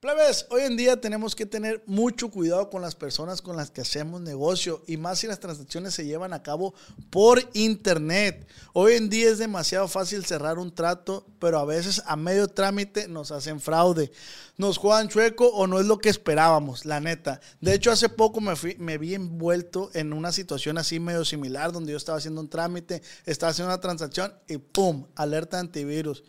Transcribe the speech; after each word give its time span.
Plebes, 0.00 0.46
hoy 0.48 0.62
en 0.62 0.78
día 0.78 0.98
tenemos 0.98 1.36
que 1.36 1.44
tener 1.44 1.82
mucho 1.84 2.30
cuidado 2.30 2.70
con 2.70 2.80
las 2.80 2.94
personas 2.94 3.42
con 3.42 3.54
las 3.58 3.70
que 3.70 3.82
hacemos 3.82 4.22
negocio 4.22 4.82
y 4.86 4.96
más 4.96 5.18
si 5.18 5.26
las 5.26 5.40
transacciones 5.40 5.92
se 5.92 6.06
llevan 6.06 6.32
a 6.32 6.42
cabo 6.42 6.72
por 7.10 7.46
internet. 7.52 8.48
Hoy 8.72 8.94
en 8.94 9.10
día 9.10 9.28
es 9.28 9.36
demasiado 9.36 9.88
fácil 9.88 10.24
cerrar 10.24 10.58
un 10.58 10.74
trato, 10.74 11.26
pero 11.38 11.58
a 11.58 11.66
veces 11.66 12.02
a 12.06 12.16
medio 12.16 12.48
trámite 12.48 13.08
nos 13.08 13.30
hacen 13.30 13.60
fraude. 13.60 14.10
Nos 14.56 14.78
juegan 14.78 15.10
chueco 15.10 15.48
o 15.48 15.66
no 15.66 15.78
es 15.78 15.84
lo 15.84 15.98
que 15.98 16.08
esperábamos, 16.08 16.86
la 16.86 16.98
neta. 17.00 17.42
De 17.60 17.74
hecho, 17.74 17.90
hace 17.90 18.08
poco 18.08 18.40
me, 18.40 18.56
fui, 18.56 18.76
me 18.78 18.96
vi 18.96 19.14
envuelto 19.14 19.90
en 19.92 20.14
una 20.14 20.32
situación 20.32 20.78
así 20.78 20.98
medio 20.98 21.26
similar 21.26 21.72
donde 21.72 21.92
yo 21.92 21.98
estaba 21.98 22.16
haciendo 22.16 22.40
un 22.40 22.48
trámite, 22.48 23.02
estaba 23.26 23.50
haciendo 23.50 23.70
una 23.70 23.82
transacción 23.82 24.32
y 24.48 24.56
¡pum! 24.56 25.08
Alerta 25.14 25.58
antivirus 25.60 26.24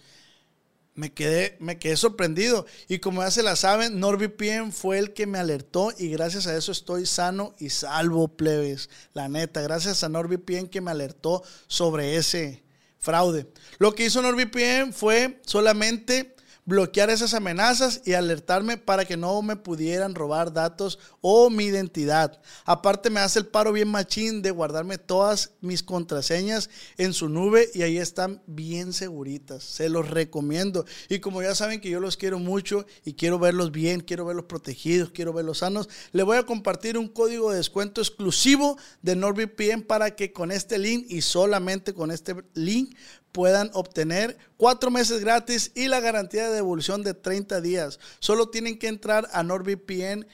me 1.01 1.11
quedé, 1.11 1.57
me 1.59 1.79
quedé 1.79 1.97
sorprendido. 1.97 2.67
Y 2.87 2.99
como 2.99 3.23
ya 3.23 3.31
se 3.31 3.41
la 3.41 3.55
saben, 3.55 3.99
NordVPN 3.99 4.71
fue 4.71 4.99
el 4.99 5.13
que 5.13 5.25
me 5.25 5.39
alertó 5.39 5.91
y 5.97 6.09
gracias 6.09 6.45
a 6.45 6.55
eso 6.55 6.71
estoy 6.71 7.07
sano 7.07 7.55
y 7.57 7.71
salvo, 7.71 8.27
plebes. 8.27 8.87
La 9.15 9.27
neta, 9.27 9.61
gracias 9.61 10.03
a 10.03 10.09
NordVPN 10.09 10.67
que 10.67 10.79
me 10.79 10.91
alertó 10.91 11.41
sobre 11.65 12.17
ese 12.17 12.61
fraude. 12.99 13.47
Lo 13.79 13.95
que 13.95 14.05
hizo 14.05 14.21
NordVPN 14.21 14.93
fue 14.93 15.41
solamente 15.43 16.35
bloquear 16.65 17.09
esas 17.09 17.33
amenazas 17.33 18.01
y 18.05 18.13
alertarme 18.13 18.77
para 18.77 19.05
que 19.05 19.17
no 19.17 19.41
me 19.41 19.55
pudieran 19.55 20.15
robar 20.15 20.53
datos 20.53 20.99
o 21.21 21.49
mi 21.49 21.65
identidad. 21.65 22.39
Aparte 22.65 23.09
me 23.09 23.19
hace 23.19 23.39
el 23.39 23.47
paro 23.47 23.73
bien 23.73 23.87
machín 23.87 24.41
de 24.41 24.51
guardarme 24.51 24.97
todas 24.97 25.51
mis 25.61 25.83
contraseñas 25.83 26.69
en 26.97 27.13
su 27.13 27.29
nube 27.29 27.69
y 27.73 27.81
ahí 27.81 27.97
están 27.97 28.41
bien 28.45 28.93
seguritas. 28.93 29.63
Se 29.63 29.89
los 29.89 30.09
recomiendo. 30.09 30.85
Y 31.09 31.19
como 31.19 31.41
ya 31.41 31.55
saben 31.55 31.81
que 31.81 31.89
yo 31.89 31.99
los 31.99 32.17
quiero 32.17 32.39
mucho 32.39 32.85
y 33.03 33.13
quiero 33.13 33.39
verlos 33.39 33.71
bien, 33.71 34.01
quiero 34.01 34.25
verlos 34.25 34.45
protegidos, 34.45 35.11
quiero 35.11 35.33
verlos 35.33 35.59
sanos, 35.59 35.89
le 36.11 36.23
voy 36.23 36.37
a 36.37 36.45
compartir 36.45 36.97
un 36.97 37.07
código 37.07 37.51
de 37.51 37.57
descuento 37.57 38.01
exclusivo 38.01 38.77
de 39.01 39.15
NordVPN 39.15 39.83
para 39.83 40.15
que 40.15 40.31
con 40.31 40.51
este 40.51 40.77
link 40.77 41.05
y 41.09 41.21
solamente 41.21 41.93
con 41.93 42.11
este 42.11 42.35
link 42.53 42.95
puedan 43.31 43.71
obtener 43.73 44.37
cuatro 44.57 44.91
meses 44.91 45.21
gratis 45.21 45.71
y 45.75 45.87
la 45.87 45.99
garantía 45.99 46.49
de 46.49 46.55
devolución 46.55 47.03
de 47.03 47.13
30 47.13 47.61
días. 47.61 47.99
Solo 48.19 48.49
tienen 48.49 48.77
que 48.77 48.87
entrar 48.87 49.27
a 49.31 49.43
nordvpn.com 49.43 50.25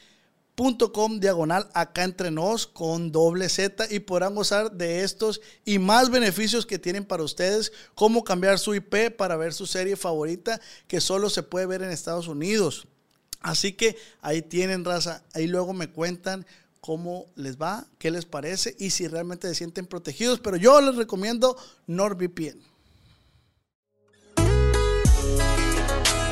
diagonal 1.19 1.69
acá 1.73 2.03
entre 2.03 2.31
nos 2.31 2.67
con 2.67 3.11
doble 3.11 3.49
Z 3.49 3.87
y 3.89 3.99
podrán 3.99 4.35
gozar 4.35 4.71
de 4.71 5.03
estos 5.03 5.41
y 5.65 5.79
más 5.79 6.09
beneficios 6.09 6.65
que 6.65 6.79
tienen 6.79 7.05
para 7.05 7.23
ustedes, 7.23 7.71
como 7.95 8.23
cambiar 8.23 8.59
su 8.59 8.73
IP 8.73 9.15
para 9.15 9.37
ver 9.37 9.53
su 9.53 9.67
serie 9.67 9.95
favorita 9.95 10.59
que 10.87 11.01
solo 11.01 11.29
se 11.29 11.43
puede 11.43 11.65
ver 11.65 11.83
en 11.83 11.91
Estados 11.91 12.27
Unidos. 12.27 12.87
Así 13.41 13.73
que 13.73 13.95
ahí 14.21 14.41
tienen 14.41 14.83
raza, 14.83 15.23
ahí 15.33 15.47
luego 15.47 15.73
me 15.73 15.89
cuentan 15.89 16.45
cómo 16.81 17.27
les 17.35 17.57
va, 17.57 17.85
qué 17.97 18.11
les 18.11 18.25
parece 18.25 18.75
y 18.79 18.91
si 18.91 19.07
realmente 19.07 19.47
se 19.47 19.55
sienten 19.55 19.85
protegidos, 19.85 20.39
pero 20.39 20.57
yo 20.57 20.79
les 20.81 20.95
recomiendo 20.95 21.57
NordVPN. 21.85 22.66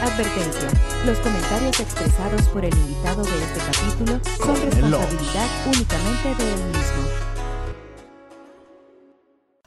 Advertencia. 0.02 0.70
Los 1.06 1.18
comentarios 1.20 1.80
expresados 1.80 2.42
por 2.50 2.66
el 2.66 2.74
invitado 2.76 3.24
de 3.24 3.44
este 3.44 3.60
capítulo 3.60 4.20
son 4.38 4.56
responsabilidad 4.56 5.48
únicamente 5.68 6.44
de 6.44 6.54
él 6.54 6.66
mismo. 6.68 7.26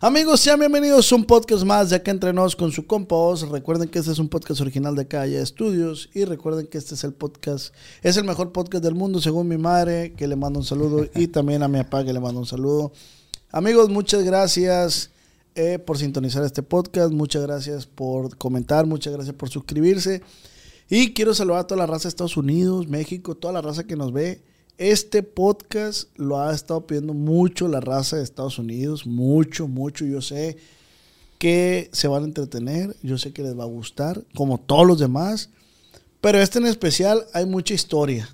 Amigos, 0.01 0.41
sean 0.41 0.61
bienvenidos 0.61 1.11
a 1.11 1.17
un 1.17 1.25
podcast 1.25 1.65
más 1.65 1.91
de 1.91 1.97
acá 1.97 2.11
entre 2.11 2.33
nos 2.33 2.55
con 2.55 2.71
su 2.71 2.87
compa 2.87 3.17
Recuerden 3.51 3.89
que 3.89 3.99
este 3.99 4.13
es 4.13 4.19
un 4.19 4.29
podcast 4.29 4.61
original 4.61 4.95
de 4.95 5.09
Calle 5.09 5.41
Estudios 5.41 6.11
y 6.15 6.25
recuerden 6.25 6.67
que 6.67 6.79
este 6.79 6.95
es 6.95 7.03
el 7.05 7.15
podcast, 7.15 7.75
es 8.03 8.17
el 8.17 8.25
mejor 8.25 8.53
podcast 8.53 8.85
del 8.85 8.95
mundo 8.95 9.21
según 9.21 9.49
mi 9.49 9.57
madre, 9.57 10.13
que 10.15 10.29
le 10.29 10.37
mando 10.37 10.61
un 10.61 10.65
saludo 10.65 11.07
y 11.15 11.29
también 11.29 11.63
a 11.63 11.69
mi 11.69 11.79
papá 11.79 12.05
que 12.05 12.13
le 12.13 12.21
mando 12.21 12.41
un 12.41 12.47
saludo. 12.47 12.93
Amigos, 13.51 13.89
muchas 13.89 14.23
gracias. 14.23 15.11
Eh, 15.61 15.81
por 15.81 15.99
sintonizar 15.99 16.45
este 16.45 16.63
podcast. 16.63 17.13
Muchas 17.13 17.43
gracias 17.43 17.85
por 17.85 18.39
comentar, 18.39 18.87
muchas 18.87 19.13
gracias 19.13 19.35
por 19.35 19.49
suscribirse. 19.49 20.23
Y 20.89 21.15
quiero 21.15 21.35
saludar 21.35 21.63
a 21.63 21.67
toda 21.67 21.81
la 21.81 21.87
raza 21.87 22.05
de 22.05 22.11
Estados 22.11 22.37
Unidos, 22.37 22.87
México, 22.87 23.35
toda 23.35 23.55
la 23.55 23.61
raza 23.61 23.83
que 23.83 23.97
nos 23.97 24.13
ve. 24.13 24.41
Este 24.77 25.25
podcast 25.25 26.11
lo 26.15 26.41
ha 26.41 26.55
estado 26.55 26.87
pidiendo 26.87 27.13
mucho 27.13 27.67
la 27.67 27.81
raza 27.81 28.17
de 28.17 28.23
Estados 28.23 28.61
Unidos, 28.61 29.05
mucho, 29.05 29.67
mucho. 29.67 30.05
Yo 30.05 30.23
sé 30.23 30.59
que 31.39 31.91
se 31.93 32.07
van 32.07 32.23
a 32.23 32.27
entretener, 32.27 32.95
yo 33.03 33.19
sé 33.19 33.33
que 33.33 33.43
les 33.43 33.59
va 33.59 33.65
a 33.65 33.67
gustar, 33.67 34.23
como 34.37 34.59
todos 34.59 34.87
los 34.87 35.01
demás. 35.01 35.51
Pero 36.21 36.39
este 36.39 36.61
en 36.61 36.67
especial 36.67 37.27
hay 37.33 37.47
mucha 37.47 37.75
historia. 37.75 38.29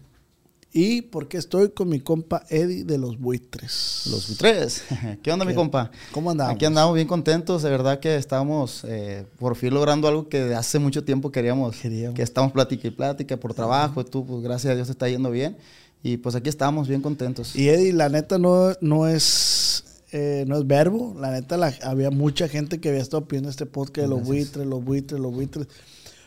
Y 0.77 1.03
porque 1.03 1.39
estoy 1.39 1.71
con 1.71 1.89
mi 1.89 2.01
compa 2.01 2.45
Eddie 2.51 2.83
de 2.83 2.99
los 2.99 3.21
buitres. 3.21 4.09
Los 4.11 4.27
buitres. 4.27 4.83
¿Qué 5.23 5.31
onda, 5.31 5.45
mi 5.45 5.55
compa? 5.55 5.93
¿Cómo 6.11 6.33
andamos? 6.33 6.57
Aquí 6.57 6.65
andamos 6.65 6.97
bien 6.97 7.07
contentos. 7.07 7.63
De 7.63 7.71
verdad 7.71 8.01
que 8.01 8.17
estamos 8.17 8.85
eh, 8.89 9.25
por 9.39 9.55
fin 9.55 9.73
logrando 9.73 10.09
algo 10.09 10.29
que 10.29 10.53
hace 10.53 10.81
mucho 10.81 11.05
tiempo 11.05 11.31
queríamos. 11.31 11.77
queríamos. 11.77 12.17
Que 12.17 12.25
estamos 12.25 12.51
plática 12.51 12.89
y 12.89 12.91
plática 12.91 13.37
por 13.37 13.55
trabajo. 13.55 14.05
Tú, 14.05 14.27
pues 14.27 14.43
gracias 14.43 14.73
a 14.73 14.75
Dios, 14.75 14.91
está 14.91 15.09
yendo 15.09 15.31
bien. 15.31 15.57
Y 16.03 16.17
pues 16.17 16.35
aquí 16.35 16.49
estamos 16.49 16.89
bien 16.89 17.03
contentos. 17.03 17.55
Y 17.55 17.69
Eddie, 17.69 17.93
la 17.93 18.09
neta 18.09 18.39
no, 18.39 18.73
no 18.81 19.07
es... 19.07 19.85
Eh, 20.11 20.45
no 20.47 20.57
es 20.57 20.67
verbo, 20.67 21.17
la 21.19 21.33
neta 21.33 21.57
había 21.83 22.11
mucha 22.11 22.47
gente 22.47 22.81
que 22.81 22.89
había 22.89 23.03
estado 23.03 23.27
pidiendo 23.27 23.51
este 23.51 23.67
podcast 23.67 24.03
de 24.03 24.09
los 24.09 24.23
buitres, 24.23 24.65
los 24.65 24.85
buitres, 24.85 25.21
los 25.21 25.35
buitres. 25.35 25.67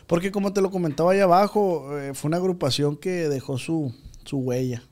Porque 0.06 0.30
como 0.30 0.52
te 0.52 0.60
lo 0.60 0.70
comentaba 0.70 1.12
allá 1.12 1.24
abajo, 1.24 1.98
eh, 1.98 2.12
fue 2.12 2.28
una 2.28 2.36
agrupación 2.36 2.98
que 2.98 3.30
dejó 3.30 3.56
su, 3.56 3.94
su 4.28 4.38
huella. 4.38 4.82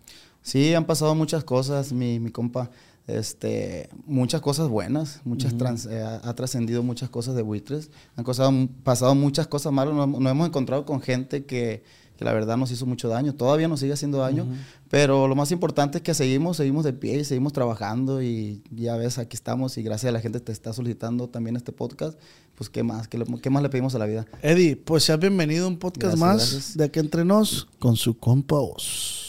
Sí, 0.43 0.75
han 0.75 0.85
pasado 0.85 1.15
muchas 1.15 1.45
cosas, 1.45 1.93
mi, 1.93 2.19
mi 2.21 2.31
compa. 2.31 2.71
Este, 3.07 3.89
muchas 4.05 4.41
cosas 4.41 4.69
buenas, 4.69 5.21
muchas 5.25 5.55
eh, 5.89 6.03
ha 6.03 6.35
trascendido 6.35 6.83
muchas 6.83 7.09
cosas 7.09 7.37
de 7.37 7.43
buitres, 7.43 7.93
han 8.17 8.25
pasado, 8.25 8.53
pasado 8.83 9.15
muchas 9.15 9.47
cosas 9.47 9.73
malas, 9.73 9.95
nos, 9.95 10.09
hemos 10.09 10.49
encontrado 10.49 10.85
con 10.85 11.01
gente 11.01 11.45
que, 11.45 11.85
que, 12.17 12.25
la 12.25 12.33
verdad 12.33 12.57
nos 12.57 12.71
hizo 12.71 12.87
mucho 12.87 13.09
daño, 13.09 13.35
todavía 13.35 13.69
nos 13.69 13.81
sigue 13.81 13.93
haciendo 13.93 14.19
daño, 14.19 14.47
pero 14.89 15.29
lo 15.29 15.35
más 15.35 15.53
importante 15.53 15.99
es 15.99 16.03
que 16.03 16.15
seguimos, 16.15 16.57
seguimos 16.57 16.85
de 16.85 16.93
pie 16.93 17.19
y 17.21 17.25
seguimos 17.25 17.53
trabajando 17.53 18.23
y 18.23 18.63
ya 18.71 18.97
ves, 18.97 19.19
aquí 19.19 19.37
estamos 19.37 19.77
y 19.79 19.83
gracias 19.83 20.11
a 20.11 20.13
la 20.13 20.21
gente 20.21 20.41
te 20.41 20.53
está 20.53 20.73
solicitando 20.73 21.29
también 21.29 21.57
este 21.57 21.73
podcast, 21.73 22.19
pues 22.55 22.71
qué 22.71 22.83
más, 22.83 23.09
qué, 23.09 23.23
qué 23.43 23.51
más 23.51 23.63
le 23.63 23.69
pedimos 23.69 23.95
a 23.95 23.99
la 23.99 24.07
vida. 24.07 24.27
Eddie, 24.43 24.77
pues 24.77 25.05
seas 25.05 25.19
bienvenido 25.19 25.67
a 25.67 25.69
un 25.69 25.79
podcast 25.79 26.17
más 26.17 26.77
de 26.77 26.85
aquí 26.85 26.99
entre 26.99 27.25
nos 27.25 27.69
con 27.79 27.97
su 27.97 28.19
compa 28.19 28.57
Os. 28.57 29.27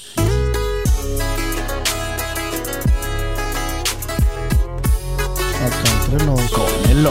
con 6.08 6.90
el 6.90 7.08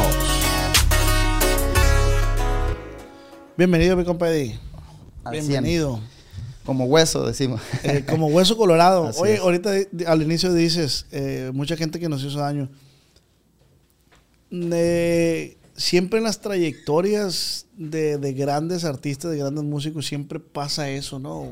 Bienvenido, 3.56 3.96
mi 3.96 4.04
compa 4.04 4.28
Bienvenido. 5.30 6.00
Como 6.64 6.86
hueso, 6.86 7.24
decimos. 7.24 7.60
Eh, 7.84 8.04
como 8.08 8.26
hueso 8.26 8.56
colorado. 8.56 9.10
Oye, 9.18 9.38
ahorita 9.38 9.70
al 10.06 10.22
inicio 10.22 10.52
dices, 10.52 11.06
eh, 11.12 11.50
mucha 11.54 11.76
gente 11.76 12.00
que 12.00 12.08
nos 12.08 12.24
hizo 12.24 12.38
daño. 12.38 12.68
siempre 15.76 16.18
en 16.18 16.24
las 16.24 16.40
trayectorias 16.40 17.66
de, 17.76 18.32
grandes 18.36 18.84
artistas, 18.84 19.30
de 19.30 19.38
grandes 19.38 19.64
músicos, 19.64 20.06
siempre 20.06 20.40
pasa 20.40 20.90
eso, 20.90 21.18
¿no? 21.18 21.46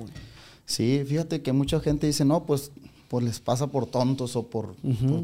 Sí, 0.67 1.05
fíjate 1.07 1.43
que 1.43 1.53
mucha 1.53 1.79
gente 1.79 2.07
dice, 2.07 2.25
no, 2.25 2.45
pues, 2.45 2.73
pues 3.09 3.25
les 3.25 3.39
pasa 3.39 3.69
por 3.69 3.87
tontos 3.87 4.35
o 4.35 4.49
por, 4.49 4.75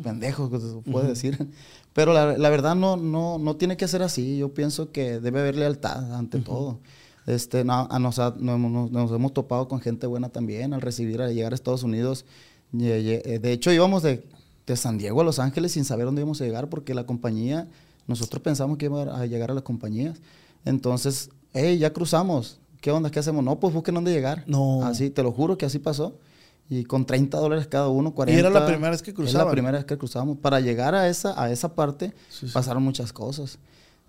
pendejos, 0.02 0.50
se 0.62 0.90
puede 0.90 1.08
decir. 1.08 1.48
Pero 1.92 2.12
la, 2.12 2.38
la, 2.38 2.50
verdad 2.50 2.76
no, 2.76 2.96
no, 2.96 3.38
no 3.38 3.56
tiene 3.56 3.76
que 3.76 3.88
ser 3.88 4.02
así. 4.02 4.38
Yo 4.38 4.54
pienso 4.54 4.92
que 4.92 5.18
debe 5.18 5.40
haber 5.40 5.56
lealtad 5.56 6.14
ante 6.14 6.38
todo. 6.38 6.78
Este, 7.26 7.64
no, 7.64 7.86
a 7.90 7.98
nos, 7.98 8.18
nos, 8.18 8.90
nos, 8.90 9.12
hemos 9.12 9.32
topado 9.32 9.68
con 9.68 9.80
gente 9.80 10.06
buena 10.06 10.30
también 10.30 10.72
al 10.72 10.80
recibir, 10.80 11.20
al 11.20 11.34
llegar 11.34 11.52
a 11.52 11.54
Estados 11.54 11.82
Unidos. 11.82 12.24
Eh, 12.78 13.38
de 13.40 13.52
hecho, 13.52 13.72
íbamos 13.72 14.02
de, 14.02 14.24
de, 14.66 14.76
San 14.76 14.98
Diego 14.98 15.20
a 15.20 15.24
Los 15.24 15.38
Ángeles 15.38 15.72
sin 15.72 15.84
saber 15.84 16.06
dónde 16.06 16.22
íbamos 16.22 16.40
a 16.40 16.44
llegar 16.44 16.68
porque 16.68 16.94
la 16.94 17.04
compañía, 17.04 17.68
nosotros 18.06 18.42
pensamos 18.42 18.78
que 18.78 18.86
íbamos 18.86 19.08
a 19.08 19.26
llegar 19.26 19.50
a 19.50 19.54
las 19.54 19.64
compañías. 19.64 20.18
Entonces, 20.64 21.30
hey, 21.52 21.78
ya 21.78 21.92
cruzamos. 21.92 22.58
¿Qué 22.80 22.90
onda? 22.90 23.10
¿Qué 23.10 23.18
hacemos? 23.18 23.44
No, 23.44 23.60
pues 23.60 23.74
busquen 23.74 23.94
dónde 23.94 24.12
llegar. 24.12 24.44
No. 24.46 24.84
Así, 24.84 25.10
te 25.10 25.22
lo 25.22 25.32
juro 25.32 25.58
que 25.58 25.66
así 25.66 25.78
pasó 25.78 26.14
y 26.70 26.84
con 26.84 27.04
30 27.04 27.36
dólares 27.36 27.66
cada 27.66 27.88
uno, 27.88 28.12
40. 28.14 28.36
Y 28.36 28.40
era 28.40 28.48
la 28.48 28.64
primera 28.64 28.90
vez 28.90 29.02
que 29.02 29.12
cruzábamos. 29.12 29.34
Era 29.34 29.44
la 29.44 29.50
primera 29.50 29.78
vez 29.78 29.84
que 29.84 29.98
cruzábamos. 29.98 30.38
Para 30.38 30.60
llegar 30.60 30.94
a 30.94 31.08
esa, 31.08 31.40
a 31.42 31.50
esa 31.50 31.74
parte 31.74 32.14
pasaron 32.52 32.84
muchas 32.84 33.12
cosas. 33.12 33.58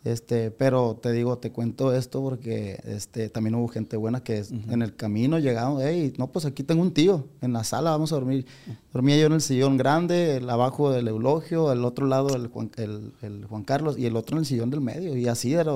Este, 0.04 0.50
pero 0.50 0.98
te 1.00 1.12
digo, 1.12 1.38
te 1.38 1.52
cuento 1.52 1.94
esto 1.94 2.22
porque 2.22 2.80
este, 2.86 3.30
también 3.30 3.54
hubo 3.54 3.68
gente 3.68 3.98
buena 3.98 4.24
que 4.24 4.44
en 4.70 4.82
el 4.82 4.96
camino 4.96 5.38
llegaron, 5.38 5.78
hey, 5.80 6.14
no, 6.18 6.32
pues 6.32 6.46
aquí 6.46 6.64
tengo 6.64 6.82
un 6.82 6.92
tío, 6.92 7.28
en 7.42 7.54
la 7.54 7.64
sala 7.64 7.92
vamos 7.92 8.12
a 8.12 8.16
dormir. 8.16 8.48
Dormía 8.92 9.18
yo 9.18 9.28
en 9.28 9.34
el 9.34 9.42
sillón 9.42 9.78
grande, 9.78 10.38
el 10.38 10.50
abajo 10.50 10.92
del 10.92 11.08
eulogio, 11.08 11.70
al 11.70 11.86
otro 11.86 12.08
lado 12.08 12.36
el 12.36 12.48
Juan, 12.48 12.72
el, 12.78 13.14
el 13.22 13.46
Juan 13.46 13.64
Carlos 13.64 13.96
y 14.00 14.08
el 14.08 14.16
otro 14.16 14.38
en 14.38 14.40
el 14.40 14.46
sillón 14.48 14.72
del 14.72 14.82
medio. 14.82 15.16
Y 15.16 15.28
así 15.28 15.54
era, 15.54 15.72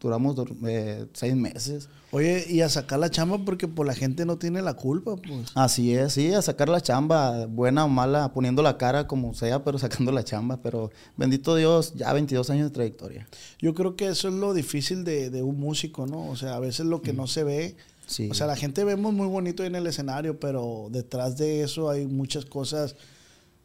duramos 0.00 0.36
eh, 0.66 1.06
seis 1.12 1.36
meses. 1.36 1.88
Oye, 2.10 2.46
y 2.48 2.62
a 2.62 2.68
sacar 2.70 2.98
la 2.98 3.10
chamba 3.10 3.38
porque 3.44 3.68
pues 3.68 3.86
la 3.86 3.94
gente 3.94 4.24
no 4.24 4.38
tiene 4.38 4.62
la 4.62 4.74
culpa, 4.74 5.16
pues. 5.16 5.50
Así 5.54 5.94
es, 5.94 6.14
sí, 6.14 6.32
a 6.32 6.40
sacar 6.40 6.68
la 6.68 6.80
chamba, 6.80 7.46
buena 7.46 7.84
o 7.84 7.88
mala, 7.88 8.32
poniendo 8.32 8.62
la 8.62 8.78
cara 8.78 9.06
como 9.06 9.34
sea, 9.34 9.62
pero 9.62 9.78
sacando 9.78 10.10
la 10.10 10.24
chamba. 10.24 10.62
Pero 10.62 10.90
bendito 11.16 11.54
Dios, 11.54 11.92
ya 11.94 12.12
22 12.12 12.48
años 12.50 12.70
de 12.70 12.74
trayectoria. 12.74 13.28
Yo 13.58 13.74
creo 13.74 13.94
que 13.94 14.08
eso 14.08 14.28
es 14.28 14.34
lo 14.34 14.54
difícil 14.54 15.04
de, 15.04 15.28
de 15.30 15.42
un 15.42 15.60
músico, 15.60 16.06
¿no? 16.06 16.28
O 16.28 16.36
sea, 16.36 16.56
a 16.56 16.60
veces 16.60 16.86
lo 16.86 17.02
que 17.02 17.12
no 17.12 17.26
se 17.26 17.44
ve. 17.44 17.76
Sí. 18.06 18.30
O 18.30 18.34
sea, 18.34 18.46
la 18.46 18.56
gente 18.56 18.84
vemos 18.84 19.12
muy 19.12 19.26
bonito 19.26 19.64
en 19.64 19.74
el 19.74 19.86
escenario, 19.86 20.40
pero 20.40 20.88
detrás 20.90 21.36
de 21.36 21.62
eso 21.62 21.90
hay 21.90 22.06
muchas 22.06 22.46
cosas, 22.46 22.96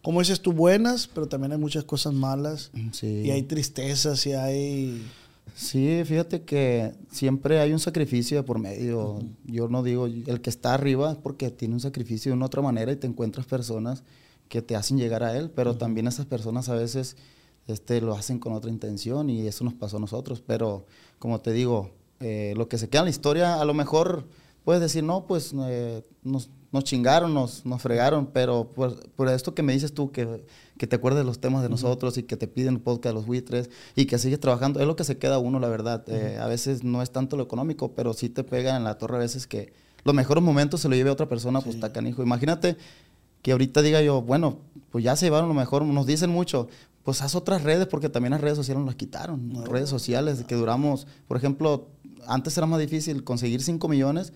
como 0.02 0.20
dices 0.20 0.42
tú, 0.42 0.52
buenas, 0.52 1.08
pero 1.08 1.28
también 1.28 1.54
hay 1.54 1.58
muchas 1.58 1.86
cosas 1.86 2.14
malas. 2.14 2.72
Sí. 2.92 3.22
Y 3.24 3.32
hay 3.32 3.44
tristezas 3.44 4.26
y 4.28 4.34
hay... 4.34 5.02
Sí, 5.56 6.02
fíjate 6.06 6.44
que 6.44 6.94
siempre 7.12 7.60
hay 7.60 7.74
un 7.74 7.80
sacrificio 7.80 8.38
de 8.38 8.44
por 8.44 8.60
medio. 8.60 9.20
Yo 9.46 9.68
no 9.68 9.84
digo, 9.84 10.08
el 10.08 10.42
que 10.42 10.50
está 10.50 10.74
arriba 10.74 11.12
es 11.12 11.18
porque 11.18 11.52
tiene 11.52 11.76
un 11.76 11.80
sacrificio 11.80 12.32
de 12.32 12.38
una 12.38 12.48
otra 12.48 12.62
manera 12.62 12.92
y 12.92 12.96
te 12.96 13.08
encuentras 13.08 13.46
personas 13.46 14.04
que 14.50 14.62
te 14.62 14.76
hacen 14.76 14.98
llegar 14.98 15.24
a 15.24 15.38
él, 15.38 15.50
pero 15.50 15.78
también 15.78 16.08
esas 16.08 16.26
personas 16.26 16.70
a 16.70 16.76
veces 16.76 17.18
este, 17.68 18.02
lo 18.02 18.14
hacen 18.14 18.40
con 18.40 18.54
otra 18.54 18.72
intención 18.72 19.30
y 19.30 19.48
eso 19.48 19.64
nos 19.64 19.74
pasó 19.74 19.98
a 19.98 20.00
nosotros. 20.00 20.42
Pero 20.46 20.86
como 21.20 21.40
te 21.40 21.52
digo, 21.52 21.92
eh, 22.20 22.54
lo 22.56 22.68
que 22.68 22.78
se 22.78 22.90
queda 22.90 23.02
en 23.02 23.06
la 23.06 23.12
historia, 23.12 23.62
a 23.62 23.66
lo 23.66 23.74
mejor 23.74 24.26
puedes 24.64 24.82
decir, 24.82 25.04
no, 25.04 25.26
pues 25.26 25.54
eh, 25.68 26.04
nos, 26.24 26.50
nos 26.72 26.84
chingaron, 26.84 27.34
nos, 27.34 27.66
nos 27.66 27.82
fregaron, 27.82 28.28
pero 28.28 28.70
por, 28.72 29.10
por 29.12 29.30
esto 29.30 29.54
que 29.54 29.64
me 29.64 29.74
dices 29.74 29.94
tú, 29.94 30.12
que, 30.12 30.46
que 30.78 30.88
te 30.88 30.96
acuerdes 30.96 31.20
de 31.20 31.26
los 31.26 31.40
temas 31.40 31.64
de 31.64 31.70
nosotros 31.70 32.18
y 32.18 32.24
que 32.24 32.38
te 32.38 32.48
piden 32.48 32.76
el 32.76 32.82
podcast 32.82 33.12
de 33.12 33.14
los 33.14 33.26
buitres 33.26 33.70
y 33.96 34.06
que 34.06 34.18
sigues 34.18 34.40
trabajando, 34.40 34.80
es 34.80 34.88
lo 34.88 34.96
que 34.96 35.04
se 35.04 35.18
queda 35.18 35.40
uno, 35.40 35.60
la 35.60 35.68
verdad. 35.68 36.04
Eh, 36.08 36.38
a 36.42 36.48
veces 36.48 36.84
no 36.84 37.02
es 37.02 37.12
tanto 37.12 37.38
lo 37.38 37.44
económico, 37.44 37.94
pero 37.94 38.14
sí 38.14 38.30
te 38.30 38.44
pega 38.44 38.76
en 38.76 38.84
la 38.84 38.98
torre 38.98 39.18
a 39.18 39.20
veces 39.20 39.48
que 39.48 39.74
los 40.04 40.16
mejores 40.16 40.44
momentos 40.44 40.82
se 40.82 40.90
lo 40.90 40.96
lleve 40.96 41.10
a 41.10 41.14
otra 41.14 41.30
persona, 41.30 41.62
pues 41.62 41.76
está 41.76 41.94
canijo. 41.94 42.24
Imagínate 42.24 42.78
que 43.42 43.52
ahorita 43.52 43.82
diga 43.82 44.02
yo, 44.02 44.22
bueno, 44.22 44.60
pues 44.90 45.04
ya 45.04 45.16
se 45.16 45.26
llevaron 45.26 45.50
lo 45.50 45.54
mejor, 45.54 45.84
nos 45.84 46.06
dicen 46.06 46.30
mucho, 46.30 46.68
pues 47.04 47.22
haz 47.22 47.36
otras 47.36 47.64
redes, 47.64 47.88
porque 47.88 48.10
también 48.10 48.32
las 48.32 48.42
redes 48.42 48.58
sociales 48.58 48.80
nos 48.80 48.88
las 48.88 48.96
quitaron. 48.96 49.66
Redes 49.66 49.90
sociales 49.90 50.44
que 50.48 50.56
duramos, 50.56 51.08
por 51.28 51.38
ejemplo, 51.38 51.88
antes 52.28 52.58
era 52.58 52.66
más 52.66 52.80
difícil 52.80 53.24
conseguir 53.24 53.62
5 53.62 53.88
millones, 53.88 54.34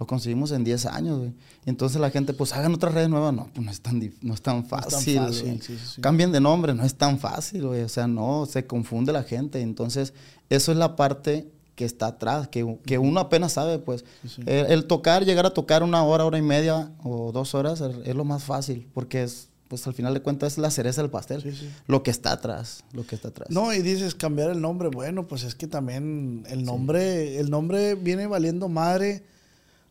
lo 0.00 0.06
conseguimos 0.06 0.50
en 0.52 0.64
10 0.64 0.86
años, 0.86 1.18
güey. 1.18 1.34
Y 1.66 1.68
entonces 1.68 2.00
la 2.00 2.08
gente, 2.08 2.32
pues 2.32 2.54
hagan 2.54 2.72
otras 2.72 2.94
redes 2.94 3.10
nuevas. 3.10 3.34
No, 3.34 3.50
pues 3.54 3.66
no 3.66 3.70
es 3.70 3.82
tan, 3.82 4.00
no 4.22 4.32
es 4.32 4.40
tan 4.40 4.64
fácil. 4.64 5.18
fácil, 5.18 5.44
güey. 5.44 5.58
sí, 5.60 5.76
sí, 5.76 5.78
sí. 5.94 6.00
Cambien 6.00 6.32
de 6.32 6.40
nombre, 6.40 6.74
no 6.74 6.84
es 6.84 6.94
tan 6.94 7.18
fácil, 7.18 7.66
güey. 7.66 7.82
O 7.82 7.88
sea, 7.88 8.08
no, 8.08 8.46
se 8.46 8.66
confunde 8.66 9.12
la 9.12 9.24
gente. 9.24 9.60
Entonces, 9.60 10.14
eso 10.48 10.72
es 10.72 10.78
la 10.78 10.96
parte 10.96 11.50
que 11.74 11.84
está 11.84 12.06
atrás, 12.06 12.48
que, 12.48 12.78
que 12.86 12.96
uno 12.96 13.20
apenas 13.20 13.52
sabe, 13.52 13.78
pues. 13.78 14.06
El, 14.46 14.72
el 14.72 14.84
tocar, 14.86 15.26
llegar 15.26 15.44
a 15.44 15.50
tocar 15.50 15.82
una 15.82 16.02
hora, 16.02 16.24
hora 16.24 16.38
y 16.38 16.42
media 16.42 16.92
o 17.04 17.30
dos 17.30 17.54
horas 17.54 17.82
es, 17.82 18.14
lo 18.14 18.24
más 18.24 18.44
fácil, 18.44 18.88
porque 18.94 19.22
es, 19.22 19.48
pues 19.68 19.86
al 19.86 19.92
final 19.92 20.14
de 20.14 20.22
cuentas 20.22 20.54
es 20.54 20.58
la 20.58 20.70
cereza 20.70 21.02
del 21.02 21.10
pastel. 21.10 21.42
Sí, 21.42 21.52
sí. 21.52 21.70
Lo 21.86 22.02
que 22.02 22.10
está 22.10 22.32
atrás, 22.32 22.84
lo 22.94 23.06
que 23.06 23.16
está 23.16 23.28
atrás. 23.28 23.50
No, 23.50 23.70
y 23.74 23.82
dices 23.82 24.14
cambiar 24.14 24.48
el 24.48 24.62
nombre. 24.62 24.88
Bueno, 24.88 25.26
pues 25.26 25.44
es 25.44 25.54
que 25.54 25.66
también 25.66 26.44
el 26.48 26.64
nombre, 26.64 27.38
el 27.38 27.50
nombre 27.50 27.96
viene 27.96 28.26
valiendo 28.26 28.70
madre 28.70 29.24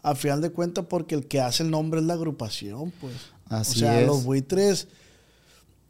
a 0.01 0.15
final 0.15 0.41
de 0.41 0.49
cuentas 0.51 0.85
porque 0.89 1.15
el 1.15 1.27
que 1.27 1.41
hace 1.41 1.63
el 1.63 1.71
nombre 1.71 1.99
es 1.99 2.05
la 2.05 2.13
agrupación, 2.13 2.91
pues. 3.01 3.13
Así 3.49 3.79
o 3.79 3.79
sea, 3.79 3.99
es. 4.01 4.07
los 4.07 4.23
buitres 4.23 4.87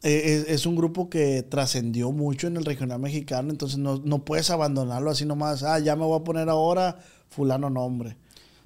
eh, 0.02 0.44
es, 0.46 0.48
es 0.48 0.66
un 0.66 0.76
grupo 0.76 1.10
que 1.10 1.42
trascendió 1.42 2.10
mucho 2.10 2.46
en 2.46 2.56
el 2.56 2.64
regional 2.64 2.98
mexicano, 3.00 3.50
entonces 3.50 3.78
no, 3.78 4.00
no 4.02 4.24
puedes 4.24 4.50
abandonarlo 4.50 5.10
así 5.10 5.26
nomás. 5.26 5.62
Ah, 5.62 5.78
ya 5.78 5.94
me 5.94 6.04
voy 6.04 6.18
a 6.18 6.24
poner 6.24 6.48
ahora 6.48 6.98
fulano 7.28 7.68
nombre. 7.68 8.16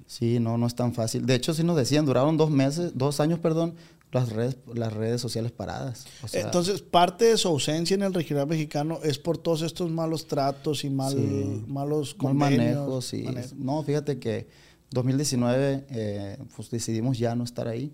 Sí, 0.07 0.39
no, 0.39 0.57
no 0.57 0.67
es 0.67 0.75
tan 0.75 0.93
fácil. 0.93 1.25
De 1.25 1.35
hecho, 1.35 1.53
sí 1.53 1.63
nos 1.63 1.75
decían, 1.75 2.05
duraron 2.05 2.37
dos 2.37 2.51
meses, 2.51 2.91
dos 2.95 3.19
años, 3.19 3.39
perdón, 3.39 3.75
las 4.11 4.29
redes, 4.29 4.57
las 4.73 4.93
redes 4.93 5.19
sociales 5.19 5.51
paradas. 5.51 6.05
O 6.23 6.27
sea, 6.27 6.41
Entonces, 6.41 6.81
parte 6.81 7.25
de 7.25 7.37
su 7.37 7.47
ausencia 7.49 7.95
en 7.95 8.03
el 8.03 8.13
regional 8.13 8.47
mexicano 8.47 8.99
es 9.03 9.17
por 9.17 9.37
todos 9.37 9.61
estos 9.61 9.91
malos 9.91 10.27
tratos 10.27 10.85
y 10.85 10.89
mal, 10.89 11.11
Sí. 11.13 11.63
malos 11.67 12.15
mal 12.17 12.31
convenios, 12.31 12.59
manejo, 12.77 13.01
sí. 13.01 13.23
manejo. 13.23 13.49
No, 13.57 13.83
fíjate 13.83 14.19
que 14.19 14.47
2019 14.95 15.85
eh, 15.89 16.37
pues 16.55 16.69
decidimos 16.71 17.17
ya 17.17 17.35
no 17.35 17.43
estar 17.43 17.67
ahí, 17.67 17.91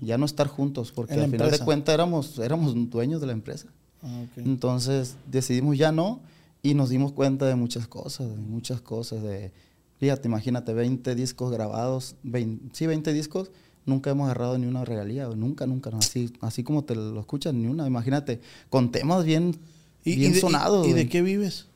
ya 0.00 0.18
no 0.18 0.26
estar 0.26 0.46
juntos, 0.46 0.92
porque 0.92 1.14
al 1.14 1.30
final 1.30 1.50
de 1.50 1.58
cuentas 1.58 1.94
éramos, 1.94 2.38
éramos 2.38 2.74
dueños 2.90 3.20
de 3.20 3.26
la 3.26 3.32
empresa. 3.32 3.66
Ah, 4.02 4.24
ok. 4.24 4.38
Entonces 4.46 5.16
decidimos 5.26 5.76
ya 5.76 5.90
no 5.90 6.20
y 6.62 6.74
nos 6.74 6.90
dimos 6.90 7.12
cuenta 7.12 7.46
de 7.46 7.54
muchas 7.54 7.88
cosas, 7.88 8.28
de 8.28 8.36
muchas 8.36 8.80
cosas. 8.80 9.22
De, 9.22 9.52
fíjate, 9.98 10.28
imagínate, 10.28 10.72
20 10.74 11.14
discos 11.14 11.50
grabados, 11.50 12.14
20, 12.22 12.76
sí, 12.76 12.86
20 12.86 13.12
discos, 13.12 13.50
nunca 13.86 14.10
hemos 14.10 14.26
agarrado 14.26 14.58
ni 14.58 14.66
una 14.66 14.84
regalía, 14.84 15.28
nunca, 15.28 15.66
nunca, 15.66 15.90
no, 15.90 15.98
así, 15.98 16.30
así 16.40 16.62
como 16.62 16.84
te 16.84 16.94
lo 16.94 17.18
escuchan, 17.18 17.60
ni 17.60 17.68
una. 17.68 17.86
Imagínate, 17.86 18.40
con 18.68 18.92
temas 18.92 19.24
bien, 19.24 19.56
¿Y, 20.04 20.16
bien 20.16 20.32
y 20.32 20.34
de, 20.34 20.40
sonados. 20.40 20.86
¿Y, 20.86 20.90
y 20.90 20.92
de 20.92 21.08
qué 21.08 21.22
vives? 21.22 21.66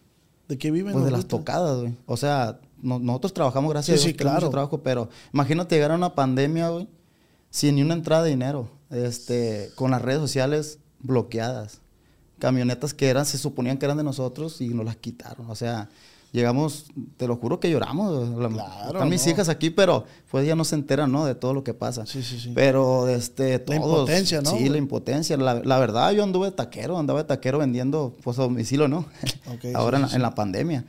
¿De 0.49 0.59
qué 0.59 0.71
viven? 0.71 0.93
Pues 0.93 1.07
de 1.07 1.11
las 1.11 1.27
tocadas, 1.27 1.81
güey. 1.81 1.95
O 2.05 2.19
sea, 2.19 2.61
no- 2.83 2.99
nosotros 2.99 3.33
trabajamos, 3.33 3.71
gracias 3.71 4.01
Sí, 4.01 4.09
a 4.09 4.13
Dios, 4.13 4.17
claro. 4.19 4.41
mucho 4.41 4.51
trabajo, 4.51 4.83
pero 4.83 5.09
imagínate 5.33 5.75
llegar 5.77 5.93
a 5.93 5.95
una 5.95 6.15
pandemia, 6.15 6.69
güey, 6.69 6.89
sin 7.51 7.77
ni 7.77 7.83
una 7.83 7.95
entrada 7.95 8.25
de 8.25 8.31
dinero, 8.31 8.69
este, 8.91 9.71
con 9.77 9.91
las 9.93 10.03
redes 10.03 10.21
sociales 10.21 10.79
bloqueadas. 11.01 11.81
Camionetas 12.39 12.93
que 12.95 13.09
eran, 13.09 13.25
se 13.25 13.39
suponían 13.39 13.79
que 13.79 13.85
eran 13.87 13.97
de 13.99 14.03
nosotros 14.05 14.61
y 14.61 14.69
nos 14.69 14.85
las 14.85 14.97
quitaron. 14.97 15.49
O 15.49 15.55
sea, 15.55 15.89
llegamos, 16.33 16.87
te 17.17 17.29
lo 17.29 17.37
juro 17.37 17.61
que 17.61 17.71
lloramos. 17.71 18.29
La- 18.37 18.49
Claro, 18.49 18.93
Están 18.95 19.09
mis 19.11 19.25
no. 19.27 19.31
hijas 19.33 19.49
aquí, 19.49 19.71
pero 19.71 20.05
pues 20.31 20.45
ya 20.45 20.57
no 20.57 20.65
se 20.65 20.75
enteran, 20.75 21.13
¿no? 21.13 21.25
De 21.25 21.37
todo 21.37 21.55
lo 21.55 21.63
que 21.63 21.73
pasa. 21.73 22.05
Sí, 22.05 22.21
sí, 22.23 22.41
sí. 22.41 22.51
Pero, 22.53 23.09
este, 23.09 23.61
todos. 23.61 23.77
impotencia, 23.77 24.41
¿no, 24.41 24.51
Sí, 24.51 24.69
la 24.69 24.79
impotencia. 24.79 25.37
La, 25.37 25.61
la 25.63 25.79
verdad, 25.79 26.11
yo 26.13 26.25
anduve 26.25 26.47
de 26.47 26.53
taquero, 26.53 26.99
andaba 26.99 27.21
de 27.23 27.29
taquero 27.29 27.59
vendiendo, 27.59 28.13
pues, 28.25 28.39
a 28.41 28.43
domicilio, 28.43 28.89
¿no? 28.89 29.05
Ahora 29.75 29.99
sí, 29.99 30.01
en, 30.01 30.03
la, 30.03 30.09
sí. 30.09 30.17
en 30.17 30.23
la 30.23 30.35
pandemia. 30.35 30.85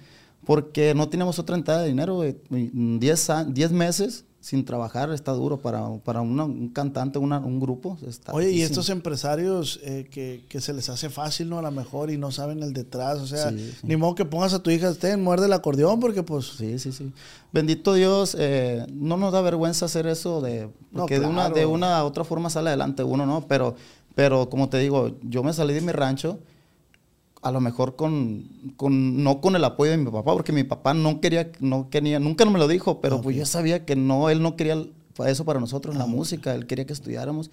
Porque 0.46 0.94
no 0.94 1.08
teníamos 1.10 1.40
otra 1.40 1.56
entrada 1.56 1.82
de 1.84 1.88
dinero, 1.90 2.16
güey. 2.16 2.36
10 2.50 3.30
a- 3.30 3.44
10 3.46 3.72
meses 3.72 4.26
sin 4.42 4.66
trabajar 4.66 5.10
está 5.14 5.32
duro 5.32 5.56
para, 5.56 5.88
para 6.04 6.20
una- 6.20 6.44
un 6.44 6.68
cantante, 6.68 7.18
una- 7.18 7.40
un 7.40 7.62
grupo. 7.62 7.98
está 8.06 8.34
Oye, 8.34 8.52
y 8.52 8.62
estos 8.62 8.90
empresarios 8.90 9.80
eh, 9.84 10.06
que, 10.12 10.44
que 10.50 10.60
se 10.60 10.74
les 10.74 10.90
hace 10.90 11.10
fácil, 11.10 11.48
¿no? 11.50 11.60
A 11.60 11.62
lo 11.62 11.72
mejor 11.72 12.12
y 12.12 12.18
no 12.18 12.30
saben 12.30 12.62
el 12.62 12.74
detrás. 12.74 13.20
O 13.20 13.28
sea, 13.28 13.52
Sí, 13.52 13.72
sí. 13.72 13.88
ni 13.88 13.96
modo 13.96 14.16
que 14.16 14.26
pongas 14.26 14.54
a 14.54 14.60
tu 14.62 14.70
hija, 14.70 14.94
ten, 14.96 15.24
muerde 15.24 15.46
el 15.46 15.54
acordeón, 15.54 16.02
porque 16.02 16.24
pues. 16.24 16.46
Sí, 16.58 16.78
sí, 16.78 16.92
sí. 16.92 17.14
Bendito 17.54 17.94
Dios, 17.94 18.36
eh, 18.38 18.86
no 18.92 19.16
nos 19.16 19.32
da 19.32 19.40
vergüenza 19.40 19.86
hacer 19.86 20.08
eso 20.08 20.42
de 20.42 20.64
No, 20.92 21.02
porque 21.04 21.22
de 21.22 21.26
una 21.26 21.50
de 21.50 21.66
una 21.66 22.04
otra 22.04 22.26
forma 22.26 22.50
sale 22.50 22.68
adelante 22.70 23.02
uno, 23.04 23.26
¿no? 23.26 23.46
Pero 23.48 23.76
pero 24.14 24.50
como 24.50 24.68
te 24.68 24.78
digo, 24.78 25.16
yo 25.24 25.42
me 25.42 25.54
salí 25.54 25.74
de 25.74 25.82
mi 25.82 25.92
rancho 25.94 26.38
a 27.44 27.52
lo 27.52 27.60
mejor 27.62 27.96
con, 27.96 28.44
con 28.78 29.24
no 29.24 29.42
con 29.42 29.56
el 29.56 29.64
apoyo 29.64 29.92
de 29.92 29.98
mi 29.98 30.06
papá, 30.10 30.34
porque 30.34 30.52
mi 30.52 30.64
papá 30.64 30.94
no 30.94 31.20
quería 31.22 31.52
no 31.60 31.90
quería, 31.90 32.20
nunca 32.20 32.46
me 32.46 32.58
lo 32.60 32.68
dijo, 32.68 33.02
pero 33.02 33.22
pues 33.22 33.36
yo 33.36 33.46
sabía 33.46 33.86
que 33.86 33.96
no 33.96 34.30
él 34.30 34.42
no 34.42 34.56
quería 34.56 34.84
eso 35.28 35.46
para 35.46 35.60
nosotros 35.60 35.94
en 35.96 36.00
la 36.00 36.06
música, 36.08 36.56
él 36.56 36.66
quería 36.66 36.86
que 36.86 36.94
estudiáramos. 36.94 37.52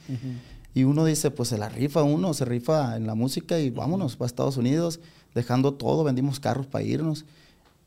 Y 0.72 0.84
uno 0.84 1.04
dice, 1.04 1.30
pues 1.32 1.48
se 1.48 1.58
la 1.58 1.68
rifa 1.68 2.02
uno, 2.04 2.32
se 2.32 2.44
rifa 2.44 2.96
en 2.96 3.06
la 3.06 3.14
música 3.16 3.58
y 3.58 3.70
vámonos 3.70 4.14
para 4.16 4.26
Estados 4.26 4.56
Unidos, 4.56 5.00
dejando 5.34 5.74
todo, 5.74 6.04
vendimos 6.04 6.38
carros 6.38 6.66
para 6.68 6.84
irnos. 6.84 7.24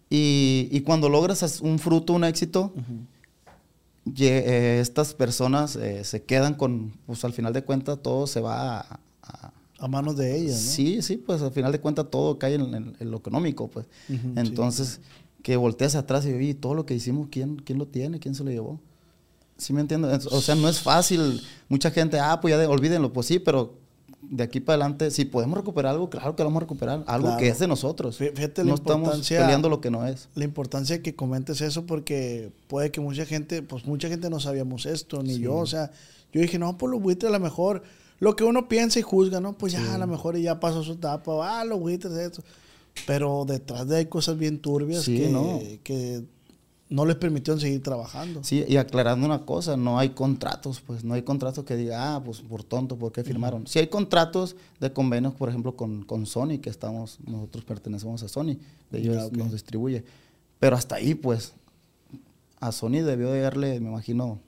Y, 0.10 0.68
y 0.70 0.82
cuando 0.82 1.08
logras 1.10 1.42
as- 1.44 1.62
un 1.62 1.80
fruto, 1.80 2.12
un 2.14 2.26
éxito, 2.26 2.74
lle- 4.06 4.44
eh, 4.46 4.80
estas 4.82 5.14
personas 5.14 5.76
eh, 5.78 6.04
se 6.04 6.24
quedan 6.24 6.56
con, 6.56 6.92
pues 7.06 7.24
al 7.24 7.32
final 7.34 7.54
de 7.54 7.64
cuentas 7.64 8.00
todo 8.02 8.28
se 8.28 8.42
va 8.42 8.82
a... 8.82 9.00
a- 9.24 9.53
A 9.84 9.88
manos 9.90 10.16
de 10.16 10.38
ellas, 10.38 10.54
¿no? 10.64 10.72
Sí, 10.72 11.02
sí, 11.02 11.18
pues 11.18 11.42
al 11.42 11.52
final 11.52 11.72
de 11.72 11.80
cuentas 11.82 12.06
todo 12.10 12.40
cae 12.40 12.54
en, 12.56 12.74
en- 12.74 12.96
en 13.00 13.12
lo 13.12 13.18
económico, 13.18 13.68
pues. 13.68 13.86
Ujú, 14.10 14.18
sí. 14.22 14.32
Entonces, 14.38 15.02
que 15.42 15.58
volteas 15.58 15.96
atrás 15.96 16.26
y 16.26 16.32
"Oye, 16.32 16.54
todo 16.54 16.74
lo 16.74 16.86
que 16.86 16.94
hicimos, 16.96 17.28
¿quién, 17.30 17.58
¿quién 17.58 17.78
lo 17.78 17.86
tiene? 17.88 18.20
¿Quién 18.20 18.34
se 18.34 18.44
lo 18.46 18.52
llevó? 18.52 18.80
¿Sí 19.58 19.74
me 19.74 19.82
entiendo? 19.82 20.10
O 20.32 20.42
sea, 20.42 20.56
no 20.56 20.70
es 20.70 20.80
fácil. 20.80 21.42
Mucha 21.70 21.92
gente, 21.92 22.20
ah, 22.20 22.40
pues 22.42 22.54
ya 22.54 22.58
de- 22.58 22.66
olvídenlo. 22.68 23.12
Pues 23.12 23.28
sí, 23.28 23.40
pero 23.40 23.74
de 24.22 24.42
aquí 24.44 24.62
para 24.62 24.76
adelante, 24.86 25.12
si 25.12 25.26
podemos 25.26 25.58
recuperar 25.58 25.92
algo, 25.92 26.10
claro 26.10 26.34
que 26.36 26.44
lo 26.44 26.48
vamos 26.50 26.62
a 26.62 26.66
recuperar. 26.66 27.04
Algo 27.08 27.28
Claro. 27.28 27.40
que 27.40 27.50
es 27.50 27.60
de 27.60 27.68
nosotros. 27.68 28.18
Fí- 28.20 28.34
fíjate 28.34 28.64
la 28.64 28.70
no 28.70 28.76
estamos 28.76 29.00
importancia- 29.02 29.42
peleando 29.42 29.68
lo 29.68 29.82
que 29.82 29.92
no 29.92 30.08
es. 30.08 30.30
La 30.34 30.46
importancia 30.46 31.02
que 31.04 31.14
comentes 31.14 31.60
eso 31.60 31.86
porque 31.86 32.52
puede 32.68 32.90
que 32.90 33.02
mucha 33.02 33.26
gente, 33.26 33.62
pues 33.62 33.86
mucha 33.86 34.08
gente 34.08 34.30
no 34.30 34.40
sabíamos 34.40 34.86
esto, 34.86 35.22
ni 35.22 35.40
yo. 35.40 35.56
O 35.56 35.66
sea, 35.66 35.92
yo 36.32 36.40
dije, 36.42 36.58
no, 36.58 36.78
pues 36.78 36.90
los 36.90 37.02
buitres 37.02 37.30
a 37.30 37.34
lo 37.38 37.40
mejor, 37.44 37.84
lo 38.20 38.36
que 38.36 38.44
uno 38.44 38.68
piensa 38.68 39.00
y 39.00 39.02
juzga, 39.02 39.40
¿no? 39.40 39.54
Pues 39.54 39.74
ya 39.74 39.94
a 39.94 39.98
lo 39.98 40.08
mejor 40.08 40.38
ya 40.38 40.60
pasó 40.60 40.84
su 40.84 40.94
etapa, 40.94 41.60
ah, 41.60 41.66
los 41.66 41.80
buitres, 41.80 42.14
esto. 42.14 42.42
Pero 43.08 43.44
detrás 43.48 43.88
de 43.88 43.98
hay 43.98 44.06
cosas 44.06 44.38
bien 44.38 44.60
turbias 44.60 45.04
Sí, 45.04 45.18
que, 45.18 45.30
¿no? 45.30 45.60
que 45.84 46.24
no 46.90 47.06
les 47.08 47.16
permitieron 47.16 47.60
seguir 47.60 47.82
trabajando. 47.82 48.44
Sí, 48.44 48.64
y 48.68 48.78
aclarando 48.78 49.26
una 49.26 49.46
cosa, 49.46 49.76
no 49.76 49.98
hay 49.98 50.10
contratos, 50.10 50.80
pues 50.86 51.04
no 51.04 51.16
hay 51.16 51.24
contratos 51.24 51.64
que 51.66 51.76
diga, 51.76 52.16
ah, 52.16 52.24
pues 52.24 52.42
por 52.42 52.64
tonto, 52.64 52.96
¿por 52.98 53.12
qué 53.12 53.24
firmaron? 53.24 53.66
Sí 53.66 53.80
hay 53.80 53.88
contratos 53.88 54.56
de 54.80 54.94
convenios, 54.94 55.34
por 55.34 55.50
ejemplo, 55.50 55.76
con, 55.76 56.04
con 56.04 56.28
Sony, 56.28 56.60
que 56.62 56.70
estamos, 56.70 57.18
nosotros 57.26 57.64
pertenecemos 57.66 58.22
a 58.22 58.28
Sony, 58.28 58.58
de 58.92 59.00
ellos 59.00 59.18
Ah, 59.18 59.26
ok. 59.26 59.34
nos 59.38 59.52
distribuye. 59.52 60.04
Pero 60.60 60.76
hasta 60.76 60.96
ahí, 60.96 61.16
pues, 61.16 61.54
a 62.60 62.72
Sony 62.72 63.02
debió 63.04 63.32
de 63.32 63.42
darle, 63.42 63.80
me 63.80 63.90
imagino, 63.90 64.40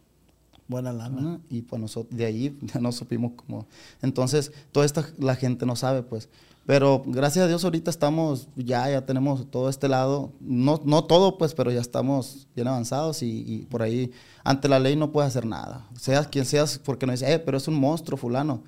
Buena 0.67 0.91
lana. 0.91 1.39
y 1.49 1.61
pues 1.61 1.79
nosotros, 1.81 2.17
de 2.17 2.25
ahí 2.25 2.57
ya 2.73 2.79
no 2.79 2.91
supimos 2.91 3.33
cómo. 3.35 3.65
Entonces, 4.01 4.51
toda 4.71 4.85
esta, 4.85 5.05
la 5.19 5.35
gente 5.35 5.65
no 5.65 5.75
sabe, 5.75 6.01
pues. 6.03 6.29
Pero 6.65 7.03
gracias 7.05 7.45
a 7.45 7.47
Dios 7.47 7.63
ahorita 7.63 7.91
estamos, 7.91 8.47
ya, 8.55 8.89
ya 8.89 9.05
tenemos 9.05 9.51
todo 9.51 9.69
este 9.69 9.87
lado, 9.87 10.31
no, 10.41 10.81
no 10.83 11.03
todo, 11.03 11.37
pues, 11.37 11.53
pero 11.53 11.71
ya 11.71 11.79
estamos 11.79 12.47
bien 12.55 12.67
avanzados 12.67 13.21
y, 13.21 13.43
y 13.47 13.57
por 13.69 13.83
ahí, 13.83 14.09
ante 14.43 14.67
la 14.67 14.79
ley 14.79 14.95
no 14.95 15.11
puedes 15.11 15.27
hacer 15.27 15.45
nada. 15.45 15.85
Seas 15.95 16.27
quien 16.27 16.43
seas, 16.45 16.79
porque 16.83 17.05
nos 17.05 17.19
dice, 17.19 17.31
eh, 17.31 17.37
pero 17.37 17.57
es 17.57 17.67
un 17.67 17.75
monstruo 17.75 18.17
fulano. 18.17 18.63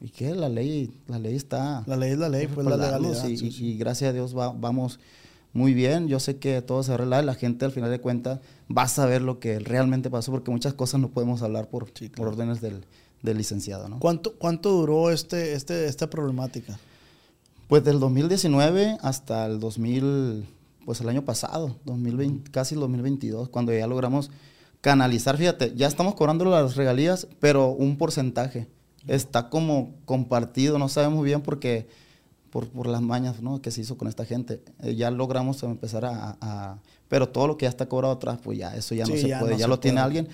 ¿Y 0.00 0.08
qué? 0.10 0.36
La 0.36 0.48
ley, 0.48 0.92
la 1.08 1.18
ley 1.18 1.34
está... 1.34 1.82
La 1.88 1.96
ley 1.96 2.12
es 2.12 2.18
la 2.18 2.28
ley, 2.28 2.46
pues 2.46 2.64
la 2.64 2.76
legalidad. 2.76 3.26
Y, 3.26 3.36
sí, 3.36 3.46
y- 3.46 3.50
sí. 3.52 3.66
y 3.66 3.76
gracias 3.76 4.10
a 4.10 4.12
Dios 4.12 4.36
va- 4.38 4.52
vamos 4.52 5.00
muy 5.52 5.74
bien. 5.74 6.08
Yo 6.08 6.18
sé 6.20 6.38
que 6.38 6.62
todo 6.62 6.82
se 6.82 6.92
arregla 6.92 7.22
la 7.22 7.34
gente 7.34 7.64
al 7.64 7.72
final 7.72 7.90
de 7.90 8.00
cuentas 8.00 8.40
va 8.76 8.82
a 8.82 8.88
saber 8.88 9.22
lo 9.22 9.38
que 9.38 9.58
realmente 9.58 10.10
pasó 10.10 10.32
porque 10.32 10.50
muchas 10.50 10.74
cosas 10.74 11.00
no 11.00 11.08
podemos 11.08 11.42
hablar 11.42 11.68
por, 11.68 11.90
Sí, 11.94 12.08
por 12.08 12.28
órdenes 12.28 12.60
del, 12.60 12.84
del 13.22 13.38
licenciado. 13.38 13.88
¿no? 13.88 13.98
¿Cuánto, 13.98 14.34
¿Cuánto 14.34 14.70
duró 14.70 15.10
este, 15.10 15.54
este, 15.54 15.86
esta 15.86 16.08
problemática? 16.08 16.78
Pues 17.68 17.84
del 17.84 18.00
2019 18.00 18.98
hasta 19.00 19.46
el 19.46 19.60
2000, 19.60 20.46
pues 20.84 21.00
el 21.00 21.08
año 21.08 21.24
pasado, 21.24 21.76
2020, 21.84 22.50
casi 22.50 22.74
el 22.74 22.80
2022, 22.80 23.48
cuando 23.48 23.72
ya 23.72 23.86
logramos 23.86 24.30
canalizar, 24.80 25.38
fíjate, 25.38 25.72
ya 25.74 25.86
estamos 25.86 26.14
cobrando 26.14 26.44
las 26.44 26.76
regalías, 26.76 27.28
pero 27.40 27.70
un 27.70 27.96
porcentaje. 27.96 28.68
Está 29.06 29.48
como 29.48 29.94
compartido, 30.04 30.78
no 30.78 30.88
sabemos 30.88 31.24
bien 31.24 31.40
porque 31.40 31.88
por, 32.52 32.68
por 32.68 32.86
las 32.86 33.00
mañas 33.02 33.40
¿no? 33.42 33.60
que 33.62 33.70
se 33.70 33.80
hizo 33.80 33.96
con 33.96 34.06
esta 34.06 34.24
gente. 34.26 34.62
Eh, 34.82 34.94
ya 34.94 35.10
logramos 35.10 35.62
empezar 35.62 36.04
a, 36.04 36.36
a- 36.40 36.76
Pero 37.08 37.28
todo 37.30 37.46
lo 37.48 37.56
que 37.56 37.64
ya 37.64 37.70
está 37.70 37.86
cobrado 37.88 38.12
atrás, 38.14 38.38
pues 38.44 38.58
ya 38.58 38.76
eso 38.76 38.94
ya 38.94 39.04
no 39.06 39.14
Sí, 39.14 39.22
se 39.22 39.28
ya 39.28 39.40
puede, 39.40 39.54
no 39.54 39.58
ya 39.58 39.64
se 39.64 39.68
lo 39.70 39.80
tiene 39.80 39.96
puede. 39.96 40.04
alguien. 40.04 40.28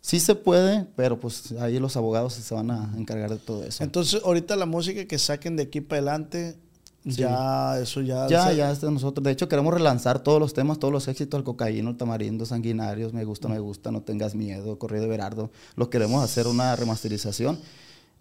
Sí 0.00 0.20
se 0.20 0.36
puede, 0.36 0.86
pero 0.94 1.18
pues 1.18 1.52
ahí 1.60 1.78
los 1.80 1.96
abogados 1.96 2.34
se 2.34 2.54
van 2.54 2.70
a 2.70 2.94
encargar 2.96 3.28
de 3.30 3.38
todo 3.38 3.64
eso. 3.64 3.82
Entonces, 3.82 4.22
ahorita 4.24 4.54
la 4.54 4.64
música 4.66 5.04
que 5.04 5.18
saquen 5.18 5.56
de 5.56 5.64
aquí 5.64 5.80
para 5.80 5.98
adelante, 6.00 6.56
ya, 7.02 7.78
eso 7.80 8.00
ya. 8.00 8.26
Ya, 8.28 8.48
se- 8.48 8.56
ya 8.56 8.70
es 8.70 8.80
de 8.80 8.90
nosotros. 8.90 9.24
De 9.24 9.30
hecho, 9.32 9.48
queremos 9.48 9.72
relanzar 9.74 10.20
todos 10.22 10.38
los 10.40 10.52
temas, 10.54 10.78
todos 10.78 10.92
los 10.92 11.08
éxitos, 11.08 11.38
el 11.38 11.44
cocaíno, 11.44 11.90
el 11.90 11.96
tamarindo, 11.96 12.46
sanguinarios, 12.46 13.12
me 13.12 13.24
gusta, 13.24 13.48
me 13.48 13.58
gusta, 13.58 13.90
no 13.90 14.02
tengas 14.02 14.34
miedo, 14.34 14.78
corrido 14.78 15.02
de 15.02 15.08
Berardo. 15.08 15.50
Los 15.76 15.88
queremos 15.88 16.22
hacer 16.22 16.46
una 16.46 16.74
remasterización. 16.76 17.58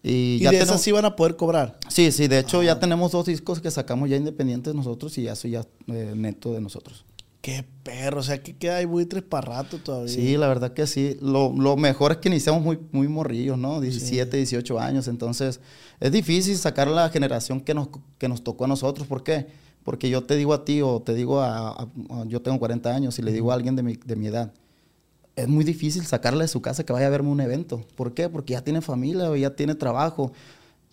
Y, 0.08 0.36
Y 0.36 0.40
ya 0.40 0.52
de 0.52 0.58
tenemos- 0.58 0.70
esas 0.76 0.82
sí 0.84 0.92
van 0.92 1.06
a 1.06 1.16
poder 1.16 1.36
cobrar. 1.36 1.80
Sí, 1.90 2.12
sí, 2.12 2.28
de 2.28 2.38
hecho 2.40 2.62
ya 2.62 2.80
tenemos 2.80 3.12
dos 3.12 3.26
discos 3.26 3.60
que 3.60 3.72
sacamos 3.72 4.08
ya 4.10 4.18
independientes 4.18 4.76
nosotros 4.76 5.18
y 5.18 5.28
eso 5.28 5.48
ya 5.48 5.66
eh, 5.88 6.14
neto 6.16 6.54
de 6.54 6.62
nosotros. 6.62 7.06
Qué 7.42 7.66
perro, 7.84 8.20
o 8.20 8.24
sea, 8.24 8.42
que 8.42 8.56
queda 8.56 8.78
hay 8.78 8.86
buitres 8.86 9.22
para 9.24 9.48
rato 9.48 9.78
todavía. 9.78 10.14
Sí, 10.14 10.36
la 10.38 10.48
verdad 10.48 10.74
que 10.74 10.86
sí. 10.88 11.18
Lo, 11.22 11.52
lo 11.56 11.76
mejor 11.78 12.12
es 12.12 12.18
que 12.20 12.30
iniciamos 12.30 12.64
muy, 12.64 12.80
muy 12.92 13.08
morrillos, 13.08 13.58
¿no? 13.58 13.82
17, 13.82 14.38
18 14.38 14.80
años. 14.80 15.08
Entonces, 15.08 15.60
es 16.00 16.12
difícil 16.12 16.58
sacar 16.58 16.88
la 16.88 17.10
generación 17.10 17.62
que 17.62 17.74
nos, 17.76 17.90
que 18.18 18.28
nos 18.28 18.44
tocó 18.44 18.66
a 18.66 18.68
nosotros. 18.68 19.08
¿Por 19.08 19.24
qué? 19.24 19.48
Porque 19.84 20.10
yo 20.10 20.24
te 20.24 20.36
digo 20.36 20.54
a 20.56 20.66
ti 20.66 20.82
o 20.82 21.02
te 21.04 21.14
digo 21.14 21.40
a... 21.42 21.70
a- 21.70 21.88
a- 22.10 22.26
yo 22.28 22.42
tengo 22.42 22.58
40 22.58 22.96
años 22.96 23.20
y 23.20 23.22
le 23.22 23.32
digo 23.32 23.52
a 23.52 23.56
alguien 23.56 23.76
de 23.76 23.84
mi, 23.84 23.96
de 23.96 24.16
mi 24.16 24.26
edad, 24.28 24.52
es 25.36 25.48
muy 25.48 25.64
difícil 25.64 26.06
sacarle 26.06 26.44
de 26.44 26.48
su 26.48 26.62
casa 26.62 26.86
que 26.86 26.94
vaya 26.94 27.08
a 27.08 27.10
verme 27.10 27.30
un 27.30 27.42
evento. 27.42 27.84
¿Por 27.96 28.14
qué? 28.14 28.30
Porque 28.30 28.54
ya 28.54 28.64
tiene 28.64 28.82
familia 28.82 29.30
o 29.30 29.36
ya 29.36 29.56
tiene 29.56 29.76
trabajo. 29.76 30.32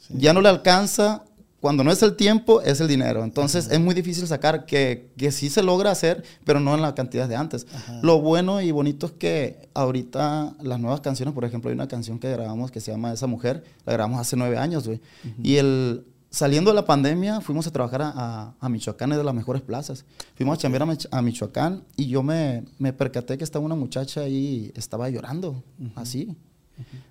Ya 0.09 0.33
no 0.33 0.41
le 0.41 0.49
alcanza. 0.49 1.25
Cuando 1.61 1.85
no 1.85 1.93
es 1.93 2.03
el 2.03 2.17
tiempo, 2.17 2.61
es 2.61 2.81
el 2.81 2.89
dinero. 2.89 3.23
Entonces 3.23 3.69
es 3.71 3.79
muy 3.79 3.95
difícil 3.95 4.27
sacar 4.27 4.67
que, 4.67 5.11
que 5.17 5.31
sí 5.31 5.49
se 5.49 5.63
logra 5.63 5.93
hacer, 5.93 6.25
pero 6.45 6.59
no 6.59 6.75
en 6.75 6.83
la 6.83 6.93
cantidad 6.97 7.29
de 7.29 7.37
antes. 7.37 7.69
Lo 8.03 8.21
bueno 8.21 8.61
y 8.61 8.73
bonito 8.73 9.07
es 9.07 9.13
que 9.13 9.69
ahorita 9.73 10.55
las 10.61 10.81
nuevas 10.81 11.03
canciones, 11.03 11.35
por 11.35 11.45
ejemplo, 11.45 11.71
hay 11.71 11.75
una 11.75 11.87
canción 11.87 12.19
que 12.19 12.29
grabamos 12.33 12.73
que 12.73 12.81
se 12.81 12.91
llama 12.91 13.13
Esa 13.13 13.29
Mujer, 13.29 13.63
la 13.87 13.93
grabamos 13.93 14.21
hace 14.21 14.35
nueve 14.35 14.59
años, 14.59 14.89
güey. 14.89 15.01
Y 15.41 15.57
el, 15.59 16.05
saliendo 16.33 16.71
de 16.71 16.75
la 16.75 16.85
pandemia, 16.85 17.41
fuimos 17.41 17.67
a 17.69 17.71
trabajar 17.71 18.03
a, 18.03 18.13
a- 18.17 18.55
a 18.59 18.69
Michoacán, 18.69 19.13
es 19.13 19.19
de 19.19 19.23
las 19.25 19.35
mejores 19.35 19.63
plazas. 19.63 20.05
Fuimos 20.35 20.59
a 20.59 20.61
chambear 20.61 20.83
a, 20.83 20.87
Mich- 20.87 21.07
a 21.13 21.23
Michoacán 21.23 21.85
y 21.97 22.07
yo 22.09 22.25
me, 22.25 22.65
me 22.81 22.93
percaté 22.93 23.39
que 23.39 23.45
estaba 23.45 23.65
una 23.65 23.77
muchacha 23.77 24.23
ahí, 24.23 24.73
estaba 24.75 25.09
llorando, 25.11 25.63
así, 25.95 26.35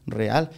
real. 0.06 0.50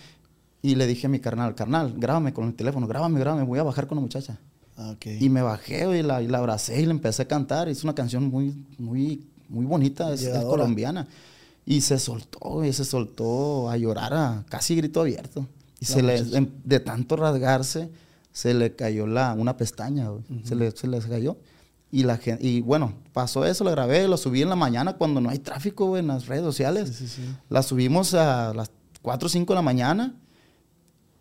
Y 0.61 0.75
le 0.75 0.87
dije 0.87 1.07
a 1.07 1.09
mi 1.09 1.19
carnal, 1.19 1.55
carnal, 1.55 1.93
grábame 1.97 2.31
con 2.33 2.45
el 2.47 2.53
teléfono, 2.55 2.87
grábame, 2.87 3.19
grábame, 3.19 3.43
voy 3.43 3.59
a 3.59 3.63
bajar 3.63 3.85
con 3.85 3.97
la 3.97 4.01
muchacha. 4.01 4.39
Ah. 4.77 4.95
Y 5.05 5.29
me 5.29 5.41
bajé 5.41 5.99
y 5.99 6.01
la, 6.01 6.21
y 6.23 6.27
la 6.27 6.37
abracé 6.39 6.81
y 6.81 6.85
le 6.85 6.91
empecé 6.91 7.23
a 7.23 7.27
cantar. 7.27 7.67
Es 7.69 7.83
una 7.83 7.93
canción 7.93 8.29
muy, 8.29 8.55
muy, 8.79 9.27
muy 9.49 9.65
bonita, 9.65 10.11
es, 10.13 10.27
colombiana. 10.47 11.05
Y 11.65 11.81
se 11.81 11.99
soltó, 11.99 12.63
y 12.65 12.73
se 12.73 12.83
soltó 12.85 13.69
a 13.69 13.77
llorar 13.77 14.13
a 14.13 14.45
casi 14.49 14.75
grito 14.75 15.01
abierto. 15.01 15.45
Y 15.79 15.85
La 15.85 15.91
se 15.91 16.01
le, 16.01 16.23
muchacha. 16.23 16.47
de 16.63 16.79
tanto 16.79 17.15
rasgarse, 17.17 17.89
se 18.33 18.53
le 18.53 18.75
cayó 18.75 19.07
la, 19.07 19.33
una 19.33 19.55
pestaña, 19.55 20.09
güey. 20.09 20.23
se, 20.43 20.55
le, 20.55 20.71
se 20.71 20.87
les 20.87 21.05
cayó. 21.05 21.37
Y, 21.91 22.03
la 22.03 22.17
gen- 22.17 22.39
y 22.41 22.59
bueno, 22.61 22.91
pasó 23.13 23.45
eso, 23.45 23.63
lo 23.63 23.71
grabé, 23.71 24.07
lo 24.09 24.17
subí 24.17 24.41
en 24.41 24.49
la 24.49 24.55
mañana 24.57 24.93
cuando 24.97 25.21
no 25.21 25.29
hay 25.29 25.39
tráfico 25.39 25.85
güey, 25.85 26.01
en 26.01 26.07
las 26.07 26.25
redes 26.25 26.43
sociales. 26.43 26.89
Sí, 26.89 27.07
sí, 27.07 27.21
sí. 27.21 27.35
La 27.49 27.61
subimos 27.63 28.13
a 28.15 28.53
las 28.53 28.71
4 29.03 29.27
o 29.27 29.29
5 29.29 29.53
de 29.53 29.55
la 29.55 29.61
mañana. 29.61 30.15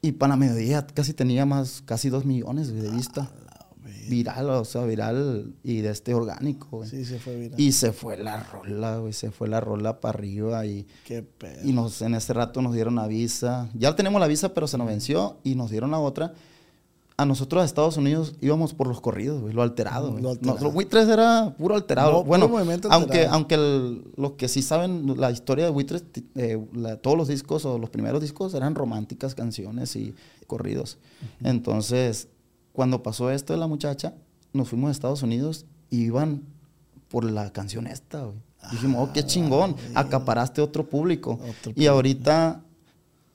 Y 0.01 0.13
para 0.13 0.31
la 0.31 0.37
mediodía 0.37 0.85
casi 0.87 1.13
tenía 1.15 1.47
más, 1.47 1.83
casi 1.85 2.09
2 2.09 2.25
millones 2.25 2.73
de 2.73 2.91
vista. 2.91 3.31
Viral, 4.09 4.51
o 4.51 4.65
sea, 4.65 4.85
viral 4.85 5.55
y 5.63 5.81
de 5.81 5.91
este 5.91 6.13
orgánico, 6.15 6.67
güey. 6.79 6.89
Sí, 6.91 7.05
se 7.05 7.19
fue 7.21 7.37
viral. 7.37 7.61
Y 7.61 7.71
se 7.73 7.93
fue 7.93 8.17
la 8.17 8.43
rola, 8.43 8.97
güey, 8.99 9.13
se 9.13 9.31
fue 9.31 9.49
la 9.49 9.61
rola 9.61 10.01
para 10.01 10.19
arriba 10.19 10.67
y, 10.67 10.87
Qué 11.05 11.23
pedo. 11.23 11.61
y 11.69 11.73
nos, 11.73 12.03
en 12.03 12.15
ese 12.17 12.33
rato 12.33 12.63
nos 12.63 12.75
dieron 12.75 12.97
la 12.97 13.07
visa. 13.07 13.69
Ya 13.75 13.95
tenemos 13.95 14.21
la 14.21 14.27
visa, 14.27 14.55
pero 14.55 14.67
se 14.67 14.77
nos 14.77 14.87
venció 14.89 15.39
y 15.45 15.55
nos 15.55 15.71
dieron 15.71 15.91
la 15.93 15.99
otra. 16.01 16.35
A 17.23 17.27
nosotros 17.27 17.63
a 17.63 17.65
Estados 17.65 17.97
Unidos 17.97 18.35
íbamos 18.41 18.75
por 18.75 18.87
los 18.89 19.01
corridos, 19.01 19.41
güey, 19.41 19.55
lo 19.55 19.63
alterado. 19.63 20.11
güey. 20.11 20.23
Lo 20.23 20.31
alterado. 20.31 20.55
Nosotros, 20.55 20.75
Buitres 20.75 21.09
era 21.09 21.55
puro 21.57 21.75
alterado. 21.77 22.11
No, 22.11 22.17
puro 22.25 22.49
bueno, 22.49 22.69
aunque, 22.91 23.19
alterado. 23.19 23.35
aunque 23.35 23.55
el- 23.55 24.05
los 24.17 24.33
que 24.33 24.49
sí 24.49 24.61
saben 24.63 25.15
la 25.21 25.31
historia 25.31 25.65
de 25.65 25.71
Buitres, 25.71 26.05
eh, 26.35 26.59
la- 26.75 26.97
todos 26.97 27.17
los 27.17 27.29
discos 27.29 27.65
o 27.65 27.79
los 27.79 27.91
primeros 27.91 28.21
discos 28.21 28.55
eran 28.55 28.75
románticas 28.75 29.35
canciones 29.35 29.95
y 29.97 30.15
corridos. 30.47 30.99
Entonces, 31.43 32.29
cuando 32.73 33.03
pasó 33.03 33.31
esto 33.31 33.53
de 33.53 33.59
la 33.59 33.67
muchacha, 33.67 34.15
nos 34.53 34.69
fuimos 34.69 34.89
a 34.89 34.93
Estados 34.93 35.23
Unidos 35.23 35.67
y 35.91 36.03
iban 36.05 36.43
por 37.09 37.25
la 37.25 37.53
canción 37.53 37.87
esta, 37.87 38.23
güey. 38.25 38.37
Dijimos, 38.71 39.09
oh, 39.09 39.13
qué 39.13 39.25
chingón, 39.27 39.75
acaparaste 39.95 40.61
otro 40.61 40.89
público. 40.89 41.39
Ah, 41.43 41.47
Otro 41.61 41.73
Y 41.75 41.87
ahorita 41.87 42.63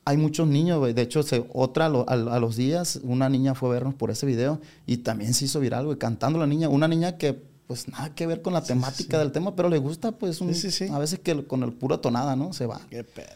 hay 0.08 0.18
muchos 0.18 0.48
niños, 0.48 0.80
güey. 0.80 0.94
De 0.94 1.02
hecho, 1.02 1.22
se, 1.24 1.46
otra 1.54 1.88
a, 1.88 1.90
lo- 1.90 2.10
a- 2.10 2.14
a 2.36 2.40
los 2.40 2.56
días, 2.56 3.00
una 3.04 3.28
niña 3.30 3.56
fue 3.56 3.70
a 3.70 3.74
vernos 3.74 3.94
por 3.94 4.10
ese 4.12 4.26
video 4.26 4.60
y 4.86 4.98
también 4.98 5.34
se 5.34 5.46
hizo 5.46 5.60
viral, 5.60 5.86
güey, 5.86 5.98
cantando 5.98 6.40
la 6.40 6.48
niña. 6.48 6.70
Una 6.70 6.88
niña 6.88 7.18
que, 7.18 7.34
pues, 7.68 7.88
nada 7.90 8.16
que 8.16 8.26
ver 8.26 8.42
con 8.42 8.54
la 8.54 8.64
temática 8.64 9.20
del 9.20 9.32
tema, 9.34 9.56
pero 9.56 9.68
le 9.70 9.78
gusta, 9.80 10.14
pues, 10.14 10.40
un- 10.42 10.54
Sí, 10.56 10.86
a 10.92 11.00
veces 11.00 11.20
que 11.20 11.46
con 11.46 11.64
el 11.64 11.74
puro 11.74 12.00
tonada, 12.00 12.36
¿no? 12.36 12.54
Se 12.54 12.66
va. 12.66 12.80
Qué 12.90 13.04
pedo. 13.04 13.28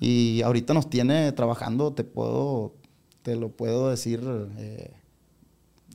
Y 0.00 0.42
ahorita 0.42 0.74
nos 0.74 0.88
tiene 0.90 1.32
trabajando, 1.32 1.92
te 1.92 2.04
puedo, 2.04 2.72
te 3.22 3.34
lo 3.34 3.48
puedo 3.48 3.88
decir, 3.90 4.20
eh, 4.58 4.92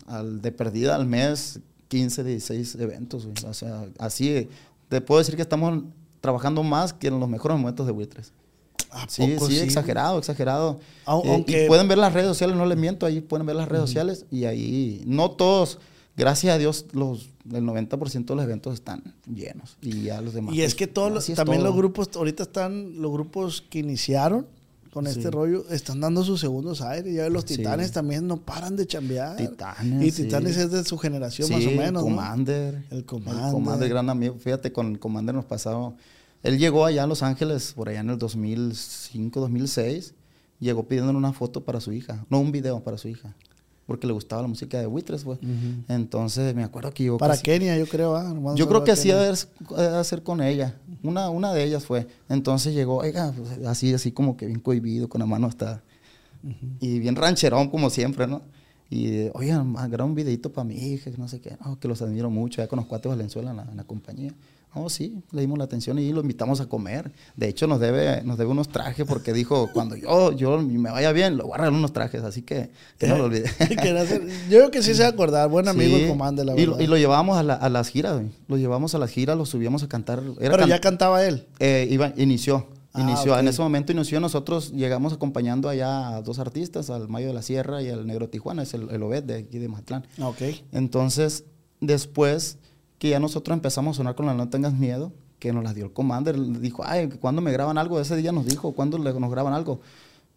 al, 0.07 0.41
de 0.41 0.51
perdida 0.51 0.95
al 0.95 1.05
mes, 1.05 1.59
15, 1.87 2.23
16 2.23 2.75
eventos, 2.75 3.25
güey. 3.25 3.35
O 3.47 3.53
sea, 3.53 3.85
así, 3.99 4.49
te 4.89 4.99
puedo 4.99 5.19
decir 5.19 5.35
que 5.35 5.41
estamos 5.43 5.83
trabajando 6.21 6.63
más 6.63 6.91
que 6.93 7.07
en 7.07 7.19
los 7.19 7.29
mejores 7.29 7.57
momentos 7.57 7.85
de 7.85 7.91
Buitres. 7.91 8.33
¿A 8.93 9.07
Sí, 9.09 9.27
poco 9.35 9.47
sí, 9.49 9.59
exagerado, 9.59 10.19
exagerado. 10.19 10.79
Eh, 10.81 11.01
aunque- 11.05 11.65
y 11.65 11.67
pueden 11.67 11.87
ver 11.87 11.97
las 11.97 12.13
redes 12.13 12.27
sociales, 12.27 12.55
no 12.55 12.65
les 12.65 12.77
miento, 12.77 13.05
ahí 13.05 13.21
pueden 13.21 13.45
ver 13.47 13.55
las 13.55 13.67
redes 13.67 13.85
sociales 13.85 14.25
y 14.31 14.45
ahí, 14.45 15.03
no 15.05 15.31
todos, 15.31 15.79
gracias 16.15 16.53
a 16.55 16.57
Dios, 16.57 16.85
los, 16.93 17.29
el 17.51 17.63
90% 17.65 18.33
de 18.33 18.35
los 18.35 18.45
eventos 18.45 18.73
están 18.75 19.01
llenos 19.27 19.77
y 19.81 20.03
ya 20.03 20.21
los 20.21 20.33
demás. 20.33 20.53
Y 20.55 20.61
es 20.61 20.67
pues, 20.67 20.75
que 20.75 20.87
todos 20.87 21.11
los- 21.11 21.25
también 21.35 21.59
todo. 21.59 21.69
los 21.69 21.75
grupos, 21.77 22.09
ahorita 22.15 22.43
están 22.43 23.01
los 23.01 23.11
grupos 23.11 23.63
que 23.69 23.79
iniciaron 23.79 24.45
con 24.91 25.07
este 25.07 25.31
rollo, 25.31 25.65
están 25.71 25.99
dando 26.01 26.23
sus 26.23 26.39
segundos 26.39 26.81
aires. 26.83 27.15
Ya 27.15 27.27
los 27.27 27.45
Sí. 27.47 27.57
titanes 27.57 27.91
también 27.91 28.27
no 28.27 28.37
paran 28.37 28.75
de 28.75 28.85
chambear. 28.85 29.35
Titanes, 29.37 30.03
Y 30.03 30.11
sí. 30.11 30.23
Titanes 30.25 30.55
es 30.55 30.69
de 30.69 30.83
su 30.83 30.99
generación 30.99 31.49
más 31.51 31.65
o 31.65 31.71
menos. 31.71 31.93
¿no? 31.93 32.01
Commander. 32.03 32.83
El 32.91 33.03
Commander. 33.03 33.45
El 33.47 33.51
Commander, 33.53 33.89
gran 33.89 34.07
amigo. 34.11 34.35
Fíjate, 34.37 34.71
con 34.71 34.91
el 34.91 34.99
Commander 34.99 35.33
nos 35.33 35.45
pasado. 35.45 35.95
Él 36.43 36.57
llegó 36.59 36.85
allá 36.85 37.03
a 37.03 37.07
Los 37.07 37.23
Ángeles 37.23 37.73
por 37.75 37.89
allá 37.89 38.01
en 38.01 38.09
el 38.09 38.17
2005, 38.17 39.39
2006. 39.39 40.13
Llegó 40.59 40.83
pidiendo 40.83 41.11
una 41.11 41.33
foto 41.33 41.63
para 41.63 41.79
su 41.81 41.91
hija. 41.91 42.25
No, 42.29 42.39
un 42.39 42.51
video 42.51 42.81
para 42.81 42.97
su 42.97 43.07
hija. 43.07 43.33
porque 43.85 44.07
le 44.07 44.13
gustaba 44.13 44.41
la 44.41 44.47
música 44.47 44.79
de 44.79 44.85
Buitres, 44.85 45.23
pues. 45.25 45.39
Entonces 45.89 46.55
me 46.55 46.63
acuerdo 46.63 46.91
que 46.91 47.03
yo... 47.05 47.17
Para 47.17 47.33
casi- 47.33 47.43
Kenia, 47.43 47.77
yo 47.77 47.85
creo. 47.85 48.15
ah, 48.15 48.33
yo 48.55 48.67
creo 48.69 48.83
que 48.85 48.91
así 48.91 49.09
debe 49.09 49.35
hacer 49.97 50.23
con 50.23 50.41
ella. 50.41 50.77
Una, 51.03 51.29
una 51.29 51.51
de 51.53 51.63
ellas 51.65 51.85
fue. 51.85 52.07
Entonces 52.29 52.73
llegó, 52.73 52.97
oiga, 52.97 53.33
pues, 53.35 53.65
así, 53.67 53.93
así 53.93 54.11
como 54.13 54.37
que 54.37 54.45
bien 54.45 54.59
cohibido, 54.61 55.09
con 55.09 55.19
la 55.19 55.25
mano 55.25 55.47
hasta... 55.47 55.81
Y 56.79 56.99
bien 56.99 57.15
rancherón, 57.15 57.69
como 57.69 57.89
siempre, 57.89 58.27
¿no? 58.27 58.41
Y, 58.89 59.29
oigan, 59.33 59.73
graba 59.89 60.05
un 60.05 60.13
videito 60.15 60.51
para 60.51 60.65
mi 60.65 60.75
hija, 60.75 61.09
que 61.11 61.17
no 61.17 61.27
sé 61.27 61.39
qué. 61.41 61.57
No, 61.65 61.77
que 61.79 61.87
los 61.87 62.01
admiro 62.01 62.29
mucho, 62.29 62.61
ya 62.61 62.67
con 62.67 62.77
los 62.77 62.85
cuates 62.85 63.09
Valenzuela 63.09 63.51
en 63.51 63.57
la, 63.57 63.63
en 63.63 63.77
la 63.77 63.83
compañía. 63.85 64.33
No, 64.75 64.89
sí, 64.89 65.21
le 65.31 65.41
dimos 65.41 65.57
la 65.57 65.65
atención 65.65 65.99
y 65.99 66.11
lo 66.11 66.21
invitamos 66.21 66.59
a 66.61 66.65
comer. 66.67 67.11
De 67.35 67.47
hecho, 67.47 67.67
nos 67.67 67.79
debe, 67.79 68.23
nos 68.23 68.37
debe 68.37 68.49
unos 68.51 68.69
trajes 68.69 69.05
porque 69.05 69.31
dijo, 69.33 69.69
cuando 69.73 69.95
yo, 69.95 70.31
yo 70.31 70.59
me 70.61 70.89
vaya 70.89 71.11
bien, 71.11 71.37
voy 71.37 71.51
a 71.53 71.57
regalar 71.57 71.73
unos 71.77 71.93
trajes. 71.93 72.23
Así 72.23 72.41
que, 72.41 72.71
que 72.97 73.07
no 73.07 73.17
lo 73.17 73.27
hacer- 73.27 74.27
Yo 74.49 74.57
creo 74.59 74.71
que 74.71 74.81
sí 74.81 74.93
se 74.95 75.01
va 75.03 75.09
a 75.09 75.11
acordar. 75.11 75.49
Buen 75.49 75.67
amigo 75.67 75.95
Sí. 75.97 76.03
el 76.03 76.09
comando, 76.09 76.43
la 76.43 76.53
y, 76.53 76.55
verdad. 76.65 76.77
lo, 76.77 76.83
y 76.83 76.87
lo 76.87 76.97
llevábamos 76.97 77.37
a, 77.37 77.43
la- 77.43 77.53
a 77.55 77.69
las 77.69 77.89
giras, 77.89 78.15
güey. 78.15 78.31
Lo 78.47 78.57
llevamos 78.57 78.95
a 78.95 78.97
las 78.99 79.09
giras, 79.11 79.37
lo 79.37 79.45
subíamos 79.45 79.83
a 79.83 79.87
cantar. 79.87 80.19
Era 80.19 80.33
Pero 80.51 80.57
can- 80.57 80.69
ya 80.69 80.81
cantaba 80.81 81.23
él. 81.25 81.47
eh, 81.59 81.87
iba, 81.91 82.13
inició. 82.17 82.67
Ah, 82.95 83.01
inició. 83.01 83.37
En 83.39 83.47
ese 83.47 83.61
momento 83.61 83.91
inició. 83.91 84.19
Nosotros 84.19 84.71
llegamos 84.71 85.13
acompañando 85.13 85.67
allá 85.69 86.09
a 86.15 86.21
dos 86.21 86.37
artistas, 86.39 86.89
al 86.91 87.07
Mayo 87.09 87.27
de 87.27 87.33
la 87.33 87.41
Sierra 87.41 87.81
y 87.81 87.89
al 87.89 88.05
Negro 88.05 88.29
Tijuana, 88.29 88.61
es 88.63 88.73
el, 88.75 88.89
el 88.91 89.01
Obed 89.01 89.23
de 89.23 89.35
aquí 89.35 89.57
de 89.59 89.67
Mazatlán. 89.67 90.05
Ah, 90.19 90.27
Ok. 90.29 90.41
Entonces, 90.71 91.43
después 91.81 92.57
que 93.03 93.09
ya 93.09 93.19
nosotros 93.19 93.53
empezamos 93.53 93.95
a 93.95 93.97
sonar 93.97 94.15
con 94.15 94.25
la 94.25 94.33
No 94.33 94.47
Tengas 94.47 94.73
Miedo, 94.73 95.11
que 95.37 95.51
nos 95.51 95.61
la 95.61 95.73
dio 95.73 95.83
el 95.87 95.91
Commander, 95.91 96.39
dijo, 96.61 96.83
ay, 96.85 97.09
¿cuándo 97.09 97.41
me 97.41 97.51
graban 97.51 97.77
algo? 97.77 97.99
Ese 97.99 98.15
día 98.15 98.31
nos 98.31 98.45
dijo, 98.45 98.71
¿cuándo 98.71 98.97
le- 98.97 99.13
nos 99.19 99.29
graban 99.29 99.53
algo? 99.53 99.81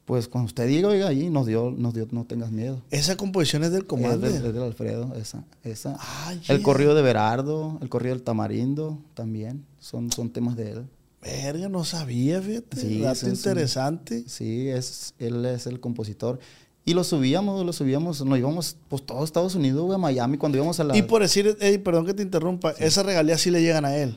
Pues 0.04 0.26
cuando 0.26 0.46
usted 0.46 0.66
diga, 0.66 0.88
oiga, 0.88 1.06
ahí 1.06 1.30
nos 1.30 1.46
dio, 1.46 1.70
nos 1.70 1.94
dio 1.94 2.08
No 2.10 2.24
Tengas 2.24 2.50
Miedo. 2.50 2.82
Esa 2.90 3.16
composición 3.16 3.62
es 3.62 3.70
del 3.70 3.82
Es 3.82 3.86
comando. 3.86 4.18
del, 4.18 4.34
es 4.34 4.42
del 4.42 4.62
Alfredo, 4.64 5.14
esa. 5.14 5.44
esa. 5.62 5.96
Ah, 6.00 6.34
El 6.48 6.60
corrido 6.62 6.96
de 6.96 7.02
Berardo, 7.02 7.78
el 7.82 7.88
corrido 7.88 8.16
del 8.16 8.24
Tamarindo, 8.24 8.98
también, 9.14 9.64
son, 9.78 10.10
son 10.10 10.30
temas 10.30 10.56
de 10.56 10.72
él. 10.72 10.86
Verga, 11.22 11.68
no 11.68 11.84
sabía, 11.84 12.42
fíjate. 12.42 12.80
Sí, 12.80 13.00
Dato 13.00 13.28
interesante. 13.28 14.24
Sí, 14.26 14.68
es, 14.68 15.14
él 15.20 15.44
es 15.46 15.68
el 15.68 15.78
compositor. 15.78 16.40
Y 16.88 16.94
lo 16.94 17.02
subíamos, 17.02 17.66
lo 17.66 17.72
subíamos, 17.72 18.24
nos 18.24 18.38
íbamos, 18.38 18.76
pues 18.88 19.04
todo 19.04 19.24
Estados 19.24 19.56
Unidos, 19.56 19.82
güey, 19.82 19.96
a 19.96 19.98
Miami, 19.98 20.38
cuando 20.38 20.56
íbamos 20.56 20.78
a 20.78 20.84
la... 20.84 20.96
Y 20.96 21.02
por 21.02 21.20
decir, 21.20 21.58
perdón 21.82 22.06
que 22.06 22.14
te 22.14 22.22
interrumpa, 22.22 22.70
esas 22.78 23.04
regalías 23.04 23.40
sí 23.40 23.50
le 23.50 23.60
llegan 23.60 23.84
a 23.84 23.96
él. 23.96 24.16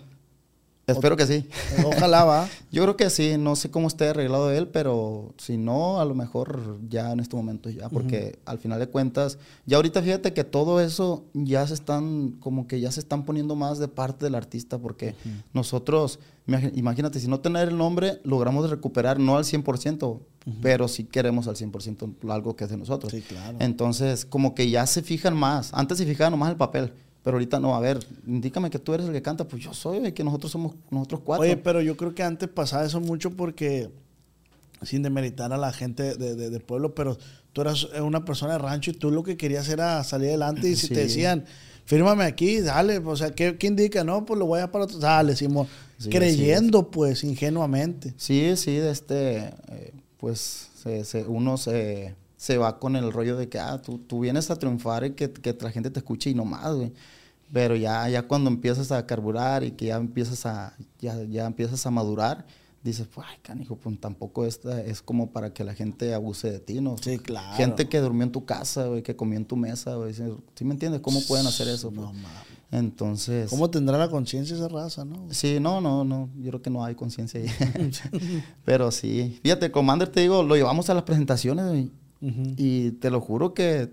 Espero 0.93 1.15
que 1.17 1.25
sí. 1.27 1.47
Ojalá 1.85 2.23
va. 2.23 2.47
Yo 2.71 2.83
creo 2.83 2.95
que 2.97 3.09
sí, 3.09 3.35
no 3.37 3.55
sé 3.55 3.71
cómo 3.71 3.87
esté 3.87 4.09
arreglado 4.09 4.51
él, 4.51 4.67
pero 4.67 5.33
si 5.37 5.57
no, 5.57 5.99
a 5.99 6.05
lo 6.05 6.13
mejor 6.15 6.77
ya 6.89 7.11
en 7.11 7.19
este 7.19 7.35
momento 7.35 7.69
ya, 7.69 7.89
porque 7.89 8.39
al 8.45 8.59
final 8.59 8.79
de 8.79 8.87
cuentas, 8.87 9.37
ya 9.65 9.77
ahorita 9.77 10.01
fíjate 10.01 10.33
que 10.33 10.43
todo 10.43 10.79
eso 10.79 11.25
ya 11.33 11.65
se 11.67 11.73
están, 11.73 12.31
como 12.39 12.67
que 12.67 12.79
ya 12.79 12.91
se 12.91 12.99
están 12.99 13.25
poniendo 13.25 13.55
más 13.55 13.79
de 13.79 13.87
parte 13.87 14.25
del 14.25 14.35
artista, 14.35 14.77
porque 14.77 15.15
nosotros, 15.53 16.19
imagi- 16.47 16.71
imagínate, 16.75 17.19
si 17.19 17.27
no 17.27 17.39
tener 17.39 17.69
el 17.69 17.77
nombre, 17.77 18.19
logramos 18.23 18.69
recuperar, 18.69 19.19
no 19.19 19.37
al 19.37 19.43
100%, 19.45 20.19
pero 20.61 20.87
sí 20.87 21.03
queremos 21.03 21.47
al 21.47 21.55
100% 21.55 22.29
algo 22.31 22.55
que 22.55 22.63
es 22.63 22.69
de 22.69 22.77
nosotros. 22.77 23.11
Sí, 23.11 23.21
claro. 23.21 23.57
Entonces, 23.61 24.25
como 24.25 24.55
que 24.55 24.69
ya 24.69 24.85
se 24.87 25.01
fijan 25.01 25.35
más, 25.35 25.71
antes 25.73 25.97
se 25.97 26.05
fijaban 26.05 26.31
nomás 26.31 26.49
el 26.51 26.55
papel. 26.57 26.93
Pero 27.23 27.35
ahorita 27.35 27.59
no, 27.59 27.75
a 27.75 27.79
ver, 27.79 27.99
indícame 28.25 28.69
que 28.69 28.79
tú 28.79 28.93
eres 28.93 29.05
el 29.07 29.11
que 29.13 29.21
canta, 29.21 29.45
pues 29.47 29.61
yo 29.63 29.73
soy, 29.73 30.05
y 30.07 30.11
que 30.13 30.23
nosotros 30.23 30.51
somos 30.51 30.75
nosotros 30.89 31.21
cuatro. 31.23 31.43
Oye, 31.43 31.57
pero 31.57 31.81
yo 31.81 31.97
creo 31.97 32.15
que 32.15 32.23
antes 32.23 32.47
pasaba 32.49 32.85
eso 32.85 33.01
mucho 33.01 33.31
porque, 33.31 33.89
sin 34.83 35.03
demeritar 35.03 35.51
a 35.51 35.57
la 35.57 35.73
gente 35.73 36.15
de, 36.15 36.35
de- 36.35 36.49
de 36.49 36.59
pueblo, 36.61 36.95
pero 36.95 37.17
tú 37.51 37.61
eras 37.61 37.83
una 38.01 38.23
persona 38.23 38.53
de 38.53 38.59
rancho 38.59 38.91
y 38.91 38.93
tú 38.93 39.11
lo 39.11 39.23
que 39.23 39.35
querías 39.35 39.67
era 39.67 40.01
salir 40.05 40.29
adelante 40.29 40.69
y 40.69 40.75
si 40.77 40.87
Sí. 40.87 40.93
te 40.93 41.01
decían, 41.01 41.43
fírmame 41.83 42.23
aquí, 42.23 42.61
dale, 42.61 42.99
o 42.99 43.15
sea, 43.17 43.31
¿qué, 43.31 43.57
qué 43.57 43.67
indica? 43.67 44.03
No, 44.05 44.25
pues 44.25 44.39
lo 44.39 44.45
voy 44.45 44.61
a 44.61 44.71
para 44.71 44.85
otro, 44.85 44.97
dale, 44.99 45.35
Simón. 45.35 45.67
Sí, 45.97 46.09
Creyendo, 46.09 46.89
pues, 46.89 47.25
ingenuamente. 47.25 48.13
Sí, 48.15 48.53
sí, 48.55 48.75
de 48.77 48.91
este, 48.91 49.37
eh, 49.67 49.91
pues 50.17 50.69
se- 50.81 51.03
se- 51.03 51.23
uno 51.25 51.57
se, 51.57 52.15
se 52.39 52.57
va 52.57 52.79
con 52.79 52.95
el 52.95 53.11
rollo 53.11 53.35
de 53.35 53.49
que, 53.49 53.59
ah, 53.59 53.81
tú, 53.81 53.97
tú 53.97 54.21
vienes 54.21 54.49
a 54.49 54.55
triunfar 54.55 55.03
y 55.03 55.11
que, 55.11 55.29
que 55.29 55.57
la 55.59 55.71
gente 55.71 55.91
te 55.91 55.99
escuche 55.99 56.29
y 56.29 56.35
no 56.35 56.45
más, 56.45 56.73
güey. 56.73 56.93
Pero 57.51 57.75
ya, 57.75 58.07
ya 58.07 58.29
cuando 58.29 58.49
empiezas 58.49 58.93
a 58.93 59.05
carburar 59.05 59.65
y 59.65 59.71
que 59.71 59.87
ya 59.87 59.97
empiezas 59.97 60.45
a, 60.45 60.73
ya, 61.01 61.21
ya 61.25 61.45
empiezas 61.45 61.85
a 61.85 61.91
madurar, 61.91 62.45
dices, 62.81 63.07
pues, 63.13 63.27
ay, 63.29 63.39
canijo, 63.41 63.75
pues 63.75 63.99
tampoco 63.99 64.45
esta 64.45 64.81
es 64.81 65.01
como 65.01 65.31
para 65.31 65.51
que 65.53 65.65
la 65.65 65.73
gente 65.73 66.13
abuse 66.13 66.49
de 66.49 66.59
ti, 66.61 66.79
¿no? 66.79 66.95
Sí, 66.97 67.19
claro. 67.19 67.57
Gente 67.57 67.89
que 67.89 67.99
durmió 67.99 68.23
en 68.23 68.31
tu 68.31 68.45
casa, 68.45 68.85
güey, 68.85 69.03
que 69.03 69.17
comió 69.17 69.37
en 69.37 69.43
tu 69.43 69.57
mesa, 69.57 69.95
güey. 69.95 70.13
¿Sí 70.13 70.23
¿sí 70.55 70.63
me 70.63 70.71
entiendes? 70.71 71.01
¿Cómo 71.01 71.19
pueden 71.27 71.45
hacer 71.45 71.67
eso? 71.67 71.91
No, 71.91 72.03
pues? 72.09 72.21
mames. 72.21 72.59
Entonces... 72.71 73.49
¿Cómo 73.49 73.69
tendrá 73.69 73.97
la 73.97 74.09
conciencia 74.09 74.55
esa 74.55 74.69
raza, 74.69 75.03
no? 75.03 75.27
Sí, 75.31 75.59
no, 75.59 75.81
no, 75.81 76.05
no. 76.05 76.29
Yo 76.37 76.51
creo 76.51 76.61
que 76.61 76.69
no 76.69 76.85
hay 76.85 76.95
conciencia 76.95 77.41
ahí. 77.41 77.49
Pero 78.63 78.91
sí. 78.91 79.41
Fíjate, 79.43 79.71
Commander, 79.71 80.07
te 80.07 80.21
digo, 80.21 80.41
lo 80.43 80.55
llevamos 80.55 80.89
a 80.89 80.93
las 80.93 81.03
presentaciones 81.03 81.67
güey, 81.67 81.91
Ujú. 82.21 82.53
y 82.57 82.91
te 82.91 83.09
lo 83.09 83.21
juro 83.21 83.53
que, 83.53 83.89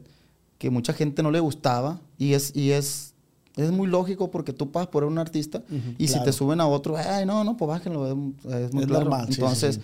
que 0.58 0.70
mucha 0.70 0.92
gente 0.92 1.22
no 1.22 1.30
le 1.30 1.40
gustaba. 1.40 2.00
Y 2.18 2.32
es, 2.34 2.54
y 2.56 2.72
es, 2.72 3.14
es 3.56 3.70
muy 3.70 3.86
lógico 3.88 4.30
porque 4.30 4.52
tú 4.52 4.70
pasas 4.72 4.88
por 4.88 5.04
un 5.04 5.18
artista 5.18 5.58
Ujú, 5.70 5.94
y 5.98 6.06
si 6.08 6.14
claro. 6.14 6.24
te 6.24 6.32
suben 6.32 6.60
a 6.60 6.66
otro, 6.66 6.96
ay, 6.96 7.24
no, 7.26 7.44
no, 7.44 7.56
pues 7.56 7.68
bájenlo. 7.68 8.06
Es, 8.06 8.12
es 8.54 8.72
muy 8.72 8.82
Es 8.82 8.88
claro. 8.88 9.04
normal, 9.04 9.26
sí, 9.26 9.34
sí, 9.34 9.40
Entonces, 9.40 9.74
sí. 9.76 9.80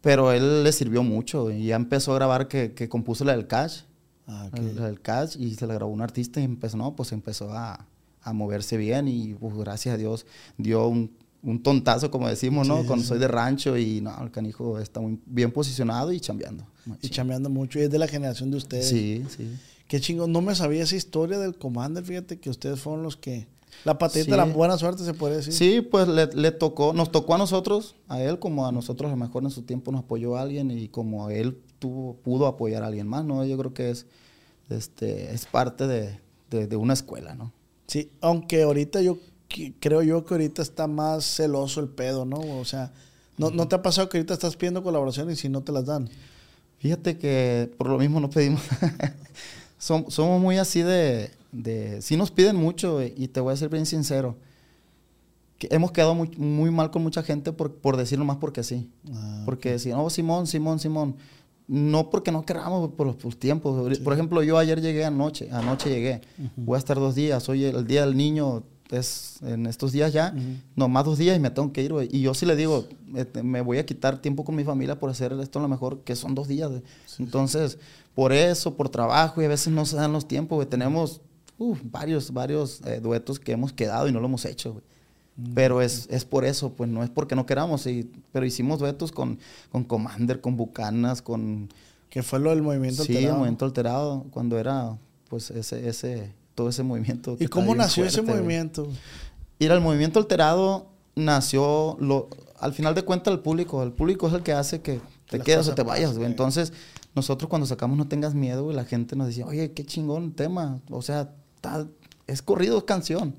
pero 0.00 0.32
él 0.32 0.64
le 0.64 0.72
sirvió 0.72 1.02
mucho 1.02 1.50
y 1.50 1.66
ya 1.66 1.76
empezó 1.76 2.12
a 2.12 2.16
grabar 2.16 2.48
que, 2.48 2.72
que 2.72 2.88
compuso 2.88 3.24
la 3.24 3.32
del 3.32 3.46
Cash. 3.46 3.80
Ah, 4.28 4.46
ok. 4.48 4.58
El, 4.60 4.78
el 4.78 5.00
catch 5.00 5.34
y 5.36 5.56
se 5.56 5.66
la 5.66 5.74
grabó 5.74 5.92
un 5.92 6.00
artista 6.00 6.40
y 6.40 6.44
empezó, 6.44 6.76
no, 6.76 6.94
pues 6.94 7.10
empezó 7.10 7.50
a, 7.52 7.86
a 8.22 8.32
moverse 8.32 8.76
bien 8.76 9.08
y 9.08 9.34
pues, 9.34 9.52
gracias 9.56 9.96
a 9.96 9.98
Dios 9.98 10.26
dio 10.56 10.86
un, 10.86 11.10
un 11.42 11.62
tontazo, 11.62 12.10
como 12.10 12.28
decimos, 12.28 12.68
¿no? 12.68 12.82
Sí, 12.82 12.86
Cuando 12.86 13.02
sí. 13.02 13.08
soy 13.08 13.18
de 13.18 13.28
rancho 13.28 13.76
y 13.76 14.00
no, 14.00 14.16
el 14.22 14.30
canijo 14.30 14.78
está 14.78 15.00
muy 15.00 15.18
bien 15.26 15.50
posicionado 15.50 16.12
y 16.12 16.20
chambeando. 16.20 16.64
Y 17.00 17.08
chambeando 17.08 17.50
mucho. 17.50 17.78
Y 17.78 17.82
es 17.82 17.90
de 17.90 17.98
la 17.98 18.06
generación 18.08 18.50
de 18.50 18.56
ustedes. 18.58 18.88
Sí, 18.88 19.24
sí. 19.28 19.48
Qué 19.88 20.00
chingón. 20.00 20.30
No 20.32 20.40
me 20.40 20.54
sabía 20.54 20.82
esa 20.84 20.96
historia 20.96 21.38
del 21.38 21.56
Commander. 21.58 22.04
Fíjate 22.04 22.38
que 22.38 22.48
ustedes 22.50 22.80
fueron 22.80 23.02
los 23.02 23.16
que. 23.16 23.46
La 23.84 23.98
patita 23.98 24.24
Sí. 24.24 24.30
de 24.30 24.36
la 24.36 24.44
buena 24.44 24.76
suerte 24.78 25.02
se 25.04 25.14
puede 25.14 25.36
decir. 25.36 25.52
Sí, 25.52 25.80
pues 25.80 26.06
le, 26.06 26.26
le 26.26 26.52
tocó, 26.52 26.92
nos 26.92 27.10
tocó 27.10 27.34
a 27.34 27.38
nosotros, 27.38 27.96
a 28.06 28.20
él, 28.22 28.38
como 28.38 28.66
a 28.66 28.70
nosotros 28.72 29.08
a 29.08 29.14
lo 29.14 29.16
mejor 29.16 29.42
en 29.44 29.50
su 29.50 29.62
tiempo 29.62 29.90
nos 29.90 30.02
apoyó 30.02 30.36
alguien 30.36 30.70
y 30.70 30.88
como 30.88 31.30
él 31.30 31.58
tuvo, 31.78 32.14
pudo 32.16 32.46
apoyar 32.46 32.82
a 32.84 32.86
alguien 32.88 33.06
más, 33.08 33.24
¿no? 33.24 33.44
Yo 33.46 33.56
creo 33.58 33.72
que 33.74 33.90
es, 33.90 34.06
este, 34.68 35.32
es 35.34 35.46
parte 35.46 35.86
de, 35.86 36.18
de- 36.50 36.66
de 36.66 36.76
una 36.76 36.92
escuela, 36.92 37.34
¿no? 37.34 37.52
Sí, 37.86 38.10
aunque 38.20 38.62
ahorita 38.62 39.00
yo 39.02 39.18
creo 39.80 40.02
yo 40.02 40.24
que 40.24 40.34
ahorita 40.34 40.62
está 40.62 40.86
más 40.86 41.24
celoso 41.24 41.80
el 41.80 41.88
pedo, 41.88 42.24
¿no? 42.24 42.38
O 42.58 42.64
sea, 42.64 42.92
¿no, 43.38 43.50
¿no 43.50 43.68
te 43.68 43.74
ha 43.76 43.82
pasado 43.82 44.08
que 44.08 44.18
ahorita 44.18 44.34
estás 44.34 44.56
pidiendo 44.56 44.82
colaboraciones 44.82 45.38
y 45.38 45.42
si 45.42 45.48
no 45.48 45.62
te 45.62 45.72
las 45.72 45.86
dan? 45.86 46.08
Fíjate 46.78 47.16
que 47.18 47.70
por 47.78 47.88
lo 47.88 47.98
mismo 47.98 48.20
no 48.20 48.28
pedimos. 48.30 48.62
Som- 49.80 50.08
somos 50.10 50.40
muy 50.40 50.58
así 50.58 50.82
de, 50.82 51.30
de... 51.52 52.00
Sí 52.02 52.16
nos 52.16 52.30
piden 52.30 52.56
mucho 52.56 53.02
y 53.02 53.28
te 53.28 53.40
voy 53.40 53.52
a 53.52 53.56
ser 53.56 53.68
bien 53.68 53.86
sincero. 53.86 54.36
Que 55.58 55.68
hemos 55.70 55.92
quedado 55.92 56.14
muy, 56.14 56.28
muy 56.36 56.70
mal 56.70 56.90
con 56.90 57.02
mucha 57.02 57.22
gente 57.22 57.52
por, 57.52 57.74
por 57.74 57.96
decirlo 57.96 58.24
más 58.24 58.38
porque 58.38 58.62
sí. 58.64 58.90
Ah, 59.12 59.42
porque 59.44 59.72
decían, 59.72 59.98
oh, 60.00 60.10
Simón, 60.10 60.46
Simón, 60.46 60.78
Simón. 60.80 61.16
No 61.68 62.10
porque 62.10 62.32
no 62.32 62.44
queramos, 62.44 62.90
por 62.92 63.06
los 63.06 63.16
por 63.16 63.34
tiempos. 63.36 63.98
Por 64.00 64.12
ejemplo, 64.12 64.42
yo 64.42 64.58
ayer 64.58 64.80
llegué 64.80 65.04
anoche, 65.04 65.48
anoche 65.52 65.88
llegué. 65.88 66.20
Voy 66.56 66.74
a 66.74 66.78
estar 66.78 66.96
dos 66.96 67.14
días. 67.14 67.48
Hoy 67.48 67.64
el 67.64 67.86
día 67.86 68.04
del 68.04 68.16
niño 68.16 68.64
es 68.92 69.38
en 69.42 69.66
estos 69.66 69.90
días 69.92 70.12
ya. 70.12 70.34
No, 70.76 70.88
más 70.88 71.04
dos 71.04 71.18
días 71.18 71.36
y 71.36 71.40
me 71.40 71.50
tengo 71.50 71.72
que 71.72 71.82
ir, 71.82 71.92
güey. 71.92 72.08
Y 72.12 72.20
yo 72.22 72.34
sí 72.34 72.46
le 72.46 72.54
digo, 72.56 72.86
este, 73.16 73.42
me 73.42 73.60
voy 73.60 73.78
a 73.78 73.86
quitar 73.86 74.20
tiempo 74.22 74.44
con 74.44 74.54
mi 74.54 74.64
familia 74.64 74.98
por 74.98 75.10
hacer 75.10 75.32
esto 75.40 75.58
a 75.58 75.62
lo 75.62 75.68
mejor, 75.68 76.00
que 76.04 76.14
son 76.16 76.34
dos 76.34 76.46
días, 76.48 76.70
güey. 76.70 76.82
Entonces, 77.18 77.78
por 78.14 78.32
eso, 78.32 78.76
por 78.76 78.88
trabajo, 78.88 79.40
y 79.42 79.46
a 79.46 79.48
veces 79.48 79.72
no 79.72 79.84
se 79.86 79.96
dan 79.96 80.12
los 80.12 80.28
tiempos, 80.28 80.56
güey. 80.56 80.68
Tenemos 80.68 81.20
varios, 81.84 82.32
varios 82.32 82.80
eh, 82.86 83.00
duetos 83.00 83.38
que 83.38 83.52
hemos 83.52 83.72
quedado 83.72 84.08
y 84.08 84.12
no 84.12 84.20
lo 84.20 84.26
hemos 84.26 84.44
hecho, 84.44 84.72
güey. 84.72 84.84
Pero 85.54 85.80
es, 85.80 86.08
es 86.10 86.26
por 86.26 86.44
eso, 86.44 86.74
pues 86.74 86.90
no 86.90 87.02
es 87.02 87.08
porque 87.08 87.34
no 87.34 87.46
queramos, 87.46 87.86
y- 87.86 88.10
pero 88.32 88.44
hicimos 88.44 88.78
duetos 88.80 89.12
con, 89.12 89.38
con 89.70 89.84
Commander, 89.84 90.40
con 90.40 90.56
Bucanas, 90.56 91.22
con... 91.22 91.68
Que 92.10 92.22
fue 92.22 92.38
lo 92.40 92.50
del 92.50 92.60
movimiento 92.60 93.04
Sí, 93.04 93.12
el 93.12 93.16
alterado. 93.18 93.38
movimiento 93.38 93.64
alterado, 93.64 94.26
cuando 94.30 94.58
era, 94.58 94.98
pues, 95.30 95.50
ese, 95.50 95.88
ese, 95.88 96.34
todo 96.54 96.68
ese 96.68 96.82
movimiento. 96.82 97.36
que 97.36 97.44
¿Y 97.44 97.46
cómo 97.48 97.74
nació 97.74 98.04
ese 98.04 98.22
fuerte, 98.22 98.40
movimiento? 98.40 98.88
Mira, 99.58 99.74
el 99.74 99.80
movimiento 99.80 100.18
alterado 100.18 100.88
nació, 101.14 101.96
lo, 102.00 102.28
al 102.58 102.72
final 102.74 102.94
de 102.94 103.02
cuentas, 103.02 103.32
el 103.32 103.40
público. 103.40 103.82
El 103.82 103.92
público 103.92 104.28
es 104.28 104.34
el 104.34 104.42
que 104.42 104.52
hace 104.52 104.80
que 104.80 105.00
te 105.28 105.38
las 105.38 105.44
quedes 105.44 105.58
cosas 105.58 105.72
o 105.72 105.74
te 105.76 105.82
vayas, 105.82 106.14
güey. 106.16 106.26
Entonces, 106.26 106.72
nosotros 107.14 107.48
cuando 107.48 107.66
sacamos 107.66 107.96
No 107.96 108.08
Tengas 108.08 108.34
Miedo, 108.34 108.64
güey, 108.64 108.76
la 108.76 108.84
gente 108.84 109.16
nos 109.16 109.26
decía, 109.28 109.46
oye, 109.46 109.72
qué 109.72 109.84
chingón 109.84 110.24
el 110.24 110.34
tema. 110.34 110.80
O 110.90 111.02
sea, 111.02 111.32
está- 111.56 111.86
es 112.26 112.42
corrido, 112.42 112.78
es 112.78 112.84
canción. 112.84 113.34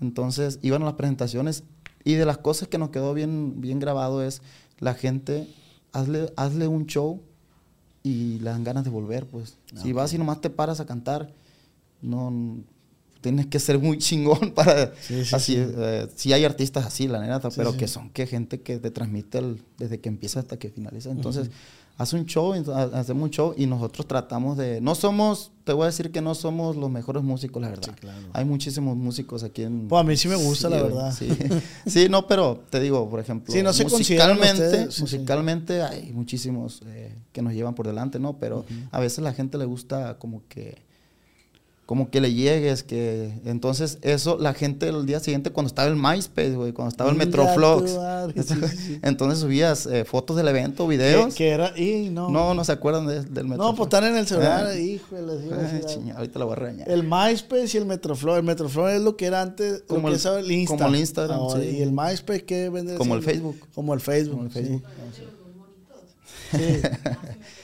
Entonces, 0.00 0.58
iban 0.62 0.82
a 0.82 0.86
las 0.86 0.94
presentaciones 0.94 1.64
y 2.04 2.14
de 2.14 2.24
las 2.26 2.38
cosas 2.38 2.68
que 2.68 2.78
nos 2.78 2.90
quedó 2.90 3.14
bien, 3.14 3.60
bien 3.60 3.78
grabado 3.80 4.22
es 4.22 4.42
la 4.78 4.94
gente, 4.94 5.48
hazle, 5.92 6.32
hazle 6.36 6.68
un 6.68 6.86
show 6.86 7.20
y 8.02 8.38
le 8.38 8.50
dan 8.50 8.62
ganas 8.62 8.84
de 8.84 8.90
volver, 8.90 9.26
pues. 9.26 9.56
si 9.82 9.92
vas 9.92 10.12
y 10.12 10.18
nomás 10.18 10.40
te 10.40 10.48
paras 10.50 10.78
a 10.80 10.86
cantar, 10.86 11.32
no 12.06 12.58
tienes 13.20 13.46
que 13.46 13.58
ser 13.58 13.78
muy 13.78 13.98
chingón 13.98 14.52
para 14.54 14.94
Sí, 15.02 15.24
sí, 15.24 15.34
así 15.34 15.54
sí. 15.54 15.64
eh, 15.76 16.06
sí 16.14 16.32
hay 16.32 16.44
artistas 16.44 16.86
así 16.86 17.08
la 17.08 17.20
neta 17.20 17.50
pero 17.50 17.76
que 17.76 17.88
son 17.88 18.10
que 18.10 18.26
gente 18.26 18.60
que 18.60 18.78
te 18.78 18.90
transmite 18.90 19.38
el- 19.38 19.62
desde 19.78 20.00
que 20.00 20.08
empieza 20.08 20.38
hasta 20.40 20.58
que 20.58 20.70
finaliza 20.70 21.10
entonces 21.10 21.50
hace 21.98 22.14
un 22.14 22.26
show 22.26 22.52
hacemos 22.92 23.22
un 23.24 23.30
show 23.30 23.54
y 23.56 23.66
nosotros 23.66 24.06
tratamos 24.06 24.56
de 24.58 24.80
no 24.82 24.94
somos 24.94 25.50
te 25.64 25.72
voy 25.72 25.84
a 25.84 25.86
decir 25.86 26.12
que 26.12 26.20
no 26.20 26.34
somos 26.34 26.76
los 26.76 26.90
mejores 26.90 27.22
músicos 27.24 27.60
la 27.62 27.70
verdad 27.70 27.88
Sí, 27.94 28.00
claro. 28.00 28.26
hay 28.34 28.44
muchísimos 28.44 28.96
músicos 28.96 29.42
aquí 29.42 29.62
en 29.62 29.88
Pues 29.88 29.98
a 30.00 30.04
mí 30.04 30.14
sí 30.16 30.28
me 30.28 30.36
gusta, 30.36 30.68
la 30.68 30.82
verdad. 30.82 31.12
sí. 31.12 31.28
Sí, 31.86 32.08
no 32.10 32.26
pero 32.28 32.62
te 32.70 32.78
digo 32.80 33.08
por 33.10 33.18
ejemplo 33.18 33.52
no 33.52 33.72
musicalmente 33.88 34.88
musicalmente 35.00 35.82
hay 35.82 36.12
muchísimos 36.12 36.82
eh, 36.86 37.14
que 37.32 37.42
nos 37.42 37.54
llevan 37.54 37.74
por 37.74 37.86
delante 37.86 38.18
no 38.18 38.38
pero 38.38 38.64
a 38.92 39.00
veces 39.00 39.20
la 39.24 39.32
gente 39.32 39.56
le 39.58 39.64
gusta 39.64 40.18
como 40.18 40.42
que 40.48 40.84
como 41.86 42.10
que 42.10 42.20
le 42.20 42.34
llegues, 42.34 42.82
que 42.82 43.32
entonces 43.44 43.98
eso 44.02 44.38
la 44.40 44.54
gente 44.54 44.88
el 44.88 45.06
día 45.06 45.20
siguiente 45.20 45.50
cuando 45.52 45.68
estaba 45.68 45.86
el 45.88 45.94
MySpace, 45.94 46.56
güey, 46.56 46.72
cuando 46.72 46.90
estaba 46.90 47.10
el 47.12 47.30
tu 47.30 47.38
madre, 47.38 48.42
sí, 48.42 48.98
entonces 49.02 49.38
subías 49.38 49.86
eh, 49.86 50.04
fotos 50.04 50.36
del 50.36 50.48
evento, 50.48 50.88
videos. 50.88 51.32
que 51.36 51.48
era, 51.50 51.78
y 51.78 52.08
no. 52.10 52.28
No, 52.28 52.54
no 52.54 52.64
se 52.64 52.72
acuerdan 52.72 53.06
de- 53.06 53.22
del 53.22 53.44
Metroflox. 53.46 53.58
No, 53.58 53.74
pues 53.76 53.86
están 53.86 54.02
en 54.04 54.16
el 54.16 54.26
celular, 54.26 54.66
Ah. 54.66 54.76
híjole. 54.76 55.32
Ay, 55.32 56.10
ahorita 56.16 56.38
la 56.40 56.44
voy 56.44 56.52
a 56.52 56.56
regañar. 56.56 56.90
El 56.90 57.04
MySpace 57.04 57.70
y 57.74 57.76
el 57.76 57.86
Metroflow. 57.86 58.34
El 58.34 58.42
Metroflow 58.42 58.88
es 58.88 59.00
lo 59.00 59.16
que 59.16 59.26
era 59.26 59.40
antes, 59.42 59.84
Como 59.86 60.08
el, 60.08 60.14
el- 60.14 60.20
que 60.20 60.28
es 60.28 60.34
el 60.44 60.50
Insta. 60.50 60.76
como 60.76 60.88
el 60.88 61.00
Instagram, 61.00 61.38
Ahora, 61.38 61.60
sí. 61.62 61.68
Y 61.68 61.82
el 61.82 61.92
MySpace, 61.92 62.44
¿qué 62.44 62.68
vende? 62.68 62.96
Como 62.96 63.14
el? 63.14 63.22
Facebook. 63.22 63.60
Como 63.74 63.94
el 63.94 64.00
Facebook. 64.00 64.32
Como 64.34 64.46
el. 64.46 64.50
Facebook. 64.50 64.82
Sí. 66.52 66.80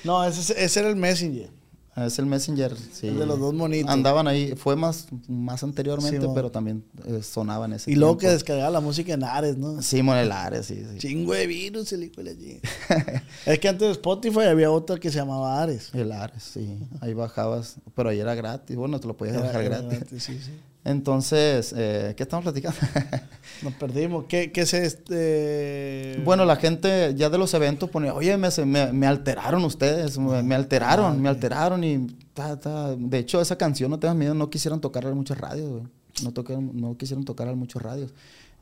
No, 0.05 0.25
ese, 0.25 0.65
ese 0.65 0.81
era 0.81 0.89
el 0.89 0.97
Messenger. 0.97 1.51
Ah, 1.95 2.07
Es 2.07 2.19
el 2.19 2.25
Messenger, 2.27 2.75
sí. 2.77 3.09
El 3.09 3.19
de 3.19 3.27
los 3.27 3.39
dos 3.39 3.53
monitos. 3.53 3.91
Andaban 3.93 4.27
ahí, 4.27 4.55
fue 4.57 4.77
más, 4.77 5.09
más 5.29 5.63
anteriormente, 5.63 6.21
Sí, 6.23 6.27
pero 6.35 6.51
también 6.51 6.83
eh, 7.05 7.23
sonaban 7.23 7.75
ese 7.75 7.91
Y 7.91 7.97
luego 7.97 8.17
que 8.17 8.29
descargaba 8.29 8.71
la 8.71 8.81
música 8.81 9.13
en 9.13 9.23
Ares, 9.25 9.59
¿no? 9.59 9.83
Sí, 9.83 10.03
Monelares, 10.03 10.65
sí, 10.67 10.83
sí. 10.91 10.99
Chingo 10.99 11.35
de 11.35 11.47
virus, 11.47 11.93
el 11.93 12.05
hijo 12.05 12.23
de 12.23 12.35
chingada. 12.39 13.23
Es 13.47 13.59
que 13.59 13.69
antes 13.69 13.89
de 13.89 13.93
Spotify 13.93 14.45
había 14.45 14.71
otra 14.71 14.99
que 14.99 15.11
se 15.11 15.19
llamaba 15.19 15.61
Ares. 15.63 15.91
El 15.93 16.13
Ares, 16.13 16.43
sí. 16.43 16.79
Ahí 17.01 17.13
bajabas, 17.13 17.77
pero 17.95 18.09
ahí 18.09 18.21
era 18.21 18.35
gratis. 18.35 18.75
Bueno, 18.75 18.99
te 18.99 19.07
lo 19.07 19.17
podías 19.17 19.37
Era- 19.37 19.47
bajar 19.49 19.61
era 19.63 19.79
gratis. 19.83 19.99
gratis, 20.01 20.23
sí, 20.23 20.39
sí. 20.39 20.53
Entonces, 20.85 21.73
eh, 21.77 22.15
¿qué 22.17 22.25
estamos 22.25 22.43
platicando? 22.43 22.79
Nos 23.63 23.73
perdimos. 23.75 24.25
¿Qué, 24.29 24.51
qué 24.51 24.63
es 24.63 24.75
este? 24.75 26.21
bueno, 26.25 26.45
la 26.45 26.57
gente 26.57 27.15
ya 27.17 27.31
de 27.31 27.39
los 27.39 27.55
eventos 27.55 27.89
ponía, 27.89 28.13
oye, 28.15 28.37
me, 28.37 28.49
me, 28.67 28.93
me 28.93 29.07
alteraron 29.07 29.65
ustedes, 29.65 30.19
me, 30.19 30.43
me 30.43 30.55
alteraron, 30.57 31.21
me 31.23 31.29
alteraron 31.29 31.85
y 31.85 32.09
ta, 32.35 32.59
ta. 32.59 32.97
De 32.97 33.19
hecho, 33.19 33.41
esa 33.41 33.57
canción, 33.57 33.91
no 33.93 33.99
tengas 34.01 34.17
miedo, 34.17 34.35
no 34.35 34.51
quisieron 34.51 34.81
tocarla 34.81 35.11
en 35.11 35.17
muchas 35.17 35.39
radios, 35.39 35.71
güey. 35.71 35.83
No, 36.25 36.33
tocaron- 36.33 36.73
no 36.75 36.97
quisieron 36.97 37.25
tocarla 37.25 37.53
en 37.53 37.59
muchas 37.61 37.81
radios. 37.81 38.13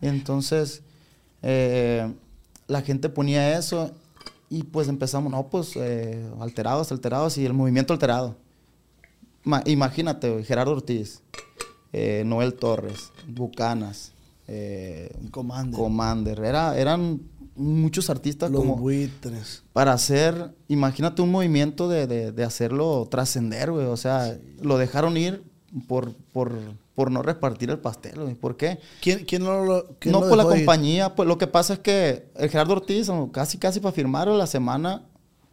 Entonces, 0.02 0.82
eh, 1.42 2.12
la 2.68 2.82
gente 2.82 3.08
ponía 3.08 3.58
eso 3.58 3.92
y 4.50 4.64
pues 4.64 4.88
empezamos, 4.88 5.32
no, 5.32 5.48
pues 5.48 5.72
eh, 5.76 6.22
alterados, 6.38 6.92
alterados 6.92 7.38
y 7.38 7.46
el 7.46 7.54
movimiento 7.54 7.94
alterado. 7.94 8.36
Ma- 9.42 9.62
imagínate, 9.64 10.28
güey, 10.30 10.44
Gerardo 10.44 10.72
Ortiz, 10.72 11.22
eh, 11.92 12.22
Noel 12.26 12.54
Torres, 12.54 13.12
Bucanas, 13.26 14.12
eh, 14.48 15.10
Commander. 15.30 15.78
Commander. 15.78 16.38
Era, 16.40 16.78
eran 16.78 17.20
muchos 17.56 18.08
artistas 18.10 18.50
Los 18.50 18.60
como 18.60 18.76
buitres. 18.76 19.62
para 19.72 19.92
hacer, 19.92 20.54
imagínate 20.68 21.20
un 21.22 21.30
movimiento 21.30 21.88
de, 21.88 22.06
de- 22.06 22.32
de 22.32 22.44
hacerlo 22.44 23.06
trascender, 23.10 23.70
güey. 23.70 23.86
O 23.86 23.96
sea, 23.96 24.36
lo 24.62 24.78
dejaron 24.78 25.16
ir 25.16 25.42
por, 25.86 26.14
por, 26.32 26.52
por 26.94 27.10
no 27.10 27.22
repartir 27.22 27.70
el 27.70 27.78
pastel, 27.78 28.20
güey. 28.20 28.34
¿Por 28.34 28.56
qué? 28.56 28.78
¿Quién, 29.00 29.24
quién 29.24 29.42
no 29.44 29.64
lo 29.64 29.84
quién 29.98 30.12
No 30.12 30.20
lo 30.20 30.28
por 30.28 30.36
la 30.38 30.44
dejó 30.44 30.56
ir? 30.56 30.64
compañía, 30.64 31.14
pues 31.14 31.28
lo 31.28 31.38
que 31.38 31.46
pasa 31.46 31.74
es 31.74 31.78
que 31.80 32.28
el 32.36 32.48
Gerardo 32.50 32.72
Ortiz, 32.74 33.08
casi 33.32 33.58
casi 33.58 33.78
para 33.80 33.92
firmar 33.92 34.28
la 34.28 34.46
semana, 34.46 35.02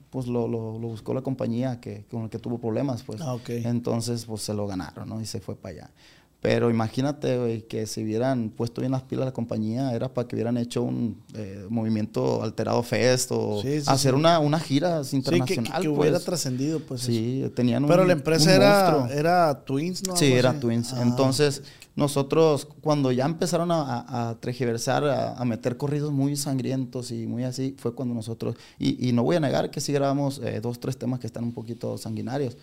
pues 0.09 0.27
lo, 0.27 0.47
lo- 0.47 0.79
lo 0.79 0.87
buscó 0.87 1.13
la 1.13 1.21
compañía 1.21 1.79
que, 1.81 2.05
con 2.09 2.23
el 2.23 2.29
que 2.29 2.39
tuvo 2.39 2.57
problemas, 2.57 3.03
pues. 3.03 3.19
Ah, 3.21 3.33
ok. 3.33 3.49
Entonces, 3.49 4.25
pues 4.25 4.41
se 4.43 4.53
lo 4.53 4.65
ganaron, 4.65 5.09
¿no? 5.09 5.19
Y 5.19 5.25
se 5.25 5.41
fue 5.41 5.55
para 5.55 5.73
allá. 5.75 5.91
Pero 6.39 6.69
imagínate, 6.69 7.37
güey, 7.39 7.61
que 7.63 7.87
si 7.87 8.03
hubieran 8.03 8.49
puesto 8.51 8.81
bien 8.81 8.91
las 8.91 9.01
pilas 9.01 9.25
la 9.25 9.33
compañía, 9.33 9.91
era 9.93 10.13
para 10.13 10.27
que 10.27 10.35
hubieran 10.35 10.55
hecho 10.57 10.83
un 10.83 11.19
eh, 11.33 11.65
movimiento 11.69 12.43
alterado 12.43 12.83
fest 12.83 13.31
o 13.33 13.59
Sí, 13.63 13.81
sí, 13.81 13.85
hacer 13.87 14.13
sí. 14.13 14.17
Una, 14.19 14.37
una 14.39 14.59
gira 14.59 15.03
Sí, 15.03 15.17
que, 15.21 15.23
que, 15.31 15.37
internacional. 15.37 15.81
que 15.81 15.87
hubiera 15.89 16.11
pues. 16.17 16.25
trascendido, 16.25 16.79
pues. 16.79 17.01
eso. 17.01 17.11
Sí, 17.11 17.51
tenían 17.55 17.83
un 17.83 17.89
Pero 17.89 18.05
la 18.05 18.13
empresa 18.13 18.53
era, 18.55 19.09
era 19.11 19.63
Twins, 19.65 20.07
¿no? 20.07 20.15
Sí, 20.15 20.31
era. 20.31 20.59
Twins. 20.59 20.93
Ah, 20.93 21.01
Entonces, 21.01 21.63
nosotros, 21.95 22.67
cuando 22.81 23.11
ya 23.11 23.25
empezaron 23.25 23.71
a, 23.71 23.81
a, 23.81 24.29
a 24.29 24.35
tergiversar, 24.35 25.05
a, 25.05 25.33
a 25.33 25.43
meter 25.43 25.75
corridos 25.75 26.11
muy 26.11 26.35
sangrientos 26.35 27.09
y 27.09 27.25
muy 27.25 27.45
así, 27.45 27.75
fue 27.79 27.95
cuando 27.95 28.13
nosotros. 28.13 28.55
Y, 28.77 29.09
y 29.09 29.11
no 29.11 29.23
voy 29.23 29.37
a 29.37 29.39
negar 29.39 29.71
que 29.71 29.81
sí 29.81 29.91
grabamos 29.91 30.39
eh, 30.43 30.59
dos, 30.61 30.79
tres 30.79 30.97
temas 30.97 31.19
que 31.19 31.25
están 31.25 31.43
un 31.45 31.53
poquito 31.53 31.97
sanguinarios, 31.97 32.55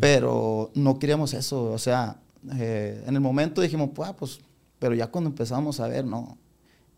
pero 0.00 0.70
no 0.74 0.98
queríamos 0.98 1.32
eso. 1.34 1.70
O 1.72 1.78
sea, 1.78 2.16
eh, 2.54 3.02
en 3.06 3.14
el 3.14 3.20
momento 3.20 3.60
dijimos, 3.60 3.90
"Pues, 3.94 4.12
pues, 4.18 4.40
pero 4.78 4.94
ya 4.94 5.08
cuando 5.08 5.30
empezamos 5.30 5.80
a 5.80 5.88
ver, 5.88 6.04
no. 6.04 6.38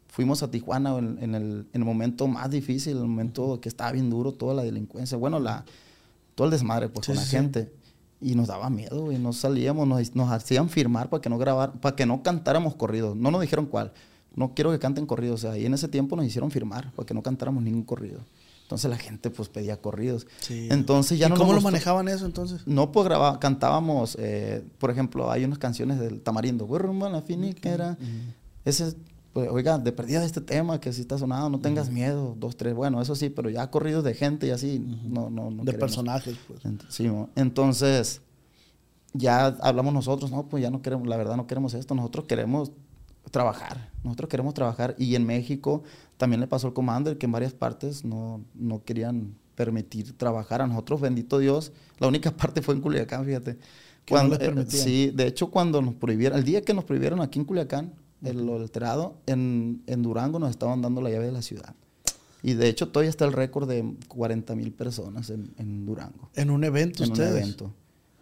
Fuimos 0.08 0.42
a 0.42 0.50
Tijuana 0.50 0.96
en, 0.98 1.18
en 1.22 1.34
el, 1.34 1.66
en 1.72 1.82
el 1.82 1.84
momento 1.84 2.26
más 2.26 2.50
difícil, 2.50 2.96
el 2.96 3.04
momento 3.06 3.60
que 3.60 3.68
estaba 3.68 3.92
bien 3.92 4.08
duro, 4.10 4.32
toda 4.32 4.54
la 4.54 4.62
delincuencia, 4.62 5.18
bueno, 5.18 5.38
la, 5.38 5.64
todo 6.34 6.46
el 6.46 6.50
desmadre 6.50 6.88
pues, 6.88 7.06
Sí, 7.06 7.12
con 7.12 7.16
la 7.16 7.22
sí, 7.22 7.30
gente. 7.30 7.72
Y 8.20 8.34
nos 8.34 8.48
daba 8.48 8.68
miedo, 8.70 9.02
güey. 9.04 9.18
No 9.18 9.32
salíamos, 9.32 9.86
nos, 9.86 10.14
nos 10.16 10.30
hacían 10.30 10.68
firmar 10.68 11.08
para 11.08 11.20
que 11.20 11.28
no 11.28 11.38
grabar, 11.38 11.72
para 11.80 11.94
que 11.94 12.06
no 12.06 12.22
cantáramos 12.22 12.74
corridos. 12.74 13.16
No 13.16 13.30
nos 13.30 13.40
dijeron 13.40 13.66
cuál. 13.66 13.92
No 14.34 14.54
quiero 14.54 14.70
que 14.72 14.78
canten 14.78 15.06
corridos. 15.06 15.44
O 15.44 15.48
sea, 15.48 15.58
y 15.58 15.66
en 15.66 15.74
ese 15.74 15.88
tiempo 15.88 16.16
nos 16.16 16.24
hicieron 16.24 16.50
firmar 16.50 16.90
para 16.92 17.06
que 17.06 17.14
no 17.14 17.22
cantáramos 17.22 17.62
ningún 17.62 17.84
corrido. 17.84 18.20
Entonces 18.68 18.90
la 18.90 18.98
gente 18.98 19.30
pues 19.30 19.48
pedía 19.48 19.80
corridos. 19.80 20.26
Sí. 20.40 20.68
Entonces 20.70 21.18
ya 21.18 21.28
¿Y 21.28 21.30
no 21.30 21.36
cómo 21.36 21.54
lo 21.54 21.62
manejaban 21.62 22.06
eso 22.06 22.26
entonces? 22.26 22.66
No, 22.66 22.92
pues 22.92 23.06
graba, 23.06 23.40
cantábamos, 23.40 24.14
eh, 24.20 24.62
por 24.76 24.90
ejemplo, 24.90 25.30
hay 25.30 25.42
unas 25.46 25.56
canciones 25.58 25.98
del 25.98 26.20
Tamarindo, 26.20 26.66
"Voy 26.66 26.78
rumbo 26.78 27.06
a 27.06 27.08
la 27.08 27.22
finiquera. 27.22 27.96
Ese, 28.66 28.94
pues, 29.32 29.48
oiga, 29.50 29.78
de 29.78 29.90
perdida 29.92 30.22
este 30.22 30.42
tema 30.42 30.80
que 30.80 30.92
si 30.92 31.00
está 31.00 31.16
sonado, 31.16 31.48
no 31.48 31.60
tengas 31.60 31.88
miedo, 31.88 32.36
dos, 32.38 32.58
tres, 32.58 32.74
bueno, 32.74 33.00
eso 33.00 33.14
sí, 33.14 33.30
pero 33.30 33.48
ya 33.48 33.70
corridos 33.70 34.04
de 34.04 34.12
gente 34.12 34.46
y 34.46 34.50
así, 34.50 34.78
no, 34.78 35.30
no, 35.30 35.50
no 35.50 35.64
de 35.64 35.72
queremos. 35.72 35.80
personajes, 35.80 36.36
pues. 36.46 36.60
Sí, 36.90 37.08
mo. 37.08 37.30
entonces, 37.36 38.20
ya 39.14 39.46
hablamos 39.62 39.94
nosotros, 39.94 40.30
no, 40.30 40.46
pues 40.46 40.62
ya 40.62 40.70
no 40.70 40.82
queremos, 40.82 41.08
la 41.08 41.16
verdad 41.16 41.36
no 41.38 41.46
queremos 41.46 41.72
esto, 41.72 41.94
nosotros 41.94 42.26
queremos 42.26 42.70
trabajar, 43.30 43.90
nosotros 44.04 44.28
queremos 44.28 44.52
trabajar 44.52 44.94
y 44.98 45.14
en 45.14 45.24
México 45.26 45.82
también 46.18 46.40
le 46.40 46.46
pasó 46.46 46.66
al 46.66 46.74
Commander 46.74 47.16
que 47.16 47.26
en 47.26 47.32
varias 47.32 47.54
partes 47.54 48.04
no, 48.04 48.44
no 48.54 48.84
querían 48.84 49.34
permitir 49.54 50.16
trabajar 50.16 50.60
a 50.60 50.66
nosotros, 50.66 51.00
bendito 51.00 51.38
Dios, 51.38 51.72
la 51.98 52.06
única 52.06 52.30
parte 52.36 52.60
fue 52.60 52.74
en 52.74 52.82
Culiacán, 52.82 53.24
fíjate. 53.24 53.58
No 54.10 54.28
les 54.28 54.40
eh, 54.40 54.64
sí, 54.68 55.10
de 55.14 55.26
hecho 55.26 55.50
cuando 55.50 55.82
nos 55.82 55.94
prohibieron, 55.94 56.38
el 56.38 56.44
día 56.44 56.62
que 56.62 56.72
nos 56.74 56.84
prohibieron 56.84 57.20
aquí 57.20 57.38
en 57.38 57.44
Culiacán, 57.44 57.92
el 58.22 58.48
alterado, 58.48 59.16
en, 59.26 59.82
en 59.86 60.02
Durango 60.02 60.38
nos 60.38 60.50
estaban 60.50 60.82
dando 60.82 61.00
la 61.00 61.10
llave 61.10 61.26
de 61.26 61.32
la 61.32 61.42
ciudad. 61.42 61.74
Y 62.42 62.54
de 62.54 62.68
hecho 62.68 62.88
todavía 62.88 63.10
está 63.10 63.24
el 63.24 63.32
récord 63.32 63.68
de 63.68 63.96
40 64.08 64.54
mil 64.54 64.72
personas 64.72 65.28
en, 65.30 65.52
en 65.58 65.84
Durango 65.84 66.30
En 66.34 66.50
un 66.50 66.64
evento 66.64 67.04
en 67.04 67.12
ustedes. 67.12 67.32
un 67.32 67.38
evento. 67.38 67.74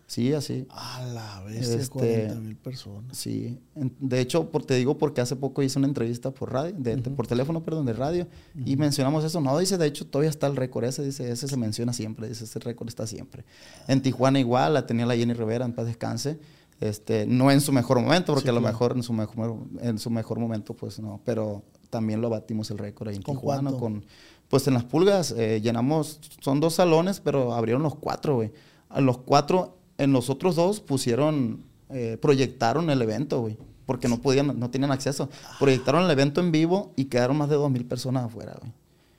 Sí, 0.08 0.32
así. 0.32 0.66
A 0.70 1.02
la 1.04 1.42
bestia, 1.42 1.74
Este, 1.76 1.88
40 1.88 2.34
mil 2.36 2.56
personas. 2.56 3.16
Sí. 3.16 3.58
De 3.74 4.20
hecho, 4.20 4.50
por, 4.50 4.64
te 4.64 4.74
digo 4.74 4.96
porque 4.98 5.20
hace 5.20 5.34
poco 5.34 5.62
hice 5.62 5.78
una 5.80 5.88
entrevista 5.88 6.30
por 6.30 6.52
radio, 6.52 6.72
de, 6.78 6.96
por 6.98 7.26
teléfono, 7.26 7.62
perdón, 7.64 7.86
de 7.86 7.92
radio, 7.92 8.28
y 8.64 8.76
mencionamos 8.76 9.24
eso. 9.24 9.40
No, 9.40 9.58
dice, 9.58 9.78
de 9.78 9.86
hecho, 9.86 10.06
todavía 10.06 10.30
está 10.30 10.46
el 10.46 10.54
récord 10.54 10.84
ese, 10.84 11.02
dice, 11.04 11.30
ese 11.32 11.48
se 11.48 11.56
menciona 11.56 11.92
siempre, 11.92 12.28
dice, 12.28 12.44
ese 12.44 12.58
récord 12.60 12.88
está 12.88 13.06
siempre. 13.06 13.44
En 13.88 14.00
Tijuana 14.00 14.38
igual, 14.38 14.74
la 14.74 14.86
tenía 14.86 15.06
la 15.06 15.16
Jenny 15.16 15.32
Rivera, 15.32 15.64
en 15.64 15.72
paz 15.72 15.86
descanse. 15.86 16.38
Este, 16.78 17.26
no 17.26 17.50
en 17.50 17.60
su 17.60 17.72
mejor 17.72 18.00
momento, 18.00 18.34
porque 18.34 18.44
Sí, 18.44 18.50
a 18.50 18.52
lo 18.52 18.60
claro. 18.60 18.74
mejor 18.74 18.92
en 18.96 19.02
su 19.02 19.12
mejor, 19.12 19.56
en 19.80 19.98
su 19.98 20.10
mejor 20.10 20.38
momento, 20.38 20.74
pues 20.74 21.00
no, 21.00 21.20
pero 21.24 21.64
también 21.90 22.20
lo 22.20 22.28
batimos 22.30 22.70
el 22.70 22.78
récord 22.78 23.08
ahí 23.08 23.16
en 23.16 23.22
¿Con 23.22 23.36
Tijuana 23.36 23.70
cuánto? 23.70 23.80
con 23.80 24.04
pues 24.48 24.68
en 24.68 24.74
las 24.74 24.84
pulgas 24.84 25.32
eh, 25.36 25.60
llenamos, 25.60 26.20
son 26.40 26.60
dos 26.60 26.74
salones, 26.74 27.18
pero 27.20 27.54
abrieron 27.54 27.82
los 27.82 27.96
cuatro, 27.96 28.36
güey. 28.36 28.52
A 28.90 29.00
los 29.00 29.18
cuatro, 29.18 29.75
en 29.98 30.12
los 30.12 30.30
otros 30.30 30.56
dos 30.56 30.80
pusieron, 30.80 31.60
eh, 31.90 32.18
proyectaron 32.20 32.90
el 32.90 33.00
evento, 33.02 33.40
güey. 33.40 33.56
Porque 33.86 34.08
no 34.08 34.20
podían, 34.20 34.58
no 34.58 34.68
tenían 34.70 34.90
acceso. 34.90 35.28
Proyectaron 35.60 36.04
el 36.04 36.10
evento 36.10 36.40
en 36.40 36.50
vivo 36.50 36.92
y 36.96 37.04
quedaron 37.04 37.36
más 37.36 37.48
de 37.48 37.54
dos 37.54 37.70
mil 37.70 37.84
personas 37.84 38.24
afuera, 38.24 38.56
güey. 38.60 38.72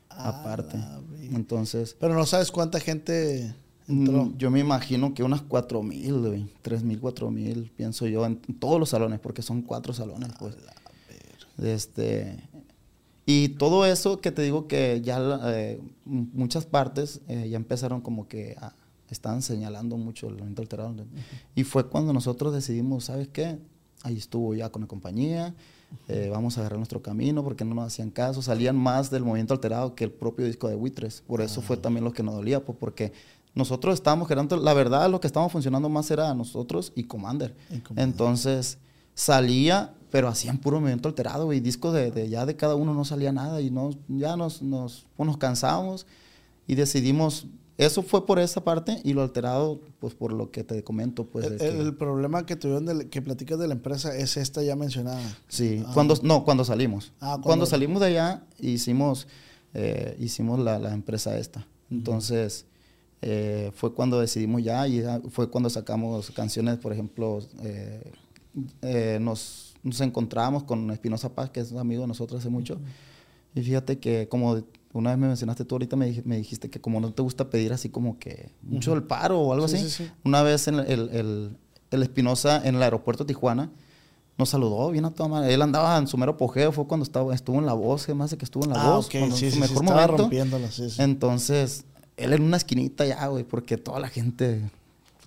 Aparte. 0.09 0.77
Entonces, 1.31 1.95
Pero 1.99 2.15
no 2.15 2.25
sabes 2.25 2.51
cuánta 2.51 2.79
gente 2.79 3.55
entró. 3.87 4.25
mm, 4.25 4.37
yo 4.37 4.51
me 4.51 4.59
imagino 4.59 5.13
que 5.13 5.23
unas 5.23 5.41
cuatro 5.41 5.83
mil, 5.83 6.19
güey. 6.19 6.49
Tres 6.61 6.83
mil, 6.83 6.99
cuatro 6.99 7.31
mil, 7.31 7.71
pienso 7.77 8.07
yo, 8.07 8.25
en 8.25 8.37
todos 8.59 8.79
los 8.79 8.89
salones, 8.89 9.19
porque 9.19 9.41
son 9.41 9.61
cuatro 9.61 9.93
salones, 9.93 10.29
pues. 10.39 10.55
Este, 11.61 12.37
Y 13.25 13.49
todo 13.49 13.85
eso 13.85 14.19
que 14.21 14.31
te 14.31 14.41
digo 14.41 14.67
que 14.67 15.01
ya 15.01 15.19
eh, 15.45 15.81
muchas 16.05 16.65
partes 16.65 17.21
eh, 17.27 17.49
ya 17.49 17.57
empezaron 17.57 18.01
como 18.01 18.27
que 18.27 18.55
a, 18.59 18.73
estaban 19.09 19.41
señalando 19.41 19.97
mucho 19.97 20.27
el 20.27 20.33
movimiento 20.33 20.61
alterado. 20.61 20.95
Y 21.55 21.63
fue 21.63 21.87
cuando 21.87 22.13
nosotros 22.13 22.53
decidimos, 22.53 23.05
¿sabes 23.05 23.27
qué? 23.27 23.57
Ahí 24.03 24.17
estuvo 24.17 24.53
ya 24.53 24.69
con 24.69 24.83
la 24.83 24.87
compañía, 24.87 25.55
eh, 26.07 26.29
vamos 26.31 26.57
a 26.57 26.61
agarrar 26.61 26.77
nuestro 26.77 27.01
camino 27.01 27.43
porque 27.43 27.65
no 27.65 27.73
nos 27.73 27.87
hacían 27.87 28.09
caso, 28.09 28.41
salían 28.41 28.75
más 28.75 29.09
del 29.09 29.23
movimiento 29.23 29.53
alterado 29.53 29.95
que 29.95 30.03
el 30.05 30.11
propio 30.11 30.45
disco 30.45 30.67
de 30.67 30.75
Buitres. 30.75 31.23
Por 31.25 31.41
eso 31.41 31.61
fue 31.61 31.77
ah. 31.77 31.81
también 31.81 32.03
lo 32.03 32.13
que 32.13 32.23
nos 32.23 32.35
dolía, 32.35 32.63
pues 32.63 32.77
porque 32.77 33.13
nosotros 33.55 33.95
estábamos 33.95 34.27
generando, 34.27 34.57
la 34.57 34.73
verdad 34.73 35.09
lo 35.09 35.19
que 35.19 35.27
estábamos 35.27 35.51
funcionando 35.51 35.89
más 35.89 36.11
era 36.11 36.33
nosotros 36.33 36.93
y 36.95 37.03
Commander. 37.03 37.55
Entonces 37.95 38.77
salía, 39.15 39.93
pero 40.11 40.27
hacían 40.27 40.59
puro 40.59 40.79
movimiento 40.79 41.09
alterado 41.09 41.51
y 41.51 41.59
discos 41.59 41.93
de, 41.93 42.29
ya 42.29 42.45
de 42.45 42.55
cada 42.55 42.75
uno 42.75 42.93
no 42.93 43.03
salía 43.03 43.31
nada 43.31 43.61
y 43.61 43.71
no, 43.71 43.89
ya 44.07 44.37
nos, 44.37 44.61
nos, 44.61 45.07
pues 45.15 45.27
nos 45.27 45.37
cansábamos 45.37 46.05
y 46.67 46.75
decidimos 46.75 47.47
eso 47.77 48.01
fue 48.01 48.25
por 48.25 48.39
esa 48.39 48.63
parte 48.63 48.99
y 49.03 49.13
lo 49.13 49.21
alterado, 49.21 49.79
pues 49.99 50.15
por 50.15 50.33
lo 50.33 50.49
que 50.49 50.63
te 50.63 50.83
comento. 50.83 51.25
Pues, 51.25 51.61
el, 51.61 51.95
problema 51.95 52.43
que 52.45 52.55
tuvieron, 52.55 53.07
que 53.09 53.21
platicas 53.21 53.59
de 53.59 53.67
la 53.67 53.75
empresa, 53.75 54.17
es 54.17 54.35
esta 54.35 54.63
ya 54.63 54.75
mencionada. 54.75 55.21
Sí, 55.47 55.83
ah. 55.85 55.91
cuando, 55.93 56.15
no, 56.23 56.43
cuando 56.43 56.65
salimos. 56.65 57.13
Ah, 57.19 57.39
cuando... 57.41 57.67
salimos 57.67 58.01
de 58.01 58.07
allá, 58.07 58.43
hicimos, 58.59 59.27
eh, 59.75 60.17
hicimos 60.19 60.59
la, 60.59 60.79
la, 60.79 60.91
empresa 60.91 61.37
esta. 61.37 61.67
Entonces, 61.91 62.65
eh, 63.21 63.71
fue 63.75 63.93
cuando 63.93 64.19
decidimos 64.19 64.63
ya 64.63 64.87
y 64.87 65.03
fue 65.29 65.51
cuando 65.51 65.69
sacamos 65.69 66.31
canciones, 66.31 66.77
por 66.77 66.93
ejemplo, 66.93 67.41
eh, 67.61 69.19
nos, 69.21 69.75
nos 69.83 70.01
encontramos 70.01 70.63
con 70.63 70.89
Espinosa 70.89 71.29
Paz, 71.29 71.51
que 71.51 71.59
es 71.59 71.71
un 71.71 71.77
amigo 71.77 72.01
de 72.01 72.07
nosotros 72.07 72.39
hace 72.39 72.49
mucho. 72.49 72.79
Y 73.53 73.61
fíjate 73.61 73.99
que 73.99 74.27
como 74.27 74.63
una 74.93 75.11
vez 75.11 75.19
me 75.19 75.27
mencionaste 75.27 75.65
tú 75.65 75.75
ahorita, 75.75 75.95
me, 75.95 76.21
me, 76.25 76.37
dijiste 76.37 76.69
que 76.69 76.79
como 76.79 76.99
no 76.99 77.11
te 77.11 77.21
gusta 77.21 77.49
pedir 77.49 77.73
así 77.73 77.89
como 77.89 78.17
que 78.17 78.51
mucho 78.61 78.93
el 78.93 79.03
paro 79.03 79.39
o 79.39 79.53
algo 79.53 79.65
así. 79.65 79.85
Una 80.23 80.41
vez 80.41 80.67
en 80.67 80.75
el, 80.75 81.09
el, 81.09 81.57
el, 81.91 82.03
Espinosa 82.03 82.61
en 82.65 82.75
el 82.75 82.83
aeropuerto 82.83 83.23
de 83.23 83.27
Tijuana 83.27 83.69
nos 84.37 84.49
saludó 84.49 84.91
bien 84.91 85.05
a 85.05 85.11
toda 85.11 85.29
madre. 85.29 85.53
Él 85.53 85.61
andaba 85.61 85.97
en 85.97 86.07
su 86.07 86.17
mero 86.17 86.37
pojeo, 86.37 86.71
fue 86.71 86.87
cuando 86.87 87.03
estaba, 87.03 87.33
estuvo 87.33 87.57
en 87.57 87.65
la 87.65 87.73
voz, 87.73 88.07
más 88.09 88.31
de 88.31 88.37
que 88.37 88.45
estuvo 88.45 88.65
en 88.65 88.71
la 88.71 88.81
ah, 88.81 88.95
voz. 88.95 89.07
Okay. 89.07 89.31
Sí, 89.31 89.51
su 89.51 89.59
mejor 89.59 89.83
momento. 89.83 90.29
Entonces, 90.99 91.85
él 92.17 92.33
en 92.33 92.43
una 92.43 92.57
esquinita 92.57 93.05
ya, 93.05 93.27
güey, 93.27 93.43
porque 93.43 93.77
toda 93.77 93.99
la 93.99 94.09
gente 94.09 94.61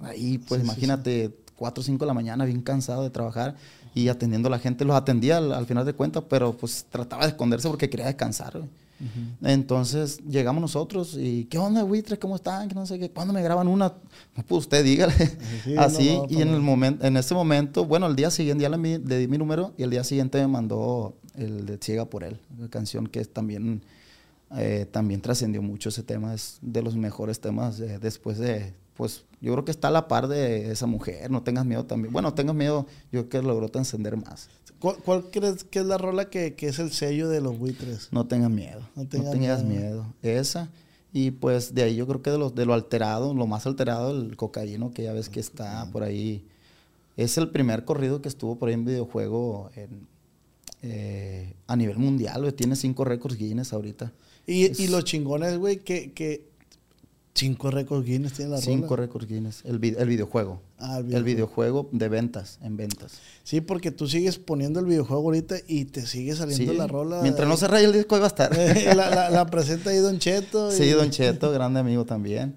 ahí, 0.02 0.38
pues 0.38 0.62
imagínate, 0.62 1.36
4 1.56 1.80
o 1.80 1.84
5 1.84 2.04
de 2.04 2.06
la 2.06 2.14
mañana, 2.14 2.44
bien 2.44 2.62
cansado 2.62 3.02
de 3.02 3.10
trabajar 3.10 3.56
y 3.94 4.08
atendiendo 4.08 4.46
a 4.46 4.50
la 4.50 4.60
gente. 4.60 4.84
Los 4.84 4.96
atendía 4.96 5.38
al, 5.38 5.52
al 5.52 5.66
final 5.66 5.84
de 5.84 5.92
cuentas, 5.92 6.22
pero 6.28 6.56
pues 6.56 6.86
trataba 6.88 7.22
de 7.22 7.30
esconderse 7.30 7.68
porque 7.68 7.90
quería 7.90 8.06
descansar, 8.06 8.58
güey. 8.58 8.70
Entonces 9.42 10.18
llegamos 10.28 10.60
nosotros 10.60 11.16
y, 11.18 11.44
¿qué 11.46 11.58
onda, 11.58 11.82
buitres? 11.82 12.18
¿Cómo 12.18 12.36
están? 12.36 12.68
Que 12.68 12.74
no 12.74 12.86
sé 12.86 12.98
qué. 12.98 13.10
¿Cuándo 13.10 13.32
me 13.32 13.42
graban 13.42 13.68
una? 13.68 13.94
pues 14.46 14.60
usted 14.60 14.84
dígale. 14.84 15.14
Así, 15.78 16.20
y 16.28 16.42
en, 16.42 16.48
el 16.48 16.60
momento, 16.60 17.06
en 17.06 17.16
ese 17.16 17.34
momento, 17.34 17.84
bueno, 17.84 18.06
el 18.06 18.16
día 18.16 18.30
siguiente 18.30 18.62
ya 18.62 18.68
le, 18.68 18.98
di 18.98 19.28
mi 19.28 19.38
número 19.38 19.72
y 19.76 19.82
el 19.82 19.90
día 19.90 20.04
siguiente 20.04 20.38
me 20.40 20.48
mandó 20.48 21.14
el 21.34 21.66
de 21.66 21.78
Ciega 21.78 22.04
por 22.04 22.24
él, 22.24 22.38
una 22.58 22.68
canción 22.68 23.06
que 23.06 23.24
también, 23.24 23.82
eh, 24.56 24.86
también 24.90 25.20
trascendió 25.20 25.62
mucho 25.62 25.88
ese 25.88 26.02
tema. 26.02 26.34
Es 26.34 26.58
de 26.60 26.82
los 26.82 26.96
mejores 26.96 27.40
temas 27.40 27.78
después 27.78 28.38
de 28.38 28.74
pues 29.00 29.24
yo 29.40 29.52
creo 29.54 29.64
que 29.64 29.70
está 29.70 29.88
a 29.88 29.90
la 29.90 30.08
par 30.08 30.28
de 30.28 30.70
esa 30.70 30.84
mujer, 30.84 31.30
no 31.30 31.42
tengas 31.42 31.64
miedo 31.64 31.86
también. 31.86 32.12
Bueno, 32.12 32.34
tengas 32.34 32.54
miedo, 32.54 32.86
yo 33.10 33.30
creo 33.30 33.42
que 33.42 33.48
logró 33.48 33.70
trascender 33.70 34.14
más. 34.18 34.50
¿Cuál, 34.80 35.30
crees 35.30 35.64
que 35.64 35.80
es 35.80 35.84
la 35.84 35.98
rola 35.98 36.30
que, 36.30 36.54
es 36.58 36.78
el 36.78 36.90
sello 36.90 37.28
de 37.28 37.40
los 37.40 37.58
buitres? 37.58 38.08
No 38.12 38.26
tengas 38.26 38.50
miedo. 38.50 38.80
No, 38.96 39.06
tengas 39.06 39.62
miedo. 39.62 40.06
Esa. 40.22 40.70
Y 41.12 41.32
pues 41.32 41.74
de 41.74 41.82
ahí 41.82 41.96
yo 41.96 42.06
creo 42.06 42.22
que 42.22 42.30
de 42.30 42.38
lo, 42.38 42.50
de 42.50 42.64
lo 42.64 42.72
alterado, 42.72 43.34
lo 43.34 43.46
más 43.46 43.66
alterado, 43.66 44.18
el 44.18 44.36
cocaíno, 44.36 44.92
que 44.92 45.02
ya 45.02 45.12
ves 45.12 45.28
que 45.28 45.40
está 45.40 45.88
por 45.92 46.02
ahí. 46.02 46.44
Es 47.16 47.36
el 47.36 47.50
primer 47.50 47.84
corrido 47.84 48.22
que 48.22 48.28
estuvo 48.28 48.56
por 48.56 48.68
ahí 48.68 48.74
en 48.74 48.86
videojuego 48.86 49.70
eh, 50.82 51.54
a 51.66 51.76
nivel 51.76 51.98
mundial, 51.98 52.54
Tiene 52.54 52.74
cinco 52.74 53.04
récords 53.04 53.36
Guinness 53.36 53.74
ahorita. 53.74 54.12
Y, 54.46 54.82
y 54.82 54.88
los 54.88 55.04
chingones, 55.04 55.58
güey, 55.58 55.80
que, 55.80 56.12
que 56.12 56.49
Cinco 57.34 57.70
récords 57.70 58.04
Guinness 58.04 58.32
tiene 58.34 58.50
la 58.50 58.58
Cinco 58.58 58.96
récords 58.96 59.26
Guinness. 59.26 59.64
El, 59.64 59.82
el 59.82 60.08
videojuego. 60.08 60.60
Ah, 60.78 60.98
el 60.98 61.04
videojuego. 61.04 61.16
El 61.16 61.24
videojuego 61.24 61.88
de 61.92 62.08
ventas, 62.08 62.58
en 62.62 62.76
ventas. 62.76 63.20
Sí, 63.44 63.60
porque 63.60 63.90
tú 63.90 64.08
sigues 64.08 64.38
poniendo 64.38 64.80
el 64.80 64.86
videojuego 64.86 65.22
ahorita 65.22 65.56
y 65.66 65.84
te 65.86 66.06
sigue 66.06 66.34
saliendo 66.34 66.72
la 66.74 66.86
rola. 66.86 67.22
Mientras 67.22 67.48
no 67.48 67.56
se 67.56 67.68
raya 67.68 67.86
el 67.86 67.92
disco, 67.92 68.16
ahí 68.16 68.20
va 68.20 68.26
a 68.26 68.28
estar. 68.28 68.56
la, 68.96 69.30
la, 69.30 69.46
presenta 69.50 69.90
ahí 69.90 69.98
Don 69.98 70.18
Cheto. 70.18 70.72
Sí, 70.72 70.90
Don 70.90 71.10
Cheto, 71.10 71.52
grande 71.52 71.80
amigo 71.80 72.04
también. 72.04 72.56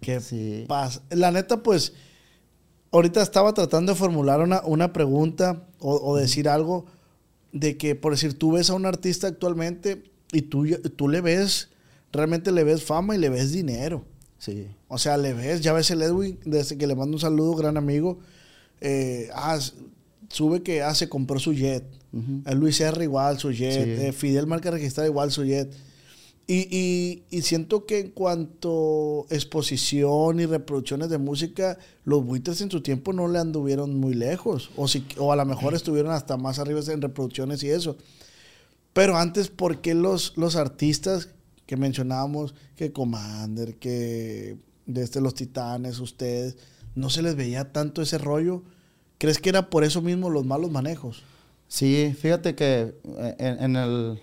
Qué 0.00 0.20
sí. 0.20 0.64
pasa. 0.66 1.02
La 1.10 1.30
neta, 1.30 1.62
pues, 1.62 1.92
ahorita 2.92 3.22
estaba 3.22 3.52
tratando 3.52 3.92
de 3.92 3.98
formular 3.98 4.40
una, 4.40 4.62
una 4.64 4.92
pregunta 4.92 5.66
o, 5.78 5.94
o, 5.94 6.16
decir 6.16 6.48
algo 6.48 6.86
de 7.52 7.76
que, 7.76 7.94
por 7.94 8.12
decir, 8.12 8.38
tú 8.38 8.52
ves 8.52 8.70
a 8.70 8.74
un 8.74 8.86
artista 8.86 9.26
actualmente 9.26 10.04
y 10.32 10.42
tú, 10.42 10.66
tú 10.96 11.08
le 11.08 11.20
ves 11.20 11.68
realmente 12.16 12.52
le 12.52 12.64
ves 12.64 12.82
fama 12.82 13.14
y 13.14 13.18
le 13.18 13.28
ves 13.28 13.52
dinero. 13.52 14.04
Sí. 14.38 14.66
O 14.88 14.98
sea, 14.98 15.16
le 15.16 15.32
ves, 15.32 15.60
ya 15.60 15.72
ves 15.72 15.90
el 15.90 16.02
Edwin, 16.02 16.38
desde 16.44 16.76
que 16.76 16.86
le 16.86 16.94
mando 16.94 17.16
un 17.16 17.20
saludo, 17.20 17.54
gran 17.54 17.76
amigo, 17.76 18.18
eh, 18.80 19.28
ah, 19.34 19.58
sube 20.28 20.62
que 20.62 20.82
ah, 20.82 20.94
se 20.94 21.08
compró 21.08 21.38
su 21.38 21.52
jet. 21.52 21.84
El 22.46 22.58
Luis 22.58 22.80
R 22.80 23.04
igual 23.04 23.38
su 23.38 23.52
jet. 23.52 23.86
Eh, 23.86 24.12
Fidel 24.12 24.46
marca 24.46 24.70
registrada 24.70 25.06
igual 25.06 25.30
su 25.30 25.44
jet. 25.44 25.70
Y, 26.48 27.24
y, 27.28 27.42
siento 27.42 27.86
que 27.86 27.98
en 27.98 28.10
cuanto 28.10 29.26
exposición 29.30 30.38
y 30.38 30.46
reproducciones 30.46 31.10
de 31.10 31.18
música, 31.18 31.76
los 32.04 32.24
buitres 32.24 32.60
en 32.60 32.70
su 32.70 32.82
tiempo 32.82 33.12
no 33.12 33.26
le 33.26 33.40
anduvieron 33.40 33.96
muy 33.96 34.14
lejos. 34.14 34.70
O, 34.76 34.86
si, 34.86 35.04
o 35.18 35.32
a 35.32 35.36
lo 35.36 35.44
mejor 35.44 35.74
estuvieron 35.74 36.12
hasta 36.12 36.36
más 36.36 36.60
arriba 36.60 36.80
en 36.86 37.02
reproducciones 37.02 37.64
y 37.64 37.70
eso. 37.70 37.96
Pero 38.92 39.16
antes, 39.16 39.48
¿por 39.48 39.80
qué 39.80 39.94
los, 39.94 40.34
los 40.36 40.54
artistas 40.54 41.28
que 41.66 41.76
mencionábamos, 41.76 42.54
que 42.76 42.92
Commander, 42.92 43.76
que 43.76 44.56
desde 44.86 45.04
este, 45.04 45.20
los 45.20 45.34
Titanes, 45.34 45.98
ustedes, 45.98 46.56
no 46.94 47.10
se 47.10 47.22
les 47.22 47.36
veía 47.36 47.72
tanto 47.72 48.02
ese 48.02 48.18
rollo. 48.18 48.62
¿Crees 49.18 49.38
que 49.38 49.48
era 49.48 49.68
por 49.68 49.84
eso 49.84 50.00
mismo 50.00 50.30
los 50.30 50.46
malos 50.46 50.70
manejos? 50.70 51.22
Sí, 51.68 52.14
fíjate 52.18 52.54
que 52.54 52.94
eh, 53.04 53.36
en, 53.38 53.76
el, 53.76 54.20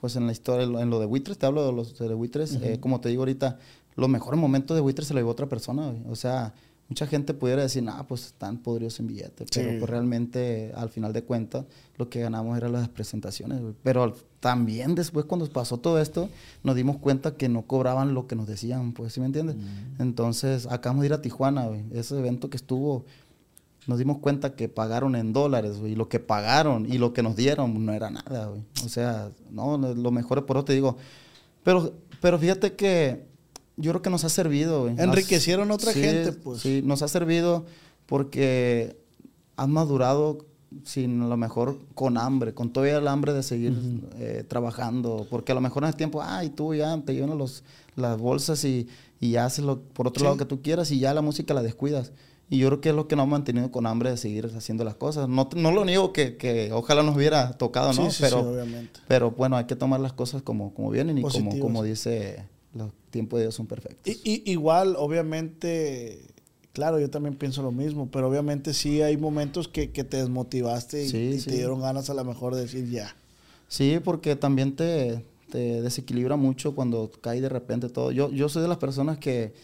pues 0.00 0.14
en 0.16 0.26
la 0.26 0.32
historia, 0.32 0.64
en 0.64 0.90
lo 0.90 1.00
de 1.00 1.06
Buitres, 1.06 1.38
te 1.38 1.46
hablo 1.46 1.66
de 1.66 1.72
los 1.72 1.98
de 1.98 2.14
Buitres, 2.14 2.54
eh, 2.62 2.78
como 2.80 3.00
te 3.00 3.08
digo 3.08 3.22
ahorita, 3.22 3.58
los 3.96 4.08
mejores 4.08 4.38
momentos 4.38 4.76
de 4.76 4.80
Buitres 4.80 5.08
se 5.08 5.14
lo 5.14 5.20
llevó 5.20 5.30
otra 5.30 5.48
persona, 5.48 5.92
o 6.08 6.14
sea, 6.14 6.54
mucha 6.88 7.06
gente 7.06 7.34
pudiera 7.34 7.62
decir, 7.62 7.84
ah, 7.88 8.04
pues 8.06 8.26
están 8.26 8.58
podridos 8.58 9.00
en 9.00 9.08
billetes, 9.08 9.48
pero 9.52 9.78
pues 9.78 9.90
realmente 9.90 10.72
al 10.76 10.88
final 10.88 11.12
de 11.12 11.24
cuentas 11.24 11.64
lo 11.96 12.08
que 12.08 12.20
ganamos 12.20 12.56
eran 12.56 12.72
las 12.72 12.88
presentaciones, 12.88 13.60
Pero 13.82 14.14
también 14.40 14.94
después 14.94 15.26
cuando 15.26 15.48
pasó 15.48 15.78
todo 15.78 16.00
esto, 16.00 16.28
nos 16.62 16.76
dimos 16.76 16.98
cuenta 16.98 17.34
que 17.34 17.48
no 17.48 17.62
cobraban 17.62 18.14
lo 18.14 18.26
que 18.26 18.36
nos 18.36 18.46
decían, 18.46 18.92
pues, 18.92 19.12
¿sí 19.12 19.20
me 19.20 19.26
entiendes? 19.26 19.56
Mm. 19.56 20.02
Entonces, 20.02 20.66
acabamos 20.70 21.02
de 21.02 21.06
ir 21.06 21.12
a 21.14 21.22
Tijuana, 21.22 21.68
ese 21.92 22.18
evento 22.18 22.50
que 22.50 22.56
estuvo, 22.56 23.04
nos 23.88 23.98
dimos 23.98 24.18
cuenta 24.18 24.54
que 24.54 24.68
pagaron 24.68 25.16
en 25.16 25.32
dólares, 25.32 25.78
y 25.84 25.96
lo 25.96 26.08
que 26.08 26.20
pagaron 26.20 26.86
y 26.86 26.98
lo 26.98 27.12
que 27.12 27.22
nos 27.22 27.34
dieron 27.34 27.84
no 27.84 27.92
era 27.92 28.10
nada, 28.10 28.50
O 28.84 28.88
sea, 28.88 29.30
no, 29.50 29.76
lo 29.76 30.10
mejor 30.12 30.38
es 30.38 30.44
por 30.44 30.56
eso 30.56 30.64
te 30.64 30.74
digo. 30.74 30.96
Pero, 31.64 31.94
pero 32.20 32.38
fíjate 32.38 32.74
que 32.74 33.26
yo 33.76 33.92
creo 33.92 34.02
que 34.02 34.10
nos 34.10 34.24
ha 34.24 34.28
servido. 34.28 34.88
Enriquecieron 34.88 35.70
a 35.70 35.74
otra 35.74 35.92
gente, 35.92 36.32
pues. 36.32 36.62
Sí, 36.62 36.82
nos 36.84 37.02
ha 37.02 37.08
servido 37.08 37.66
porque 38.06 38.96
han 39.56 39.70
madurado 39.72 40.46
sin 40.84 41.22
a 41.22 41.28
lo 41.28 41.36
mejor 41.36 41.78
con 41.94 42.18
hambre, 42.18 42.54
con 42.54 42.72
todavía 42.72 42.98
el 42.98 43.08
hambre 43.08 43.32
de 43.32 43.42
seguir 43.42 43.74
eh, 44.18 44.44
trabajando, 44.46 45.26
porque 45.30 45.52
a 45.52 45.54
lo 45.54 45.60
mejor 45.60 45.84
en 45.84 45.90
ese 45.90 45.98
tiempo, 45.98 46.22
ay, 46.22 46.50
tú 46.50 46.74
ya 46.74 47.00
te 47.02 47.14
llenas 47.14 47.36
los, 47.36 47.64
las 47.94 48.18
bolsas 48.18 48.64
y, 48.64 48.88
y 49.20 49.36
haces 49.36 49.64
lo 49.64 49.80
por 49.80 50.08
otro 50.08 50.24
lado 50.24 50.36
que 50.36 50.44
tú 50.44 50.62
quieras 50.62 50.90
y 50.90 50.98
ya 50.98 51.14
la 51.14 51.22
música 51.22 51.54
la 51.54 51.62
descuidas. 51.62 52.12
Y 52.48 52.58
yo 52.58 52.68
creo 52.68 52.80
que 52.80 52.90
es 52.90 52.94
lo 52.94 53.08
que 53.08 53.16
nos 53.16 53.24
ha 53.24 53.26
mantenido 53.26 53.72
con 53.72 53.86
hambre 53.86 54.10
de 54.10 54.16
seguir 54.16 54.52
haciendo 54.56 54.84
las 54.84 54.94
cosas. 54.94 55.28
No, 55.28 55.48
no 55.56 55.72
lo 55.72 55.84
niego 55.84 56.12
que, 56.12 56.36
que 56.36 56.70
ojalá 56.72 57.02
nos 57.02 57.16
hubiera 57.16 57.58
tocado, 57.58 57.92
¿no? 57.92 58.08
pero, 58.20 58.54
pero 59.08 59.30
bueno, 59.32 59.56
hay 59.56 59.64
que 59.64 59.74
tomar 59.74 59.98
las 59.98 60.12
cosas 60.12 60.42
como, 60.42 60.72
como 60.72 60.90
vienen 60.90 61.18
y 61.18 61.22
como, 61.22 61.58
como 61.58 61.82
dice 61.82 62.44
tiempos 63.16 63.38
de 63.38 63.46
Dios 63.46 63.54
son 63.54 63.66
perfectos. 63.66 64.14
Y, 64.24 64.42
igual, 64.50 64.94
obviamente, 64.98 66.20
claro, 66.74 67.00
yo 67.00 67.08
también 67.08 67.34
pienso 67.34 67.62
lo 67.62 67.72
mismo, 67.72 68.10
pero 68.10 68.28
obviamente 68.28 68.74
sí 68.74 69.00
hay 69.00 69.16
momentos 69.16 69.68
que, 69.68 69.88
te 69.88 70.16
desmotivaste 70.18 71.06
y, 71.06 71.38
te 71.40 71.52
dieron 71.52 71.80
ganas 71.80 72.10
a 72.10 72.14
lo 72.14 72.24
mejor 72.24 72.54
de 72.54 72.60
decir 72.62 72.88
ya. 72.90 73.16
Sí, 73.68 73.98
porque 74.04 74.36
también 74.36 74.76
te, 74.76 75.24
desequilibra 75.50 76.36
mucho 76.36 76.74
cuando 76.74 77.10
cae 77.22 77.40
de 77.40 77.48
repente 77.48 77.88
todo. 77.88 78.12
Yo, 78.12 78.30
yo 78.30 78.50
soy 78.50 78.60
de 78.60 78.68
las 78.68 78.76
personas 78.76 79.16
que, 79.16 79.54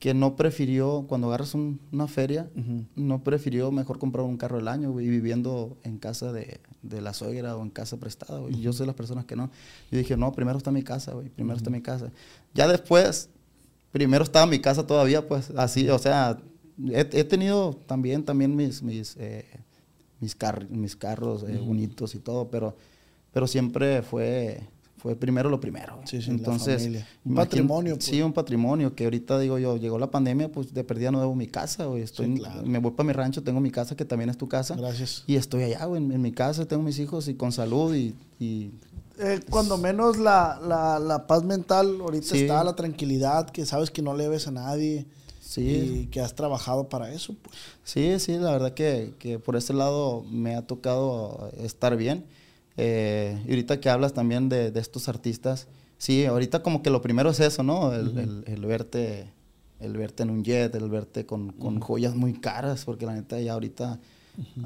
que 0.00 0.12
no 0.12 0.34
prefirió, 0.34 1.04
cuando 1.08 1.28
agarras 1.28 1.54
un- 1.54 1.78
una 1.92 2.08
feria, 2.08 2.50
no 2.96 3.22
prefirió 3.22 3.70
mejor 3.70 3.98
comprar 4.00 4.26
un 4.26 4.36
carro 4.36 4.56
del 4.56 4.66
año, 4.68 5.00
y 5.00 5.08
viviendo 5.08 5.76
en 5.84 5.98
casa 5.98 6.32
de, 6.32 6.60
de 6.82 7.00
la 7.00 7.14
suegra 7.14 7.56
o 7.56 7.62
en 7.62 7.70
casa 7.70 7.96
prestada, 7.96 8.40
güey. 8.40 8.60
Yo 8.60 8.72
soy 8.72 8.86
las 8.86 8.94
personas 8.94 9.24
que 9.24 9.36
no. 9.36 9.50
Yo 9.90 9.98
dije, 9.98 10.16
no, 10.16 10.32
primero 10.32 10.58
está 10.58 10.70
mi 10.70 10.82
casa, 10.82 11.12
güey, 11.12 11.28
primero 11.30 11.56
está 11.56 11.70
mi 11.70 11.80
casa. 11.80 12.10
Ya 12.54 12.68
después, 12.68 13.28
primero 13.92 14.24
estaba 14.24 14.46
mi 14.46 14.60
casa 14.60 14.86
todavía, 14.86 15.26
pues, 15.26 15.50
así, 15.56 15.88
o 15.88 15.98
sea, 15.98 16.38
he, 16.90 17.00
he 17.12 17.24
tenido 17.24 17.74
también, 17.86 18.24
también 18.24 18.54
mis, 18.56 18.82
mis, 18.82 19.16
eh, 19.18 19.44
mis, 20.20 20.34
car- 20.34 20.68
mis 20.70 20.96
carros 20.96 21.44
eh, 21.48 21.58
bonitos 21.58 22.14
y 22.14 22.18
todo, 22.20 22.48
pero, 22.50 22.76
pero 23.32 23.46
siempre 23.46 24.02
fue, 24.02 24.60
fue 24.96 25.16
primero 25.16 25.50
lo 25.50 25.60
primero. 25.60 26.00
Sí, 26.04 26.22
sí, 26.22 26.30
Entonces. 26.30 27.04
Un 27.24 27.34
patrimonio, 27.34 27.94
pues. 27.94 28.04
Sí, 28.06 28.22
un 28.22 28.32
patrimonio 28.32 28.94
que 28.94 29.04
ahorita 29.04 29.38
digo 29.38 29.58
yo, 29.58 29.76
llegó 29.76 29.98
la 29.98 30.10
pandemia, 30.10 30.50
pues 30.50 30.72
de 30.72 30.82
perdida 30.84 31.10
no 31.10 31.20
debo 31.20 31.34
mi 31.34 31.46
casa, 31.48 31.84
güey. 31.86 32.02
Estoy, 32.02 32.26
Sí, 32.26 32.34
claro. 32.40 32.64
Me 32.64 32.78
voy 32.78 32.92
para 32.92 33.06
mi 33.06 33.12
rancho, 33.12 33.42
tengo 33.42 33.60
mi 33.60 33.70
casa 33.70 33.96
que 33.96 34.04
también 34.04 34.30
es 34.30 34.38
tu 34.38 34.48
casa. 34.48 34.76
Gracias. 34.76 35.24
Y 35.26 35.36
estoy 35.36 35.64
allá, 35.64 35.84
güey, 35.86 36.02
en, 36.02 36.10
en 36.12 36.22
mi 36.22 36.32
casa, 36.32 36.64
tengo 36.66 36.82
mis 36.82 36.98
hijos 37.00 37.28
y 37.28 37.34
con 37.34 37.52
salud 37.52 37.94
y, 37.94 38.14
y 38.38 38.70
Eh, 39.18 39.40
cuando 39.50 39.78
menos 39.78 40.16
la, 40.18 40.58
la, 40.66 40.98
la 40.98 41.26
paz 41.26 41.44
mental, 41.44 41.98
ahorita 42.00 42.26
Sí. 42.26 42.40
está 42.42 42.64
la 42.64 42.74
tranquilidad, 42.74 43.48
que 43.50 43.64
sabes 43.66 43.90
que 43.90 44.02
no 44.02 44.14
le 44.14 44.24
debes 44.24 44.46
a 44.48 44.50
nadie 44.50 45.06
sí. 45.40 46.00
y 46.02 46.06
que 46.06 46.20
has 46.20 46.34
trabajado 46.34 46.88
para 46.88 47.12
eso. 47.12 47.34
Pues. 47.42 47.56
Sí, 47.84 48.18
sí, 48.18 48.38
la 48.38 48.50
verdad 48.50 48.72
que, 48.74 49.14
que 49.18 49.38
por 49.38 49.54
ese 49.56 49.72
lado 49.72 50.24
me 50.30 50.56
ha 50.56 50.62
tocado 50.66 51.50
estar 51.58 51.96
bien. 51.96 52.24
Eh, 52.76 53.40
y 53.46 53.50
ahorita 53.50 53.78
que 53.80 53.88
hablas 53.88 54.14
también 54.14 54.48
de, 54.48 54.72
de 54.72 54.80
estos 54.80 55.08
artistas, 55.08 55.68
sí, 55.96 56.24
ahorita 56.26 56.62
como 56.62 56.82
que 56.82 56.90
lo 56.90 57.00
primero 57.02 57.30
es 57.30 57.38
eso, 57.38 57.62
¿no? 57.62 57.92
El, 57.92 58.18
el- 58.18 58.44
el 58.46 58.66
verte 58.66 59.30
el 59.80 59.96
verte 59.96 60.22
en 60.22 60.30
un 60.30 60.42
jet, 60.44 60.74
el 60.76 60.88
verte 60.88 61.26
con, 61.26 61.50
con 61.52 61.78
joyas 61.78 62.14
muy 62.14 62.32
caras, 62.32 62.84
porque 62.84 63.04
la 63.06 63.12
neta 63.12 63.38
ya 63.40 63.52
ahorita 63.52 64.00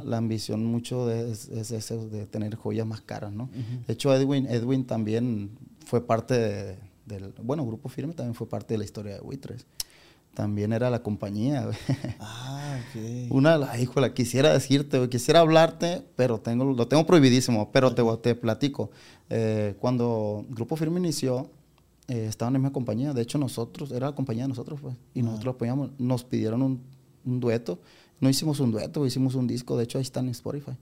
la 0.05 0.17
ambición 0.17 0.65
mucho 0.65 1.07
de- 1.07 1.31
es, 1.33 1.49
es 1.49 1.71
eso 1.71 2.09
de 2.09 2.27
tener 2.27 2.55
joyas 2.57 2.87
más 2.87 3.01
caras, 3.01 3.33
¿no? 3.33 3.49
De 3.87 3.93
hecho, 3.93 4.15
Edwin, 4.15 4.47
Edwin 4.47 4.85
también 4.85 5.51
fue 5.85 6.07
parte 6.07 6.35
de- 6.39 6.79
del, 7.07 7.33
bueno, 7.43 7.65
Grupo 7.67 7.89
Firme 7.89 8.13
también 8.15 8.35
fue 8.35 8.49
parte 8.49 8.75
de 8.75 8.79
la 8.79 8.85
historia 8.85 9.15
de 9.15 9.21
Buitres. 9.21 9.67
También 10.35 10.73
era 10.73 10.89
la 10.91 11.03
compañía. 11.03 11.69
Ah, 12.21 12.79
ok. 12.79 13.31
Una 13.33 13.53
de 13.53 13.59
las, 13.59 13.81
híjole, 13.81 14.13
quisiera 14.13 14.53
decirte, 14.53 15.09
quisiera 15.09 15.41
hablarte, 15.41 16.03
pero 16.17 16.39
tengo, 16.39 16.65
lo 16.65 16.87
tengo 16.87 17.07
prohibidísimo, 17.07 17.71
pero 17.73 17.95
te, 17.95 18.03
te 18.23 18.35
platico. 18.35 18.91
Eh, 19.31 19.75
cuando 19.81 20.45
Grupo 20.51 20.77
Firme 20.77 21.01
inició, 21.01 21.51
eh, 22.09 22.27
estaban 22.29 22.55
en 22.57 22.63
mi 22.63 22.71
compañía, 22.71 23.13
de 23.15 23.23
hecho 23.23 23.39
nosotros, 23.39 23.91
era 23.91 24.07
la 24.11 24.15
compañía 24.15 24.45
de 24.45 24.49
nosotros, 24.49 24.81
pues, 24.81 24.97
y 25.15 25.23
nosotros 25.23 25.55
apoyamos, 25.57 25.91
nos 25.99 26.25
pidieron 26.25 26.63
un, 26.63 26.81
un 27.25 27.41
dueto, 27.41 27.79
no 28.21 28.29
hicimos 28.29 28.61
un 28.61 28.71
dueto, 28.71 29.07
hicimos 29.07 29.35
un 29.35 29.47
disco, 29.47 29.77
de 29.77 29.85
hecho 29.85 29.99
ahí 29.99 30.03
está 30.03 30.21
en 30.21 30.29
Spotify, 30.29 30.73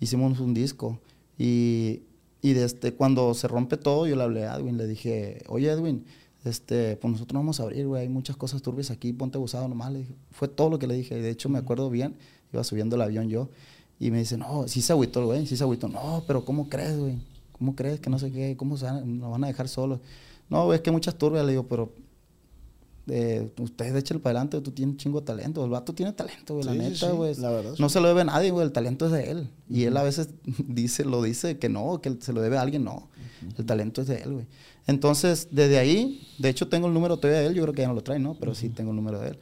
hicimos 0.00 0.40
un 0.40 0.54
disco, 0.54 0.98
y, 1.38 2.02
y 2.42 2.52
desde 2.52 2.94
cuando 2.94 3.32
se 3.34 3.48
rompe 3.48 3.76
todo, 3.76 4.06
yo 4.06 4.16
le 4.16 4.22
hablé 4.22 4.46
a 4.46 4.56
Edwin, 4.56 4.76
le 4.76 4.86
dije, 4.86 5.42
oye 5.48 5.70
Edwin, 5.70 6.04
este, 6.44 6.96
pues 6.96 7.12
nosotros 7.12 7.34
no 7.34 7.40
vamos 7.40 7.60
a 7.60 7.64
abrir, 7.64 7.86
güey, 7.86 8.02
hay 8.02 8.08
muchas 8.08 8.36
cosas 8.36 8.62
turbias 8.62 8.90
aquí, 8.90 9.12
ponte 9.12 9.36
abusado 9.36 9.68
nomás, 9.68 9.92
le 9.92 9.98
dije. 10.00 10.14
Fue 10.30 10.48
todo 10.48 10.70
lo 10.70 10.78
que 10.78 10.86
le 10.86 10.94
dije, 10.94 11.14
de 11.14 11.30
hecho 11.30 11.48
me 11.48 11.58
acuerdo 11.58 11.90
bien, 11.90 12.16
iba 12.52 12.64
subiendo 12.64 12.96
el 12.96 13.02
avión 13.02 13.28
yo, 13.28 13.50
y 13.98 14.10
me 14.10 14.18
dice, 14.18 14.38
no, 14.38 14.66
sí 14.66 14.80
se 14.80 14.92
agüitó, 14.92 15.24
güey, 15.26 15.46
sí 15.46 15.56
se 15.56 15.64
agüitó, 15.64 15.88
no, 15.88 16.24
pero 16.26 16.44
¿cómo 16.44 16.68
crees, 16.68 16.98
güey? 16.98 17.18
¿Cómo 17.52 17.76
crees 17.76 18.00
que 18.00 18.08
no 18.08 18.18
sé 18.18 18.32
qué? 18.32 18.56
¿Cómo 18.56 18.78
se 18.78 18.86
van, 18.86 19.18
nos 19.18 19.30
van 19.30 19.44
a 19.44 19.48
dejar 19.48 19.68
solos? 19.68 20.00
No, 20.48 20.64
güey, 20.64 20.76
es 20.76 20.82
que 20.82 20.90
muchas 20.90 21.16
turbias, 21.16 21.44
le 21.44 21.52
digo, 21.52 21.66
pero 21.66 21.92
eh, 23.10 23.52
ustedes 23.60 24.04
para 24.20 24.38
adelante, 24.40 24.60
tú 24.60 24.70
tienes 24.70 24.92
un 24.94 24.96
chingo 24.98 25.20
de 25.20 25.26
talento, 25.26 25.64
el 25.64 25.70
vato 25.70 25.92
tiene 25.94 26.12
talento, 26.12 26.54
güey, 26.54 26.64
la 26.66 26.72
Sí, 26.72 26.78
neta, 26.78 27.10
güey. 27.12 27.34
la 27.34 27.50
verdad, 27.50 27.74
No 27.78 27.88
se 27.88 28.00
lo 28.00 28.08
debe 28.08 28.22
a 28.22 28.24
nadie, 28.24 28.50
güey, 28.50 28.64
el 28.64 28.72
talento 28.72 29.06
es 29.06 29.12
de 29.12 29.30
él. 29.30 29.50
Y 29.68 29.84
él 29.84 29.96
a 29.96 30.02
veces 30.02 30.30
dice, 30.68 31.04
lo 31.04 31.22
dice 31.22 31.58
que 31.58 31.68
no, 31.68 32.00
que 32.00 32.16
se 32.20 32.32
lo 32.32 32.40
debe 32.40 32.56
a 32.58 32.62
alguien, 32.62 32.84
no. 32.84 33.08
El 33.58 33.64
talento 33.66 34.02
es 34.02 34.06
de 34.08 34.16
él, 34.22 34.32
güey. 34.32 34.46
Entonces, 34.86 35.48
desde 35.50 35.78
ahí, 35.78 36.26
de 36.38 36.48
hecho 36.48 36.68
tengo 36.68 36.86
el 36.88 36.94
número 36.94 37.16
todavía 37.18 37.40
de 37.40 37.46
él, 37.48 37.54
yo 37.54 37.62
creo 37.62 37.74
que 37.74 37.82
ya 37.82 37.88
no 37.88 37.94
lo 37.94 38.02
trae, 38.02 38.18
¿no? 38.18 38.34
Pero 38.34 38.54
sí 38.54 38.68
tengo 38.68 38.90
el 38.90 38.96
número 38.96 39.20
de 39.20 39.28
él. 39.30 39.38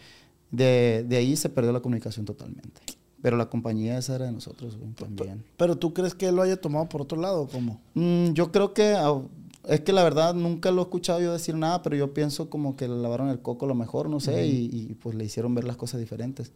De, 0.51 1.05
de 1.09 1.17
ahí 1.17 1.37
se 1.37 1.49
perdió 1.49 1.73
la 1.73 1.81
comunicación 1.81 2.25
totalmente. 2.25 2.81
Pero 3.21 3.37
la 3.37 3.47
compañía 3.51 3.99
esa 3.99 4.15
era 4.15 4.27
de 4.27 4.33
nosotros, 4.33 4.77
güey, 4.77 4.93
también. 4.93 5.45
Pero 5.57 5.77
tú 5.77 5.93
crees 5.93 6.15
que 6.15 6.27
él 6.29 6.37
lo 6.37 6.43
haya 6.43 6.61
tomado 6.61 6.89
por 6.89 7.03
otro 7.03 7.21
lado, 7.21 7.49
¿cómo? 7.51 7.81
Mm, 7.95 8.33
yo 8.33 8.53
creo 8.53 8.73
que 8.73 8.95
ah, 8.97 9.21
es 9.69 9.81
que 9.81 9.93
la 9.93 10.03
verdad 10.03 10.35
nunca 10.35 10.71
lo 10.71 10.81
he 10.81 10.85
escuchado 10.85 11.21
yo 11.21 11.33
decir 11.33 11.55
nada, 11.55 11.83
pero 11.83 11.95
yo 11.97 12.13
pienso 12.15 12.51
como 12.51 12.75
que 12.77 12.89
le 12.89 12.97
lavaron 12.97 13.29
el 13.29 13.41
coco 13.41 13.67
a 13.67 13.69
lo 13.69 13.75
mejor, 13.75 14.09
no 14.09 14.19
sé, 14.21 14.47
y, 14.47 14.69
y, 14.73 14.95
pues 14.95 15.15
le 15.15 15.25
hicieron 15.25 15.55
ver 15.55 15.65
las 15.65 15.77
cosas 15.77 16.01
diferentes. 16.01 16.53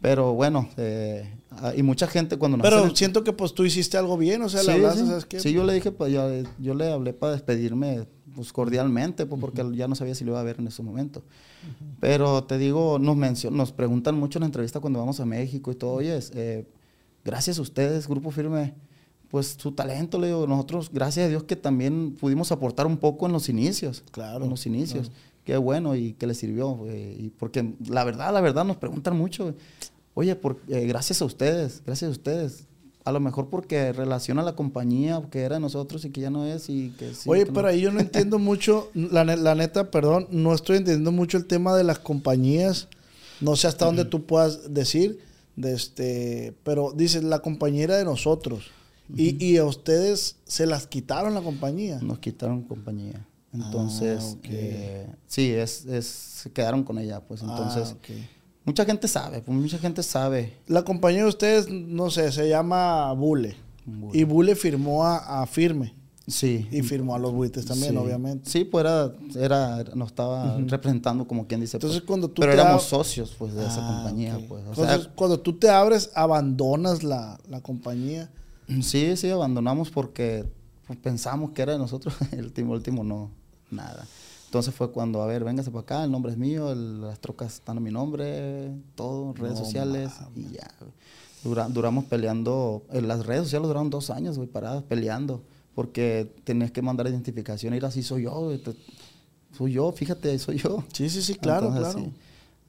Pero 0.00 0.32
bueno, 0.34 0.68
eh, 0.76 1.28
ah, 1.50 1.72
y 1.76 1.82
mucha 1.82 2.06
gente 2.06 2.36
cuando 2.36 2.56
nos 2.56 2.64
Pero 2.68 2.84
hacen- 2.84 2.96
siento 2.96 3.24
que 3.24 3.32
pues 3.32 3.52
tú 3.52 3.64
hiciste 3.64 3.96
algo 3.96 4.16
bien, 4.16 4.42
o 4.42 4.48
sea, 4.48 4.62
le 4.62 4.66
Sí, 4.66 4.70
hablaste, 4.78 5.00
sí. 5.00 5.06
¿sabes 5.06 5.24
qué? 5.26 5.40
Sí, 5.40 5.52
yo 5.52 5.64
le 5.64 5.72
dije, 5.74 5.90
pues 5.92 6.12
yo, 6.12 6.22
yo 6.60 6.74
le 6.74 6.90
hablé 6.92 7.12
para 7.12 7.32
despedirme 7.32 8.06
pues, 8.34 8.52
cordialmente, 8.52 9.26
pues, 9.26 9.40
porque 9.40 9.64
ya 9.74 9.88
no 9.88 9.96
sabía 9.96 10.14
si 10.14 10.24
lo 10.24 10.30
iba 10.32 10.40
a 10.40 10.44
ver 10.44 10.60
en 10.60 10.68
ese 10.68 10.82
momento. 10.84 11.24
Pero 12.00 12.44
te 12.44 12.56
digo, 12.58 12.98
nos, 13.00 13.16
nos 13.50 13.72
preguntan 13.72 14.14
mucho 14.14 14.38
en 14.38 14.42
la 14.42 14.46
entrevista 14.46 14.78
cuando 14.78 15.00
vamos 15.00 15.18
a 15.18 15.26
México 15.26 15.72
y 15.72 15.74
todo, 15.74 15.94
oye, 15.94 16.16
eh, 16.34 16.64
gracias 17.24 17.58
a 17.58 17.62
ustedes, 17.62 18.06
Grupo 18.06 18.30
Firme, 18.30 18.74
pues 19.30 19.56
su 19.58 19.72
talento, 19.72 20.18
le 20.18 20.28
digo, 20.28 20.46
nosotros, 20.46 20.90
gracias 20.92 21.26
a 21.26 21.28
Dios 21.28 21.44
que 21.44 21.56
también 21.56 22.16
pudimos 22.18 22.50
aportar 22.52 22.86
un 22.86 22.96
poco 22.96 23.26
en 23.26 23.32
los 23.32 23.48
inicios. 23.48 24.02
Claro, 24.10 24.44
En 24.44 24.50
los 24.50 24.66
inicios. 24.66 25.10
Qué 25.44 25.56
bueno 25.56 25.96
y 25.96 26.12
que 26.14 26.26
les 26.26 26.38
sirvió. 26.38 26.70
güey, 26.70 27.24
y 27.26 27.32
porque 27.38 27.72
la 27.88 28.04
verdad, 28.04 28.32
la 28.32 28.40
verdad, 28.40 28.64
nos 28.64 28.76
preguntan 28.76 29.16
mucho, 29.16 29.54
oye, 30.14 30.34
por, 30.36 30.58
eh, 30.68 30.86
gracias 30.86 31.22
a 31.22 31.24
ustedes, 31.24 31.82
gracias 31.86 32.08
a 32.08 32.12
ustedes. 32.12 32.64
A 33.04 33.12
lo 33.12 33.20
mejor 33.20 33.48
porque 33.48 33.92
relaciona 33.94 34.42
la 34.42 34.54
compañía 34.54 35.22
que 35.30 35.40
era 35.40 35.54
de 35.56 35.60
nosotros 35.60 36.04
y 36.04 36.10
que 36.10 36.20
ya 36.20 36.28
no 36.28 36.44
es 36.44 36.68
y 36.68 36.90
que 36.98 37.14
sí, 37.14 37.30
Oye, 37.30 37.44
que 37.44 37.48
no- 37.50 37.54
pero 37.54 37.68
ahí 37.68 37.80
yo 37.80 37.90
no 37.90 38.00
entiendo 38.00 38.38
mucho, 38.50 38.90
la, 38.94 39.24
la 39.24 39.54
neta, 39.54 39.90
perdón, 39.90 40.26
no 40.30 40.54
estoy 40.54 40.76
entendiendo 40.78 41.12
mucho 41.12 41.38
el 41.38 41.46
tema 41.46 41.74
de 41.74 41.84
las 41.84 41.98
compañías. 41.98 42.88
No 43.40 43.56
sé 43.56 43.66
hasta 43.68 43.86
dónde 43.86 44.04
tú 44.04 44.26
puedas 44.26 44.74
decir, 44.74 45.20
de 45.56 45.72
este, 45.72 46.54
pero 46.64 46.92
dices, 46.94 47.24
la 47.24 47.38
compañía 47.38 47.84
era 47.84 47.96
de 47.96 48.04
nosotros. 48.04 48.70
Y, 49.16 49.44
y 49.44 49.56
a 49.56 49.64
ustedes 49.64 50.36
se 50.44 50.66
las 50.66 50.86
quitaron 50.86 51.34
la 51.34 51.40
compañía. 51.40 51.98
nos 52.02 52.18
quitaron 52.18 52.62
compañía. 52.62 53.26
Entonces, 53.52 54.18
Ah, 54.22 54.32
ok. 54.38 54.46
eh, 54.50 55.06
sí, 55.26 55.50
es, 55.52 55.86
es, 55.86 56.06
se 56.06 56.52
quedaron 56.52 56.84
con 56.84 56.98
ella, 56.98 57.20
pues 57.26 57.40
entonces, 57.40 57.90
Ah, 57.92 57.96
ok. 57.98 58.10
mucha 58.64 58.84
gente 58.84 59.08
sabe, 59.08 59.40
pues 59.40 59.58
mucha 59.58 59.78
gente 59.78 60.02
sabe. 60.02 60.52
La 60.66 60.82
compañía 60.84 61.22
de 61.22 61.28
ustedes, 61.28 61.68
no 61.70 62.10
sé, 62.10 62.30
se 62.30 62.48
llama 62.48 63.10
Bule. 63.14 63.56
Bule. 63.86 64.18
Y 64.18 64.24
Bule 64.24 64.54
firmó 64.54 65.04
a, 65.04 65.42
a 65.42 65.46
Firme. 65.46 65.94
Sí. 66.26 66.68
Y 66.70 66.82
firmó 66.82 67.14
a 67.14 67.18
los 67.18 67.32
buitres 67.32 67.64
también, 67.64 67.92
Sí. 67.92 67.96
obviamente. 67.96 68.50
Sí, 68.50 68.64
pues 68.66 68.82
era, 68.84 69.10
era, 69.34 69.82
nos 69.94 70.08
estaba 70.08 70.58
representando 70.66 71.26
como 71.26 71.46
quien 71.46 71.62
dice. 71.62 71.78
Entonces, 71.78 72.00
pues. 72.00 72.06
cuando 72.06 72.28
tú 72.28 72.40
Pero 72.42 72.52
te 72.54 72.60
éramos 72.60 72.82
socios, 72.82 73.34
pues, 73.38 73.54
de 73.54 73.62
esa 73.64 73.78
Ah, 73.80 73.94
compañía, 73.94 74.36
ok. 74.36 74.44
pues. 74.46 74.62
O 74.66 74.68
Entonces, 74.68 75.02
sea, 75.04 75.12
cuando 75.14 75.40
tú 75.40 75.54
te 75.58 75.70
abres, 75.70 76.10
abandonas 76.14 77.02
la, 77.02 77.40
la 77.48 77.62
compañía. 77.62 78.30
Sí, 78.82 79.16
sí, 79.16 79.30
abandonamos 79.30 79.90
porque 79.90 80.44
pensamos 81.02 81.50
que 81.52 81.62
era 81.62 81.72
de 81.72 81.78
nosotros. 81.78 82.14
El 82.32 82.46
último, 82.46 82.72
último 82.72 83.04
no, 83.04 83.30
nada. 83.70 84.06
Entonces 84.46 84.74
fue 84.74 84.90
cuando, 84.92 85.20
a 85.22 85.26
ver, 85.26 85.44
véngase 85.44 85.70
para 85.70 85.82
acá, 85.82 86.04
el 86.04 86.10
nombre 86.10 86.32
es 86.32 86.38
mío, 86.38 86.72
el- 86.72 87.02
las 87.02 87.20
trocas 87.20 87.54
están 87.54 87.76
a 87.76 87.80
mi 87.80 87.90
nombre, 87.90 88.72
todo, 88.94 89.34
redes 89.34 89.58
No 89.58 89.64
sociales 89.64 90.12
y 90.34 90.54
ya. 90.54 90.70
Dura- 91.44 91.68
duramos 91.68 92.04
peleando, 92.06 92.82
en 92.90 93.06
las 93.08 93.26
redes 93.26 93.44
sociales 93.44 93.68
duraron 93.68 93.90
dos 93.90 94.08
años, 94.10 94.38
güey, 94.38 94.48
paradas 94.48 94.82
peleando, 94.84 95.42
porque 95.74 96.32
tenías 96.44 96.70
que 96.70 96.80
mandar 96.82 97.06
identificación, 97.08 97.74
ir 97.74 97.84
así 97.84 98.02
soy 98.02 98.22
yo, 98.22 98.58
te- 98.58 98.74
soy 99.56 99.72
yo, 99.72 99.92
fíjate, 99.92 100.38
soy 100.38 100.56
yo. 100.56 100.82
Sí, 100.94 101.10
sí, 101.10 101.20
sí, 101.22 101.34
claro, 101.34 101.68
Entonces, 101.68 101.94
claro. 101.94 102.08
sí. 102.08 102.12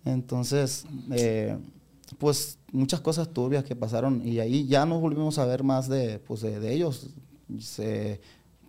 Entonces, 0.06 0.86
eh, 1.12 1.58
pues 2.18 2.58
muchas 2.72 3.00
cosas 3.02 3.30
turbias 3.30 3.64
que 3.64 3.76
pasaron 3.76 4.26
y 4.26 4.40
ahí 4.40 4.68
ya 4.68 4.86
nos 4.86 5.00
volvimos 5.02 5.38
a 5.38 5.46
ver 5.46 5.64
más 5.64 5.88
de, 5.90 6.20
pues, 6.20 6.42
de, 6.42 6.60
de 6.60 6.74
ellos. 6.74 7.08
Se- 7.60 8.20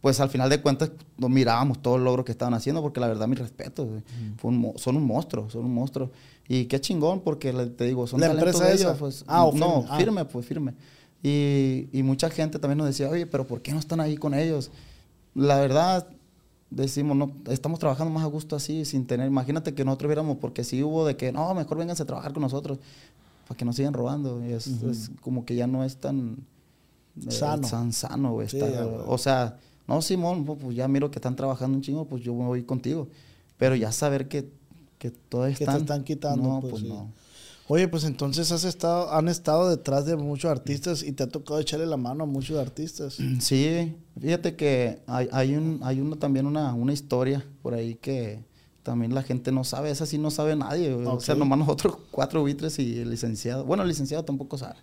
pues 0.00 0.18
al 0.18 0.30
final 0.30 0.48
de 0.48 0.62
cuentas 0.62 0.92
nos 1.18 1.28
mirábamos 1.28 1.82
todo 1.82 1.96
el 1.96 2.04
logro 2.04 2.24
que 2.24 2.32
estaban 2.32 2.54
haciendo 2.54 2.80
porque 2.80 3.00
la 3.00 3.08
verdad 3.08 3.28
mi 3.28 3.36
respeto, 3.36 3.84
güey. 3.84 4.02
Fue 4.38 4.50
un 4.50 4.56
mo- 4.56 4.74
son 4.76 4.96
un 4.96 5.04
monstruo, 5.06 5.50
son 5.50 5.64
un 5.66 5.74
monstruo. 5.74 6.10
Y 6.48 6.64
qué 6.64 6.80
chingón 6.80 7.20
porque 7.20 7.52
te 7.52 7.84
digo, 7.84 8.06
son 8.06 8.18
¿La 8.20 8.28
talentos 8.28 8.54
empresa 8.54 8.68
de 8.70 8.82
ellos, 8.82 8.96
pues, 8.98 9.24
Ah, 9.26 9.44
o 9.44 9.52
no, 9.54 9.82
firme. 9.82 9.88
Ah. 9.90 9.98
firme, 9.98 10.24
pues 10.24 10.46
firme. 10.46 10.74
Y, 11.22 11.88
y 11.92 12.02
mucha 12.02 12.30
gente 12.30 12.58
también 12.58 12.78
nos 12.78 12.86
decía, 12.86 13.10
oye, 13.10 13.26
pero 13.26 13.46
¿por 13.46 13.60
qué 13.60 13.72
no 13.72 13.78
están 13.78 14.00
ahí 14.00 14.16
con 14.16 14.32
ellos? 14.32 14.70
La 15.34 15.60
verdad, 15.60 16.08
decimos, 16.70 17.14
no, 17.14 17.32
estamos 17.50 17.78
trabajando 17.78 18.10
más 18.12 18.22
a 18.24 18.26
gusto 18.28 18.56
así, 18.56 18.86
sin 18.86 19.06
tener, 19.06 19.26
imagínate 19.26 19.74
que 19.74 19.84
nosotros 19.84 20.08
viéramos, 20.08 20.38
porque 20.38 20.64
sí 20.64 20.82
hubo 20.82 21.04
de 21.04 21.16
que, 21.16 21.30
no, 21.30 21.52
mejor 21.54 21.76
vénganse 21.76 22.04
a 22.04 22.06
trabajar 22.06 22.32
con 22.32 22.40
nosotros, 22.42 22.78
para 23.50 23.58
que 23.58 23.64
nos 23.64 23.74
sigan 23.74 23.92
robando. 23.94 24.40
Y 24.46 24.52
es, 24.52 24.68
es 24.68 25.10
como 25.22 25.44
que 25.44 25.56
ya 25.56 25.66
no 25.66 25.82
es 25.82 25.96
tan 25.96 26.46
eh, 27.26 27.32
Sano. 27.32 27.66
tan 27.68 27.92
sano, 27.92 28.34
güey. 28.34 28.48
Sí, 28.48 28.60
ya, 28.60 28.84
güey. 28.84 29.00
o 29.08 29.18
sea, 29.18 29.58
no, 29.88 30.00
Simón, 30.02 30.44
pues 30.44 30.60
pues 30.62 30.76
ya 30.76 30.86
miro 30.86 31.10
que 31.10 31.18
están 31.18 31.34
trabajando 31.34 31.76
un 31.76 31.82
chingo, 31.82 32.04
pues 32.04 32.22
yo 32.22 32.32
me 32.32 32.46
voy 32.46 32.62
contigo. 32.62 33.08
Pero 33.58 33.74
ya 33.74 33.90
saber 33.90 34.28
que 34.28 34.48
que 34.98 35.10
todavía 35.10 35.54
Que 35.56 35.64
te 35.64 35.70
están. 35.70 35.80
están 35.80 36.04
quitando, 36.04 36.48
No, 36.48 36.60
pues, 36.60 36.70
pues, 36.70 36.82
sí. 36.84 36.88
no. 36.90 37.10
Oye, 37.66 37.88
pues 37.88 38.04
entonces 38.04 38.52
has 38.52 38.62
estado, 38.62 39.12
han 39.12 39.26
estado 39.28 39.68
detrás 39.68 40.04
de 40.06 40.14
muchos 40.14 40.48
artistas 40.48 41.02
y 41.02 41.10
te 41.10 41.24
ha 41.24 41.28
tocado 41.28 41.58
echarle 41.58 41.86
la 41.86 41.96
mano 41.96 42.22
a 42.22 42.26
muchos 42.26 42.56
artistas. 42.58 43.16
Sí, 43.40 43.96
fíjate 44.20 44.54
que 44.54 45.00
hay, 45.08 45.28
hay, 45.32 45.56
un, 45.56 45.80
hay 45.82 46.00
uno, 46.00 46.16
también 46.16 46.46
una, 46.46 46.72
una 46.74 46.92
historia 46.92 47.44
por 47.62 47.74
ahí 47.74 47.94
que 47.96 48.44
también 48.82 49.14
la 49.14 49.22
gente 49.22 49.52
no 49.52 49.64
sabe, 49.64 49.90
esa 49.90 50.06
sí 50.06 50.18
no 50.18 50.30
sabe 50.30 50.56
nadie, 50.56 50.94
güey. 50.94 51.06
o 51.06 51.20
sea, 51.20 51.34
nomás 51.34 51.58
nosotros 51.58 51.96
cuatro 52.10 52.40
buitres 52.40 52.78
y 52.78 52.98
el 52.98 53.10
licenciado, 53.10 53.64
bueno, 53.64 53.82
el 53.82 53.88
licenciado 53.88 54.24
tampoco 54.24 54.58
sabe. 54.58 54.76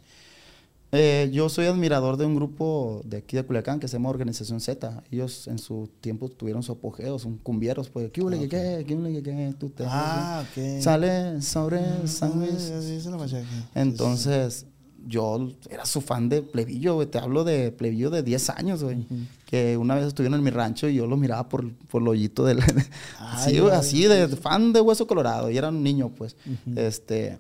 Eh, 0.94 1.30
yo 1.34 1.50
soy 1.50 1.66
admirador 1.66 2.16
de 2.16 2.26
un 2.26 2.36
grupo 2.36 3.02
de 3.04 3.18
aquí 3.18 3.36
de 3.36 3.44
Culiacán 3.44 3.78
que 3.82 3.90
se 3.90 3.98
llama 3.98 4.10
Organización 4.10 4.62
Z. 4.62 5.04
Ellos 5.12 5.48
en 5.48 5.60
su 5.60 5.90
tiempo 6.00 6.30
tuvieron 6.30 6.64
su 6.64 6.72
apogeo, 6.72 7.20
son 7.20 7.38
cumbieros, 7.38 7.90
pues, 7.90 8.10
¿qué 8.12 8.22
huele 8.22 8.40
que 8.40 8.48
qué? 8.48 8.86
¿Qué 8.88 8.96
huele 8.96 9.22
que 9.22 9.24
qué? 9.24 9.54
Tú 9.60 9.70
te 9.70 9.84
Ah, 9.86 10.46
ok. 10.50 10.82
Sale 10.82 11.42
sobre 11.42 11.80
Ah, 11.82 13.18
machaca. 13.18 13.46
Entonces, 13.76 14.66
yo 15.08 15.50
era 15.70 15.86
su 15.86 16.02
fan 16.02 16.28
de 16.30 16.42
plebillo, 16.42 16.96
güey. 16.96 17.08
Te 17.08 17.18
hablo 17.18 17.44
de 17.44 17.72
plebillo 17.72 18.10
de 18.10 18.24
10 18.24 18.50
años, 18.52 18.84
güey. 18.84 19.08
Que 19.46 19.78
una 19.78 19.96
vez 19.96 20.06
estuvieron 20.06 20.38
en 20.38 20.44
mi 20.44 20.52
rancho 20.52 20.90
y 20.90 20.96
yo 20.96 21.08
lo 21.08 21.16
miraba 21.16 21.48
por, 21.48 21.74
por 21.74 22.02
el 22.02 22.10
hoyito 22.10 22.46
del... 22.46 22.60
Ay, 23.20 23.54
sí, 23.54 23.60
güey, 23.60 23.72
ay. 23.72 23.80
así, 23.80 24.04
de 24.06 24.28
fan 24.28 24.74
de 24.74 24.82
Hueso 24.82 25.08
Colorado. 25.08 25.50
Y 25.50 25.58
era 25.58 25.70
un 25.70 25.82
niño, 25.82 26.10
pues. 26.10 26.36
Este... 26.76 27.40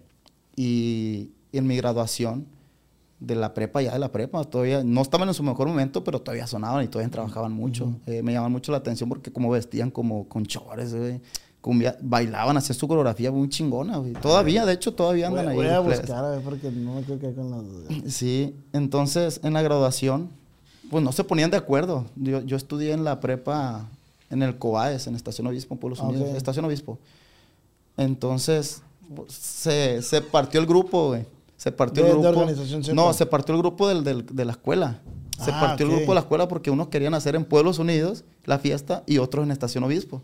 Y, 0.55 1.32
y 1.51 1.57
en 1.57 1.68
mi 1.68 1.76
graduación 1.78 2.47
de 3.20 3.36
la 3.36 3.53
prepa, 3.53 3.82
ya 3.82 3.91
de 3.91 3.99
la 3.99 4.11
prepa, 4.11 4.43
todavía... 4.45 4.84
No 4.84 5.01
estaban 5.01 5.28
en 5.28 5.34
su 5.34 5.43
mejor 5.43 5.68
momento, 5.68 6.03
pero 6.03 6.22
todavía 6.22 6.47
sonaban 6.47 6.86
y 6.86 6.88
todavía 6.88 7.11
trabajaban 7.11 7.51
mucho. 7.51 7.99
Eh, 8.05 8.24
me 8.24 8.32
llamaban 8.32 8.53
mucho 8.53 8.72
la 8.72 8.78
atención 8.78 9.09
porque 9.09 9.32
como 9.32 9.49
vestían 9.49 9.91
como 9.91 10.28
con 10.30 10.45
chores, 10.45 10.95
güey. 10.95 11.22
Cumbia, 11.68 11.97
bailaban, 12.01 12.55
hacían 12.55 12.80
su 12.80 12.88
coreografía 12.88 13.30
muy 13.30 13.49
chingona, 13.49 13.97
güey. 13.97 14.13
Todavía, 14.13 14.65
de 14.65 14.72
hecho, 14.72 14.93
todavía 14.93 15.30
Voy, 15.30 15.39
andan 15.39 15.51
ahí. 15.51 15.57
voy 15.57 15.68
a 15.68 15.80
buscar 15.82 16.24
a 16.24 16.30
ver 16.30 16.41
porque 16.41 16.72
no 16.72 17.01
creo 17.01 17.20
que 17.20 17.34
con 17.34 17.51
las... 17.51 18.03
Sí, 18.13 18.55
entonces 18.72 19.41
en 19.43 19.51
la 19.53 19.61
graduación, 19.61 20.30
pues 20.89 21.03
no 21.03 21.11
se 21.11 21.26
ponían 21.26 21.51
de 21.51 21.57
acuerdo. 21.57 22.05
Yo, 22.15 22.39
yo 22.41 22.55
estudié 22.55 22.93
en 22.93 23.03
la 23.03 23.20
prepa 23.20 23.86
en 24.30 24.43
el 24.43 24.57
COBAES, 24.57 25.07
en 25.07 25.15
Estación 25.15 25.45
Obispo, 25.47 25.74
en 25.74 25.80
Pueblos 25.82 25.99
Ok. 25.99 26.09
Unidos, 26.09 26.30
Estación 26.38 26.63
Obispo. 26.63 26.99
Entonces 27.97 28.82
pues, 29.15 29.34
se, 29.34 30.01
se 30.01 30.22
partió 30.22 30.59
el 30.59 30.65
grupo, 30.65 31.07
güey. 31.09 31.26
Se 31.57 31.72
partió 31.72 32.03
De- 32.03 32.11
el 32.11 32.15
de 32.18 32.22
grupo. 32.24 32.39
Organización 32.41 32.84
Z. 32.84 32.93
No, 32.93 33.11
se 33.13 33.26
partió 33.26 33.55
el 33.55 33.61
grupo 33.61 33.88
del, 33.88 34.03
del- 34.03 34.26
de 34.26 34.45
la 34.45 34.51
escuela. 34.53 34.99
Se 35.43 35.51
Ah, 35.51 35.59
partió 35.59 35.86
ok. 35.86 35.91
el 35.91 35.97
grupo 35.97 36.11
de 36.11 36.15
la 36.15 36.22
escuela 36.22 36.47
porque 36.47 36.72
unos 36.72 36.88
querían 36.88 37.13
hacer 37.13 37.36
en 37.36 37.45
Pueblos 37.45 37.78
Unidos 37.80 38.24
la 38.45 38.57
fiesta 38.59 39.03
y 39.05 39.18
otros 39.18 39.43
en 39.45 39.51
Estación 39.51 39.84
Obispo. 39.84 40.22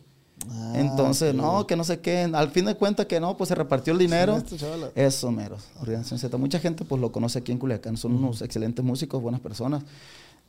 Ah, 0.49 0.73
Entonces, 0.75 1.33
ok. 1.33 1.41
no, 1.41 1.67
que 1.67 1.75
no 1.75 1.83
sé 1.83 1.99
qué. 1.99 2.29
Al 2.33 2.51
fin 2.51 2.65
de 2.65 2.75
cuentas 2.75 3.05
que 3.05 3.19
no, 3.19 3.37
pues 3.37 3.47
se 3.49 3.55
repartió 3.55 3.93
el 3.93 3.99
dinero. 3.99 4.41
Sí, 4.45 4.55
este. 4.55 5.05
Eso, 5.05 5.31
mero. 5.31 5.57
Organización 5.79 6.19
Z. 6.19 6.37
Mucha 6.37 6.59
gente 6.59 6.85
pues 6.85 7.01
lo 7.01 7.11
conoce 7.11 7.39
aquí 7.39 7.51
en 7.51 7.57
Culiacán. 7.57 7.97
Son 7.97 8.13
unos 8.13 8.41
excelentes 8.41 8.83
músicos, 8.83 9.21
buenas 9.21 9.41
personas. 9.41 9.83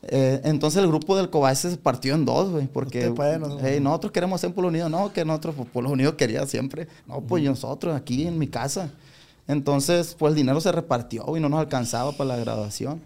Eh, 0.03 0.41
entonces 0.45 0.83
el 0.83 0.89
grupo 0.89 1.17
del 1.17 1.31
Cobás 1.31 1.61
se 1.61 1.77
partió 1.77 2.15
en 2.15 2.25
dos, 2.25 2.51
güey. 2.51 2.67
Porque 2.67 3.13
hey, 3.63 3.81
nosotros 3.81 4.13
queremos 4.13 4.41
hacer 4.41 4.53
Pueblo 4.53 4.69
Unido. 4.69 4.89
No, 4.89 5.13
que 5.13 5.25
nosotros, 5.25 5.55
pues, 5.57 5.69
Pueblo 5.71 5.91
Unido 5.91 6.17
quería 6.17 6.47
siempre. 6.47 6.89
No, 7.07 7.21
pues 7.21 7.43
nosotros 7.45 7.95
aquí 7.97 8.27
en 8.27 8.39
mi 8.39 8.49
casa. 8.49 8.91
Entonces, 9.47 10.17
pues 10.19 10.31
el 10.31 10.37
dinero 10.37 10.61
se 10.61 10.73
repartió 10.73 11.37
y 11.37 11.41
no 11.41 11.49
nos 11.49 11.61
alcanzaba 11.61 12.13
para 12.13 12.29
la 12.29 12.37
graduación. 12.37 13.01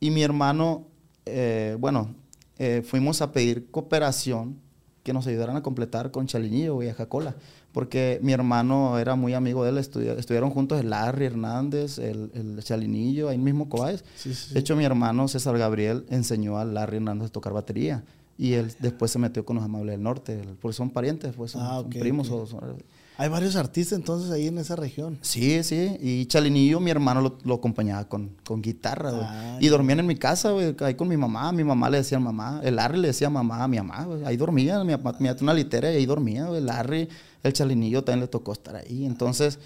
Y 0.00 0.10
mi 0.10 0.22
hermano, 0.22 0.84
eh, 1.26 1.76
bueno, 1.78 2.14
eh, 2.58 2.82
fuimos 2.86 3.20
a 3.22 3.32
pedir 3.32 3.70
cooperación 3.70 4.56
que 5.04 5.12
nos 5.12 5.26
ayudaran 5.28 5.54
a 5.54 5.62
completar 5.62 6.10
con 6.10 6.26
Chalinillo 6.26 6.82
y 6.82 6.88
a 6.88 6.94
Jacola. 6.94 7.36
Porque 7.72 8.18
mi 8.22 8.32
hermano 8.32 8.98
era 8.98 9.14
muy 9.16 9.34
amigo 9.34 9.62
de 9.62 9.70
él, 9.70 9.78
estudia- 9.78 10.14
estudiaron 10.14 10.50
juntos 10.50 10.80
el 10.80 10.90
Larry 10.90 11.26
Hernández, 11.26 11.98
el, 11.98 12.30
el 12.34 12.62
Chalinillo, 12.64 13.28
ahí 13.28 13.38
mismo 13.38 13.68
Cobaes. 13.68 14.02
Sí, 14.16 14.32
sí. 14.34 14.54
De 14.54 14.60
hecho, 14.60 14.74
mi 14.76 14.84
hermano 14.84 15.28
César 15.28 15.56
Gabriel 15.58 16.06
enseñó 16.08 16.58
a 16.58 16.64
Larry 16.64 16.96
Hernández 16.96 17.28
a 17.28 17.32
tocar 17.32 17.52
batería. 17.52 18.02
Y 18.38 18.54
él 18.54 18.72
después 18.80 19.10
se 19.12 19.18
metió 19.20 19.44
con 19.44 19.56
los 19.56 19.64
Amables 19.64 19.92
del 19.92 20.02
Norte, 20.02 20.42
porque 20.60 20.74
son 20.74 20.90
parientes, 20.90 21.34
pues 21.36 21.52
son, 21.52 21.62
Ah, 21.62 21.80
son 21.82 21.90
primos. 21.90 22.28
o 22.30 22.46
son- 22.46 22.82
Hay 23.16 23.28
varios 23.28 23.54
artistas 23.54 23.96
entonces 23.96 24.30
ahí 24.32 24.48
en 24.48 24.58
esa 24.58 24.74
región. 24.74 25.18
Sí, 25.22 25.62
sí. 25.62 25.96
Y 26.00 26.26
Chalinillo, 26.26 26.80
mi 26.80 26.90
hermano, 26.90 27.20
lo, 27.20 27.38
lo 27.44 27.54
acompañaba 27.54 28.08
con, 28.08 28.30
con 28.44 28.60
guitarra, 28.60 29.10
güey. 29.12 29.22
Ah, 29.24 29.58
y 29.60 29.68
dormían 29.68 30.00
en 30.00 30.06
mi 30.06 30.16
casa, 30.16 30.50
güey, 30.50 30.74
ahí 30.80 30.94
con 30.96 31.06
mi 31.06 31.16
mamá. 31.16 31.52
Mi 31.52 31.62
mamá 31.62 31.88
le 31.90 31.98
decía 31.98 32.18
mamá. 32.18 32.60
El 32.64 32.76
Larry 32.76 32.98
le 32.98 33.08
decía 33.08 33.30
mamá 33.30 33.62
a 33.62 33.68
mi 33.68 33.76
mamá, 33.76 34.04
güey. 34.04 34.24
Ahí 34.24 34.36
dormía. 34.36 34.82
Mi 34.82 34.92
mamá 34.92 35.12
tenía 35.16 35.36
una 35.40 35.54
litera 35.54 35.92
y 35.92 35.96
ahí 35.96 36.06
dormía, 36.06 36.46
güey. 36.46 36.58
El 36.58 36.66
Larry, 36.66 37.08
el 37.44 37.52
Chalinillo 37.52 38.02
también 38.02 38.22
le 38.22 38.28
tocó 38.28 38.52
estar 38.52 38.74
ahí. 38.74 39.04
Entonces, 39.06 39.60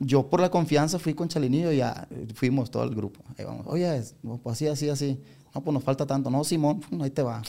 yo 0.00 0.28
por 0.28 0.40
la 0.40 0.50
confianza 0.50 0.98
fui 0.98 1.14
con 1.14 1.28
Chalinillo 1.28 1.70
y 1.72 1.76
ya 1.76 2.08
fuimos 2.34 2.70
todo 2.70 2.82
el 2.82 2.94
grupo. 2.94 3.20
Ahí 3.38 3.44
vamos. 3.44 3.64
Oye, 3.68 3.96
es- 3.96 4.14
pues 4.42 4.54
así, 4.56 4.66
así, 4.66 4.88
así. 4.88 5.20
No, 5.54 5.60
pues 5.62 5.72
nos 5.72 5.84
falta 5.84 6.04
tanto. 6.04 6.30
No, 6.30 6.42
Simón, 6.42 6.80
ahí 7.00 7.10
te 7.10 7.22
va. 7.22 7.42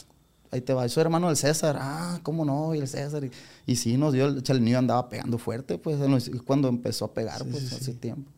Ahí 0.51 0.61
te 0.61 0.73
va. 0.73 0.87
Soy 0.89 1.01
hermano 1.01 1.27
del 1.27 1.37
César. 1.37 1.77
Ah, 1.79 2.19
¿cómo 2.23 2.43
no? 2.43 2.75
Y 2.75 2.79
el 2.79 2.87
César. 2.87 3.23
Y, 3.23 3.31
y 3.65 3.75
sí, 3.77 3.97
nos 3.97 4.13
dio, 4.13 4.25
el 4.27 4.43
Chalinillo 4.43 4.79
andaba 4.79 5.07
pegando 5.07 5.37
fuerte, 5.37 5.77
pues, 5.77 5.97
cuando 6.45 6.67
empezó 6.67 7.05
a 7.05 7.13
pegar, 7.13 7.43
pues, 7.45 7.71
hace 7.73 7.93
tiempo. 7.93 8.29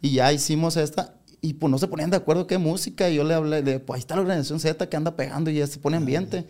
Y 0.00 0.12
ya 0.14 0.32
hicimos 0.32 0.76
esta, 0.76 1.14
y 1.40 1.54
pues 1.54 1.70
no 1.70 1.78
se 1.78 1.86
ponían 1.86 2.10
de 2.10 2.16
acuerdo 2.16 2.46
qué 2.48 2.58
música, 2.58 3.08
y 3.08 3.14
yo 3.16 3.24
le 3.24 3.34
hablé 3.34 3.62
de, 3.62 3.78
pues 3.78 3.96
ahí 3.96 4.00
está 4.00 4.16
la 4.16 4.22
organización 4.22 4.58
Z 4.58 4.88
que 4.88 4.96
anda 4.96 5.14
pegando 5.14 5.50
y 5.50 5.54
ya 5.54 5.66
se 5.68 5.78
pone 5.78 5.96
ambiente. 5.96 6.46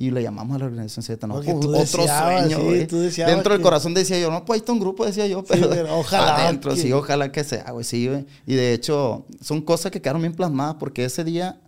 Y 0.00 0.12
le 0.12 0.22
llamamos 0.22 0.54
a 0.54 0.58
la 0.60 0.66
organización 0.66 1.02
Z, 1.02 1.26
¿no? 1.26 1.34
Pues, 1.42 1.48
otro 1.56 1.72
deseabas, 1.72 2.42
sueño, 2.42 2.58
sí, 2.58 2.64
güey. 2.64 2.78
Dentro 3.26 3.52
del 3.52 3.58
que- 3.58 3.62
corazón 3.62 3.94
decía 3.94 4.18
yo, 4.20 4.30
no, 4.30 4.44
pues 4.44 4.56
ahí 4.56 4.60
está 4.60 4.72
un 4.72 4.78
grupo, 4.80 5.04
decía 5.04 5.26
yo, 5.26 5.42
pero, 5.44 5.68
pero 5.70 5.98
ojalá 5.98 6.44
adentro, 6.46 6.72
que- 6.74 6.80
sí, 6.80 6.92
ojalá 6.92 7.32
que 7.32 7.42
sea, 7.42 7.70
güey, 7.72 7.84
sí, 7.84 8.06
güey. 8.08 8.24
Y 8.46 8.54
de 8.54 8.74
hecho, 8.74 9.26
son 9.40 9.60
cosas 9.60 9.90
que 9.90 10.00
quedaron 10.00 10.22
bien 10.22 10.34
plasmadas, 10.34 10.76
porque 10.78 11.04
ese 11.04 11.24
día 11.24 11.60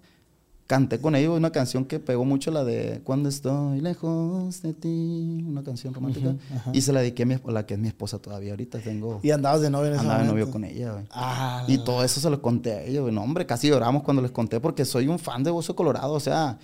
canté 0.71 1.01
con 1.01 1.17
ellos 1.17 1.37
una 1.37 1.51
canción 1.51 1.85
que 1.85 1.99
pegó 1.99 2.25
mucho, 2.25 2.53
la 2.53 2.63
de 2.63 3.01
Cuando 3.03 3.29
estoy 3.29 3.81
lejos 3.81 4.63
de 4.63 4.73
ti, 4.73 5.45
una 5.45 5.65
canción 5.65 5.93
romántica, 5.93 6.37
y 6.73 6.81
se 6.83 6.93
la 6.93 7.01
dediqué 7.01 7.25
a 7.25 7.27
mi, 7.27 7.35
a 7.35 7.41
la 7.51 7.67
que 7.67 7.75
es 7.75 7.81
mi 7.81 7.89
esposa 7.89 8.21
todavía 8.21 8.53
ahorita, 8.53 8.79
tengo... 8.79 9.19
Y 9.25 9.33
andabas 9.33 9.63
de 9.63 9.69
novio 9.69 9.89
en 9.89 9.95
ese 9.95 10.03
Andaba 10.03 10.23
de 10.23 10.29
novio 10.29 10.49
con 10.49 10.63
ella, 10.63 10.93
güey. 10.93 11.07
Ah, 11.11 11.65
Y 11.67 11.79
todo 11.79 12.05
eso 12.05 12.21
se 12.21 12.31
lo 12.31 12.41
conté 12.41 12.73
a 12.73 12.83
ellos, 12.85 13.03
güey. 13.03 13.13
No, 13.13 13.21
hombre, 13.21 13.47
casi 13.47 13.67
lloramos 13.67 14.05
cuando 14.05 14.23
les 14.23 14.31
conté 14.31 14.61
porque 14.61 14.85
soy 14.85 15.09
un 15.09 15.19
fan 15.19 15.43
de 15.43 15.51
Hueso 15.51 15.75
Colorado. 15.75 16.13
O 16.13 16.21
sea, 16.21 16.57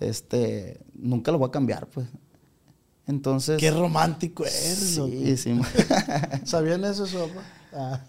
este, 0.00 0.80
nunca 0.94 1.30
lo 1.30 1.36
voy 1.36 1.48
a 1.48 1.52
cambiar, 1.52 1.86
pues. 1.86 2.06
Entonces. 3.06 3.58
qué 3.58 3.70
romántico 3.70 4.46
eres. 4.46 4.94
Sí, 4.94 5.36
sí. 5.36 5.60
¿Sabían 6.44 6.82
eso, 6.86 7.04
su 7.04 7.18
papá? 7.18 7.42
Ah. 7.74 8.00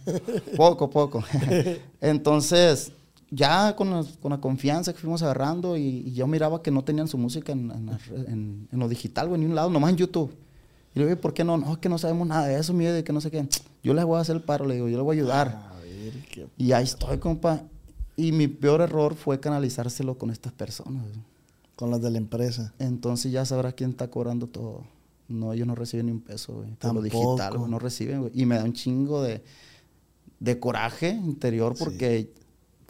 poco, 0.56 0.90
poco. 0.90 1.22
Entonces, 2.00 2.94
ya 3.32 3.76
con, 3.76 3.90
la- 3.90 4.06
con 4.22 4.30
la 4.32 4.40
confianza 4.42 4.92
que 4.94 5.00
fuimos 5.00 5.24
agarrando 5.24 5.78
y, 5.78 5.82
y 6.06 6.12
yo 6.14 6.28
miraba 6.28 6.62
que 6.62 6.70
no 6.70 6.84
tenían 6.84 7.08
su 7.08 7.18
música 7.18 7.52
en, 7.54 7.72
en, 7.72 7.90
en- 8.28 8.68
en 8.72 8.80
lo 8.80 8.88
digital, 8.90 9.30
güey, 9.30 9.40
ni 9.40 9.48
un 9.48 9.56
lado, 9.56 9.70
nomás 9.70 9.90
en 9.92 9.98
YouTube. 9.98 10.32
Y 10.94 11.00
le 11.00 11.08
digo, 11.08 11.20
¿por 11.22 11.34
qué 11.34 11.44
no? 11.46 11.58
No, 11.58 11.72
es 11.72 11.78
que 11.80 11.88
no 11.88 11.98
sabemos 11.98 12.28
nada 12.28 12.46
de 12.48 12.60
eso, 12.60 12.74
mire, 12.74 12.92
de 12.92 13.04
que 13.04 13.14
no 13.14 13.22
sé 13.22 13.32
qué. 13.32 13.48
Yo 13.84 13.94
les 13.94 14.04
voy 14.06 14.18
a 14.18 14.22
hacer 14.22 14.36
el 14.36 14.42
paro, 14.44 14.66
le 14.66 14.76
digo, 14.76 14.88
yo 14.90 14.98
les 14.98 15.04
voy 15.06 15.18
a 15.18 15.20
ayudar. 15.22 15.48
A 15.72 15.80
ver, 15.80 16.14
qué- 16.30 16.48
Y 16.58 16.72
ahí 16.74 16.84
estoy, 16.84 17.18
compa. 17.18 17.64
Y 18.18 18.32
mi 18.34 18.48
peor 18.48 18.82
error 18.82 19.16
fue 19.16 19.40
canalizárselo 19.40 20.18
con 20.18 20.30
estas 20.30 20.52
personas. 20.54 21.02
güey. 21.04 21.16
Con 21.78 21.90
las 21.90 22.02
de 22.02 22.12
la 22.12 22.18
empresa. 22.20 22.74
Entonces 22.78 23.32
ya 23.32 23.44
sabrás 23.46 23.74
quién 23.74 23.92
está 23.92 24.10
cobrando 24.10 24.46
todo. 24.48 24.84
No, 25.30 25.54
ellos 25.54 25.66
no 25.66 25.74
reciben 25.74 26.08
ni 26.08 26.12
un 26.12 26.20
peso, 26.22 26.54
güey. 26.54 26.72
Por 26.76 26.94
lo 26.94 27.02
Tampoco. 27.02 27.04
digital, 27.36 27.58
güey, 27.58 27.72
no 27.72 27.80
reciben, 27.80 28.20
güey. 28.20 28.32
Y 28.36 28.46
me 28.46 28.58
da 28.58 28.66
un 28.66 28.74
chingo 28.74 29.24
de, 29.24 29.42
de 30.40 30.60
coraje 30.60 31.10
interior 31.10 31.74
porque 31.80 32.34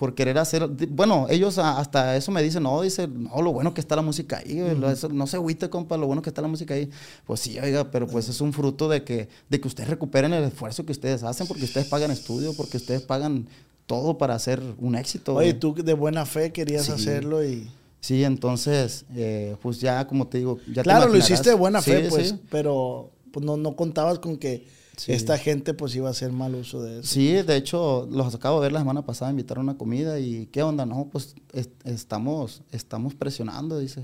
por 0.01 0.15
querer 0.15 0.39
hacer... 0.39 0.67
Bueno, 0.89 1.27
ellos 1.29 1.59
hasta 1.59 2.17
eso 2.17 2.31
me 2.31 2.41
dicen, 2.41 2.63
no, 2.63 2.81
dice, 2.81 3.07
no, 3.07 3.39
lo 3.43 3.53
bueno 3.53 3.71
que 3.75 3.81
está 3.81 3.95
la 3.95 4.01
música 4.01 4.37
ahí, 4.43 4.59
güey, 4.59 4.75
lo- 4.75 4.89
eso- 4.89 5.09
no 5.09 5.27
se 5.27 5.35
agüite, 5.37 5.69
compa, 5.69 5.95
lo 5.95 6.07
bueno 6.07 6.23
que 6.23 6.31
está 6.31 6.41
la 6.41 6.47
música 6.47 6.73
ahí. 6.73 6.89
Pues 7.27 7.39
sí, 7.39 7.59
oiga, 7.59 7.91
pero 7.91 8.07
pues 8.07 8.27
es 8.27 8.41
un 8.41 8.51
fruto 8.51 8.89
de 8.89 9.03
que, 9.03 9.29
de 9.47 9.61
que 9.61 9.67
ustedes 9.67 9.91
recuperen 9.91 10.33
el 10.33 10.43
esfuerzo 10.43 10.87
que 10.87 10.91
ustedes 10.91 11.21
hacen, 11.21 11.45
porque 11.45 11.65
ustedes 11.65 11.85
pagan 11.87 12.09
estudio, 12.09 12.53
porque 12.57 12.77
ustedes 12.77 13.03
pagan 13.03 13.47
todo 13.85 14.17
para 14.17 14.33
hacer 14.33 14.59
un 14.79 14.95
éxito. 14.95 15.35
Oye, 15.35 15.49
güey. 15.51 15.59
tú 15.59 15.75
de 15.75 15.93
buena 15.93 16.25
fe 16.25 16.51
querías 16.51 16.87
Sí. 16.87 16.93
hacerlo 16.93 17.45
y... 17.45 17.69
Sí, 17.99 18.23
entonces, 18.23 19.05
eh, 19.15 19.55
pues 19.61 19.79
ya, 19.81 20.07
como 20.07 20.25
te 20.25 20.39
digo, 20.39 20.57
ya 20.67 20.81
te 20.81 20.81
claro, 20.81 21.01
lo 21.01 21.05
imaginarás. 21.15 21.29
hiciste 21.29 21.49
de 21.51 21.55
buena 21.55 21.79
fe, 21.83 22.01
Sí, 22.05 22.07
pues, 22.09 22.29
sí. 22.29 22.39
pero 22.49 23.11
pues, 23.31 23.45
no, 23.45 23.55
no 23.55 23.75
contabas 23.75 24.17
con 24.17 24.37
que 24.37 24.65
Sí. 25.05 25.13
esta 25.13 25.35
gente 25.39 25.73
pues 25.73 25.95
iba 25.95 26.07
a 26.09 26.11
hacer 26.11 26.31
mal 26.31 26.53
uso 26.53 26.81
de 26.83 26.99
eso. 26.99 27.07
Sí, 27.07 27.31
de 27.31 27.55
hecho, 27.55 28.07
los 28.11 28.35
acabo 28.35 28.59
de 28.59 28.65
ver 28.65 28.71
la 28.73 28.79
semana 28.81 29.03
pasada, 29.03 29.31
invitaron 29.31 29.67
a 29.67 29.71
una 29.71 29.77
comida 29.79 30.19
y 30.19 30.45
¿qué 30.47 30.61
onda? 30.61 30.85
No, 30.85 31.09
pues 31.11 31.33
es- 31.53 31.69
estamos, 31.85 32.61
estamos 32.71 33.15
presionando, 33.15 33.79
dice, 33.79 34.01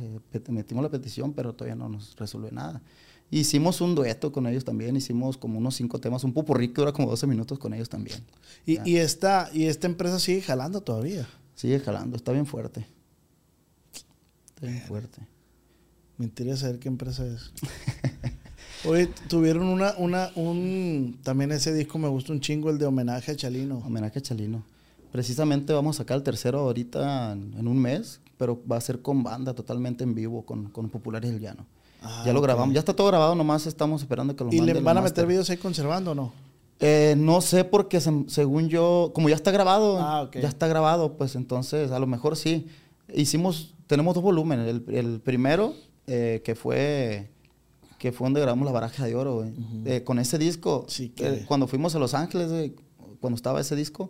metimos 0.49 0.83
la 0.83 0.89
petición, 0.89 1.33
pero 1.33 1.53
todavía 1.53 1.75
no 1.75 1.87
nos 1.87 2.15
resuelve 2.15 2.51
nada. 2.51 2.81
Hicimos 3.29 3.79
un 3.81 3.93
dueto 3.93 4.31
con 4.31 4.47
ellos 4.47 4.65
también, 4.65 4.95
hicimos 4.95 5.37
como 5.37 5.59
unos 5.59 5.75
cinco 5.75 5.99
temas, 5.99 6.23
un 6.23 6.33
popurrí 6.33 6.69
que 6.69 6.81
dura 6.81 6.93
como 6.93 7.09
12 7.09 7.27
minutos 7.27 7.59
con 7.59 7.73
ellos 7.75 7.89
también. 7.89 8.23
Y, 8.65 8.79
y, 8.89 8.97
esta, 8.97 9.49
y 9.53 9.65
esta 9.65 9.85
empresa 9.85 10.17
sigue 10.17 10.41
jalando 10.41 10.81
todavía. 10.81 11.27
Sigue 11.53 11.79
jalando, 11.79 12.15
está 12.17 12.31
bien 12.31 12.45
fuerte. 12.47 12.87
Está 14.47 14.65
bien 14.65 14.81
fuerte. 14.87 15.21
Me 16.17 16.25
interesa 16.25 16.61
saber 16.61 16.79
qué 16.79 16.87
empresa 16.87 17.23
es. 17.27 17.51
Oye, 18.87 19.07
tuvieron 19.27 19.67
una, 19.67 19.93
una, 19.97 20.31
un, 20.35 21.19
también 21.23 21.51
ese 21.51 21.73
disco 21.73 21.97
me 21.97 22.07
gusta 22.07 22.31
un 22.33 22.39
chingo, 22.39 22.69
el 22.69 22.77
de 22.77 22.85
homenaje 22.85 23.31
a 23.31 23.35
Chalino. 23.35 23.79
Homenaje 23.85 24.19
a 24.19 24.21
Chalino. 24.21 24.63
Precisamente 25.11 25.73
vamos 25.73 25.95
a 25.95 26.03
sacar 26.03 26.17
el 26.17 26.23
tercero 26.23 26.59
ahorita 26.59 27.31
en, 27.33 27.53
en 27.57 27.67
un 27.67 27.77
mes, 27.79 28.19
pero 28.37 28.59
va 28.69 28.77
a 28.77 28.81
ser 28.81 29.01
con 29.01 29.23
banda, 29.23 29.53
totalmente 29.53 30.03
en 30.03 30.13
vivo, 30.15 30.43
con, 30.45 30.69
con 30.69 30.89
Populares 30.89 31.31
del 31.31 31.39
Llano. 31.41 31.65
Ah, 32.01 32.23
ya 32.25 32.31
lo 32.33 32.41
grabamos, 32.41 32.73
ya 32.73 32.79
está 32.79 32.93
todo 32.95 33.07
grabado, 33.07 33.33
nomás 33.33 33.65
estamos 33.65 34.01
esperando 34.01 34.35
que 34.35 34.43
lo 34.43 34.51
¿Y 34.51 34.57
le 34.57 34.65
manden 34.67 34.83
van 34.83 34.97
a 34.97 35.01
meter 35.01 35.25
videos 35.25 35.49
ahí 35.49 35.57
conservando 35.57 36.11
o 36.11 36.15
no? 36.15 36.31
Eh, 36.79 37.15
no 37.17 37.41
sé 37.41 37.63
porque 37.63 37.99
se- 37.99 38.25
según 38.27 38.69
yo, 38.69 39.11
como 39.15 39.29
ya 39.29 39.35
está 39.35 39.49
grabado, 39.49 39.97
Ah, 39.99 40.29
ya 40.31 40.47
está 40.47 40.67
grabado, 40.67 41.13
pues 41.17 41.35
entonces 41.35 41.91
a 41.91 41.97
lo 41.99 42.05
mejor 42.05 42.35
sí. 42.37 42.67
Hicimos, 43.13 43.73
tenemos 43.87 44.13
dos 44.13 44.23
volúmenes. 44.23 44.67
El, 44.67 44.83
el 44.95 45.19
primero, 45.21 45.73
eh, 46.05 46.41
que 46.45 46.53
fue 46.53 47.29
que 47.97 48.11
fue 48.11 48.25
donde 48.25 48.41
grabamos 48.41 48.65
la 48.65 48.71
baraja 48.71 49.05
de 49.05 49.15
oro, 49.15 49.35
güey. 49.37 49.53
Eh, 49.85 50.03
con 50.03 50.19
ese 50.19 50.37
disco, 50.37 50.85
Sí, 50.87 51.09
que- 51.09 51.27
eh, 51.27 51.45
cuando 51.47 51.67
fuimos 51.67 51.95
a 51.95 51.99
Los 51.99 52.13
Ángeles, 52.13 52.49
güey, 52.49 52.75
cuando 53.19 53.35
estaba 53.35 53.59
ese 53.59 53.75
disco, 53.75 54.09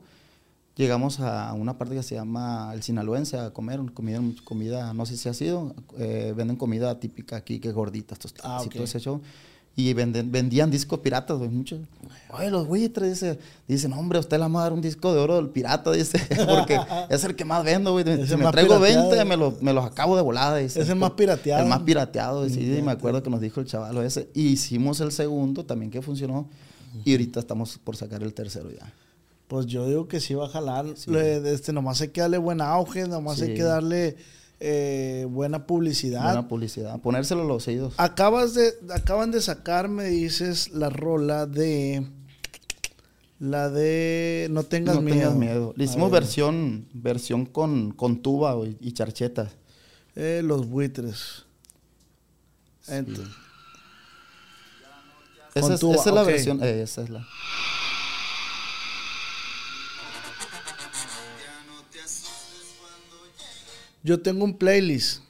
llegamos 0.75 1.19
a 1.19 1.53
una 1.53 1.77
parte 1.77 1.95
que 1.95 2.03
se 2.03 2.15
llama 2.15 2.71
El 2.73 2.83
Sinaloense 2.83 3.37
a 3.37 3.51
comer, 3.51 3.79
comida, 3.93 4.21
comida 4.43 4.93
no 4.93 5.05
sé 5.05 5.17
si 5.17 5.29
ha 5.29 5.33
sido, 5.33 5.73
eh, 5.97 6.33
venden 6.35 6.55
comida 6.57 6.99
típica 6.99 7.37
aquí, 7.37 7.59
que 7.59 7.71
gorditas, 7.71 8.19
tostadas 8.19 8.61
Ah, 8.61 8.63
y 8.63 8.67
ok. 8.67 8.73
todo 8.73 8.83
ese 8.83 8.99
show. 8.99 9.21
Y 9.77 9.93
venden, 9.93 10.31
vendían 10.31 10.71
discos 10.71 10.99
piratas, 10.99 11.37
güey, 11.37 11.49
muchos. 11.51 11.79
Oye, 12.31 12.49
los 12.49 12.67
buitres, 12.67 13.11
dice, 13.11 13.39
dicen, 13.67 13.93
hombre, 13.93 14.17
usted 14.19 14.37
le 14.37 14.41
vamos 14.41 14.59
a 14.59 14.63
dar 14.63 14.73
un 14.73 14.81
disco 14.81 15.13
de 15.13 15.19
oro 15.19 15.35
del 15.35 15.49
pirata, 15.49 15.91
dice, 15.91 16.19
porque 16.49 16.79
es 17.09 17.23
el 17.23 17.35
que 17.35 17.45
más 17.45 17.63
vendo, 17.63 17.91
güey. 17.91 18.03
Si 18.27 18.35
me 18.35 18.51
traigo 18.51 18.75
pirateado. 18.79 19.09
20, 19.09 19.25
me, 19.25 19.37
lo- 19.37 19.55
me 19.61 19.71
los 19.73 19.85
acabo 19.85 20.15
de 20.15 20.23
volada, 20.23 20.57
dice. 20.57 20.81
Es 20.81 20.89
el 20.89 20.95
más 20.95 21.11
pirateado. 21.11 21.61
El 21.63 21.69
más 21.69 21.81
pirateado, 21.83 22.49
sí, 22.49 22.55
Fíjate. 22.55 22.81
me 22.81 22.91
acuerdo 22.91 23.21
que 23.21 23.29
nos 23.29 23.39
dijo 23.39 23.59
el 23.61 23.67
chaval 23.67 23.95
ese. 23.99 24.27
Y 24.33 24.47
hicimos 24.47 24.99
el 24.99 25.11
segundo 25.11 25.63
también 25.63 25.91
que 25.91 26.01
funcionó. 26.01 26.49
Y 27.05 27.11
ahorita 27.11 27.39
estamos 27.39 27.77
por 27.77 27.95
sacar 27.95 28.23
el 28.23 28.33
tercero 28.33 28.71
ya. 28.71 28.91
Pues 29.47 29.67
yo 29.67 29.87
digo 29.87 30.07
que 30.07 30.19
sí 30.19 30.33
va 30.33 30.47
a 30.47 30.49
jalar. 30.49 30.85
Le- 31.05 31.53
este, 31.53 31.71
nomás 31.71 32.01
hay 32.01 32.07
que 32.07 32.21
darle 32.21 32.39
buen 32.39 32.61
auge, 32.61 33.07
nomás 33.07 33.39
hay 33.41 33.49
Sí. 33.49 33.53
que 33.53 33.63
darle 33.63 34.17
eh, 34.59 35.25
buena 35.29 35.65
publicidad. 35.67 36.23
Buena 36.23 36.47
publicidad. 36.47 36.99
Ponérselo 37.01 37.41
a 37.43 37.45
los 37.45 37.67
oídos. 37.67 37.93
Acabas 37.97 38.53
de, 38.53 38.73
acaban 38.93 39.31
de 39.31 39.41
sacar, 39.41 39.87
me 39.89 40.05
dices, 40.05 40.69
la 40.71 40.89
rola 40.89 41.45
de. 41.45 42.05
La 43.39 43.69
de 43.69 44.47
No 44.49 44.63
tengas 44.63 44.95
no 44.95 45.01
miedo. 45.01 45.17
tengas 45.19 45.35
miedo. 45.35 45.73
Le 45.77 45.83
hicimos 45.83 46.09
ver, 46.09 46.21
versión, 46.23 46.87
versión 46.93 47.45
con, 47.45 47.91
con 47.91 48.23
tuba 48.23 48.53
güey, 48.55 48.77
y 48.81 48.93
charchetas. 48.93 49.51
eh, 50.15 50.41
los 50.43 50.67
buitres. 50.67 51.43
Ent- 52.87 53.19
Esa, 55.53 55.73
es, 55.75 55.79
tuba, 55.79 55.95
esa 55.95 56.09
es 56.09 56.15
la 56.15 56.23
versión. 56.23 56.63
eh, 56.63 56.81
esa 56.81 57.01
es 57.03 57.09
la. 57.09 57.27
Yo 64.07 64.21
tengo 64.21 64.45
un 64.45 64.57
playlist 64.57 65.21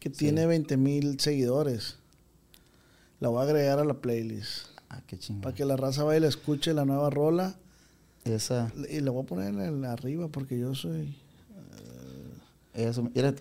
que 0.00 0.10
tiene 0.10 0.46
20 0.46 0.76
mil 0.76 1.20
seguidores. 1.20 1.96
La 3.20 3.28
voy 3.28 3.38
a 3.38 3.42
agregar 3.44 3.78
a 3.78 3.84
la 3.84 3.94
playlist. 3.94 4.66
Ah, 4.90 5.00
qué 5.06 5.16
chingón. 5.16 5.42
Para 5.42 5.54
que 5.54 5.64
la 5.64 5.76
raza 5.76 6.02
vaya 6.02 6.18
y 6.18 6.20
la 6.22 6.26
escuche 6.28 6.74
la 6.74 6.84
nueva 6.84 7.08
rola. 7.08 7.54
Esa. 8.24 8.72
Y 8.90 8.98
la 9.00 9.12
voy 9.12 9.22
a 9.22 9.26
poner 9.26 9.48
en 9.54 9.60
el 9.60 9.84
arriba 9.84 10.26
porque 10.26 10.58
yo 10.58 10.74
soy. 10.74 11.16
Eso, 12.74 13.04
mira, 13.14 13.32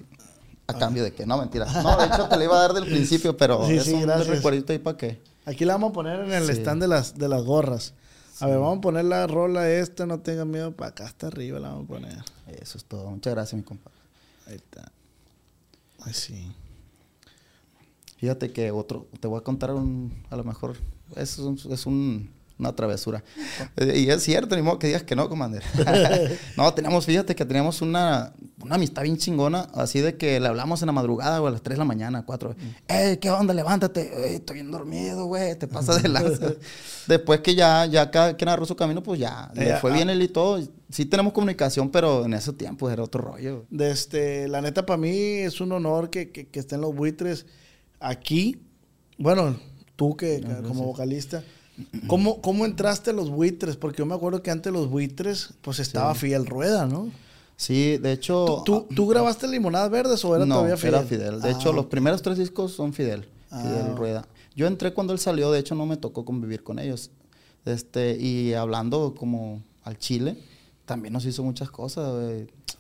a 0.68 0.74
cambio 0.78 1.04
de 1.04 1.12
que, 1.14 1.26
no, 1.26 1.38
mentira. 1.40 1.66
No, 1.84 1.98
de 1.98 2.06
hecho 2.06 2.28
te 2.30 2.38
la 2.38 2.44
iba 2.44 2.56
a 2.56 2.62
dar 2.62 2.74
del 2.74 2.86
principio, 2.86 3.36
pero 3.36 3.66
Sí, 3.66 3.74
es 3.78 3.86
sí, 3.86 3.94
un 3.94 4.04
gracias. 4.04 4.28
recuerdito 4.28 4.72
ahí 4.72 4.80
para 4.80 4.98
qué. 4.98 5.20
Aquí 5.46 5.66
la 5.66 5.74
vamos 5.74 5.90
a 5.90 5.94
poner 5.94 6.20
en 6.20 6.32
el 6.32 6.46
Sí. 6.46 6.52
stand 6.62 6.82
de 6.84 6.88
las, 6.88 7.18
de 7.18 7.28
las 7.28 7.44
gorras. 7.44 7.94
A 8.40 8.46
ver, 8.48 8.60
vamos 8.60 8.78
a 8.78 8.82
poner 8.82 9.06
la 9.06 9.26
rola 9.28 9.68
esta, 9.70 10.06
no 10.06 10.20
tengan 10.20 10.52
miedo, 10.52 10.72
para 10.74 10.92
acá 10.92 11.06
hasta 11.06 11.28
arriba 11.28 11.60
la 11.60 11.70
vamos 11.70 11.86
a 11.86 11.88
poner. 11.88 12.18
Eso 12.62 12.78
es 12.78 12.86
todo. 12.86 13.10
Muchas 13.10 13.34
gracias, 13.34 13.58
mi 13.58 13.64
compadre. 13.64 13.96
Ahí 14.46 14.56
está. 14.56 14.92
Ay, 16.04 16.14
sí. 16.14 16.52
Fíjate 18.18 18.52
que 18.52 18.72
otro, 18.72 19.08
te 19.20 19.28
voy 19.28 19.40
a 19.40 19.44
contar 19.44 19.72
un, 19.74 20.24
a 20.30 20.36
lo 20.36 20.44
mejor, 20.44 20.78
es, 21.16 21.38
un- 21.40 21.60
es 21.70 21.86
un- 21.86 22.30
una 22.58 22.74
travesura. 22.76 23.24
Eh, 23.78 24.00
Y 24.00 24.10
es 24.10 24.24
cierto, 24.24 24.56
ni 24.56 24.62
modo 24.62 24.80
que 24.80 24.88
digas 24.88 25.04
que 25.04 25.16
no, 25.16 25.28
commander. 25.30 25.62
no, 26.58 26.74
teníamos, 26.74 27.06
fíjate 27.06 27.36
que 27.36 27.44
teníamos 27.46 27.82
una, 27.82 28.34
una 28.62 28.76
amistad 28.76 29.04
bien 29.04 29.18
chingona, 29.18 29.68
así 29.74 30.00
de 30.00 30.16
que 30.18 30.40
le 30.40 30.48
hablamos 30.48 30.82
en 30.82 30.86
la 30.88 30.92
madrugada, 30.94 31.42
o 31.42 31.48
a 31.48 31.52
las 31.52 31.62
3 31.62 31.76
de 31.76 31.80
la 31.80 31.86
mañana, 31.86 32.24
4. 32.26 32.56
¡Ey, 32.88 33.18
qué 33.18 33.30
onda, 33.30 33.54
levántate! 33.54 34.30
"Ey, 34.30 34.36
estoy 34.36 34.56
bien 34.56 34.72
dormido, 34.72 35.26
güey, 35.26 35.58
te 35.58 35.68
pasas 35.68 36.02
de 36.02 36.10
lanza. 36.16 36.54
Después 37.08 37.42
que 37.42 37.56
ya, 37.56 37.86
ya 37.86 38.10
cada 38.10 38.36
quien 38.38 38.48
agarró 38.48 38.66
su 38.66 38.76
camino, 38.76 39.04
pues 39.04 39.20
ya, 39.20 39.52
le 39.54 39.72
Eh, 39.72 39.76
fue 39.82 39.92
ah. 39.92 39.96
bien 39.96 40.10
él 40.10 40.22
y 40.22 40.28
todo. 40.30 40.62
Sí 40.90 41.06
tenemos 41.06 41.34
comunicación, 41.34 41.90
pero 41.90 42.26
en 42.26 42.34
ese 42.36 42.54
tiempo 42.54 42.90
era 42.90 43.04
otro 43.04 43.22
rollo. 43.22 43.66
De 43.70 43.92
este, 43.92 44.48
la 44.48 44.62
neta, 44.62 44.86
para 44.86 44.98
mí 44.98 45.10
es 45.10 45.60
un 45.60 45.72
honor 45.72 46.10
que, 46.10 46.32
que, 46.32 46.48
que 46.48 46.60
estén 46.60 46.80
los 46.80 46.96
buitres 46.96 47.46
aquí. 48.00 48.62
Bueno, 49.18 49.58
tú 49.96 50.16
que 50.16 50.42
como 50.68 50.84
vocalista. 50.86 51.44
¿Cómo, 52.08 52.42
¿Cómo 52.42 52.66
entraste 52.66 53.10
a 53.10 53.14
los 53.14 53.30
buitres? 53.30 53.76
Porque 53.76 54.00
yo 54.00 54.06
me 54.06 54.16
acuerdo 54.16 54.42
que 54.42 54.52
antes 54.52 54.72
los 54.72 54.90
buitres, 54.90 55.54
pues 55.62 55.80
estaba 55.80 56.16
Fidel 56.16 56.46
Rueda, 56.46 56.86
¿no? 56.86 57.12
Sí, 57.58 57.98
de 57.98 58.12
hecho... 58.12 58.64
¿Tú, 58.66 58.86
tú 58.96 59.08
grabaste 59.08 59.48
Limonadas 59.48 59.90
Verdes 59.90 60.24
o 60.26 60.36
era 60.36 60.46
no, 60.46 60.56
todavía 60.56 60.78
Fidel? 60.78 60.94
era 60.96 61.04
Fidel. 61.04 61.42
De 61.42 61.50
Ah, 61.50 61.52
hecho, 61.52 61.72
los 61.74 61.86
primeros 61.88 62.22
tres 62.22 62.38
discos 62.38 62.72
son 62.74 62.94
Fidel. 62.94 63.28
Ah. 63.52 63.62
Fidel 63.62 63.96
Rueda. 63.98 64.28
Yo 64.56 64.68
entré 64.68 64.94
cuando 64.94 65.14
él 65.14 65.20
salió, 65.20 65.52
de 65.52 65.60
hecho 65.60 65.76
no 65.76 65.86
me 65.86 65.98
tocó 65.98 66.24
convivir 66.26 66.64
con 66.64 66.80
ellos. 66.80 67.12
Este, 67.66 68.18
y 68.20 68.54
hablando 68.54 69.16
como 69.18 69.62
al 69.84 69.98
Chile, 69.98 70.38
también 70.86 71.14
nos 71.14 71.26
hizo 71.26 71.44
muchas 71.44 71.72
cosas. 71.72 72.14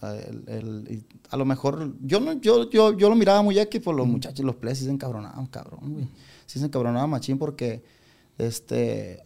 A, 0.01 0.15
el- 0.15 0.43
el- 0.47 1.05
a 1.29 1.37
lo 1.37 1.45
mejor, 1.45 1.93
yo 2.01 2.19
no, 2.19 2.33
yo, 2.33 2.69
yo, 2.69 2.95
yo 2.97 3.09
lo 3.09 3.15
miraba 3.15 3.41
muy 3.41 3.57
X 3.57 3.81
por 3.81 3.95
los 3.95 4.05
muchachos, 4.07 4.45
los 4.45 4.55
players 4.55 4.79
sí 4.79 4.85
se 4.85 4.91
encabronaban, 4.91 5.47
cabrón, 5.47 5.93
güey. 5.93 6.07
Sí 6.45 6.59
se 6.59 6.65
encabronaban 6.65 7.09
machín 7.09 7.37
porque 7.39 7.83
este 8.37 9.23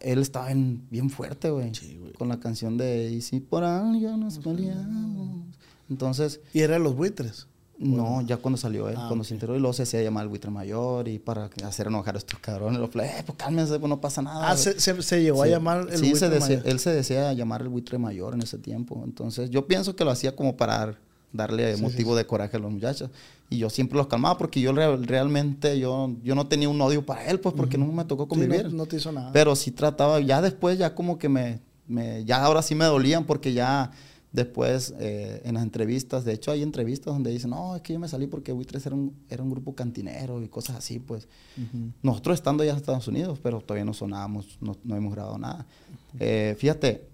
él 0.00 0.18
estaba 0.20 0.50
en- 0.50 0.86
bien 0.90 1.10
fuerte, 1.10 1.50
güey. 1.50 1.72
con 2.16 2.28
la 2.28 2.40
canción 2.40 2.78
de 2.78 3.10
Y 3.10 3.20
si 3.20 3.40
por 3.40 3.64
algo 3.64 4.16
nos 4.16 4.38
peleamos. 4.38 5.44
Entonces, 5.90 6.40
Y 6.54 6.60
eran 6.60 6.82
los 6.82 6.94
buitres. 6.96 7.48
no, 7.78 8.20
ya 8.22 8.36
cuando 8.38 8.56
salió 8.56 8.88
él, 8.88 8.94
Ah, 8.98 9.06
cuando 9.08 9.24
se 9.24 9.34
enteró 9.34 9.56
y 9.56 9.58
luego 9.58 9.72
se 9.72 9.82
hacía 9.84 10.02
llamar 10.02 10.22
el 10.24 10.28
buitre 10.28 10.50
mayor 10.50 11.08
y 11.08 11.18
para 11.18 11.50
hacer 11.64 11.86
enojar 11.88 12.14
a 12.14 12.18
estos 12.18 12.38
cabrones, 12.40 12.78
los 12.80 12.90
play, 12.90 13.08
eh, 13.08 13.22
pues 13.26 13.36
cálmense, 13.38 13.78
pues 13.78 13.88
no 13.90 14.00
pasa 14.00 14.22
nada. 14.22 14.50
Ah, 14.50 14.56
se, 14.56 14.78
se, 14.80 15.02
se 15.02 15.22
llegó 15.22 15.42
a 15.42 15.46
Sí. 15.46 15.50
llamar 15.52 15.80
el 15.90 15.98
Sí, 15.98 16.04
se 16.04 16.10
buitre 16.10 16.28
decía- 16.30 16.56
mayor. 16.58 16.68
él 16.68 16.78
se 16.78 16.90
decía 16.90 17.32
llamar 17.32 17.62
el 17.62 17.68
buitre 17.68 17.98
mayor 17.98 18.34
en 18.34 18.42
ese 18.42 18.58
tiempo. 18.58 19.02
Entonces, 19.04 19.50
yo 19.50 19.66
pienso 19.66 19.96
que 19.96 20.04
lo 20.04 20.10
hacía 20.10 20.36
como 20.36 20.56
para 20.56 20.98
darle 21.32 21.76
Sí, 21.76 21.82
motivo 21.82 22.16
de 22.16 22.26
coraje 22.26 22.56
a 22.56 22.60
los 22.60 22.70
muchachos. 22.72 23.10
Y 23.48 23.58
yo 23.58 23.70
siempre 23.70 23.96
los 23.98 24.06
calmaba 24.06 24.38
porque 24.38 24.60
yo 24.60 24.72
real- 24.72 25.04
realmente 25.06 25.78
yo, 25.78 26.14
yo 26.22 26.34
no 26.34 26.46
tenía 26.46 26.68
un 26.68 26.80
odio 26.80 27.04
para 27.04 27.26
él, 27.26 27.40
pues 27.40 27.54
porque 27.54 27.76
no 27.78 27.86
me 27.86 28.04
tocó 28.04 28.28
convivir. 28.28 28.64
no, 28.66 28.70
no 28.78 28.86
te 28.86 28.96
hizo 28.96 29.10
nada. 29.12 29.32
Pero 29.32 29.56
sí 29.56 29.70
trataba, 29.70 30.20
ya 30.20 30.40
después 30.42 30.78
ya 30.78 30.94
como 30.94 31.18
que 31.18 31.28
me, 31.28 31.60
me- 31.88 32.24
ya 32.24 32.42
ahora 32.44 32.62
sí 32.62 32.74
me 32.74 32.84
dolían 32.84 33.24
porque 33.24 33.52
ya 33.52 33.90
después 34.32 34.94
eh, 35.00 35.42
en 35.44 35.54
las 35.54 35.64
entrevistas, 35.64 36.24
de 36.24 36.32
hecho 36.32 36.52
hay 36.52 36.62
entrevistas 36.62 37.12
donde 37.12 37.32
dicen, 37.32 37.50
no, 37.50 37.74
es 37.74 37.82
que 37.82 37.92
yo 37.94 37.98
me 37.98 38.06
salí 38.06 38.28
porque 38.28 38.52
Buitres 38.52 38.86
era 38.86 38.94
un, 38.94 39.12
era 39.28 39.42
un 39.42 39.50
grupo 39.50 39.74
cantinero 39.74 40.40
y 40.40 40.48
cosas 40.48 40.76
así, 40.76 41.00
pues. 41.00 41.26
Nosotros 42.02 42.34
estando 42.36 42.62
ya 42.62 42.70
en 42.70 42.76
Estados 42.76 43.08
Unidos, 43.08 43.40
pero 43.42 43.60
todavía 43.60 43.84
no 43.84 43.92
sonábamos, 43.94 44.56
no, 44.60 44.76
no 44.84 44.94
hemos 44.96 45.12
grabado 45.12 45.36
nada. 45.38 45.66
Eh, 46.20 46.54
fíjate, 46.58 47.08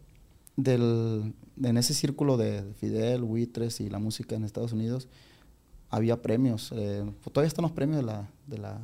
del, 0.57 1.33
en 1.63 1.77
ese 1.77 1.95
círculo 1.95 2.37
de 2.37 2.63
Fidel, 2.79 3.23
Buitres 3.23 3.81
y 3.81 3.89
la 3.91 3.99
música 3.99 4.35
en 4.37 4.45
Estados 4.45 4.73
Unidos, 4.73 5.09
había 5.91 6.21
premios. 6.23 6.73
eh, 6.75 7.05
todavía 7.33 7.49
están 7.49 7.63
los 7.63 7.73
premios 7.73 7.99
de 7.99 8.03
la, 8.05 8.29
de 8.47 8.59
la 8.59 8.79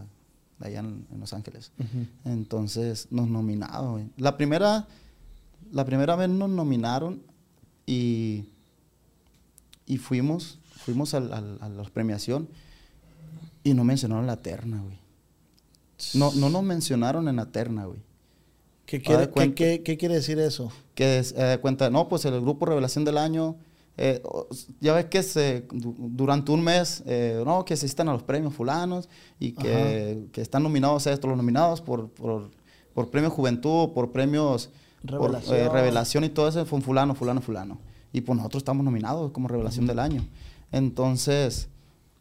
de 0.58 0.68
allá 0.68 0.80
en, 0.80 1.06
en 1.12 1.20
Los 1.20 1.32
Ángeles. 1.32 1.72
Entonces 2.24 3.08
nos 3.10 3.28
nominaron. 3.28 4.12
La 4.16 4.36
primera, 4.36 4.86
la 5.72 5.84
primera 5.84 6.14
vez 6.16 6.28
nos 6.28 6.48
nominaron 6.48 7.20
y, 7.84 8.44
y 9.86 9.98
fuimos, 9.98 10.58
fuimos 10.84 11.14
al- 11.14 11.32
al- 11.32 11.58
a 11.60 11.68
la 11.68 11.82
premiación 11.84 12.48
y 13.64 13.74
no 13.74 13.82
mencionaron 13.84 14.26
la 14.26 14.36
terna, 14.40 14.80
güey. 14.82 14.98
No, 16.14 16.32
no 16.34 16.48
nos 16.50 16.62
mencionaron 16.62 17.28
en 17.28 17.36
la 17.36 17.46
terna, 17.46 17.86
güey. 17.86 18.00
¿Qué, 18.98 19.02
quiere, 19.02 19.22
de 19.22 19.26
qué, 19.28 19.32
cuenta. 19.32 19.54
qué- 19.54 19.82
qué 19.82 19.96
quiere 19.96 20.14
decir 20.16 20.38
eso? 20.38 20.70
que 20.94 21.18
es, 21.18 21.34
eh, 21.36 21.58
cuenta, 21.62 21.88
no, 21.88 22.08
pues 22.08 22.24
el 22.26 22.38
grupo 22.42 22.66
Revelación 22.66 23.04
del 23.04 23.16
Año, 23.16 23.56
eh, 23.96 24.22
ya 24.80 24.92
ves 24.92 25.06
que 25.06 25.22
se, 25.22 25.66
du- 25.72 25.94
durante 25.98 26.52
un 26.52 26.62
mes, 26.62 27.02
eh, 27.06 27.42
no, 27.46 27.64
que 27.64 27.74
asistan 27.74 28.08
a 28.10 28.12
los 28.12 28.22
premios 28.22 28.52
fulanos 28.54 29.08
y 29.40 29.52
que, 29.52 30.26
que 30.32 30.40
están 30.42 30.62
nominados 30.62 31.06
a 31.06 31.12
estos, 31.12 31.28
los 31.28 31.36
nominados 31.38 31.80
por, 31.80 32.10
por, 32.10 32.50
por 32.92 33.08
premio 33.10 33.30
Juventud, 33.30 33.90
por 33.94 34.12
premios 34.12 34.68
por, 35.06 35.12
eh, 35.12 35.12
Revelación. 35.12 35.72
Revelación 35.72 36.24
y 36.24 36.28
todo 36.28 36.48
eso, 36.48 36.64
fue 36.66 36.76
un 36.78 36.82
fulano, 36.82 37.14
fulano, 37.14 37.40
fulano. 37.40 37.78
Y 38.12 38.20
pues 38.20 38.36
nosotros 38.36 38.60
estamos 38.60 38.84
nominados 38.84 39.30
como 39.32 39.48
Revelación 39.48 39.86
del 39.86 39.98
Año. 39.98 40.22
Entonces, 40.70 41.68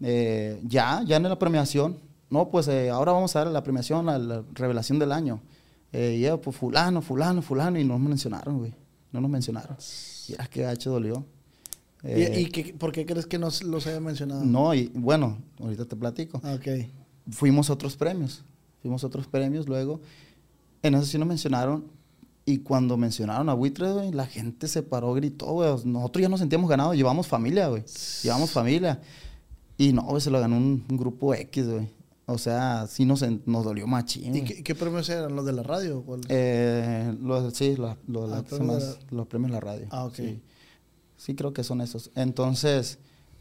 eh, 0.01 0.59
ya, 0.67 1.03
ya 1.05 1.17
en 1.17 1.23
la 1.23 1.37
premiación, 1.39 1.97
no, 2.29 2.49
pues 2.49 2.67
ahora 2.69 3.11
vamos 3.11 3.35
a 3.35 3.39
dar 3.43 3.47
la 3.51 3.63
premiación, 3.63 4.05
la, 4.05 4.17
la 4.17 4.43
revelación 4.53 4.99
del 4.99 5.11
año. 5.11 5.41
Eh, 5.93 6.15
y 6.19 6.21
yo, 6.21 6.39
pues 6.41 6.55
fulano, 6.55 7.01
fulano, 7.01 7.41
fulano, 7.41 7.77
y 7.79 7.83
no 7.83 7.97
nos 7.99 8.07
mencionaron, 8.09 8.59
güey. 8.59 8.73
No 9.11 9.19
nos 9.21 9.29
mencionaron. 9.29 9.75
Y 10.27 10.33
era 10.33 10.47
que 10.47 10.65
H 10.65 10.89
dolió. 10.89 11.25
¿Y, 12.03 12.07
Eh, 12.07 12.41
y 12.41 12.45
qué- 12.45 12.73
por 12.73 12.91
qué 12.91 13.05
crees 13.05 13.25
que 13.25 13.37
no 13.37 13.49
los 13.65 13.87
haya 13.87 13.99
mencionado? 13.99 14.43
No, 14.45 14.73
y 14.73 14.89
bueno, 14.93 15.37
ahorita 15.59 15.85
te 15.85 15.95
platico. 15.95 16.39
Ah, 16.43 16.53
Ok. 16.55 16.67
Fuimos 17.29 17.69
a 17.69 17.73
otros 17.73 17.95
premios. 17.95 18.43
Fuimos 18.81 19.03
a 19.03 19.07
otros 19.07 19.27
premios 19.27 19.67
luego. 19.67 20.01
En 20.81 20.95
eso 20.95 21.05
sí 21.05 21.17
nos 21.19 21.27
mencionaron. 21.27 21.85
Y 22.45 22.57
cuando 22.59 22.97
mencionaron 22.97 23.47
a 23.49 23.53
Buitres, 23.53 23.93
güey, 23.93 24.11
la 24.11 24.25
gente 24.25 24.67
se 24.67 24.81
paró, 24.81 25.13
gritó, 25.13 25.45
güey. 25.53 25.69
Nosotros 25.85 26.21
ya 26.23 26.29
nos 26.29 26.39
sentíamos 26.39 26.67
ganados. 26.69 26.95
Llevamos 26.95 27.27
familia, 27.27 27.67
güey. 27.67 27.83
Llevamos 28.23 28.49
familia. 28.51 28.99
Y 29.77 29.93
no, 29.93 30.01
güey, 30.03 30.21
se 30.21 30.31
lo 30.31 30.39
ganó 30.39 30.57
un, 30.57 30.83
un 30.89 30.97
grupo 30.97 31.33
X, 31.35 31.67
güey. 31.69 31.87
O 32.27 32.37
sea, 32.37 32.87
sí 32.87 33.05
nos, 33.05 33.23
nos 33.45 33.65
dolió 33.65 33.87
machín. 33.87 34.35
¿Y 34.35 34.43
qué, 34.43 34.63
qué 34.63 34.75
premios 34.75 35.09
eran? 35.09 35.35
¿Los 35.35 35.45
de 35.45 35.53
la 35.53 35.63
radio? 35.63 36.03
Eh, 36.29 37.13
los, 37.21 37.53
sí, 37.53 37.75
la- 37.75 37.97
lo- 38.07 38.27
la- 38.27 38.37
Ah, 38.37 38.43
son 38.47 38.59
premios 38.59 38.83
las- 38.83 38.99
de 39.09 39.15
los 39.15 39.27
premios 39.27 39.49
de 39.51 39.53
la 39.55 39.59
radio. 39.59 39.87
Ah, 39.89 40.05
ok. 40.05 40.15
Sí. 40.15 40.41
Sí, 41.17 41.35
creo 41.35 41.53
que 41.53 41.63
son 41.63 41.81
esos. 41.81 42.11
Entonces, 42.15 42.99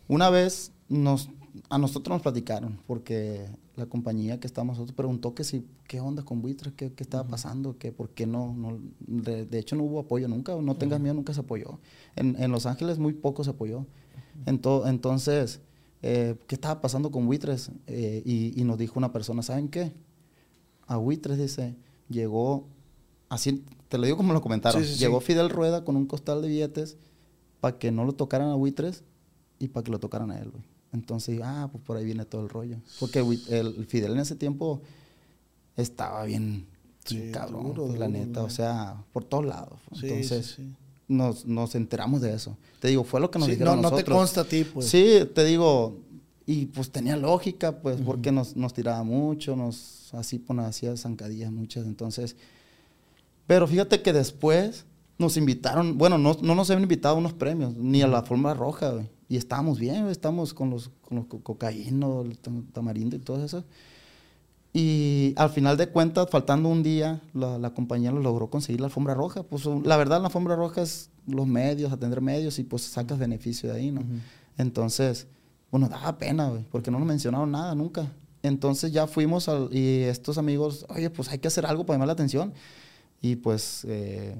una 0.08 0.28
vez 0.30 0.72
nos, 0.88 1.30
a 1.68 1.78
nosotros 1.78 2.14
nos 2.14 2.22
platicaron, 2.22 2.80
porque 2.86 3.48
la 3.76 3.86
compañía 3.86 4.38
que 4.40 4.46
estábamos 4.46 4.76
nosotros 4.76 4.94
preguntó 4.96 5.34
que 5.34 5.44
si, 5.44 5.64
qué 5.86 6.00
onda 6.00 6.22
con 6.22 6.42
Buitres, 6.42 6.74
qué, 6.74 6.92
qué 6.92 7.02
estaba 7.02 7.26
pasando, 7.28 7.78
que 7.78 7.92
por 7.92 8.10
qué 8.10 8.26
no, 8.26 8.52
no 8.54 8.78
de, 8.98 9.46
de 9.46 9.58
hecho 9.58 9.76
no 9.76 9.84
hubo 9.84 10.00
apoyo 10.00 10.26
nunca, 10.28 10.54
no 10.56 10.76
tengas 10.76 11.00
miedo, 11.00 11.14
nunca 11.14 11.32
se 11.32 11.40
apoyó. 11.40 11.78
En, 12.16 12.36
en 12.42 12.50
Los 12.50 12.66
Ángeles 12.66 12.98
muy 12.98 13.12
poco 13.14 13.44
se 13.44 13.50
apoyó. 13.50 13.86
Ento- 14.46 14.86
entonces, 14.88 15.60
eh, 16.02 16.36
¿qué 16.46 16.54
estaba 16.54 16.80
pasando 16.80 17.10
con 17.10 17.26
Buitres? 17.26 17.70
Eh, 17.86 18.22
y, 18.24 18.60
y 18.60 18.64
nos 18.64 18.78
dijo 18.78 18.98
una 18.98 19.12
persona, 19.12 19.42
¿saben 19.42 19.68
qué? 19.68 19.92
A 20.86 20.96
Buitres, 20.96 21.38
dice, 21.38 21.76
llegó, 22.08 22.66
así, 23.28 23.64
te 23.88 23.98
lo 23.98 24.04
digo 24.04 24.16
como 24.16 24.32
lo 24.32 24.40
comentaron, 24.42 24.82
Sí, 24.82 24.88
sí, 24.88 24.94
sí. 24.94 25.00
llegó 25.00 25.20
Fidel 25.20 25.50
Rueda 25.50 25.84
con 25.84 25.96
un 25.96 26.06
costal 26.06 26.42
de 26.42 26.48
billetes 26.48 26.96
para 27.60 27.78
que 27.78 27.92
no 27.92 28.04
lo 28.04 28.12
tocaran 28.12 28.48
a 28.50 28.54
Buitres 28.54 29.04
y 29.58 29.68
para 29.68 29.84
que 29.84 29.90
lo 29.90 30.00
tocaran 30.00 30.30
a 30.30 30.38
él, 30.40 30.50
güey. 30.50 30.64
Entonces, 30.92 31.40
ah, 31.44 31.68
pues 31.70 31.84
por 31.84 31.96
ahí 31.96 32.04
viene 32.04 32.24
todo 32.24 32.40
el 32.42 32.48
rollo. 32.48 32.78
Porque 32.98 33.20
el, 33.20 33.74
el 33.76 33.86
Fidel 33.86 34.12
en 34.12 34.18
ese 34.18 34.34
tiempo 34.34 34.80
estaba 35.76 36.24
bien, 36.24 36.66
Sí, 37.04 37.30
cabrón, 37.32 37.62
duro, 37.64 37.86
pues, 37.86 37.98
la 37.98 38.06
duro, 38.08 38.18
neta, 38.18 38.42
o 38.42 38.50
sea, 38.50 39.04
por 39.12 39.24
todos 39.24 39.46
lados. 39.46 39.78
Sí, 39.98 40.08
Entonces, 40.08 40.46
sí, 40.46 40.62
sí. 40.64 40.76
Nos, 41.10 41.44
nos 41.44 41.74
enteramos 41.74 42.20
de 42.20 42.32
eso. 42.32 42.56
Te 42.78 42.86
digo, 42.88 43.02
fue 43.02 43.20
lo 43.20 43.30
que 43.32 43.38
nos 43.40 43.46
Sí, 43.46 43.52
dijeron 43.52 43.74
no, 43.74 43.78
a 43.80 43.82
no 43.82 43.88
te 43.88 43.94
nosotros. 43.96 44.16
consta 44.18 44.40
a 44.42 44.44
ti, 44.44 44.62
pues. 44.64 44.86
Sí, 44.86 45.28
te 45.34 45.44
digo, 45.44 45.98
y 46.46 46.66
pues 46.66 46.90
tenía 46.90 47.16
lógica, 47.16 47.80
pues, 47.80 48.00
porque 48.00 48.30
nos, 48.30 48.54
nos 48.56 48.72
tiraba 48.72 49.02
mucho, 49.02 49.56
nos, 49.56 50.14
así, 50.14 50.38
pues, 50.38 50.56
nos 50.56 50.66
hacía 50.66 50.96
zancadillas 50.96 51.50
muchas, 51.50 51.84
entonces, 51.86 52.36
pero 53.46 53.66
fíjate 53.66 54.02
que 54.02 54.12
después 54.12 54.84
nos 55.18 55.36
invitaron, 55.36 55.98
bueno, 55.98 56.16
no, 56.16 56.36
no 56.40 56.54
nos 56.54 56.70
habían 56.70 56.84
invitado 56.84 57.16
a 57.16 57.18
unos 57.18 57.32
premios, 57.34 57.74
ni 57.76 58.02
a 58.02 58.06
la 58.06 58.22
forma 58.22 58.54
roja, 58.54 58.90
güey, 58.90 59.06
y 59.28 59.36
estábamos 59.36 59.78
bien, 59.78 60.00
güey, 60.02 60.12
estábamos 60.12 60.54
con 60.54 60.70
los, 60.70 60.90
con 61.02 61.18
los 61.18 61.26
co- 61.26 61.40
cocaíno, 61.40 62.22
el 62.22 62.40
tam- 62.40 62.64
tamarindo 62.72 63.16
y 63.16 63.18
todo 63.18 63.44
eso, 63.44 63.64
y 64.72 65.34
al 65.36 65.50
final 65.50 65.76
de 65.76 65.88
cuentas, 65.88 66.28
faltando 66.30 66.68
un 66.68 66.82
día, 66.82 67.20
la, 67.34 67.58
la 67.58 67.70
compañía 67.74 68.12
lo 68.12 68.20
logró 68.20 68.48
conseguir 68.50 68.80
la 68.80 68.86
alfombra 68.86 69.14
roja. 69.14 69.42
Pues 69.42 69.64
la 69.66 69.96
verdad, 69.96 70.20
la 70.20 70.26
alfombra 70.26 70.54
roja 70.54 70.82
es 70.82 71.10
los 71.26 71.46
medios, 71.46 71.92
atender 71.92 72.20
medios 72.20 72.58
y 72.58 72.64
pues 72.64 72.82
sacas 72.82 73.18
beneficio 73.18 73.72
de 73.72 73.78
ahí, 73.78 73.90
¿no? 73.90 74.02
Entonces, 74.58 75.26
bueno, 75.70 75.88
daba 75.88 76.18
pena, 76.18 76.48
güey, 76.50 76.64
porque 76.70 76.90
no 76.90 76.98
nos 76.98 77.08
mencionaron 77.08 77.50
nada 77.50 77.74
nunca. 77.74 78.06
Entonces 78.42 78.92
ya 78.92 79.06
fuimos 79.06 79.48
al- 79.48 79.68
y 79.72 80.02
estos 80.04 80.38
amigos, 80.38 80.86
oye, 80.88 81.10
pues 81.10 81.28
hay 81.30 81.38
que 81.38 81.48
hacer 81.48 81.66
algo 81.66 81.84
para 81.84 81.96
llamar 81.96 82.06
la 82.08 82.12
atención. 82.14 82.52
Y 83.20 83.36
pues, 83.36 83.84
eh, 83.88 84.34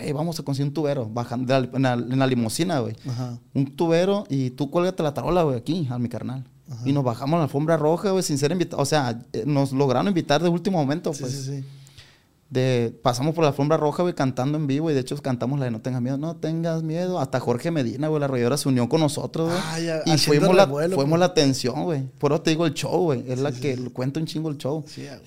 "Ey, 0.00 0.12
vamos 0.12 0.38
a 0.38 0.42
conseguir 0.44 0.68
un 0.68 0.74
tubero, 0.74 1.08
bajando 1.08 1.58
la- 1.58 1.68
en, 1.72 1.82
la, 1.82 1.92
en 1.94 2.18
la 2.18 2.26
limusina, 2.26 2.78
güey. 2.80 2.94
Un 3.54 3.74
tubero 3.74 4.24
y 4.28 4.50
tú 4.50 4.70
cuélgate 4.70 5.02
la 5.02 5.12
tarola, 5.14 5.42
güey, 5.42 5.56
aquí, 5.56 5.88
a 5.90 5.98
mi 5.98 6.08
carnal. 6.08 6.44
Y 6.84 6.92
nos 6.92 7.04
bajamos 7.04 7.34
a 7.34 7.38
la 7.38 7.44
alfombra 7.44 7.76
roja, 7.76 8.10
güey, 8.10 8.22
sin 8.22 8.38
ser 8.38 8.52
invitados. 8.52 8.82
O 8.82 8.86
sea, 8.86 9.20
eh, 9.32 9.44
nos 9.46 9.72
lograron 9.72 10.08
invitar 10.08 10.42
de 10.42 10.48
último 10.48 10.78
momento, 10.78 11.12
pues. 11.12 11.32
sí, 11.32 11.42
sí. 11.42 11.64
De, 12.50 12.94
pasamos 13.02 13.34
por 13.34 13.44
la 13.44 13.48
alfombra 13.48 13.78
roja, 13.78 14.02
güey, 14.02 14.14
cantando 14.14 14.58
en 14.58 14.66
vivo. 14.66 14.90
Y 14.90 14.94
de 14.94 15.00
hecho 15.00 15.16
cantamos 15.22 15.58
la 15.58 15.64
de 15.64 15.70
No 15.70 15.80
tengas 15.80 16.02
miedo, 16.02 16.18
no 16.18 16.36
tengas 16.36 16.82
miedo. 16.82 17.18
Hasta 17.18 17.40
Jorge 17.40 17.70
Medina, 17.70 18.08
güey, 18.08 18.20
la 18.20 18.26
arrolladora 18.26 18.58
se 18.58 18.68
unió 18.68 18.88
con 18.90 19.00
nosotros, 19.00 19.48
güey. 19.48 19.60
Ah, 19.64 19.80
ya, 19.80 20.02
y 20.04 20.18
fuimos 20.18 20.54
la, 20.54 20.66
revuelo, 20.66 20.96
fuimos 20.96 21.12
pues. 21.12 21.20
la 21.20 21.26
atención, 21.26 21.84
güey. 21.84 22.02
Por 22.18 22.32
eso 22.32 22.42
te 22.42 22.50
digo 22.50 22.66
el 22.66 22.74
show, 22.74 23.04
güey. 23.04 23.24
Es 23.26 23.38
la 23.38 23.52
que 23.52 23.76
cuenta 23.92 24.20
un 24.20 24.26
chingo 24.26 24.50
el 24.50 24.58
show. 24.58 24.84
Sí, 24.86 25.06
güey. 25.06 25.20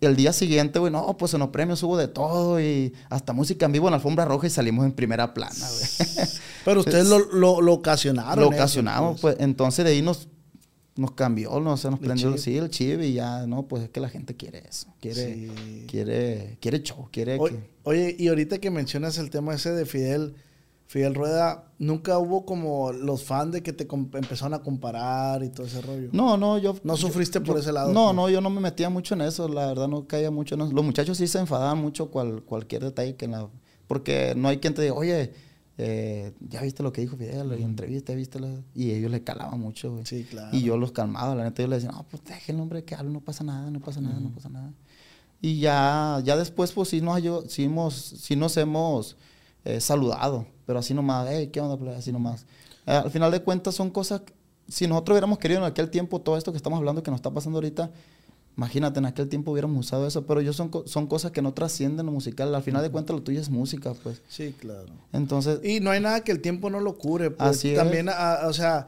Entonces, 0.00 0.10
el 0.10 0.16
día 0.16 0.32
siguiente, 0.32 0.78
güey, 0.78 0.90
no, 0.90 1.16
pues 1.18 1.34
en 1.34 1.40
los 1.40 1.50
premios 1.50 1.82
hubo 1.82 1.96
de 1.98 2.08
todo. 2.08 2.60
Y 2.60 2.94
hasta 3.10 3.32
música 3.34 3.66
en 3.66 3.72
vivo 3.72 3.88
en 3.88 3.94
alfombra 3.94 4.24
roja 4.24 4.46
y 4.46 4.50
salimos 4.50 4.86
en 4.86 4.92
primera 4.92 5.34
plana, 5.34 5.54
güey. 5.54 6.28
Pero 6.64 6.80
ustedes 6.80 7.06
lo, 7.06 7.18
lo, 7.32 7.60
lo 7.60 7.72
ocasionaron. 7.74 8.42
lo 8.44 8.50
eso, 8.50 8.56
ocasionamos, 8.60 9.20
pues. 9.20 9.36
Entonces 9.40 9.84
de 9.84 9.90
ahí 9.92 10.00
nos, 10.02 10.28
nos 10.96 11.12
cambió, 11.12 11.60
no 11.60 11.76
sé, 11.76 11.90
nos 11.90 12.00
El 12.00 12.06
prendió 12.06 12.30
chip. 12.32 12.38
sí, 12.40 12.56
el 12.56 12.70
chip 12.70 13.00
y 13.02 13.12
ya, 13.12 13.46
no, 13.46 13.64
pues 13.68 13.82
es 13.84 13.90
que 13.90 14.00
la 14.00 14.08
gente 14.08 14.34
quiere 14.36 14.62
eso. 14.68 14.86
Quiere, 15.00 15.34
Sí. 15.34 15.84
quiere, 15.86 16.56
quiere 16.60 16.82
show, 16.82 17.08
quiere 17.12 17.38
que- 17.38 17.70
oye, 17.82 18.16
y 18.18 18.28
ahorita 18.28 18.58
que 18.58 18.70
mencionas 18.70 19.18
el 19.18 19.28
tema 19.30 19.54
ese 19.54 19.70
de 19.72 19.84
Fidel, 19.86 20.34
Fidel 20.90 21.14
Rueda, 21.14 21.70
nunca 21.78 22.18
hubo 22.18 22.44
como 22.44 22.90
los 22.90 23.22
fans 23.22 23.52
de 23.52 23.62
que 23.62 23.72
te 23.72 23.86
empezaron 23.92 24.54
a 24.54 24.58
comparar 24.58 25.44
y 25.44 25.48
todo 25.50 25.64
ese 25.64 25.80
rollo. 25.80 26.08
No, 26.10 26.36
no, 26.36 26.58
yo... 26.58 26.74
¿No 26.82 26.96
yo- 26.96 27.06
sufriste 27.06 27.40
por 27.40 27.54
yo- 27.54 27.60
ese 27.62 27.70
lado, 27.70 27.92
No, 27.92 28.12
no, 28.12 28.28
yo 28.28 28.40
no 28.40 28.50
me 28.50 28.60
metía 28.60 28.90
mucho 28.90 29.14
en 29.14 29.20
eso, 29.20 29.46
la 29.46 29.68
verdad 29.68 29.86
no 29.86 30.08
caía 30.08 30.32
mucho 30.32 30.56
en 30.56 30.62
eso. 30.62 30.72
Los 30.72 30.84
muchachos 30.84 31.16
sí 31.16 31.28
se 31.28 31.38
enfadaban 31.38 31.78
mucho 31.78 32.10
cual, 32.10 32.42
cualquier 32.42 32.82
detalle 32.82 33.14
que 33.14 33.26
en 33.26 33.30
la... 33.30 33.48
Porque 33.86 34.34
no 34.36 34.48
hay 34.48 34.58
quien 34.58 34.74
te 34.74 34.82
diga, 34.82 34.94
oye, 34.94 35.32
eh, 35.78 36.32
ya 36.40 36.60
viste 36.60 36.82
lo 36.82 36.92
que 36.92 37.02
dijo 37.02 37.16
Fidel, 37.16 37.52
en 37.52 37.62
entrevista, 37.62 38.12
viste 38.14 38.40
la... 38.40 38.50
Y 38.74 38.90
ellos 38.90 39.12
le 39.12 39.22
calaban 39.22 39.60
mucho, 39.60 39.92
güey. 39.92 40.04
Sí, 40.06 40.24
claro. 40.24 40.48
Y 40.56 40.62
yo 40.62 40.76
los 40.76 40.90
calmaba, 40.90 41.36
la 41.36 41.44
neta, 41.44 41.62
yo 41.62 41.68
les 41.68 41.84
decía, 41.84 41.96
no, 41.96 42.04
pues 42.10 42.24
déjenlo, 42.24 42.64
hombre, 42.64 42.82
que 42.82 42.96
hable, 42.96 43.10
no 43.12 43.20
pasa 43.20 43.44
nada, 43.44 43.70
no 43.70 43.78
pasa 43.78 44.00
nada, 44.00 44.18
no 44.18 44.30
pasa 44.32 44.48
nada. 44.48 44.72
Y 45.40 45.60
ya, 45.60 46.20
ya 46.24 46.36
después, 46.36 46.72
pues 46.72 46.88
sí 46.88 47.00
nos, 47.00 47.22
sí 47.46 47.62
hemos, 47.66 47.94
sí 47.94 48.34
nos 48.34 48.56
hemos 48.56 49.16
eh, 49.64 49.80
saludado, 49.80 50.46
pero 50.70 50.78
así 50.78 50.94
nomás, 50.94 51.26
hey, 51.28 51.48
¿qué 51.52 51.60
onda? 51.60 51.76
plebe?", 51.76 51.96
Así 51.96 52.12
nomás. 52.12 52.46
Eh, 52.86 52.92
al 52.92 53.10
final 53.10 53.32
de 53.32 53.42
cuentas 53.42 53.74
son 53.74 53.90
cosas, 53.90 54.20
que- 54.20 54.32
si 54.68 54.86
nosotros 54.86 55.14
hubiéramos 55.14 55.38
querido 55.40 55.58
en 55.58 55.66
aquel 55.66 55.90
tiempo 55.90 56.20
todo 56.20 56.36
esto 56.36 56.52
que 56.52 56.56
estamos 56.58 56.76
hablando 56.78 57.02
que 57.02 57.10
nos 57.10 57.18
está 57.18 57.32
pasando 57.32 57.56
ahorita, 57.58 57.90
imagínate, 58.56 59.00
en 59.00 59.06
aquel 59.06 59.28
tiempo 59.28 59.50
hubiéramos 59.50 59.84
usado 59.84 60.06
eso, 60.06 60.24
pero 60.26 60.40
yo 60.40 60.52
son, 60.52 60.70
son 60.86 61.08
cosas 61.08 61.32
que 61.32 61.42
no 61.42 61.52
trascienden 61.54 62.06
lo 62.06 62.12
musical. 62.12 62.54
Al 62.54 62.62
final 62.62 62.80
de 62.82 62.88
cuentas 62.90 63.16
lo 63.16 63.22
tuyo 63.22 63.40
es 63.40 63.50
música, 63.50 63.94
pues. 64.04 64.22
Sí, 64.28 64.54
claro. 64.60 64.86
Entonces, 65.12 65.58
Y 65.64 65.80
no 65.80 65.90
hay 65.90 66.00
nada 66.00 66.20
que 66.20 66.30
el 66.30 66.40
tiempo 66.40 66.70
no 66.70 66.78
lo 66.78 66.96
cure. 66.98 67.32
Pues. 67.32 67.50
Así 67.50 67.70
es. 67.70 67.76
También, 67.76 68.08
ah, 68.08 68.42
o 68.46 68.52
sea, 68.52 68.86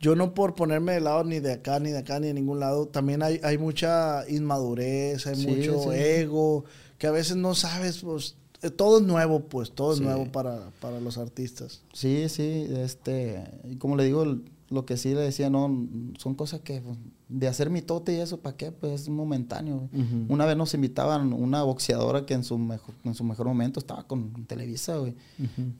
yo 0.00 0.16
no 0.16 0.34
por 0.34 0.54
ponerme 0.54 0.92
de 0.92 1.00
lado 1.00 1.24
ni 1.24 1.40
de 1.40 1.52
acá, 1.52 1.78
ni 1.80 1.90
de 1.92 1.98
acá, 1.98 2.20
ni 2.20 2.26
de 2.26 2.34
ningún 2.34 2.60
lado, 2.60 2.88
también 2.88 3.22
hay, 3.22 3.40
hay 3.42 3.56
mucha 3.56 4.28
inmadurez, 4.28 5.26
hay 5.26 5.36
Sí, 5.36 5.46
mucho 5.46 5.80
sí. 5.92 5.98
ego, 5.98 6.64
que 6.98 7.06
a 7.06 7.10
veces 7.10 7.36
no 7.36 7.54
sabes, 7.54 7.98
pues, 7.98 8.34
todo 8.70 8.98
es 8.98 9.04
nuevo, 9.04 9.40
pues, 9.40 9.72
todo 9.72 9.92
es 9.92 9.98
Sí. 9.98 10.04
nuevo 10.04 10.30
para, 10.30 10.70
para 10.80 11.00
los 11.00 11.18
artistas. 11.18 11.82
Sí, 11.92 12.28
sí, 12.28 12.66
este, 12.70 13.42
y 13.68 13.76
como 13.76 13.96
le 13.96 14.04
digo, 14.04 14.24
lo 14.70 14.86
que 14.86 14.96
sí 14.96 15.10
le 15.14 15.20
decía, 15.20 15.50
no, 15.50 15.86
son 16.18 16.34
cosas 16.34 16.60
que 16.60 16.80
pues, 16.80 16.96
de 17.28 17.48
hacer 17.48 17.68
mitote 17.70 18.14
y 18.14 18.20
eso, 18.20 18.40
¿para 18.40 18.56
qué? 18.56 18.72
Pues 18.72 19.02
es 19.02 19.08
momentáneo. 19.08 19.88
Una 20.28 20.44
vez 20.46 20.56
nos 20.56 20.72
invitaban 20.74 21.32
una 21.32 21.62
boxeadora 21.62 22.24
que 22.26 22.34
en 22.34 22.44
su 22.44 22.58
mejor, 22.58 22.94
en 23.04 23.14
su 23.14 23.24
mejor 23.24 23.46
momento 23.46 23.80
estaba 23.80 24.04
con 24.06 24.44
Televisa, 24.46 24.96
güey. 24.98 25.14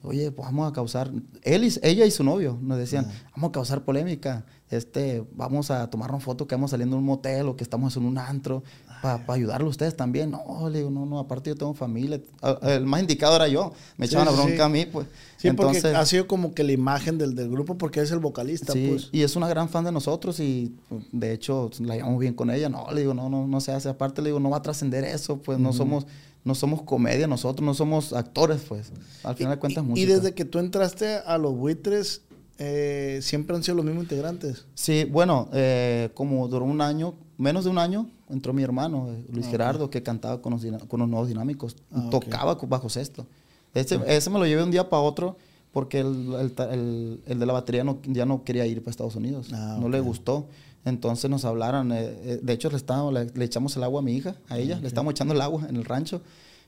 Oye, 0.02 0.30
pues 0.30 0.46
vamos 0.46 0.70
a 0.70 0.72
causar, 0.74 1.10
él 1.42 1.64
y, 1.64 1.72
ella 1.82 2.04
y 2.06 2.10
su 2.10 2.24
novio 2.24 2.58
nos 2.60 2.78
decían, 2.78 3.06
vamos 3.34 3.48
a 3.48 3.52
causar 3.52 3.84
polémica, 3.84 4.44
este, 4.70 5.24
vamos 5.34 5.70
a 5.70 5.88
tomarnos 5.90 6.22
fotos 6.22 6.46
que 6.46 6.54
vamos 6.54 6.70
saliendo 6.70 6.96
de 6.96 7.00
un 7.00 7.06
motel 7.06 7.48
o 7.48 7.56
que 7.56 7.64
estamos 7.64 7.94
en 7.96 8.04
un 8.06 8.16
antro, 8.18 8.62
para 9.02 9.34
ayudarlo 9.34 9.66
a 9.66 9.70
ustedes 9.70 9.96
también. 9.96 10.30
No, 10.30 10.70
le 10.70 10.78
digo, 10.78 10.90
no, 10.90 11.04
no, 11.04 11.18
aparte 11.18 11.50
yo 11.50 11.56
tengo 11.56 11.74
familia. 11.74 12.20
El 12.62 12.86
más 12.86 13.00
indicado 13.00 13.34
era 13.36 13.48
yo, 13.48 13.72
me 13.96 14.06
Sí, 14.06 14.14
echaban 14.14 14.26
la 14.26 14.32
bronca 14.40 14.54
sí. 14.56 14.60
a 14.62 14.68
mí, 14.68 14.86
pues. 14.86 15.06
Sí, 15.36 15.48
Entonces, 15.48 15.82
porque 15.82 15.96
ha 15.96 16.06
sido 16.06 16.28
como 16.28 16.54
que 16.54 16.62
la 16.62 16.70
imagen 16.72 17.18
del, 17.18 17.34
del 17.34 17.50
grupo, 17.50 17.76
porque 17.76 18.00
es 18.00 18.10
el 18.12 18.20
vocalista, 18.20 18.72
Sí, 18.72 18.86
pues. 18.90 19.08
y 19.10 19.22
es 19.22 19.34
una 19.34 19.48
gran 19.48 19.68
fan 19.68 19.84
de 19.84 19.90
nosotros 19.92 20.38
y 20.38 20.72
pues, 20.88 21.02
de 21.10 21.32
hecho 21.32 21.68
la 21.80 21.96
llevamos 21.96 22.20
bien 22.20 22.34
con 22.34 22.50
ella. 22.50 22.68
No, 22.68 22.86
le 22.92 23.00
digo, 23.00 23.12
no, 23.12 23.28
no, 23.28 23.46
no 23.48 23.60
se 23.60 23.72
hace. 23.72 23.88
Aparte 23.88 24.22
le 24.22 24.28
digo, 24.28 24.38
no 24.40 24.50
va 24.50 24.58
a 24.58 24.62
trascender 24.62 25.02
eso, 25.02 25.38
pues 25.38 25.58
no 25.58 25.72
somos, 25.72 26.06
no 26.44 26.54
somos 26.54 26.82
comedia 26.82 27.26
nosotros, 27.26 27.64
no 27.66 27.74
somos 27.74 28.12
actores, 28.12 28.62
pues. 28.68 28.92
Al 29.24 29.34
final 29.34 29.54
de 29.54 29.58
cuentas, 29.58 29.82
y, 29.84 29.86
música. 29.88 30.10
y 30.10 30.14
desde 30.14 30.32
que 30.34 30.44
tú 30.44 30.60
entraste 30.60 31.16
a 31.16 31.38
los 31.38 31.56
buitres, 31.56 32.22
eh, 32.58 33.18
siempre 33.22 33.56
han 33.56 33.64
sido 33.64 33.76
los 33.76 33.84
mismos 33.84 34.04
integrantes. 34.04 34.66
Sí, 34.74 35.04
bueno, 35.10 35.48
eh, 35.52 36.10
como 36.14 36.46
duró 36.46 36.64
un 36.66 36.80
año, 36.80 37.14
menos 37.42 37.64
de 37.64 37.70
un 37.70 37.78
año, 37.78 38.06
entró 38.30 38.52
mi 38.52 38.62
hermano, 38.62 39.08
eh, 39.12 39.24
Luis 39.32 39.46
Gerardo, 39.50 39.90
que 39.90 40.02
cantaba 40.02 40.40
con 40.40 40.52
los, 40.52 40.62
con 40.88 41.00
los 41.00 41.08
nuevos 41.08 41.28
dinámicos. 41.28 41.76
Ah, 41.92 42.08
tocaba 42.10 42.54
bajo 42.54 42.88
sexto. 42.88 43.26
Ese, 43.74 43.98
ese 44.06 44.30
me 44.30 44.38
lo 44.38 44.46
llevé 44.46 44.62
un 44.62 44.70
día 44.70 44.88
para 44.88 45.02
otro 45.02 45.36
porque 45.72 46.00
el, 46.00 46.34
el 46.40 46.52
ta- 46.52 46.72
el- 46.72 47.20
el 47.26 47.38
de 47.38 47.46
la 47.46 47.52
batería 47.54 47.84
no, 47.84 47.98
ya 48.04 48.26
no 48.26 48.44
quería 48.44 48.66
ir 48.66 48.80
para 48.82 48.90
Estados 48.90 49.16
Unidos. 49.16 49.48
Ah, 49.52 49.76
no 49.80 49.88
le 49.88 49.98
gustó. 50.00 50.46
Entonces 50.84 51.30
nos 51.30 51.44
hablaron, 51.44 51.92
eh, 51.92 51.96
eh, 52.24 52.40
de 52.42 52.52
hecho 52.52 52.68
le, 52.68 52.76
estábamos, 52.76 53.12
le, 53.14 53.26
le 53.26 53.44
echamos 53.44 53.76
el 53.76 53.84
agua 53.84 54.00
a 54.00 54.02
mi 54.02 54.12
hija, 54.14 54.34
a 54.48 54.58
ella, 54.58 54.78
le 54.80 54.88
estábamos 54.88 55.12
echando 55.12 55.32
el 55.32 55.40
agua 55.40 55.66
en 55.68 55.76
el 55.76 55.84
rancho 55.84 56.20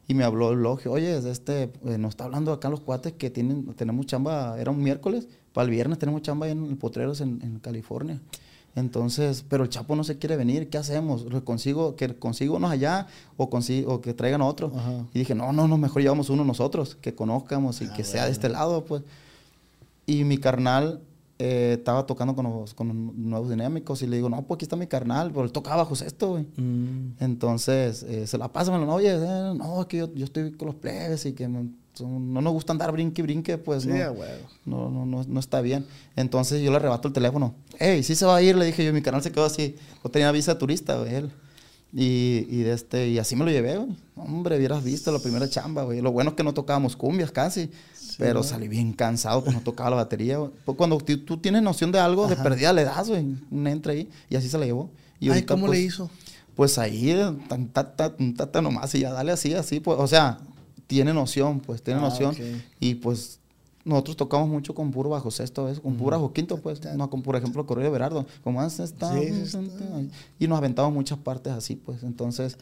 y 0.06 0.14
me 0.14 0.22
habló 0.22 0.52
el 0.52 0.62
logio, 0.62 0.92
oye, 0.92 1.16
este, 1.30 1.64
eh, 1.84 1.98
nos 1.98 2.10
está 2.10 2.24
hablando 2.24 2.52
acá 2.52 2.68
los 2.70 2.78
cuates 2.80 3.12
que 3.14 3.28
tienen, 3.30 3.64
tenemos 3.74 4.06
chamba, 4.06 4.56
era 4.60 4.70
un 4.70 4.80
miércoles, 4.82 5.26
para 5.52 5.64
el 5.64 5.70
viernes 5.72 5.98
tenemos 5.98 6.22
chamba 6.22 6.46
ahí 6.46 6.52
en 6.52 6.76
Potreros 6.76 7.20
en, 7.22 7.40
en 7.42 7.58
California. 7.58 8.20
Entonces, 8.76 9.44
pero 9.48 9.62
el 9.64 9.68
Chapo 9.70 9.94
no 9.94 10.02
se 10.02 10.18
quiere 10.18 10.36
venir, 10.36 10.68
¿qué 10.68 10.78
hacemos? 10.78 11.24
¿Lo 11.26 11.44
consigo, 11.44 11.94
que 11.94 12.14
consigo 12.16 12.56
unos 12.56 12.70
allá 12.72 13.06
o, 13.36 13.48
consigo, 13.48 13.94
o 13.94 14.00
que 14.00 14.14
traigan 14.14 14.42
otro? 14.42 14.72
Ajá. 14.74 15.06
Y 15.14 15.20
dije, 15.20 15.34
no, 15.34 15.52
no, 15.52 15.68
no, 15.68 15.78
mejor 15.78 16.02
llevamos 16.02 16.28
uno 16.28 16.44
nosotros, 16.44 16.96
que 17.00 17.14
conozcamos 17.14 17.80
y 17.82 17.86
Ah, 17.86 17.92
que 17.94 18.02
sea 18.02 18.24
de 18.26 18.32
este 18.32 18.48
lado, 18.48 18.84
pues. 18.84 19.02
Y 20.06 20.24
mi 20.24 20.38
carnal 20.38 21.00
eh, 21.38 21.76
estaba 21.78 22.04
tocando 22.06 22.34
con 22.34 22.44
los, 22.46 22.74
con 22.74 22.88
los 22.88 22.96
nuevos 23.16 23.48
dinámicos 23.48 24.02
y 24.02 24.06
le 24.06 24.16
digo, 24.16 24.28
no, 24.28 24.42
pues 24.42 24.56
aquí 24.58 24.64
está 24.64 24.76
mi 24.76 24.86
carnal, 24.86 25.30
pero 25.30 25.44
él 25.44 25.52
tocaba 25.52 25.76
bajo 25.76 25.94
esto, 25.94 26.30
güey. 26.30 26.44
Mm. 26.56 27.14
Entonces, 27.20 28.02
eh, 28.02 28.26
se 28.26 28.38
la 28.38 28.48
pasa, 28.52 28.76
me 28.76 28.84
lo, 28.84 28.92
oye, 28.92 29.12
eh, 29.14 29.52
no, 29.56 29.80
es 29.82 29.86
que 29.86 29.98
yo, 29.98 30.12
yo 30.14 30.24
estoy 30.24 30.52
con 30.52 30.66
los 30.66 30.74
plebes 30.74 31.24
y 31.26 31.32
que 31.32 31.46
me- 31.48 31.70
no 32.00 32.40
nos 32.40 32.52
gusta 32.52 32.72
andar 32.72 32.92
brinque 32.92 33.22
y 33.22 33.24
brinque, 33.24 33.58
pues 33.58 33.84
Sí, 33.84 33.90
no, 33.90 34.14
no, 34.64 34.90
no, 34.90 35.06
no, 35.06 35.24
no 35.26 35.40
está 35.40 35.60
bien. 35.60 35.86
Entonces 36.16 36.62
yo 36.62 36.70
le 36.70 36.76
arrebato 36.76 37.08
el 37.08 37.14
teléfono. 37.14 37.54
Hey, 37.78 38.02
sí 38.02 38.14
se 38.14 38.26
va 38.26 38.36
a 38.36 38.42
ir, 38.42 38.56
le 38.56 38.66
dije 38.66 38.84
yo, 38.84 38.92
mi 38.92 39.02
canal 39.02 39.22
se 39.22 39.30
quedó 39.30 39.44
así. 39.44 39.76
Yo 40.02 40.10
tenía 40.10 40.30
visa 40.32 40.58
turista, 40.58 40.98
güey, 40.98 41.14
él. 41.14 41.30
Y, 41.96 42.48
y, 42.50 42.64
este, 42.64 43.08
y 43.08 43.18
así 43.18 43.36
me 43.36 43.44
lo 43.44 43.52
llevé, 43.52 43.76
güey. 43.76 43.96
Hombre, 44.16 44.56
hubieras 44.56 44.82
visto 44.82 45.12
la 45.12 45.20
primera 45.20 45.48
chamba, 45.48 45.84
güey. 45.84 46.00
Lo 46.00 46.10
bueno 46.10 46.30
es 46.30 46.36
que 46.36 46.42
no 46.42 46.52
tocábamos 46.52 46.96
cumbias 46.96 47.30
casi. 47.30 47.70
pero 48.18 48.42
salí 48.42 48.66
bien 48.66 48.92
cansado, 48.92 49.44
pues 49.44 49.54
no 49.54 49.62
tocaba 49.62 49.90
la 49.90 49.96
batería, 49.96 50.38
güey. 50.38 50.50
Pues 50.64 50.76
cuando 50.76 50.98
tú 50.98 51.38
tienes 51.38 51.62
noción 51.62 51.92
de 51.92 52.00
algo, 52.00 52.26
de 52.26 52.36
perdida 52.36 52.72
le 52.72 52.84
das, 52.84 53.08
güey. 53.08 53.24
Un 53.50 53.66
entra 53.68 53.92
ahí. 53.92 54.10
Y 54.28 54.34
así 54.34 54.48
se 54.48 54.58
la 54.58 54.66
llevó. 54.66 54.90
Y 55.20 55.26
Ay, 55.26 55.28
ahorita, 55.30 55.54
¿cómo 55.54 55.66
pues, 55.66 55.78
le 55.78 55.84
hizo? 55.84 56.10
Pues 56.56 56.78
ahí, 56.78 57.14
tan, 57.48 57.68
ta, 57.68 57.94
ta, 57.94 58.16
tan, 58.16 58.34
ta, 58.34 58.50
ta 58.50 58.62
nomás, 58.62 58.94
y 58.94 59.00
ya 59.00 59.12
dale 59.12 59.32
así, 59.32 59.54
así, 59.54 59.80
pues, 59.80 59.98
o 59.98 60.06
sea, 60.06 60.38
tiene 60.86 61.12
noción, 61.12 61.60
pues, 61.60 61.82
tiene 61.82 62.00
Ah, 62.00 62.04
noción. 62.04 62.30
ok. 62.32 62.40
Y 62.80 62.94
pues, 62.96 63.40
nosotros 63.84 64.16
tocamos 64.16 64.48
mucho 64.48 64.74
con 64.74 64.90
puro 64.90 65.10
bajo 65.10 65.30
sexto, 65.30 65.64
¿ves? 65.66 65.78
con 65.80 65.94
puro 65.96 66.16
bajo 66.16 66.32
quinto, 66.32 66.56
pues, 66.58 66.80
no 66.96 67.10
con, 67.10 67.22
por 67.22 67.36
ejemplo, 67.36 67.66
Correo 67.66 67.84
de 67.84 67.90
Berardo, 67.90 68.26
como 68.42 68.60
más 68.60 68.80
está, 68.80 69.12
Sí, 69.18 69.26
está. 69.26 69.58
y 70.38 70.46
nos 70.48 70.58
aventamos 70.58 70.92
muchas 70.92 71.18
partes 71.18 71.52
así, 71.52 71.76
pues, 71.76 72.02
entonces, 72.02 72.56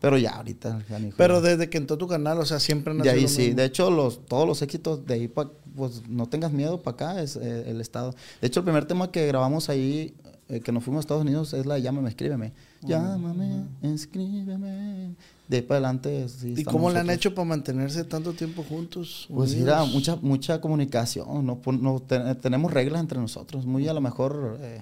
pero 0.00 0.16
ya 0.18 0.32
ahorita, 0.36 0.82
Pero 1.16 1.40
desde 1.40 1.68
que 1.70 1.78
entró 1.78 1.96
tu 1.98 2.06
canal, 2.06 2.38
o 2.38 2.44
sea, 2.46 2.60
siempre 2.60 2.92
han 2.92 2.98
de 2.98 3.08
ahí 3.10 3.26
sí, 3.28 3.40
mismo. 3.42 3.56
de 3.56 3.64
hecho, 3.64 3.90
los, 3.90 4.24
todos 4.26 4.46
los 4.46 4.60
éxitos 4.62 5.04
de 5.06 5.14
ahí, 5.14 5.28
pa- 5.28 5.50
pues, 5.76 6.02
no 6.08 6.26
tengas 6.28 6.52
miedo, 6.52 6.80
para 6.82 6.94
acá 6.94 7.22
es 7.22 7.36
eh, 7.36 7.64
el 7.70 7.80
estado. 7.80 8.14
De 8.40 8.46
hecho, 8.46 8.60
el 8.60 8.64
primer 8.64 8.84
tema 8.86 9.10
que 9.10 9.26
grabamos 9.26 9.68
ahí, 9.68 10.14
eh, 10.48 10.60
que 10.60 10.72
nos 10.72 10.84
fuimos 10.84 10.98
a 10.98 11.00
Estados 11.00 11.22
Unidos, 11.22 11.52
es 11.54 11.64
la 11.66 11.74
de 11.76 11.82
Llámame, 11.82 12.08
escríbeme. 12.10 12.52
Llámame, 12.86 13.64
escríbeme. 13.82 15.14
De 15.48 15.56
ahí 15.58 15.62
para 15.62 15.78
adelante, 15.78 16.28
sí. 16.28 16.54
¿Y 16.56 16.64
cómo 16.64 16.90
le 16.90 16.98
han 17.00 17.10
hecho 17.10 17.34
para 17.34 17.44
mantenerse 17.46 18.04
tanto 18.04 18.32
tiempo 18.32 18.62
juntos? 18.62 19.26
Pues 19.32 19.54
mira, 19.54 19.84
mucha, 19.84 20.16
mucha 20.16 20.60
comunicación, 20.60 21.44
no, 21.44 21.60
no 21.80 22.00
te- 22.00 22.34
tenemos 22.36 22.72
reglas 22.72 23.00
entre 23.00 23.18
nosotros, 23.20 23.66
muy 23.66 23.86
a 23.88 23.92
lo 23.92 24.00
mejor, 24.00 24.58
eh, 24.60 24.80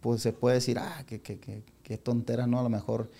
pues 0.00 0.22
se 0.22 0.32
puede 0.32 0.56
decir, 0.56 0.78
ah, 0.78 1.04
qué 1.06 1.20
que, 1.20 1.38
que, 1.38 1.62
que 1.82 1.98
tontera, 1.98 2.46
¿no? 2.46 2.60
A 2.60 2.62
lo 2.62 2.70
mejor 2.70 3.10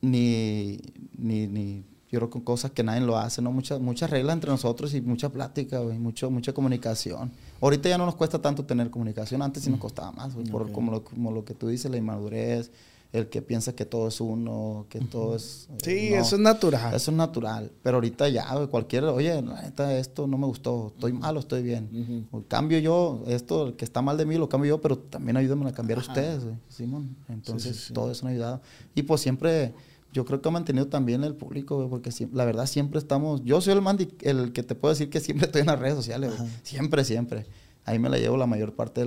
ni, 0.00 0.78
ni, 1.16 1.46
ni, 1.46 1.82
yo 2.10 2.20
creo 2.20 2.30
que 2.30 2.42
cosas 2.42 2.70
que 2.70 2.82
nadie 2.82 3.00
lo 3.02 3.18
hace, 3.18 3.42
¿no? 3.42 3.52
Muchas, 3.52 3.80
muchas 3.80 4.08
reglas 4.08 4.34
entre 4.34 4.50
nosotros 4.50 4.94
y 4.94 5.00
mucha 5.02 5.28
plática, 5.28 5.80
güey, 5.80 5.98
mucho, 5.98 6.30
mucha 6.30 6.52
comunicación. 6.54 7.30
Ahorita 7.60 7.88
ya 7.88 7.98
no 7.98 8.06
nos 8.06 8.14
cuesta 8.14 8.40
tanto 8.40 8.64
tener 8.64 8.90
comunicación, 8.90 9.42
antes 9.42 9.64
sí 9.64 9.70
nos 9.70 9.80
costaba 9.80 10.12
más, 10.12 10.34
güey, 10.34 10.46
por 10.46 10.72
como 10.72 10.90
lo, 10.92 11.04
como 11.04 11.32
lo 11.32 11.44
que 11.44 11.52
tú 11.54 11.68
dices, 11.68 11.90
la 11.90 11.96
inmadurez, 11.98 12.70
el 13.12 13.28
que 13.30 13.40
piensa 13.40 13.74
que 13.74 13.86
todo 13.86 14.08
es 14.08 14.20
uno, 14.20 14.86
que 14.90 15.00
todo 15.00 15.34
es... 15.34 15.68
eh, 15.70 15.76
Sí, 15.82 16.10
no. 16.10 16.16
eso 16.20 16.36
es 16.36 16.42
natural. 16.42 16.94
Eso 16.94 17.10
es 17.10 17.16
natural. 17.16 17.72
Pero 17.82 17.96
ahorita 17.96 18.28
ya, 18.28 18.54
güey, 18.54 18.68
cualquiera, 18.68 19.10
oye, 19.12 19.40
la 19.40 19.62
neta, 19.62 19.96
esto 19.98 20.26
no 20.26 20.36
me 20.36 20.46
gustó, 20.46 20.92
estoy 20.94 21.12
malo, 21.14 21.40
estoy 21.40 21.62
bien. 21.62 22.26
O 22.30 22.42
cambio 22.42 22.78
yo, 22.78 23.24
esto 23.26 23.68
el 23.68 23.74
que 23.76 23.84
está 23.86 24.02
mal 24.02 24.16
de 24.18 24.26
mí 24.26 24.36
lo 24.36 24.48
cambio 24.48 24.68
yo, 24.76 24.80
pero 24.82 24.98
también 24.98 25.36
ayúdenme 25.38 25.68
a 25.68 25.72
cambiar 25.72 25.98
ustedes, 26.00 26.42
Simón. 26.68 27.16
Entonces, 27.28 27.76
sí, 27.76 27.82
sí. 27.88 27.92
todo 27.94 28.10
eso 28.12 28.24
me 28.26 28.32
ha 28.32 28.34
ayudado. 28.34 28.60
Y 28.94 29.02
pues 29.04 29.22
siempre, 29.22 29.72
yo 30.12 30.26
creo 30.26 30.42
que 30.42 30.48
ha 30.48 30.52
mantenido 30.52 30.88
también 30.88 31.24
el 31.24 31.34
público, 31.34 31.86
porque 31.88 32.10
la 32.32 32.44
verdad 32.44 32.66
siempre 32.66 32.98
estamos, 32.98 33.42
yo 33.42 33.60
soy 33.62 33.72
el, 33.72 33.80
mandi- 33.80 34.12
el 34.20 34.52
que 34.52 34.62
te 34.62 34.74
puedo 34.74 34.92
decir 34.92 35.08
que 35.08 35.20
siempre 35.20 35.46
estoy 35.46 35.62
en 35.62 35.68
las 35.68 35.78
redes 35.78 35.94
sociales. 35.94 36.32
Siempre, 36.62 37.04
siempre. 37.04 37.46
Ahí 37.86 37.98
me 37.98 38.10
la 38.10 38.18
llevo 38.18 38.36
la 38.36 38.46
mayor 38.46 38.74
parte 38.74 39.00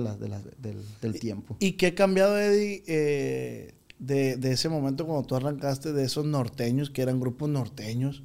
del, 0.58 0.82
del 1.00 1.20
tiempo. 1.20 1.54
¿Y 1.60 1.72
qué 1.74 1.86
ha 1.88 1.94
cambiado, 1.94 2.36
Eddie, 2.36 2.82
eh, 2.88 3.74
de, 4.02 4.36
de 4.36 4.52
ese 4.52 4.68
momento 4.68 5.06
cuando 5.06 5.26
tú 5.26 5.34
arrancaste 5.36 5.92
de 5.92 6.04
esos 6.04 6.26
norteños, 6.26 6.90
que 6.90 7.02
eran 7.02 7.20
grupos 7.20 7.48
norteños? 7.48 8.22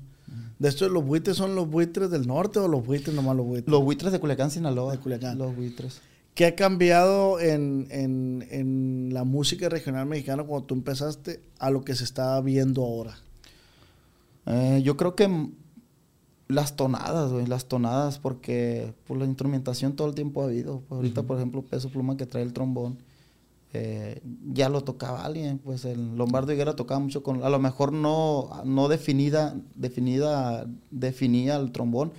¿De 0.59 0.67
estos 0.69 0.89
los 0.91 1.05
buitres 1.05 1.37
son 1.37 1.53
los 1.55 1.69
buitres 1.69 2.09
del 2.09 2.25
norte 2.25 2.57
o 2.57 2.67
los 2.67 2.83
buitres 2.85 3.15
nomás 3.15 3.35
los 3.37 3.45
buitres? 3.45 3.71
Los 3.71 3.83
buitres 3.83 4.11
de 4.11 4.19
Culiacán, 4.19 4.49
Sinaloa. 4.49 4.93
De 4.93 4.97
Culiacán. 4.97 5.37
Los 5.37 5.55
buitres. 5.55 6.01
¿Qué 6.33 6.45
ha 6.47 6.55
cambiado 6.55 7.39
en, 7.39 7.87
en- 7.91 8.45
en 8.49 9.09
la 9.13 9.23
música 9.23 9.69
regional 9.69 10.07
mexicana 10.07 10.43
cuando 10.43 10.65
tú 10.65 10.73
empezaste 10.75 11.41
a 11.59 11.69
lo 11.69 11.83
que 11.83 11.95
se 11.95 12.03
está 12.03 12.41
viendo 12.41 12.83
ahora? 12.83 13.17
Eh, 14.47 14.81
yo 14.83 14.97
creo 14.97 15.15
que 15.15 15.49
las 16.47 16.75
tonadas, 16.75 17.31
güey, 17.31 17.45
las 17.45 17.65
tonadas, 17.65 18.19
porque 18.19 18.93
por 19.05 19.17
la 19.17 19.25
instrumentación 19.25 19.95
todo 19.95 20.07
el 20.07 20.15
tiempo 20.15 20.41
ha 20.41 20.45
habido. 20.45 20.79
Pues 20.87 20.97
ahorita, 20.97 21.23
por 21.23 21.37
ejemplo, 21.37 21.61
Peso 21.61 21.89
Pluma 21.89 22.17
que 22.17 22.25
trae 22.25 22.43
el 22.43 22.53
trombón, 22.53 22.97
eh, 23.79 24.21
ya 24.53 24.69
lo 24.69 24.83
tocaba 24.83 25.23
alguien, 25.23 25.59
pues 25.59 25.85
el 25.85 26.15
Lombardo 26.15 26.51
Higuera 26.51 26.75
tocaba 26.75 26.99
mucho 26.99 27.21
con, 27.21 27.43
a 27.43 27.49
lo 27.49 27.59
mejor 27.59 27.93
no, 27.93 28.49
no 28.65 28.87
definida, 28.87 29.55
definida, 29.75 30.65
definía 30.89 31.57
el 31.57 31.71
trombón, 31.71 32.11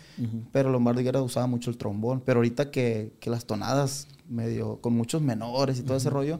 pero 0.52 0.70
Lombardo 0.70 1.00
Higuera 1.00 1.20
usaba 1.20 1.48
mucho 1.48 1.70
el 1.70 1.76
trombón. 1.76 2.22
Pero 2.24 2.38
ahorita 2.38 2.70
que, 2.70 3.12
que 3.18 3.28
las 3.28 3.44
tonadas, 3.44 4.06
medio, 4.28 4.80
con 4.80 4.94
muchos 4.94 5.20
menores 5.20 5.80
y 5.80 5.82
todo 5.82 5.96
ese 5.96 6.10
rollo, 6.10 6.38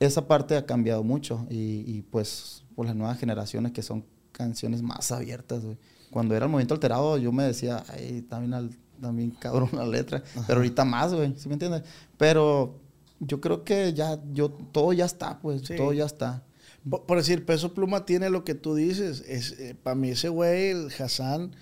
esa 0.00 0.26
parte 0.26 0.56
ha 0.56 0.64
cambiado 0.64 1.02
mucho 1.02 1.46
y, 1.50 1.84
y, 1.86 2.02
pues 2.10 2.64
por 2.74 2.86
las 2.86 2.96
nuevas 2.96 3.18
generaciones 3.18 3.72
que 3.72 3.82
son 3.82 4.04
canciones 4.32 4.80
más 4.80 5.12
abiertas, 5.12 5.62
güey. 5.62 5.76
Cuando 6.10 6.34
era 6.34 6.46
el 6.46 6.50
movimiento 6.50 6.72
alterado 6.72 7.18
yo 7.18 7.32
me 7.32 7.44
decía, 7.44 7.84
ay, 7.88 8.22
también, 8.22 8.54
al, 8.54 8.70
también 8.98 9.30
cabrón 9.32 9.68
la 9.74 9.84
letra, 9.86 10.22
pero 10.46 10.60
ahorita 10.60 10.86
más, 10.86 11.12
güey, 11.12 11.34
¿sí 11.36 11.48
me 11.48 11.54
entiendes? 11.54 11.82
Pero 12.16 12.87
yo 13.20 13.40
creo 13.40 13.64
que 13.64 13.92
ya, 13.94 14.20
yo, 14.32 14.50
todo 14.50 14.92
ya 14.92 15.04
está, 15.06 15.40
pues, 15.40 15.62
Sí. 15.62 15.76
todo 15.76 15.92
ya 15.92 16.04
está. 16.06 16.42
Por, 16.88 17.04
por 17.06 17.18
decir, 17.18 17.44
Peso 17.44 17.74
Pluma 17.74 18.06
tiene 18.06 18.30
lo 18.30 18.44
que 18.44 18.54
tú 18.54 18.74
dices. 18.74 19.22
Es, 19.28 19.56
para 19.82 19.94
mí 19.94 20.10
ese 20.10 20.28
güey, 20.28 20.70
el 20.70 20.88
Hassan, 20.98 21.52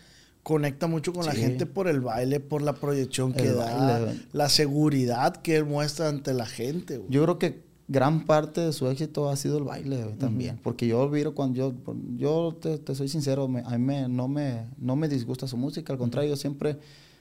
conecta 0.42 0.86
mucho 0.86 1.12
con 1.12 1.26
la 1.26 1.32
gente 1.32 1.66
por 1.66 1.88
el 1.88 2.00
baile, 2.00 2.38
por 2.38 2.62
la 2.62 2.74
proyección 2.74 3.32
que 3.32 3.48
El 3.48 3.56
da, 3.56 3.74
baile, 3.98 4.20
la 4.32 4.48
seguridad 4.48 5.34
que 5.36 5.56
él 5.56 5.64
muestra 5.64 6.08
ante 6.08 6.32
la 6.34 6.46
gente. 6.46 6.98
güey. 6.98 7.10
Yo 7.10 7.22
creo 7.24 7.38
que 7.38 7.64
gran 7.88 8.26
parte 8.26 8.60
de 8.60 8.72
su 8.72 8.86
éxito 8.88 9.28
ha 9.28 9.34
sido 9.36 9.58
el 9.58 9.64
baile 9.64 10.04
güey, 10.04 10.14
también. 10.16 10.60
Porque 10.62 10.86
yo 10.86 11.00
olvido 11.00 11.34
cuando 11.34 11.56
yo, 11.56 11.74
yo 12.16 12.56
te, 12.60 12.78
te 12.78 12.94
soy 12.94 13.08
sincero, 13.08 13.48
me- 13.48 13.62
a 13.64 13.70
mí 13.70 13.78
me- 13.78 14.08
no, 14.08 14.28
me, 14.28 14.66
no 14.78 14.94
me 14.94 15.08
disgusta 15.08 15.48
su 15.48 15.56
música, 15.56 15.92
al 15.92 15.98
contrario, 15.98 16.30
yo 16.30 16.36
siempre, 16.36 16.78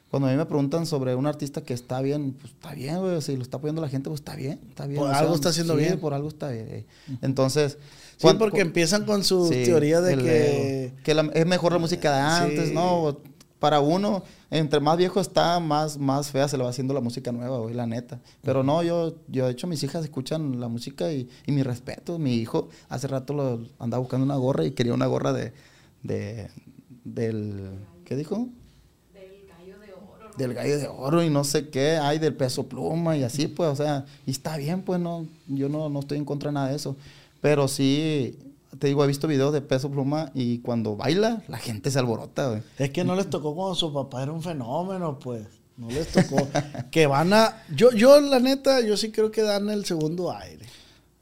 cuando 0.10 0.28
a 0.28 0.32
mí 0.32 0.38
me 0.38 0.45
preguntan 0.45 0.86
sobre 0.86 1.14
un 1.16 1.26
artista 1.28 1.62
que 1.62 1.74
está 1.74 2.01
bien, 2.01 2.34
pues 2.34 2.53
está 2.53 2.74
bien, 2.74 2.99
güey, 2.99 3.22
si 3.22 3.36
lo 3.36 3.41
está 3.43 3.58
apoyando 3.58 3.82
la 3.82 3.89
gente, 3.89 4.10
pues 4.10 4.22
está 4.22 4.36
bien, 4.36 4.60
está 4.70 4.86
bien. 4.88 5.01
Por 5.01 5.12
algo 5.14 5.36
está 5.36 5.49
haciendo 5.49 5.74
sí, 5.74 5.80
bien. 5.80 5.99
por 5.99 6.14
algo 6.14 6.28
está 6.30 6.49
bien. 6.49 6.68
eh. 6.70 6.86
Entonces... 7.22 7.78
Sí, 8.18 8.28
porque 8.39 8.62
empiezan 8.62 9.03
con 9.06 9.26
su 9.26 9.47
Sí, 9.47 9.66
teoría 9.66 9.99
de 9.99 10.14
el 10.14 10.24
que... 10.24 10.93
Que 11.03 11.14
la- 11.14 11.30
es 11.34 11.45
mejor 11.45 11.74
la 11.74 11.80
música 11.80 12.14
de 12.16 12.22
antes, 12.22 12.70
Sí. 12.70 12.74
¿no? 12.74 13.18
Para 13.60 13.80
uno, 13.80 14.24
entre 14.51 14.80
más 14.80 14.95
viejo 14.97 15.20
está, 15.20 15.60
más, 15.60 15.97
más 15.97 16.30
fea 16.30 16.47
se 16.47 16.58
le 16.58 16.64
va 16.64 16.70
haciendo 16.70 16.93
la 16.93 17.01
música 17.01 17.32
nueva, 17.32 17.58
güey, 17.60 17.74
la 17.74 17.88
neta. 17.88 18.20
Pero 18.41 18.64
no, 18.64 18.84
yo, 18.84 19.16
yo 19.28 19.45
de 19.47 19.51
hecho 19.53 19.66
mis 19.66 19.82
hijas 19.84 20.03
escuchan 20.03 20.60
la 20.60 20.68
música 20.68 21.12
y, 21.12 21.28
y 21.45 21.51
mi 21.51 21.64
respeto. 21.64 22.20
Mi 22.20 22.36
hijo 22.36 22.70
hace 22.89 23.08
rato 23.08 23.34
lo, 23.34 23.64
andaba 23.80 23.99
buscando 24.01 24.24
una 24.26 24.36
gorra 24.36 24.66
y 24.66 24.72
quería 24.72 24.93
una 24.93 25.08
gorra 25.08 25.34
de, 25.34 25.51
de 26.03 26.49
del, 27.03 27.72
¿qué 28.06 28.16
dijo? 28.16 28.49
Del 30.38 30.54
gallo 30.54 30.78
de 30.78 30.88
oro 30.88 31.24
y 31.24 31.30
no 31.30 31.44
sé 31.44 31.70
qué, 31.70 31.98
hay 31.98 32.20
del 32.20 32.34
peso 32.36 32.64
pluma 32.68 33.16
y 33.16 33.24
así, 33.24 33.48
pues, 33.48 33.70
o 33.70 33.76
sea, 33.76 34.06
y 34.26 34.32
está 34.32 34.58
bien, 34.58 34.82
pues, 34.82 35.00
no, 35.00 35.26
yo 35.48 35.70
no, 35.70 35.90
no 35.90 36.00
estoy 36.02 36.18
en 36.18 36.26
contra 36.26 36.50
de 36.50 36.54
nada 36.56 36.70
de 36.70 36.76
eso. 36.76 36.96
Pero 37.42 37.68
sí, 37.68 38.38
te 38.80 38.88
digo, 38.88 39.04
he 39.04 39.08
visto 39.08 39.28
videos 39.28 39.54
de 39.54 39.62
peso 39.62 39.90
pluma 39.90 40.32
y 40.34 40.60
cuando 40.60 40.96
baila, 40.96 41.42
la 41.48 41.58
gente 41.58 41.90
se 41.92 42.00
alborota, 42.00 42.50
güey. 42.50 42.62
Es 42.78 42.90
que 42.90 43.04
no 43.04 43.16
les 43.16 43.30
tocó 43.30 43.56
cuando 43.56 43.76
su 43.76 43.94
papá 43.94 44.24
era 44.24 44.32
un 44.32 44.42
fenómeno, 44.42 45.20
pues. 45.20 45.46
No 45.78 45.90
les 45.90 46.08
tocó. 46.08 46.48
que 46.92 47.06
van 47.06 47.34
a... 47.34 47.62
Yo, 47.76 47.92
yo, 47.92 48.20
la 48.22 48.40
neta, 48.40 48.80
yo 48.82 48.96
sí 48.96 49.12
creo 49.12 49.30
que 49.30 49.42
dan 49.42 49.70
el 49.70 49.84
segundo 49.84 50.32
aire. 50.32 50.66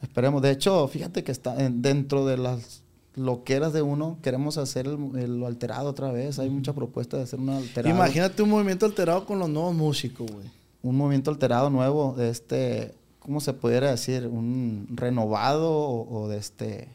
Esperemos. 0.02 0.42
De 0.44 0.52
hecho, 0.52 0.88
fíjate 0.88 1.24
que 1.24 1.32
está 1.32 1.60
en- 1.64 1.82
dentro 1.82 2.26
de 2.28 2.38
las 2.38 2.83
loqueras 3.16 3.74
de 3.74 3.82
uno, 3.82 4.18
queremos 4.22 4.58
hacer 4.58 4.88
el, 4.88 4.98
el- 5.18 5.40
lo 5.40 5.48
alterado 5.48 5.90
otra 5.90 6.12
vez. 6.12 6.40
Hay 6.40 6.50
mucha 6.50 6.74
propuesta 6.74 7.18
de 7.18 7.24
hacer 7.24 7.40
un 7.40 7.50
alterado. 7.50 7.96
Imagínate 7.96 8.42
un 8.44 8.50
movimiento 8.50 8.86
alterado 8.86 9.26
con 9.26 9.40
los 9.40 9.50
nuevos 9.50 9.76
músicos, 9.76 10.30
güey. 10.32 10.48
un 10.82 10.98
movimiento 10.98 11.32
alterado 11.32 11.70
nuevo, 11.70 12.14
de 12.18 12.30
este, 12.30 12.94
¿cómo 13.20 13.40
se 13.40 13.54
pudiera 13.54 13.92
decir? 13.92 14.28
Un 14.28 14.88
renovado 14.92 15.72
o, 15.72 16.28
de 16.28 16.38
este... 16.38 16.88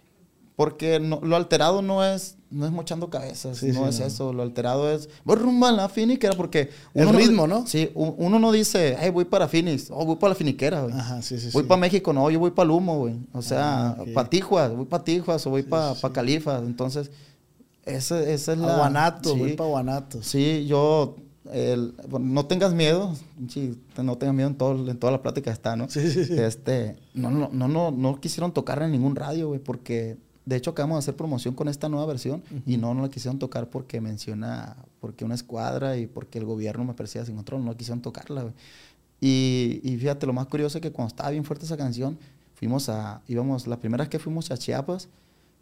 Porque 0.59 0.99
lo 0.99 1.37
alterado 1.37 1.83
no 1.83 2.03
es, 2.03 2.37
no 2.51 2.67
es 2.67 2.73
mochando 2.73 3.09
cabezas, 3.11 3.63
no 3.63 3.87
es 3.87 4.01
eso. 4.01 4.33
Lo 4.33 4.43
alterado 4.43 4.91
es, 4.91 5.09
voy 5.23 5.37
rumbo 5.37 5.67
a 5.67 5.71
la 5.71 5.89
finiquera 5.89 6.35
porque... 6.37 6.71
Uno 6.95 7.11
El 7.11 7.17
ritmo, 7.17 7.47
¿no? 7.47 7.65
Sí, 7.65 7.93
uno 7.95 8.41
no 8.41 8.51
dice, 8.51 8.97
hey, 8.99 9.11
voy 9.11 9.25
para 9.25 9.47
Phoenix, 9.47 9.89
o 9.89 10.05
voy 10.05 10.17
para 10.17 10.31
la 10.31 10.35
finiquera, 10.35 10.83
güey. 10.83 10.95
Ajá, 10.97 11.23
sí, 11.23 11.39
sí, 11.39 11.51
Voy 11.53 11.63
para 11.63 11.81
México, 11.81 12.13
no, 12.13 12.29
yo 12.29 12.41
voy 12.41 12.51
para 12.51 12.65
el 12.65 12.71
humo, 12.73 12.99
güey. 12.99 13.15
O 13.33 13.41
sea, 13.41 13.91
ah, 13.91 14.05
para 14.13 14.29
Tijuas, 14.29 14.75
voy 14.75 14.87
para 14.87 15.05
Tijuas 15.05 15.47
o 15.47 15.51
voy 15.51 15.63
para 15.63 15.95
pa 15.95 16.13
Califas. 16.13 16.61
Entonces, 16.65 17.13
esa, 17.85 18.21
esa 18.21 18.53
es 18.55 18.59
la... 18.59 18.79
Guanato, 18.79 19.37
voy 19.37 19.53
para 19.53 19.71
Guanato. 19.71 20.25
Sí, 20.25 20.67
yo 20.67 21.15
el, 21.53 21.95
no 22.19 22.47
tengas 22.47 22.75
miedo, 22.75 23.15
no 23.97 24.19
tengas 24.19 24.35
miedo 24.35 24.49
en, 24.49 24.57
todo, 24.57 24.91
en 24.91 24.99
toda 24.99 25.13
la 25.13 25.23
plática 25.23 25.53
está, 25.53 25.77
¿no? 25.77 25.89
Sí, 25.89 26.11
sí, 26.11 26.25
sí. 26.25 26.35
Este, 26.37 26.97
no, 27.15 27.31
no, 27.31 27.49
no, 27.53 27.69
no, 27.69 27.93
no 27.93 28.21
quisieron 28.21 28.51
tocar 28.51 28.83
en 28.83 28.91
ningún 28.91 29.15
radio, 29.15 29.47
güey, 29.47 29.61
porque 29.61 30.19
de 30.49 30.57
hecho 30.57 30.71
acabamos 30.71 30.97
de 30.97 30.99
hacer 31.01 31.17
promoción 31.17 31.55
con 31.55 31.69
esta 31.69 31.91
nueva 31.91 32.07
versión 32.07 32.43
y 32.65 32.79
no, 32.79 32.95
no 32.95 33.03
la 33.03 33.11
quisieron 33.11 33.39
tocar 33.39 33.69
porque 33.69 34.01
menciona, 34.01 34.77
porque 34.99 35.27
una 35.27 35.35
escuadra 35.35 35.99
y 35.99 36.07
porque 36.07 36.39
el 36.39 36.47
gobierno 36.47 36.85
me 36.85 36.95
parecía 36.95 37.23
sin 37.27 37.37
control, 37.37 37.67
no 37.67 37.77
quisieron 37.77 38.01
tocarla. 38.01 38.55
Y, 39.21 39.81
y 39.83 39.99
fíjate, 39.99 40.27
lo 40.27 40.33
más 40.33 40.47
curioso 40.47 40.79
es 40.79 40.83
que 40.83 40.91
cuando 40.91 41.09
estaba 41.09 41.29
bien 41.29 41.45
fuerte 41.45 41.67
esa 41.67 41.77
canción, 41.77 42.19
fuimos 42.55 42.89
a, 42.89 43.21
íbamos, 43.29 43.67
la 43.67 43.79
primera 43.79 44.05
vez 44.05 44.09
que 44.09 44.19
fuimos 44.19 44.51
a 44.51 44.57
Chiapas, 44.57 45.11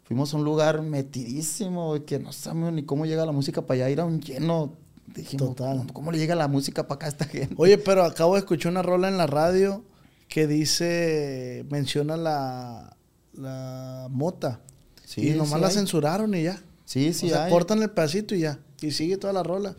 fuimos 0.05 0.33
a 0.33 0.37
un 0.37 0.45
lugar 0.45 0.81
metidísimo, 0.81 2.05
que 2.05 2.17
no 2.19 2.31
sabemos 2.31 2.71
ni 2.71 2.83
cómo 2.83 3.05
llega 3.05 3.25
la 3.25 3.33
música 3.33 3.63
para 3.63 3.85
allá, 3.85 3.89
era 3.89 4.05
un 4.05 4.21
lleno 4.21 4.71
Dijimos, 5.07 5.55
Total. 5.55 5.85
¿cómo 5.91 6.11
le 6.11 6.17
llega 6.17 6.35
la 6.35 6.47
música 6.47 6.87
para 6.87 6.95
acá 6.95 7.05
a 7.07 7.09
esta 7.09 7.25
gente? 7.25 7.55
Oye, 7.57 7.77
pero 7.77 8.03
acabo 8.03 8.35
de 8.35 8.39
escuchar 8.39 8.71
una 8.71 8.83
rola 8.83 9.07
en 9.09 9.17
la 9.17 9.27
radio 9.27 9.83
que 10.27 10.47
dice, 10.47 11.65
menciona 11.69 12.17
la, 12.17 12.97
la 13.33 14.07
mota. 14.11 14.59
Sí, 15.07 15.29
y 15.29 15.31
nomás 15.31 15.61
la 15.61 15.69
censuraron 15.69 16.35
y 16.35 16.43
ya. 16.43 16.61
Sí, 16.83 17.13
sí. 17.13 17.27
O 17.27 17.29
sea, 17.29 17.47
cortan 17.47 17.81
el 17.81 17.89
pedacito 17.89 18.35
y 18.35 18.41
ya. 18.41 18.59
Y 18.81 18.91
sigue 18.91 19.15
toda 19.15 19.31
la 19.31 19.41
rola. 19.41 19.73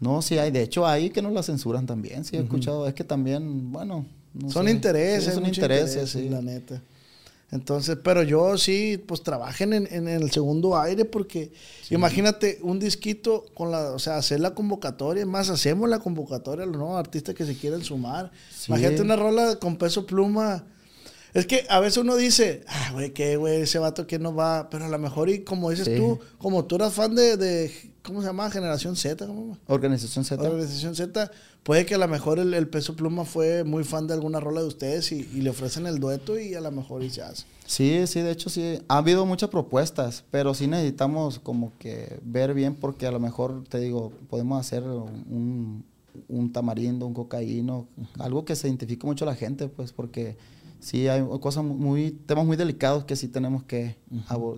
No, 0.00 0.20
sí 0.20 0.36
hay. 0.36 0.50
De 0.50 0.62
hecho, 0.62 0.84
hay 0.84 1.10
que 1.10 1.22
no 1.22 1.30
la 1.30 1.44
censuran 1.44 1.86
también. 1.86 2.24
Sí, 2.24 2.36
he 2.36 2.40
escuchado. 2.40 2.88
Es 2.88 2.94
que 2.94 3.04
también, 3.04 3.70
bueno. 3.70 4.04
son 4.48 4.68
intereses. 4.68 5.34
son 5.34 5.46
intereses, 5.46 6.10
sí. 6.10 6.28
La 6.28 6.42
neta. 6.42 6.82
Entonces, 7.52 7.96
pero 8.02 8.24
yo 8.24 8.58
sí, 8.58 9.00
pues 9.06 9.22
trabajen 9.22 9.72
en, 9.74 10.08
el 10.08 10.32
segundo 10.32 10.76
aire 10.76 11.04
porque 11.04 11.52
imagínate 11.88 12.58
un 12.62 12.80
disquito 12.80 13.46
con 13.54 13.70
la, 13.70 13.92
o 13.92 14.00
sea, 14.00 14.16
hacer 14.16 14.40
la 14.40 14.54
convocatoria, 14.54 15.24
más 15.24 15.50
hacemos 15.50 15.88
la 15.88 16.00
convocatoria 16.00 16.64
a 16.64 16.66
los 16.66 16.76
nuevos 16.76 16.98
artistas 16.98 17.32
que 17.36 17.46
se 17.46 17.56
quieren 17.56 17.84
sumar. 17.84 18.32
Imagínate 18.66 19.02
una 19.02 19.14
rola 19.14 19.56
con 19.60 19.76
peso 19.76 20.04
pluma. 20.04 20.64
Es 21.34 21.46
que 21.46 21.66
a 21.68 21.80
veces 21.80 21.98
uno 21.98 22.14
dice, 22.14 22.62
ah, 22.68 22.90
güey, 22.92 23.12
qué, 23.12 23.36
güey, 23.36 23.62
ese 23.62 23.80
vato 23.80 24.06
que 24.06 24.20
no 24.20 24.34
va, 24.34 24.70
pero 24.70 24.84
a 24.84 24.88
lo 24.88 24.98
mejor, 25.00 25.28
y 25.28 25.40
como 25.40 25.70
dices 25.70 25.96
tú, 25.96 26.20
como 26.38 26.64
tú 26.64 26.76
eras 26.76 26.92
fan 26.92 27.16
de, 27.16 27.36
de, 27.36 27.72
¿cómo 28.04 28.20
se 28.20 28.28
llama? 28.28 28.48
Generación 28.50 28.94
Z, 28.94 29.26
¿cómo? 29.26 29.58
Organización 29.66 30.24
Z. 30.24 30.40
Organización 30.40 30.94
Z 30.94 31.30
puede 31.64 31.86
que 31.86 31.96
a 31.96 31.98
lo 31.98 32.06
mejor 32.06 32.38
el, 32.38 32.68
peso 32.68 32.94
pluma 32.94 33.24
fue 33.24 33.64
muy 33.64 33.82
fan 33.82 34.06
de 34.06 34.14
alguna 34.14 34.38
rola 34.38 34.60
de 34.60 34.68
ustedes 34.68 35.10
y, 35.10 35.24
le 35.24 35.50
ofrecen 35.50 35.86
el 35.86 35.98
dueto 35.98 36.38
y 36.38 36.54
a 36.54 36.60
lo 36.60 36.70
mejor 36.70 37.02
y 37.02 37.08
hace. 37.08 37.44
Sí, 37.66 38.06
sí, 38.06 38.20
de 38.20 38.30
hecho 38.30 38.48
sí. 38.48 38.78
Ha 38.86 38.98
habido 38.98 39.26
muchas 39.26 39.50
propuestas, 39.50 40.22
pero 40.30 40.54
sí 40.54 40.68
necesitamos 40.68 41.40
como 41.40 41.72
que 41.78 42.20
ver 42.22 42.54
bien 42.54 42.76
porque 42.76 43.06
a 43.06 43.10
lo 43.10 43.18
mejor, 43.18 43.64
te 43.68 43.80
digo, 43.80 44.12
podemos 44.28 44.60
hacer 44.60 44.84
un, 44.84 45.84
un 46.28 46.52
tamarindo, 46.52 47.06
un 47.06 47.14
cocaíno, 47.14 47.88
algo 48.18 48.44
que 48.44 48.54
se 48.54 48.68
identifique 48.68 49.06
mucho 49.06 49.24
a 49.24 49.30
la 49.30 49.34
gente, 49.34 49.68
pues 49.68 49.92
porque 49.92 50.36
sí 50.84 51.08
hay 51.08 51.24
cosas 51.40 51.64
muy, 51.64 52.10
temas 52.10 52.44
muy 52.44 52.56
delicados 52.58 53.04
que 53.04 53.16
sí 53.16 53.28
tenemos 53.28 53.64
que 53.64 53.96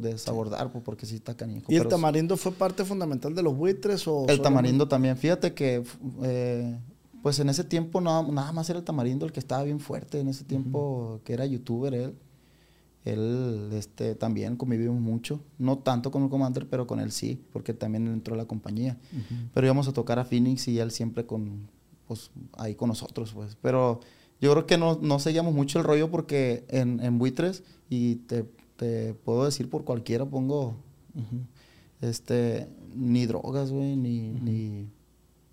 desabordar, 0.01 0.73
pues, 0.73 0.83
porque 0.83 1.07
sí 1.07 1.15
está 1.15 1.37
canijo. 1.37 1.73
¿Y 1.73 1.77
el 1.77 1.87
tamarindo 1.87 2.37
fue 2.37 2.53
parte 2.53 2.85
fundamental 2.85 3.35
de 3.35 3.43
los 3.43 3.57
buitres? 3.57 4.07
O 4.09 4.27
el 4.29 4.43
tamarindo 4.43 4.89
también. 4.89 5.17
Fíjate 5.17 5.55
que 5.55 5.85
eh, 6.23 6.79
pues 7.23 7.39
en 7.39 7.49
ese 7.49 7.63
tiempo 7.63 8.01
nada, 8.01 8.23
nada 8.25 8.53
más 8.53 8.69
era 8.69 8.81
el 8.81 8.85
tamarindo 8.85 9.25
el 9.25 9.33
que 9.33 9.39
estaba 9.39 9.63
bien 9.63 9.79
fuerte, 9.79 10.19
en 10.19 10.29
ese 10.29 10.45
tiempo 10.45 11.21
que 11.25 11.33
era 11.33 11.47
youtuber 11.47 11.95
él. 11.95 12.15
Él 13.05 13.71
este, 13.73 14.17
también 14.17 14.57
convivimos 14.57 15.01
mucho, 15.01 15.41
no 15.59 15.79
tanto 15.79 16.11
con 16.11 16.25
el 16.25 16.29
Commander, 16.29 16.69
pero 16.69 16.89
con 16.89 16.99
él 16.99 17.13
sí, 17.13 17.41
porque 17.53 17.73
también 17.73 18.09
entró 18.09 18.35
a 18.35 18.37
la 18.37 18.47
compañía. 18.47 18.99
Pero 19.55 19.65
íbamos 19.65 19.87
a 19.87 19.93
tocar 19.93 20.19
a 20.19 20.25
Phoenix 20.25 20.67
y 20.67 20.81
él 20.81 20.91
siempre 20.91 21.25
con, 21.25 21.69
pues, 22.09 22.33
ahí 22.57 22.75
con 22.75 22.89
nosotros, 22.89 23.33
pues. 23.33 23.57
Pero 23.63 24.01
yo 24.41 24.53
creo 24.53 24.67
que 24.67 24.79
no, 24.79 24.99
no 25.01 25.19
seguíamos 25.19 25.55
mucho 25.55 25.79
el 25.79 25.85
rollo 25.85 26.11
porque 26.11 26.65
en, 26.69 27.01
en 27.01 27.19
Buitres, 27.19 27.63
y 27.89 28.17
te, 28.17 28.45
te, 28.77 29.15
puedo 29.15 29.45
decir 29.45 29.71
por 29.71 29.85
cualquiera, 29.85 30.25
pongo, 30.25 30.75
este, 32.01 32.69
ni 32.95 33.27
drogas, 33.27 33.71
güey, 33.71 33.97
ni, 33.97 34.31
ni 34.31 34.89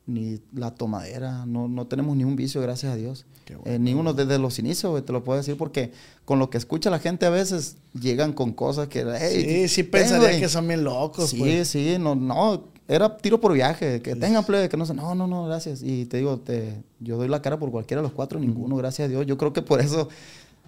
ni 0.05 0.41
la 0.53 0.71
tomadera, 0.71 1.45
no, 1.45 1.67
no 1.67 1.88
tenemos 1.88 2.17
ni 2.17 2.25
un 2.25 2.36
vicio, 2.36 2.61
gracias 2.61 2.91
a 2.91 2.95
Dios. 2.95 3.25
Eh, 3.65 3.79
ninguno 3.79 4.13
desde 4.13 4.38
los 4.38 4.59
inicios, 4.59 5.05
te 5.05 5.13
lo 5.13 5.23
puedo 5.23 5.38
decir, 5.38 5.55
porque 5.55 5.91
con 6.25 6.39
lo 6.39 6.49
que 6.49 6.57
escucha 6.57 6.89
la 6.89 6.99
gente 6.99 7.25
a 7.25 7.29
veces 7.29 7.77
llegan 7.93 8.34
con 8.34 8.51
cosas 8.51 8.89
que... 8.89 9.05
sí, 9.31 9.67
sí 9.69 9.84
pensaría 9.84 10.39
que 10.39 10.49
son 10.49 10.67
bien 10.67 10.84
locos. 10.84 11.29
Sí, 11.29 11.63
sí, 11.63 11.95
no, 11.99 12.15
no, 12.15 12.65
era 12.88 13.17
tiro 13.17 13.39
por 13.39 13.53
viaje, 13.53 14.01
que 14.01 14.15
tengan 14.15 14.43
plebe, 14.45 14.69
que 14.69 14.77
no 14.77 14.86
sé, 14.86 14.93
no, 14.93 15.15
no, 15.15 15.27
no, 15.27 15.45
gracias. 15.45 15.81
Y 15.84 16.05
te 16.05 16.17
digo, 16.17 16.39
te, 16.39 16.84
yo 16.99 17.17
doy 17.17 17.27
la 17.27 17.41
cara 17.41 17.57
por 17.57 17.71
cualquiera 17.71 18.01
de 18.01 18.07
los 18.07 18.13
cuatro, 18.13 18.39
ninguno, 18.39 18.75
gracias 18.75 19.07
a 19.07 19.09
Dios. 19.09 19.25
Yo 19.25 19.38
creo 19.38 19.53
que 19.53 19.61
por 19.61 19.79
eso... 19.81 20.09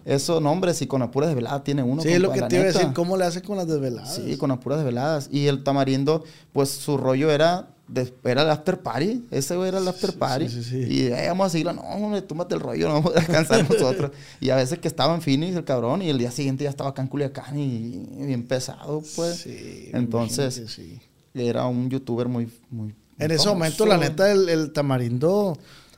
Eso, 0.06 0.40
no, 0.40 0.52
hombre, 0.52 0.76
si 0.76 0.86
con 0.86 1.02
apuras 1.02 1.30
desveladas 1.30 1.64
tiene 1.64 1.82
uno. 1.82 2.00
Sí, 2.04 2.10
es 2.10 2.20
lo 2.20 2.32
que 2.32 2.44
te 2.44 2.58
iba 2.58 2.66
a 2.66 2.68
decir, 2.68 2.94
¿cómo 2.94 3.18
le 3.18 3.26
hace 3.26 3.42
con 3.42 3.58
las 3.58 3.68
desveladas? 3.68 4.14
Sí, 4.14 4.38
con 4.38 4.52
apuras 4.52 4.78
desveladas. 4.78 5.30
Y 5.32 5.48
el 5.48 5.64
tamarindo, 5.64 6.24
pues 6.54 6.70
su 6.70 6.96
rollo 6.96 7.32
era 7.32 7.70
era 8.24 8.42
el 8.42 8.50
after 8.50 8.80
party. 8.80 9.26
Ese 9.32 9.54
era 9.68 9.78
el 9.78 9.88
after 9.88 10.14
party. 10.14 10.46
y 10.46 11.10
vamos 11.10 11.48
a 11.48 11.50
seguirlo. 11.50 11.74
No, 11.74 11.82
hombre, 11.82 12.22
túmbate 12.22 12.56
el 12.56 12.62
rollo, 12.62 12.88
no 12.88 12.94
vamos 12.96 13.16
a 13.16 13.20
descansar 13.20 13.70
nosotros. 13.70 14.12
Y 14.40 14.50
a 14.50 14.56
veces 14.56 14.80
que 14.80 14.88
estaba 14.88 15.14
en 15.14 15.22
Phoenix 15.22 15.56
el 15.56 15.64
cabrón 15.64 16.02
y 16.02 16.10
el 16.10 16.18
día 16.18 16.32
siguiente 16.32 16.64
ya 16.64 16.70
estaba 16.70 16.92
acá 16.92 17.02
en 17.02 17.08
Culiacán 17.08 17.58
y, 17.58 18.26
bien 18.26 18.48
pesado, 18.48 19.04
pues. 19.16 19.48
Entonces, 19.94 20.80
era 21.36 21.66
un 21.68 21.90
youtuber 21.90 22.28
muy, 22.28 22.50
muy. 22.70 22.96
En 23.20 23.32
ese 23.32 23.48
momento, 23.48 23.86
la 23.86 23.98
neta, 23.98 24.32
el, 24.32 24.72
tamarindo 24.72 25.58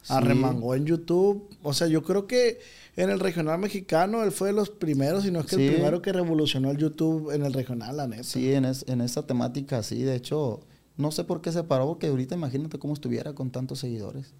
arremangó 0.10 0.76
en 0.76 0.86
YouTube. 0.86 1.50
O 1.64 1.74
sea, 1.74 1.88
yo 1.88 2.04
creo 2.04 2.28
que 2.28 2.60
en 2.96 3.10
el 3.10 3.20
regional 3.20 3.60
mexicano 3.60 4.24
él 4.24 4.32
fue 4.32 4.50
de 4.50 4.54
los 4.54 4.70
primeros, 4.70 5.26
y 5.26 5.32
no 5.32 5.40
es 5.40 5.46
que 5.46 5.56
el 5.56 5.74
primero 5.74 6.02
que 6.02 6.14
revolucionó 6.14 6.72
el 6.72 6.78
YouTube 6.78 7.32
en 7.32 7.46
el 7.46 7.54
regional, 7.54 7.98
la 7.98 8.08
neta. 8.08 8.24
Sí, 8.24 8.54
en, 8.54 8.66
en 8.66 9.02
esa 9.02 9.26
temática, 9.26 9.84
sí. 9.84 10.04
De 10.04 10.16
hecho, 10.16 10.62
no 10.98 11.12
sé 11.12 11.24
por 11.24 11.42
qué 11.42 11.52
se 11.52 11.64
paró, 11.64 11.88
porque 11.88 12.08
ahorita 12.08 12.36
imagínate 12.36 12.80
cómo 12.80 12.94
estuviera 12.94 13.34
con 13.34 13.52
tantos 13.52 13.80
seguidores. 13.80 14.34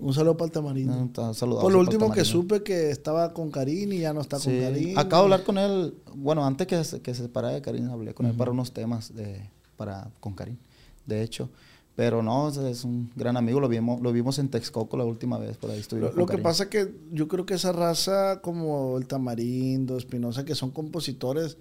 Un 0.00 0.14
saludo 0.14 0.36
para 0.36 0.46
el 0.46 0.52
Tamarindo. 0.52 1.10
por 1.60 1.72
lo 1.72 1.78
último 1.78 2.10
que 2.10 2.24
supe 2.24 2.62
que 2.62 2.90
estaba 2.90 3.34
con 3.34 3.50
Karim 3.50 3.92
y 3.92 3.98
ya 4.00 4.14
no 4.14 4.22
está 4.22 4.38
con 4.38 4.58
Karim. 4.58 4.98
Acabo 4.98 5.22
de 5.22 5.34
hablar 5.34 5.44
con 5.44 5.58
él, 5.58 5.94
bueno, 6.14 6.46
antes 6.46 6.66
que, 6.66 6.82
se, 6.84 7.02
que 7.02 7.14
se 7.14 7.24
separara 7.24 7.54
de 7.54 7.60
Karim, 7.60 7.90
hablé 7.90 8.14
con 8.14 8.24
él 8.24 8.32
para 8.32 8.50
unos 8.50 8.72
temas 8.72 9.14
de, 9.14 9.50
para, 9.80 10.10
con 10.20 10.34
Karim, 10.34 10.58
de 11.06 11.22
hecho. 11.22 11.48
Pero 11.96 12.22
no, 12.22 12.50
es 12.50 12.84
un 12.84 13.10
gran 13.16 13.38
amigo, 13.38 13.60
lo 13.60 13.68
vimos, 13.68 14.02
lo 14.02 14.12
vimos 14.12 14.38
en 14.38 14.50
Texcoco 14.50 14.98
la 14.98 15.04
última 15.04 15.38
vez, 15.38 15.56
por 15.56 15.70
ahí 15.70 15.80
estuvimos. 15.80 16.12
Lo, 16.12 16.20
lo 16.20 16.26
que 16.26 16.36
pasa 16.36 16.64
es 16.64 16.68
que 16.68 16.94
yo 17.12 17.28
creo 17.28 17.46
que 17.46 17.54
esa 17.54 17.72
raza 17.72 18.42
como 18.42 18.98
el 18.98 19.06
Tamarindo, 19.06 19.96
Espinosa, 19.96 20.44
que 20.44 20.54
son 20.54 20.70
compositores, 20.70 21.56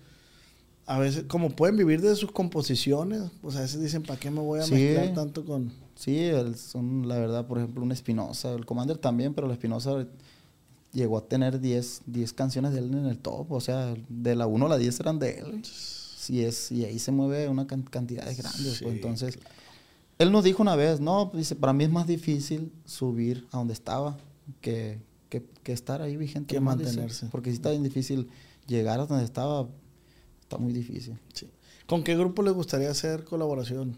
a 0.86 1.00
veces, 1.00 1.24
como 1.30 1.52
pueden 1.52 1.78
vivir 1.78 2.02
de 2.02 2.14
sus 2.18 2.34
composiciones, 2.34 3.22
pues 3.42 3.56
a 3.56 3.62
veces 3.62 3.82
dicen, 3.82 4.04
¿para 4.04 4.20
qué 4.20 4.30
me 4.30 4.42
voy 4.42 4.60
a 4.60 4.68
mezclar 4.68 5.14
tanto 5.14 5.46
con...? 5.46 5.72
Sí, 5.96 6.30
son, 6.58 7.08
la 7.08 7.18
verdad, 7.18 7.48
por 7.48 7.58
ejemplo, 7.60 7.82
un 7.82 7.94
Espinosa, 7.94 8.52
el 8.52 8.66
Commander 8.66 8.98
también, 8.98 9.34
pero 9.34 9.48
el 9.48 9.54
Espinosa 9.54 10.06
llegó 10.92 11.18
a 11.18 11.22
tener 11.26 11.62
10 11.62 12.04
canciones 12.36 12.74
de 12.74 12.80
él 12.80 12.92
en 12.92 13.06
el 13.06 13.18
top, 13.18 13.50
o 13.52 13.62
sea, 13.62 13.94
de 14.10 14.36
la 14.36 14.48
1 14.48 14.66
a 14.66 14.70
la 14.70 14.78
10 14.78 15.00
eran 15.00 15.20
de 15.20 15.40
él. 15.40 15.64
Sí, 16.30 16.44
es, 16.44 16.72
y 16.72 16.86
ahí 16.86 17.00
se 17.00 17.12
mueve 17.12 17.50
una 17.50 17.66
cantidad 17.66 18.24
de 18.24 18.36
grandes, 18.36 18.84
pues, 18.84 18.96
entonces... 18.96 19.40
Él 20.20 20.32
nos 20.32 20.44
dijo 20.44 20.62
una 20.62 20.76
vez, 20.76 21.00
no, 21.00 21.32
dice, 21.34 21.56
para 21.56 21.74
mí 21.74 21.86
es 21.86 21.90
más 21.90 22.06
difícil 22.06 22.72
subir 22.86 23.48
a 23.52 23.58
donde 23.58 23.74
estaba 23.74 24.18
que, 24.62 25.00
que, 25.30 25.72
estar 25.72 26.04
ahí 26.04 26.18
vigente. 26.18 26.54
Que 26.54 26.60
mantenerse. 26.60 27.28
porque 27.32 27.50
sí 27.50 27.56
está 27.56 27.72
bien 27.72 27.82
difícil 27.82 28.28
llegar 28.68 29.00
a 29.00 29.08
donde 29.08 29.24
estaba 29.24 29.68
está 30.42 30.58
muy 30.60 30.72
difícil. 30.72 31.18
¿Con 31.88 32.04
qué 32.04 32.16
grupo 32.16 32.44
le 32.44 32.52
gustaría 32.52 32.92
hacer 32.92 33.24
colaboración? 33.24 33.96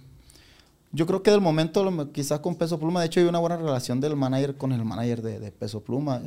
Yo 0.93 1.05
creo 1.05 1.21
que 1.21 1.31
del 1.31 1.41
momento, 1.41 2.11
quizás 2.13 2.39
con 2.39 2.55
Peso 2.55 2.79
Pluma, 2.79 3.01
de 3.01 3.07
hecho 3.07 3.19
hay 3.19 3.25
una 3.25 3.39
buena 3.39 3.57
relación 3.57 3.99
del 3.99 4.15
manager 4.15 4.55
con 4.55 4.71
el 4.71 4.85
manager 4.85 5.21
de, 5.21 5.51
Peso 5.51 5.81
Pluma. 5.81 6.21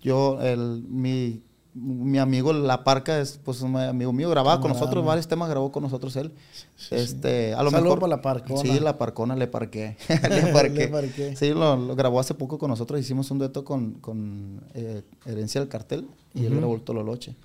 yo, 0.00 0.40
el, 0.42 0.84
mi, 0.88 1.42
mi 1.78 2.18
amigo 2.18 2.54
La 2.54 2.84
Parca 2.84 3.20
es 3.20 3.38
pues 3.44 3.60
un 3.60 3.76
amigo 3.76 4.10
mío, 4.10 4.30
grababa 4.30 4.60
con 4.62 4.70
nosotros 4.72 5.04
no. 5.04 5.08
varios 5.08 5.28
temas, 5.28 5.50
grabó 5.50 5.70
con 5.70 5.82
nosotros 5.82 6.16
él. 6.16 6.32
Sí, 6.74 6.94
este, 6.94 7.52
a 7.52 7.62
lo 7.62 7.70
mejor 7.70 7.98
para 8.00 8.08
La 8.16 8.22
Parcona. 8.22 8.60
Sí, 8.62 8.80
La 8.80 8.96
Parcona 8.96 9.36
le 9.36 9.46
parqué. 9.46 9.96
le 10.08 10.52
parqué. 10.52 10.74
Le 10.74 10.88
parqué. 10.88 11.36
Sí, 11.36 11.50
lo, 11.50 11.76
lo 11.76 11.94
grabó 11.94 12.18
hace 12.18 12.32
poco 12.32 12.58
con 12.58 12.70
nosotros, 12.70 12.98
hicimos 12.98 13.30
un 13.30 13.38
dueto 13.38 13.64
con, 13.64 13.92
con 13.94 14.62
eh, 14.74 15.02
Herencia 15.26 15.60
del 15.60 15.68
Cartel 15.68 16.08
y 16.34 16.46
él 16.46 16.52
Ujú. 16.52 16.56
grabó 16.60 16.74
el 16.76 16.80
Tololoche. 16.80 17.36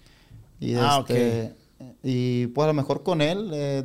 Y 0.61 0.75
Ah, 0.75 0.99
este, 1.07 1.53
y 2.01 2.47
pues 2.47 2.63
a 2.63 2.67
lo 2.67 2.73
mejor 2.73 3.03
con 3.03 3.21
él, 3.21 3.49
eh, 3.53 3.83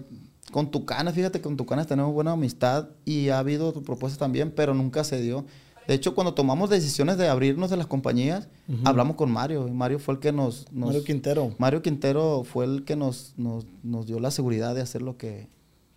con 0.53 0.71
Tucanes, 0.71 1.13
fíjate 1.15 1.39
que 1.39 1.43
con 1.43 1.57
Tucanes 1.57 1.89
tenemos 1.89 2.13
buena 2.13 2.33
amistad 2.33 2.89
y 3.05 3.31
ha 3.31 3.41
habido 3.41 3.73
propuestas 3.73 4.19
también, 4.19 4.53
pero 4.55 4.75
nunca 4.75 5.03
se 5.03 5.21
dio. 5.21 5.45
De 5.87 5.95
hecho, 5.95 6.15
cuando 6.15 6.35
tomamos 6.35 6.69
decisiones 6.71 7.17
de 7.19 7.29
abrirnos 7.29 7.71
de 7.71 7.77
las 7.77 7.87
compañías, 7.87 8.49
hablamos 8.85 9.17
con 9.17 9.31
Mario. 9.31 9.69
y 9.69 9.71
Mario 9.73 9.99
fue 9.99 10.15
el 10.15 10.21
que 10.21 10.33
nos... 10.33 10.71
nos- 10.73 10.87
Mario 10.89 11.05
Quintero. 11.05 11.55
Mario 11.59 11.83
Quintero 11.83 12.43
fue 12.45 12.65
el 12.65 12.85
que 12.85 12.97
nos, 12.97 13.35
nos, 13.37 13.67
nos 13.83 14.07
dio 14.07 14.19
la 14.21 14.31
seguridad 14.31 14.75
de 14.75 14.81
hacer 14.83 15.03
lo 15.03 15.17
que... 15.17 15.49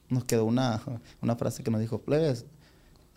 Nos 0.10 0.24
quedó 0.26 0.46
una, 0.46 0.82
una 1.22 1.36
frase 1.36 1.64
que 1.64 1.72
nos 1.72 1.82
dijo, 1.82 2.00
plebes, 2.00 2.46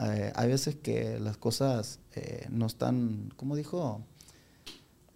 eh, 0.00 0.32
hay 0.34 0.48
veces 0.48 0.74
que 0.76 1.18
las 1.20 1.36
cosas 1.36 1.98
eh, 2.14 2.46
no 2.50 2.66
están, 2.66 3.32
¿cómo 3.36 3.54
dijo? 3.56 4.00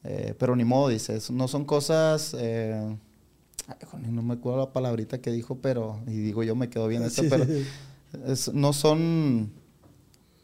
Eh, 0.05 0.35
pero 0.39 0.57
ni 0.57 0.65
modo, 0.65 0.89
dice, 0.89 1.17
es- 1.17 1.31
no 1.31 1.49
son 1.49 1.65
cosas... 1.65 2.35
no 2.35 4.23
me 4.23 4.35
acuerdo 4.35 4.61
la 4.61 4.73
palabrita 4.73 5.19
que 5.21 5.31
dijo, 5.33 5.57
pero... 5.57 6.01
Y 6.07 6.13
digo 6.19 6.43
yo, 6.45 6.55
me 6.55 6.69
quedó 6.69 6.87
bien 6.89 7.09
Sí, 7.11 7.27
pero... 7.29 7.45
sí. 7.45 7.65
es- 8.27 8.53
no 8.55 8.73
son... 8.73 9.51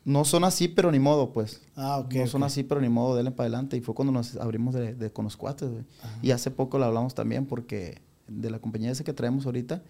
No 0.05 0.24
son 0.24 0.42
así, 0.44 0.66
pero 0.68 0.90
ni 0.90 0.98
modo, 0.98 1.32
pues. 1.32 1.61
Ah, 1.76 1.98
ok. 1.98 2.12
no 2.14 2.26
son 2.26 2.42
así, 2.42 2.62
pero 2.64 2.80
ni 2.80 2.88
modo, 2.88 3.14
denle 3.16 3.30
para 3.30 3.44
adelante. 3.46 3.76
Y 3.76 3.80
fue 3.80 3.94
cuando 3.94 4.11
nos 4.12 4.36
abrimos 4.36 4.74
de, 4.74 4.94
de- 4.94 5.12
con 5.12 5.24
los 5.24 5.36
cuates, 5.36 5.70
güey. 5.70 5.84
Y 6.22 6.32
hace 6.32 6.50
poco 6.50 6.78
lo 6.78 6.86
hablamos 6.86 7.14
también 7.14 7.46
porque 7.46 8.00
de 8.26 8.50
la 8.50 8.59
compañía 8.59 8.90
esa 8.90 9.05
que 9.05 9.12
traemos 9.12 9.46
ahorita, 9.46 9.82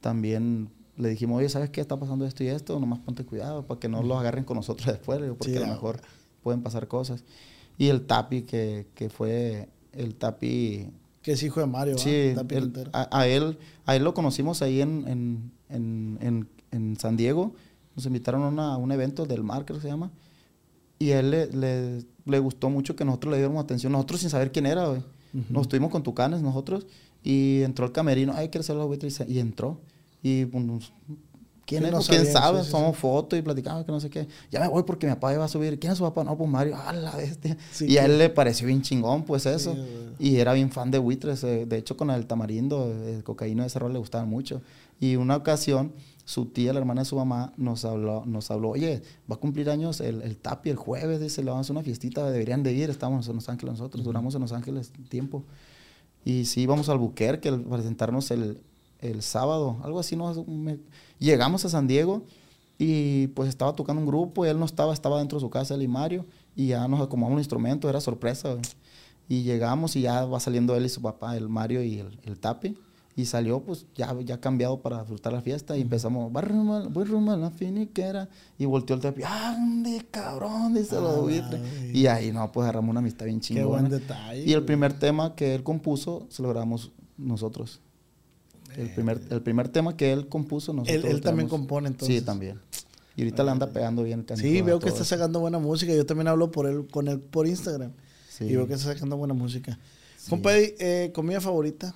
también 0.00 0.68
le 0.96 1.08
dijimos, 1.08 1.38
oye, 1.38 1.48
¿sabes 1.48 1.70
qué 1.70 1.80
está 1.80 1.98
pasando 1.98 2.24
esto 2.26 2.44
y 2.44 2.48
esto? 2.48 2.78
Nomás 2.78 3.00
ponte 3.00 3.24
cuidado 3.24 3.66
para 3.66 3.80
que 3.80 3.88
no 3.88 4.02
los 4.02 4.18
agarren 4.18 4.44
con 4.44 4.56
nosotros 4.56 4.86
después, 4.92 5.20
porque 5.36 5.50
Sí, 5.52 5.56
a 5.56 5.60
lo 5.60 5.66
mejor 5.66 6.00
pueden 6.42 6.62
pasar 6.62 6.86
cosas. 6.88 7.24
Y 7.78 7.88
el 7.88 8.06
Tapi, 8.06 8.42
que, 8.42 8.86
que 8.94 9.10
fue 9.10 9.68
el 9.92 10.14
Tapi... 10.14 10.90
Que 11.22 11.32
es 11.32 11.42
hijo 11.42 11.58
de 11.60 11.66
Mario. 11.66 11.98
Sí, 11.98 12.30
¿va? 12.30 12.42
Tapi 12.42 12.54
él- 12.54 12.62
Quintero. 12.64 12.90
a, 12.94 13.08
a 13.18 13.26
él, 13.26 13.58
a 13.84 13.96
él 13.96 14.04
lo 14.04 14.14
conocimos 14.14 14.62
ahí 14.62 14.80
en, 14.80 15.50
en, 15.68 16.18
en, 16.20 16.48
en 16.70 16.96
San 16.98 17.16
Diego. 17.16 17.54
Nos 17.96 18.06
invitaron 18.06 18.42
a, 18.42 18.48
una- 18.48 18.74
a 18.74 18.76
un 18.76 18.92
evento 18.92 19.24
del 19.26 19.42
mar, 19.42 19.64
creo 19.64 19.78
que 19.78 19.82
se 19.82 19.88
llama. 19.88 20.10
Y 20.98 21.10
él 21.10 21.30
le, 21.30 21.46
le, 21.48 22.04
le 22.26 22.38
gustó 22.38 22.70
mucho 22.70 22.94
que 22.94 23.04
nosotros 23.04 23.32
le 23.32 23.38
diéramos 23.38 23.62
atención. 23.64 23.92
Nosotros 23.92 24.20
sin 24.20 24.30
saber 24.30 24.52
quién 24.52 24.66
era, 24.66 24.86
güey. 24.86 25.00
Ujú. 25.34 25.44
Nos 25.52 25.62
estuvimos 25.62 25.90
con 25.90 26.02
Tucanes 26.02 26.40
nosotros. 26.42 26.86
Y 27.24 27.62
entró 27.62 27.84
al 27.86 27.92
camerino. 27.92 28.32
Ay, 28.36 28.48
¿quieres 28.50 28.66
ser 28.66 28.76
la 28.76 28.84
buitre? 28.84 29.08
Y 29.28 29.38
entró. 29.38 29.78
Y 30.22 30.44
pues, 30.46 30.64
nos- 30.64 30.92
¿Quién 31.66 31.82
Sí, 31.82 31.86
es? 31.86 31.92
no 31.92 31.96
Pues, 31.98 32.08
¿Quién 32.08 32.26
sabe? 32.26 32.60
sí, 32.60 32.64
sí, 32.66 32.70
Somos 32.70 32.96
fotos 32.96 33.36
y 33.38 33.42
platicamos 33.42 33.84
que 33.84 33.90
no 33.92 33.98
sé 33.98 34.08
qué. 34.08 34.28
Ya 34.52 34.60
me 34.60 34.68
voy 34.68 34.84
porque 34.84 35.06
mi 35.08 35.12
papá 35.14 35.34
iba 35.34 35.44
a 35.44 35.48
subir. 35.48 35.78
¿Quién 35.80 35.90
es 35.92 35.98
su 35.98 36.04
papá? 36.04 36.22
No, 36.22 36.38
pues 36.38 36.48
Mario. 36.48 36.76
¡Ah, 36.78 36.92
la 36.92 37.16
bestia! 37.16 37.56
Y 37.80 37.96
a 37.96 38.04
él 38.04 38.18
le 38.18 38.30
pareció 38.30 38.68
bien 38.68 38.82
chingón, 38.82 39.24
pues 39.24 39.46
eso. 39.46 39.76
Y 40.20 40.36
era 40.36 40.52
bien 40.52 40.70
fan 40.70 40.90
de 40.92 40.98
buitres. 40.98 41.42
eh, 41.42 41.66
De 41.66 41.76
hecho, 41.78 41.96
con 41.96 42.10
el 42.10 42.26
tamarindo, 42.26 42.92
el 42.92 43.24
cocaína 43.24 43.64
de 43.64 43.66
ese 43.66 43.80
rol 43.80 43.92
le 43.92 43.98
gustaba 43.98 44.24
mucho. 44.24 44.62
Y 45.00 45.16
una 45.16 45.34
ocasión, 45.36 45.92
su 46.26 46.46
tía, 46.46 46.74
la 46.74 46.80
hermana 46.80 47.02
de 47.02 47.04
su 47.06 47.16
mamá, 47.16 47.54
nos 47.56 47.86
habló, 47.86 48.26
nos 48.26 48.50
habló 48.50 48.70
oye, 48.70 49.02
va 49.30 49.36
a 49.36 49.38
cumplir 49.38 49.70
años 49.70 50.00
el, 50.00 50.20
el 50.20 50.36
Tapi 50.36 50.68
el 50.68 50.76
jueves, 50.76 51.20
dice, 51.20 51.42
le 51.42 51.50
vamos 51.50 51.60
a 51.60 51.66
hacer 51.66 51.76
una 51.76 51.84
fiestita, 51.84 52.28
deberían 52.30 52.62
de 52.62 52.74
ir, 52.74 52.90
estamos 52.90 53.26
en 53.28 53.36
Los 53.36 53.48
Ángeles 53.48 53.74
nosotros, 53.78 54.04
duramos 54.04 54.34
en 54.34 54.42
Los 54.42 54.52
Ángeles 54.52 54.92
tiempo. 55.08 55.44
Y 56.24 56.44
sí, 56.44 56.62
íbamos 56.62 56.88
al 56.88 56.98
Buquerque 56.98 57.48
a 57.48 57.56
presentarnos 57.56 58.30
el, 58.32 58.60
el 58.98 59.22
sábado, 59.22 59.78
algo 59.84 60.00
así, 60.00 60.16
¿no? 60.16 60.34
Me- 60.46 60.80
llegamos 61.18 61.64
a 61.64 61.68
San 61.68 61.86
Diego 61.86 62.22
y 62.76 63.28
pues 63.28 63.48
estaba 63.48 63.74
tocando 63.74 64.00
un 64.02 64.08
grupo 64.08 64.44
y 64.44 64.48
él 64.48 64.58
no 64.58 64.66
estaba, 64.66 64.92
estaba 64.92 65.18
dentro 65.18 65.38
de 65.38 65.42
su 65.42 65.50
casa, 65.50 65.76
él 65.76 65.82
y 65.82 65.88
Mario, 65.88 66.26
y 66.56 66.66
ya 66.66 66.86
nos 66.88 67.00
acomodamos 67.00 67.36
un 67.36 67.40
instrumento, 67.40 67.88
era 67.88 68.00
sorpresa. 68.00 68.56
Y 69.28 69.42
llegamos 69.42 69.96
y 69.96 70.02
ya 70.02 70.24
va 70.24 70.38
saliendo 70.40 70.76
él 70.76 70.86
y 70.86 70.88
su 70.88 71.00
papá, 71.00 71.36
el 71.36 71.48
Mario 71.48 71.82
y 71.82 72.00
el, 72.00 72.18
el 72.24 72.38
Tapi. 72.38 72.76
Y 73.18 73.24
salió 73.24 73.60
pues 73.60 73.86
ya, 73.94 74.14
ya 74.22 74.38
cambiado 74.40 74.80
para 74.82 74.98
disfrutar 74.98 75.32
la 75.32 75.40
fiesta 75.40 75.74
y 75.76 75.80
empezamos, 75.80 76.30
voy 76.30 76.42
rumbo, 77.04 77.30
a- 77.32 77.36
la 77.38 77.50
finiquera. 77.50 78.28
Y 78.58 78.66
volteó 78.66 78.94
el 78.94 79.00
Tapi, 79.00 79.22
¡ande 79.24 80.06
cabrón! 80.10 80.74
Dice 80.74 80.98
güey. 80.98 81.42
Y 81.94 82.06
ahí 82.08 82.30
no, 82.30 82.52
pues 82.52 82.64
agarramos 82.64 82.90
una 82.90 83.00
amistad 83.00 83.24
bien 83.24 83.40
Qué 83.40 83.46
chingona. 83.54 83.66
buen 83.80 83.88
detalle. 83.90 84.40
Y 84.42 84.52
el 84.52 84.60
güey. 84.60 84.66
primer 84.66 84.98
tema 84.98 85.34
que 85.34 85.54
él 85.54 85.62
compuso 85.62 86.26
se 86.28 86.42
lo 86.42 86.50
grabamos 86.50 86.92
nosotros. 87.16 87.80
El 88.76 88.90
primer, 88.90 89.22
el 89.30 89.40
primer 89.40 89.68
tema 89.70 89.96
que 89.96 90.12
él 90.12 90.28
compuso 90.28 90.74
nosotros. 90.74 90.96
Él- 91.04 91.10
él 91.10 91.16
lo 91.16 91.22
también 91.22 91.48
compone, 91.48 91.88
entonces. 91.88 92.18
Sí, 92.18 92.22
también. 92.24 92.60
Y 93.16 93.22
ahorita 93.22 93.42
le 93.44 93.50
anda 93.50 93.72
pegando 93.72 94.02
bien 94.02 94.24
canijo 94.24 94.46
Sí, 94.46 94.60
veo 94.60 94.78
que 94.78 94.90
está 94.90 95.04
sacando 95.04 95.40
buena 95.40 95.58
música. 95.58 95.94
Yo 95.94 96.04
también 96.04 96.28
hablo 96.28 96.50
por 96.50 96.66
él, 96.66 96.86
con 96.90 97.08
él 97.08 97.18
por 97.20 97.46
Instagram. 97.46 97.92
Sí. 98.28 98.44
Y 98.44 98.56
veo 98.56 98.66
que 98.66 98.74
está 98.74 98.92
sacando 98.92 99.16
buena 99.16 99.32
música. 99.32 99.78
Sí. 100.18 100.28
Compadre, 100.28 100.74
eh, 100.78 101.12
¿comida 101.14 101.40
favorita? 101.40 101.94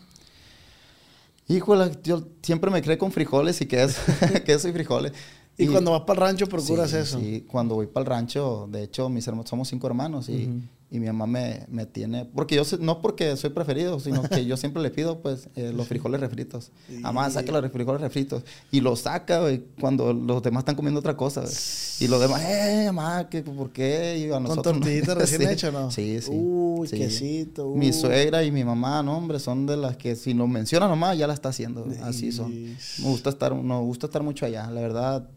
Híjole, 1.51 1.90
yo 2.05 2.22
siempre 2.42 2.70
me 2.70 2.80
creé 2.80 2.96
con 2.96 3.11
frijoles 3.11 3.61
y 3.61 3.66
queso, 3.66 4.01
queso 4.46 4.68
y 4.68 4.72
frijoles. 4.72 5.12
Y, 5.59 5.66
cuando 5.66 5.90
vas 5.90 6.03
para 6.03 6.20
el 6.20 6.28
rancho 6.28 6.46
procuras 6.46 6.90
sí, 6.90 6.96
eso. 6.96 7.18
Sí, 7.18 7.44
cuando 7.46 7.74
voy 7.74 7.86
para 7.86 8.03
el 8.03 8.07
rancho, 8.07 8.68
de 8.70 8.84
hecho, 8.84 9.09
mis 9.09 9.26
hermanos, 9.26 9.51
somos 9.51 9.68
cinco 9.68 9.86
hermanos 9.86 10.28
y. 10.28 10.48
y 10.93 10.99
mi 10.99 11.07
mamá 11.07 11.26
me, 11.26 11.66
me 11.68 11.86
tiene, 11.86 12.24
porque 12.24 12.57
yo, 12.57 12.64
sé- 12.64 12.78
no 12.78 13.01
porque 13.01 13.36
soy 13.36 13.51
preferido, 13.51 14.01
sino 14.01 14.22
que 14.22 14.45
yo 14.45 14.57
siempre 14.57 14.82
le 14.82 14.91
pido, 14.91 15.20
pues, 15.20 15.49
eh, 15.55 15.72
los 15.72 15.86
frijoles 15.86 16.20
refritos. 16.20 16.72
Mamá, 17.01 17.28
Y- 17.28 17.32
saca 17.32 17.53
los 17.53 17.70
frijoles 17.70 18.01
refritos. 18.01 18.43
Y 18.72 18.80
los 18.80 19.01
saca, 19.01 19.41
cuando 19.80 20.12
los 20.12 20.43
demás 20.43 20.62
están 20.62 20.74
comiendo 20.74 20.99
otra 20.99 21.16
cosa, 21.16 21.43
güey. 21.43 21.53
Y 22.01 22.09
los 22.09 22.20
demás, 22.20 22.43
eh, 22.45 22.91
mamá, 22.93 23.28
¿qué, 23.28 23.43
¿por 23.43 23.70
qué? 23.70 24.18
Y 24.18 24.26
a 24.26 24.30
¿Con 24.32 24.43
nosotros 24.45 24.74
no. 24.74 24.80
tortillita 24.80 25.14
recién 25.14 25.59
Sí. 25.59 25.66
no? 25.72 25.91
Sí, 25.93 26.20
sí. 26.20 26.30
Uy, 26.32 26.88
sí. 26.88 26.97
quesito. 26.99 27.68
Mi 27.74 27.86
uy. 27.88 27.93
suegra 27.93 28.43
y 28.43 28.51
mi 28.51 28.64
mamá, 28.64 29.03
no, 29.03 29.16
hombre, 29.16 29.38
son 29.38 29.66
de 29.66 29.76
las 29.76 29.97
que 29.97 30.16
si 30.16 30.34
nos 30.34 30.49
menciona 30.49 30.88
nomás, 30.88 31.16
ya 31.16 31.26
la 31.26 31.34
está 31.34 31.51
haciendo. 31.51 31.86
Así 32.03 32.32
son. 32.32 32.53
Me 32.53 32.74
gusta 33.05 33.30
estar, 33.30 33.55
nos 33.55 33.82
gusta 33.84 34.07
estar 34.07 34.22
mucho 34.22 34.45
allá. 34.45 34.68
La 34.70 34.80
verdad, 34.80 35.28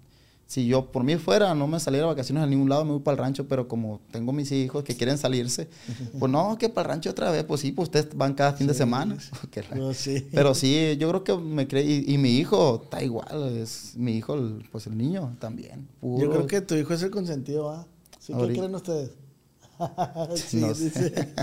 si 0.54 0.68
yo 0.68 0.92
por 0.92 1.04
mí 1.04 1.16
fuera, 1.16 1.56
no 1.56 1.66
me 1.68 1.80
saliera 1.80 2.06
de 2.06 2.14
vacaciones 2.14 2.44
a 2.44 2.48
ningún 2.48 2.70
lado, 2.70 2.86
me 2.86 2.92
voy 2.92 3.00
para 3.02 3.14
el 3.16 3.20
rancho, 3.24 3.48
pero 3.48 3.68
como 3.68 4.02
tengo 4.12 4.32
mis 4.34 4.52
hijos 4.52 4.84
que 4.84 4.96
quieren 4.96 5.18
salirse, 5.18 5.68
pues 6.20 6.32
no, 6.32 6.58
que 6.60 6.70
para 6.70 6.90
el 6.90 6.94
rancho 6.94 7.10
otra 7.10 7.32
vez, 7.32 7.44
pues 7.44 7.62
sí, 7.62 7.72
pues 7.72 7.88
ustedes 7.88 8.10
van 8.16 8.36
cada 8.36 8.54
fin 8.54 8.68
de 8.68 8.76
semana. 8.76 9.20
sí. 9.20 9.30
Que 9.50 9.64
la- 9.64 9.76
No, 9.76 9.94
sí. 9.96 10.28
Pero 10.32 10.54
sí, 10.54 10.96
yo 11.00 11.10
creo 11.10 11.24
que 11.24 11.36
me 11.38 11.68
cree, 11.68 11.84
y, 11.84 12.14
y 12.14 12.18
mi 12.20 12.38
hijo 12.38 12.82
está 12.84 13.04
igual, 13.04 13.58
es 13.58 13.94
mi 13.96 14.16
hijo, 14.16 14.36
el- 14.36 14.64
pues 14.72 14.86
el 14.86 14.96
niño 14.98 15.36
también. 15.40 15.88
Yo 16.02 16.30
creo 16.30 16.46
que 16.46 16.62
tu 16.62 16.76
hijo 16.76 16.94
es 16.94 17.02
el 17.02 17.10
consentido, 17.10 17.72
¿ah? 17.72 17.88
¿Qué 18.26 18.34
creen 18.34 18.76
ustedes? 18.76 19.10
sí, 20.36 20.58
No 20.58 20.74
sé. 20.76 20.84
dice. 20.84 21.34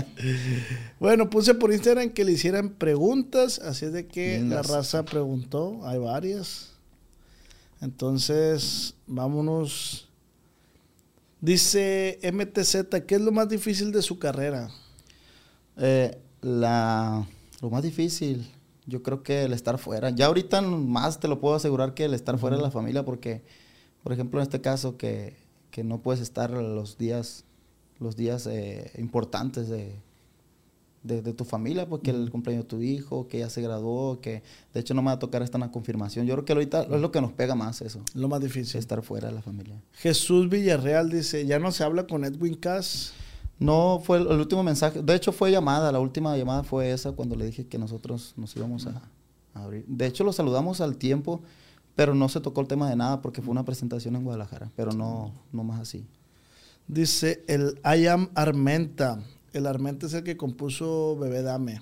bueno, 0.99 1.29
puse 1.29 1.53
por 1.53 1.71
Instagram 1.73 2.09
que 2.11 2.23
le 2.23 2.31
hicieran 2.31 2.69
preguntas, 2.69 3.59
así 3.59 3.85
es 3.85 3.93
de 3.93 4.07
que 4.07 4.39
la 4.39 4.61
raza 4.61 5.03
preguntó, 5.03 5.85
hay 5.85 5.99
varias. 5.99 6.70
Entonces, 7.81 8.95
vámonos. 9.07 10.07
Dice 11.41 12.19
MTZ, 12.31 13.03
¿qué 13.07 13.15
es 13.15 13.21
lo 13.21 13.31
más 13.31 13.49
difícil 13.49 13.91
de 13.91 14.03
su 14.03 14.19
carrera? 14.19 14.69
Eh, 15.77 16.21
la, 16.41 17.27
lo 17.59 17.69
más 17.71 17.81
difícil, 17.81 18.47
yo 18.85 19.01
creo 19.01 19.23
que 19.23 19.43
el 19.43 19.53
estar 19.53 19.79
fuera. 19.79 20.11
Ya 20.11 20.27
ahorita 20.27 20.61
más 20.61 21.19
te 21.19 21.27
lo 21.27 21.39
puedo 21.39 21.55
asegurar 21.55 21.95
que 21.95 22.05
el 22.05 22.13
estar 22.13 22.37
fuera 22.37 22.55
de 22.55 22.61
la 22.61 22.69
familia, 22.69 23.03
porque, 23.03 23.41
por 24.03 24.13
ejemplo, 24.13 24.39
en 24.39 24.43
este 24.43 24.61
caso, 24.61 24.97
que, 24.97 25.35
que 25.71 25.83
no 25.83 26.03
puedes 26.03 26.21
estar 26.21 26.51
los 26.51 26.99
días, 26.99 27.45
los 27.99 28.15
días 28.15 28.45
eh, 28.45 28.91
importantes 28.99 29.67
de, 29.67 29.95
de, 31.03 31.21
de 31.21 31.33
tu 31.33 31.45
familia, 31.45 31.87
porque 31.87 32.11
el 32.11 32.29
cumpleaños 32.29 32.65
de 32.65 32.69
tu 32.69 32.81
hijo, 32.81 33.27
que 33.27 33.39
ya 33.39 33.49
se 33.49 33.61
graduó, 33.61 34.21
que 34.21 34.43
de 34.73 34.79
hecho 34.79 34.93
no 34.93 35.01
me 35.01 35.07
va 35.07 35.13
a 35.13 35.19
tocar 35.19 35.41
esta 35.41 35.57
una 35.57 35.71
confirmación. 35.71 36.25
Yo 36.27 36.35
creo 36.35 36.45
que 36.45 36.53
ahorita 36.53 36.83
es 36.83 37.01
lo 37.01 37.11
que 37.11 37.21
nos 37.21 37.31
pega 37.31 37.55
más 37.55 37.81
eso, 37.81 38.01
Lo 38.13 38.27
más 38.27 38.41
difícil. 38.41 38.77
estar 38.79 39.01
fuera 39.01 39.29
de 39.29 39.33
la 39.33 39.41
familia. 39.41 39.81
Jesús 39.93 40.49
Villarreal 40.49 41.09
dice, 41.09 41.45
¿ya 41.45 41.57
no 41.59 41.71
se 41.71 41.83
habla 41.83 42.05
con 42.07 42.23
Edwin 42.23 42.55
Cass? 42.55 43.13
No 43.59 44.01
fue 44.03 44.17
el, 44.17 44.27
el 44.27 44.39
último 44.39 44.63
mensaje. 44.63 45.01
De 45.03 45.13
hecho, 45.15 45.31
fue 45.31 45.51
llamada. 45.51 45.91
La 45.91 45.99
última 45.99 46.35
llamada 46.35 46.63
fue 46.63 46.91
esa 46.91 47.11
cuando 47.11 47.35
le 47.35 47.45
dije 47.45 47.67
que 47.67 47.77
nosotros 47.77 48.33
nos 48.35 48.55
íbamos 48.55 48.87
a, 48.87 49.01
a 49.53 49.63
abrir. 49.63 49.85
De 49.87 50.07
hecho, 50.07 50.23
lo 50.23 50.33
saludamos 50.33 50.81
al 50.81 50.97
tiempo, 50.97 51.41
pero 51.95 52.15
no 52.15 52.27
se 52.27 52.39
tocó 52.41 52.61
el 52.61 52.67
tema 52.67 52.89
de 52.89 52.95
nada 52.95 53.21
porque 53.21 53.41
fue 53.41 53.51
una 53.51 53.63
presentación 53.65 54.15
en 54.15 54.23
Guadalajara. 54.23 54.71
Pero 54.75 54.93
no, 54.93 55.31
no 55.51 55.63
más 55.63 55.79
así. 55.79 56.05
Dice 56.87 57.43
el 57.47 57.79
I 57.85 58.07
am 58.07 58.29
Armenta. 58.33 59.19
El 59.53 59.65
Armenta 59.65 60.05
es 60.05 60.13
el 60.13 60.23
que 60.23 60.37
compuso 60.37 61.17
Bebé 61.17 61.41
Dame. 61.41 61.81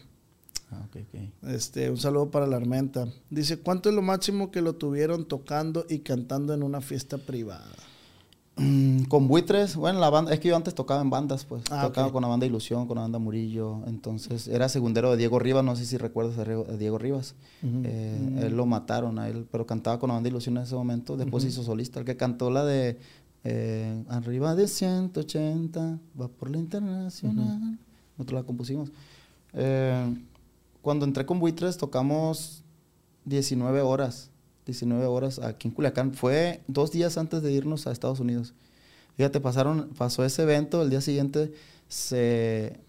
Ah, 0.71 0.85
ok, 0.87 0.97
ok. 1.01 1.49
Este, 1.49 1.89
un 1.89 1.97
saludo 1.97 2.29
para 2.29 2.45
el 2.45 2.53
Armenta. 2.53 3.07
Dice, 3.29 3.57
¿cuánto 3.57 3.89
es 3.89 3.95
lo 3.95 4.01
máximo 4.01 4.51
que 4.51 4.61
lo 4.61 4.75
tuvieron 4.75 5.25
tocando 5.25 5.85
y 5.89 5.99
cantando 5.99 6.53
en 6.53 6.63
una 6.63 6.81
fiesta 6.81 7.17
privada? 7.17 7.75
Mm, 8.59 9.03
con 9.03 9.27
buitres, 9.29 9.77
bueno, 9.77 9.99
la 9.99 10.09
banda, 10.09 10.33
es 10.33 10.39
que 10.41 10.49
yo 10.49 10.55
antes 10.55 10.75
tocaba 10.75 11.01
en 11.01 11.09
bandas, 11.09 11.45
pues. 11.45 11.63
Ah, 11.71 11.87
tocaba 11.87 12.11
con 12.11 12.21
la 12.21 12.27
banda 12.27 12.45
Ilusión, 12.45 12.87
con 12.87 12.95
la 12.95 13.03
banda 13.03 13.17
Murillo. 13.17 13.79
Entonces, 13.87 14.47
era 14.47 14.67
segundero 14.67 15.11
de 15.11 15.17
Diego 15.17 15.39
Rivas, 15.39 15.63
no 15.63 15.75
sé 15.75 15.85
si 15.85 15.97
recuerdas 15.97 16.37
a 16.37 16.75
Diego 16.75 16.97
Rivas. 16.97 17.35
Eh, 17.63 18.41
Él 18.41 18.57
lo 18.57 18.65
mataron 18.65 19.17
a 19.17 19.29
él, 19.29 19.47
pero 19.49 19.65
cantaba 19.65 19.97
con 19.97 20.09
la 20.09 20.15
banda 20.15 20.29
Ilusión 20.29 20.57
en 20.57 20.63
ese 20.63 20.75
momento. 20.75 21.15
Después 21.15 21.45
hizo 21.45 21.63
solista. 21.63 21.99
El 21.99 22.05
que 22.05 22.17
cantó 22.17 22.51
la 22.51 22.65
de 22.65 22.99
eh, 23.43 24.03
Arriba 24.09 24.55
de 24.55 24.67
180, 24.67 25.99
va 26.19 26.27
por 26.27 26.49
la 26.49 26.57
internacional. 26.57 27.79
Nosotros 28.17 28.41
la 28.41 28.45
compusimos. 28.45 28.91
Eh, 29.53 30.15
cuando 30.81 31.05
entré 31.05 31.25
con 31.25 31.39
buitres, 31.39 31.77
tocamos 31.77 32.63
19 33.25 33.81
horas. 33.81 34.29
19 34.65 35.05
horas 35.05 35.39
aquí 35.39 35.67
en 35.67 35.73
Culiacán. 35.73 36.13
Fue 36.13 36.61
dos 36.67 36.91
días 36.91 37.17
antes 37.17 37.41
de 37.41 37.51
irnos 37.51 37.87
a 37.87 37.91
Estados 37.91 38.19
Unidos. 38.19 38.53
Fíjate, 39.17 39.41
pasaron, 39.41 39.89
pasó 39.97 40.23
ese 40.23 40.43
evento, 40.43 40.81
el 40.81 40.89
día 40.89 41.01
siguiente 41.01 41.53
se... 41.87 42.79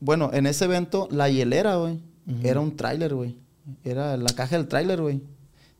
Bueno, 0.00 0.30
en 0.32 0.46
ese 0.46 0.66
evento, 0.66 1.08
la 1.10 1.28
hielera, 1.28 1.76
güey, 1.76 2.00
era 2.42 2.60
un 2.60 2.76
tráiler, 2.76 3.14
güey. 3.14 3.36
Era 3.84 4.16
la 4.16 4.30
caja 4.34 4.56
del 4.56 4.68
tráiler, 4.68 5.00
güey. 5.00 5.22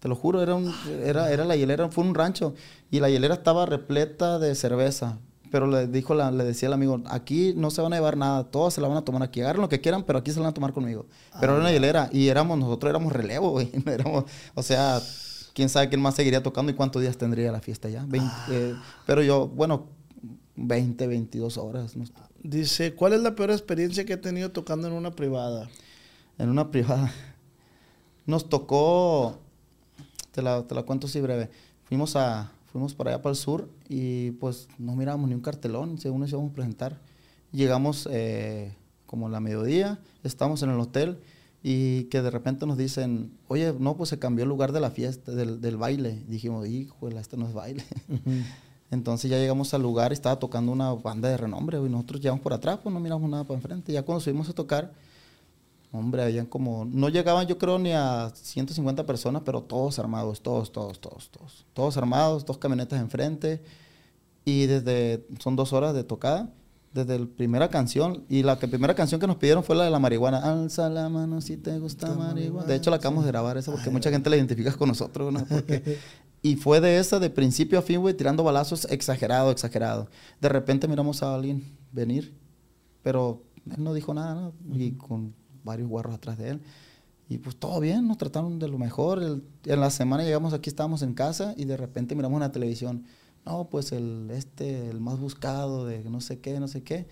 Te 0.01 0.09
lo 0.09 0.15
juro, 0.15 0.43
era, 0.43 0.55
un, 0.55 0.73
era, 1.05 1.31
era 1.33 1.45
la 1.45 1.57
hielera, 1.57 1.89
fue 1.89 2.05
un 2.05 2.15
rancho. 2.15 2.55
Y 2.91 3.01
la 3.01 3.11
hielera 3.11 3.35
estaba 3.35 3.67
repleta 3.67 4.39
de 4.39 4.55
cerveza. 4.55 5.19
Pero 5.51 5.67
le 5.67 5.87
dijo 5.87 6.15
la, 6.15 6.31
le 6.31 6.45
decía 6.45 6.67
el 6.69 6.75
amigo, 6.75 7.01
aquí 7.07 7.55
no 7.57 7.71
se 7.71 7.81
van 7.81 7.93
a 7.95 7.97
llevar 7.97 8.17
nada, 8.19 8.45
todos 8.45 8.75
se 8.75 8.81
la 8.83 8.89
van 8.89 8.99
a 8.99 9.05
tomar 9.05 9.23
aquí. 9.23 9.41
Agarren 9.41 9.63
lo 9.63 9.69
que 9.71 9.81
quieran, 9.81 10.05
pero 10.05 10.19
aquí 10.19 10.31
se 10.31 10.37
la 10.39 10.43
van 10.45 10.51
a 10.51 10.55
tomar 10.55 10.73
conmigo. 10.75 11.07
Pero 11.41 11.53
era 11.55 11.61
una 11.63 11.73
hielera 11.73 12.11
y 12.13 12.29
éramos, 12.29 12.59
nosotros 12.59 12.91
éramos 12.91 13.13
relevo, 13.13 13.51
güey. 13.53 13.71
Éramos, 13.87 14.25
o 14.55 14.63
sea, 14.63 15.01
quién 15.55 15.69
sabe 15.71 15.89
quién 15.89 16.03
más 16.03 16.15
seguiría 16.17 16.43
tocando 16.43 16.71
y 16.71 16.75
cuántos 16.75 17.01
días 17.03 17.17
tendría 17.17 17.51
la 17.51 17.61
fiesta 17.61 17.89
ya. 17.89 18.05
Vein- 18.07 18.31
eh, 18.51 18.75
pero 19.07 19.23
yo, 19.23 19.49
bueno, 19.49 19.87
20, 20.57 21.07
22 21.07 21.57
horas. 21.57 21.97
¿no? 21.97 22.05
Dice, 22.43 22.95
¿cuál 22.95 23.15
es 23.15 23.21
la 23.23 23.35
peor 23.35 23.51
experiencia 23.51 24.05
que 24.05 24.13
he 24.13 24.17
tenido 24.19 24.51
tocando 24.53 24.87
en 24.87 24.93
una 24.93 25.13
privada? 25.13 25.69
En 26.37 26.51
una 26.51 26.71
privada. 26.71 27.11
Nos 28.27 28.49
tocó, 28.51 29.39
te 30.39 30.43
la, 30.43 30.63
te 30.63 30.75
la 30.77 30.85
cuento 30.85 31.09
así 31.09 31.21
breve. 31.21 31.51
Fuimos 31.83 32.15
a, 32.15 32.53
fuimos 32.71 32.95
para 32.95 33.11
allá 33.11 33.23
para 33.23 33.33
el 33.33 33.37
sur 33.37 33.69
y 33.89 34.31
pues 34.33 34.69
no 34.79 34.95
mirábamos 34.95 35.29
ni 35.29 35.35
un 35.35 35.41
cartelón, 35.41 35.99
según 35.99 36.21
nos 36.21 36.31
íbamos 36.31 36.53
a 36.53 36.55
presentar. 36.55 37.01
Llegamos 37.51 38.09
eh, 38.09 38.73
como 39.07 39.27
a 39.27 39.31
la 39.31 39.41
mediodía, 39.41 39.99
estábamos 40.23 40.63
en 40.63 40.71
el 40.71 40.79
hotel 40.79 41.19
y 41.61 42.05
que 42.05 42.23
de 42.23 42.31
repente 42.31 42.67
nos 42.67 42.79
dicen, 42.79 43.33
oye, 43.49 43.75
no, 43.81 43.97
pues 43.97 44.11
se 44.11 44.21
cambió 44.21 44.45
el 44.45 44.49
lugar 44.49 44.71
de 44.71 44.79
la 44.79 44.93
fiesta, 44.93 45.33
del, 45.33 45.61
del 45.61 45.77
baile. 45.77 46.23
Dijimos, 46.29 46.69
híjole, 46.69 47.19
este 47.19 47.37
no 47.37 47.49
es 47.49 47.53
baile. 47.53 47.83
Entonces 48.93 49.29
ya 49.29 49.39
llegamos 49.39 49.75
al 49.75 49.83
lugar 49.83 50.13
y 50.13 50.15
estaba 50.15 50.39
tocando 50.39 50.71
una 50.71 50.93
banda 50.93 51.29
de 51.29 51.37
renombre, 51.37 51.79
y 51.79 51.89
nosotros 51.89 52.21
llegamos 52.21 52.43
por 52.43 52.53
atrás, 52.53 52.79
pues 52.81 52.93
no 52.95 53.01
miramos 53.01 53.29
nada 53.29 53.43
para 53.43 53.57
enfrente. 53.57 53.93
Ya 53.93 54.05
cuando 54.05 54.21
subimos 54.21 54.49
a 54.49 54.53
tocar, 54.53 54.93
hombre, 55.93 56.23
habían 56.23 56.47
como, 56.47 56.85
no 56.85 57.09
llegaban 57.09 57.47
yo 57.47 57.59
creo 57.59 57.79
ni 57.79 57.93
a 57.93 58.31
150 58.35 59.07
personas, 59.07 59.43
pero 59.45 59.63
todos 59.63 59.99
armados, 59.99 60.43
todos, 60.43 60.73
todos, 60.73 61.01
todos, 61.01 61.31
todos. 61.31 61.67
Todos 61.73 61.97
armados, 61.97 62.45
dos 62.45 62.59
camionetas 62.59 63.01
enfrente. 63.01 63.63
Y 64.45 64.67
desde, 64.67 65.27
son 65.41 65.57
dos 65.57 65.73
horas 65.73 65.95
de 65.95 66.05
tocada, 66.05 66.51
desde 66.93 67.19
la 67.19 67.27
primera 67.27 67.69
canción, 67.69 68.25
y 68.29 68.43
la 68.43 68.59
que, 68.59 68.67
primera 68.67 68.95
canción 68.95 69.21
que 69.21 69.27
nos 69.27 69.37
pidieron 69.37 69.63
fue 69.63 69.77
la 69.77 69.85
de 69.85 69.91
la 69.91 69.99
marihuana. 69.99 70.39
Alza 70.39 70.89
la 70.89 71.09
mano 71.09 71.41
si 71.41 71.57
te 71.57 71.79
gusta 71.79 72.15
marihuana. 72.15 72.67
De 72.67 72.77
hecho, 72.77 72.91
la 72.91 72.97
acabamos 72.97 73.25
de 73.25 73.31
grabar 73.31 73.57
esa 73.59 73.73
porque 73.73 73.91
mucha 73.91 74.11
gente 74.11 74.31
la 74.31 74.37
identifica 74.37 74.73
con 74.73 74.89
nosotros, 74.89 75.33
¿no? 75.33 75.45
Porque- 75.45 75.99
y 76.43 76.57
fue 76.57 76.81
de 76.81 76.99
esa, 76.99 77.19
de 77.19 77.31
principio 77.31 77.79
a 77.79 77.83
fin, 77.83 78.01
güey, 78.01 78.15
tirando 78.15 78.43
balazos, 78.43 78.87
exagerado, 78.91 79.51
exagerado. 79.51 80.09
De 80.41 80.49
repente 80.49 80.89
miramos 80.89 81.23
a 81.23 81.35
alguien 81.35 81.63
venir, 81.93 82.35
pero 83.03 83.43
él 83.71 83.83
no 83.83 83.93
dijo 83.93 84.15
nada, 84.15 84.35
¿no? 84.35 84.53
Y 84.75 84.93
con 84.93 85.35
varios 85.69 85.89
guarros 85.89 86.15
atrás 86.15 86.39
de 86.39 86.51
él. 86.51 86.61
Y 87.29 87.39
pues 87.39 87.57
todo 87.57 87.79
bien, 87.81 88.09
nos 88.09 88.19
trataron 88.19 88.59
de 88.59 88.69
lo 88.69 88.79
mejor. 88.79 89.23
El- 89.23 89.43
en 89.67 89.81
la 89.81 89.91
semana 89.91 90.25
llegamos 90.25 90.53
aquí, 90.55 90.71
estábamos 90.71 91.03
en 91.03 91.15
casa 91.15 91.55
y 91.57 91.65
de 91.67 91.77
repente 91.77 92.15
miramos 92.15 92.37
en 92.39 92.41
la 92.41 92.53
televisión. 92.53 93.05
No, 93.45 93.69
pues 93.71 93.93
el 93.93 94.31
este, 94.33 94.89
el 94.91 95.01
más 95.01 95.19
buscado 95.19 95.87
de 95.87 96.05
no 96.05 96.21
sé 96.21 96.41
qué, 96.41 96.59
no 96.61 96.69
sé 96.69 96.83
qué. 96.83 97.07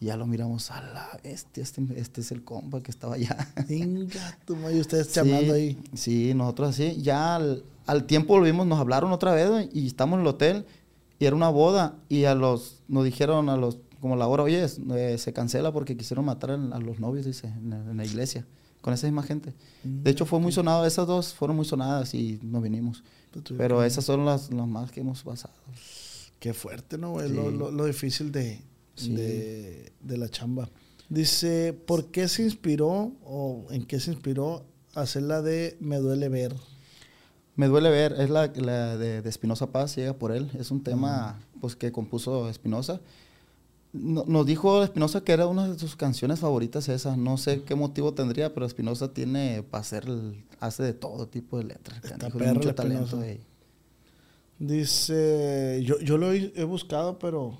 Y 0.00 0.06
ya 0.06 0.16
lo 0.16 0.26
miramos 0.26 0.70
a 0.70 0.80
la 0.80 1.20
bestia, 1.22 1.62
este, 1.62 1.82
este 1.96 2.22
es 2.22 2.32
el 2.32 2.42
compa 2.42 2.82
que 2.82 2.90
estaba 2.90 3.14
allá. 3.16 3.36
Venga, 3.68 4.38
tu 4.46 4.56
madre, 4.56 4.80
ustedes 4.80 5.08
Sí, 5.08 5.18
ahí. 5.20 5.78
Sí, 5.94 6.32
nosotros 6.34 6.70
así. 6.70 7.00
Ya 7.02 7.36
al, 7.36 7.64
al 7.86 8.04
tiempo 8.06 8.34
volvimos, 8.34 8.66
nos 8.66 8.78
hablaron 8.80 9.12
otra 9.12 9.34
vez 9.34 9.68
y 9.72 9.86
estamos 9.86 10.16
en 10.16 10.20
el 10.22 10.26
hotel 10.28 10.64
y 11.18 11.26
era 11.26 11.36
una 11.36 11.50
boda 11.50 11.96
y 12.08 12.24
a 12.24 12.34
los, 12.34 12.80
nos 12.88 13.04
dijeron 13.04 13.48
a 13.50 13.56
los, 13.56 13.78
como 14.00 14.16
la 14.16 14.26
hora, 14.26 14.42
oye, 14.42 14.64
es- 14.64 14.80
eh, 14.94 15.18
se 15.18 15.32
cancela 15.32 15.72
porque 15.72 15.96
quisieron 15.96 16.24
matar 16.24 16.50
a, 16.52 16.56
los 16.78 16.98
novios, 17.00 17.26
dice, 17.26 17.46
en, 17.48 17.70
la- 17.70 17.76
en 17.90 17.96
la 17.96 18.04
iglesia, 18.04 18.46
con 18.80 18.92
esa 18.94 19.06
misma 19.06 19.22
gente. 19.22 19.54
De 19.84 20.10
hecho 20.10 20.24
fue 20.26 20.38
muy 20.40 20.52
sonado, 20.52 20.86
esas 20.86 21.06
dos 21.06 21.34
fueron 21.34 21.56
muy 21.56 21.66
sonadas 21.66 22.14
y 22.14 22.38
nos 22.42 22.62
vinimos. 22.62 23.02
Pues 23.30 23.44
tú- 23.44 23.56
Pero 23.56 23.84
esas 23.84 24.04
son 24.04 24.24
las, 24.24 24.50
las 24.52 24.66
más 24.66 24.90
que 24.90 25.00
hemos 25.00 25.22
pasado. 25.22 25.54
Qué 26.38 26.54
fuerte, 26.54 26.96
¿no? 26.98 27.12
güey? 27.12 27.28
Sí. 27.28 27.34
Lo, 27.34 27.50
lo- 27.50 27.70
lo 27.70 27.84
difícil 27.84 28.32
de, 28.32 28.60
Sí. 28.94 29.14
de, 29.14 29.92
de 30.00 30.16
la 30.18 30.28
chamba. 30.28 30.68
Dice, 31.08 31.72
¿por 31.72 32.06
qué 32.10 32.28
se 32.28 32.42
inspiró 32.44 33.12
o 33.24 33.66
en 33.70 33.84
qué 33.84 33.98
se 34.00 34.12
inspiró 34.12 34.64
hacer 34.94 35.22
la 35.24 35.42
de 35.42 35.76
Me 35.80 35.96
duele 35.98 36.28
ver? 36.28 36.54
Me 37.56 37.66
duele 37.66 37.90
ver, 37.90 38.14
es 38.18 38.30
la, 38.30 38.46
la 38.56 38.96
de, 38.96 39.18
Espinosa 39.28 39.70
Paz, 39.70 39.96
llega 39.96 40.14
por 40.14 40.32
él. 40.32 40.50
Es 40.58 40.70
un 40.70 40.82
tema 40.82 41.38
pues, 41.60 41.76
que 41.76 41.92
compuso 41.92 42.48
Espinosa. 42.48 43.00
No- 43.92 44.24
nos 44.26 44.46
dijo 44.46 44.84
Espinosa 44.84 45.22
que 45.24 45.32
era 45.32 45.46
una 45.48 45.66
de 45.68 45.78
sus 45.78 45.96
canciones 45.96 46.38
favoritas 46.40 46.88
esa. 46.88 47.16
No 47.16 47.36
sé 47.38 47.62
qué 47.64 47.74
motivo 47.74 48.14
tendría, 48.14 48.54
pero 48.54 48.64
Espinosa 48.66 49.12
tiene 49.12 49.62
para 49.64 49.80
hacer, 49.82 50.04
el- 50.06 50.44
hace 50.60 50.82
de 50.84 50.92
todo 50.94 51.26
tipo 51.26 51.58
de 51.58 51.64
letras. 51.64 52.00
Mucho 52.54 52.74
talento. 52.74 53.16
Dice, 54.58 55.80
yo, 55.84 55.98
yo 56.00 56.18
lo 56.18 56.32
he, 56.32 56.52
he 56.54 56.64
buscado, 56.64 57.18
pero, 57.18 57.58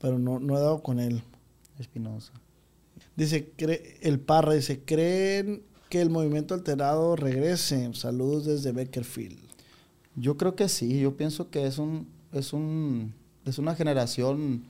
pero 0.00 0.18
no, 0.18 0.38
no 0.38 0.56
he 0.56 0.60
dado 0.60 0.82
con 0.82 1.00
él. 1.00 1.22
Espinosa. 1.78 2.32
Dice, 3.16 3.52
cre- 3.56 3.96
el 4.02 4.20
Parra 4.20 4.52
dice, 4.54 4.80
¿creen 4.84 5.62
que 5.88 6.00
el 6.02 6.10
movimiento 6.10 6.54
alterado 6.54 7.16
regrese? 7.16 7.88
Saludos 7.94 8.44
desde 8.44 8.72
Beckerfield. 8.72 9.38
Yo 10.14 10.36
creo 10.36 10.54
que 10.56 10.68
sí, 10.68 11.00
yo 11.00 11.16
pienso 11.16 11.48
que 11.50 11.66
es 11.66 11.78
un, 11.78 12.06
es 12.32 12.52
un, 12.52 13.14
es 13.46 13.58
una 13.58 13.74
generación 13.74 14.64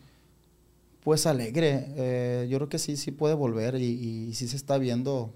pues 1.08 1.24
alegre. 1.24 1.86
Eh, 1.96 2.48
yo 2.50 2.58
creo 2.58 2.68
que 2.68 2.78
sí, 2.78 2.98
sí 2.98 3.12
puede 3.12 3.32
volver 3.32 3.76
y, 3.76 4.28
y 4.28 4.34
sí 4.34 4.46
se 4.46 4.56
está 4.56 4.76
viendo 4.76 5.32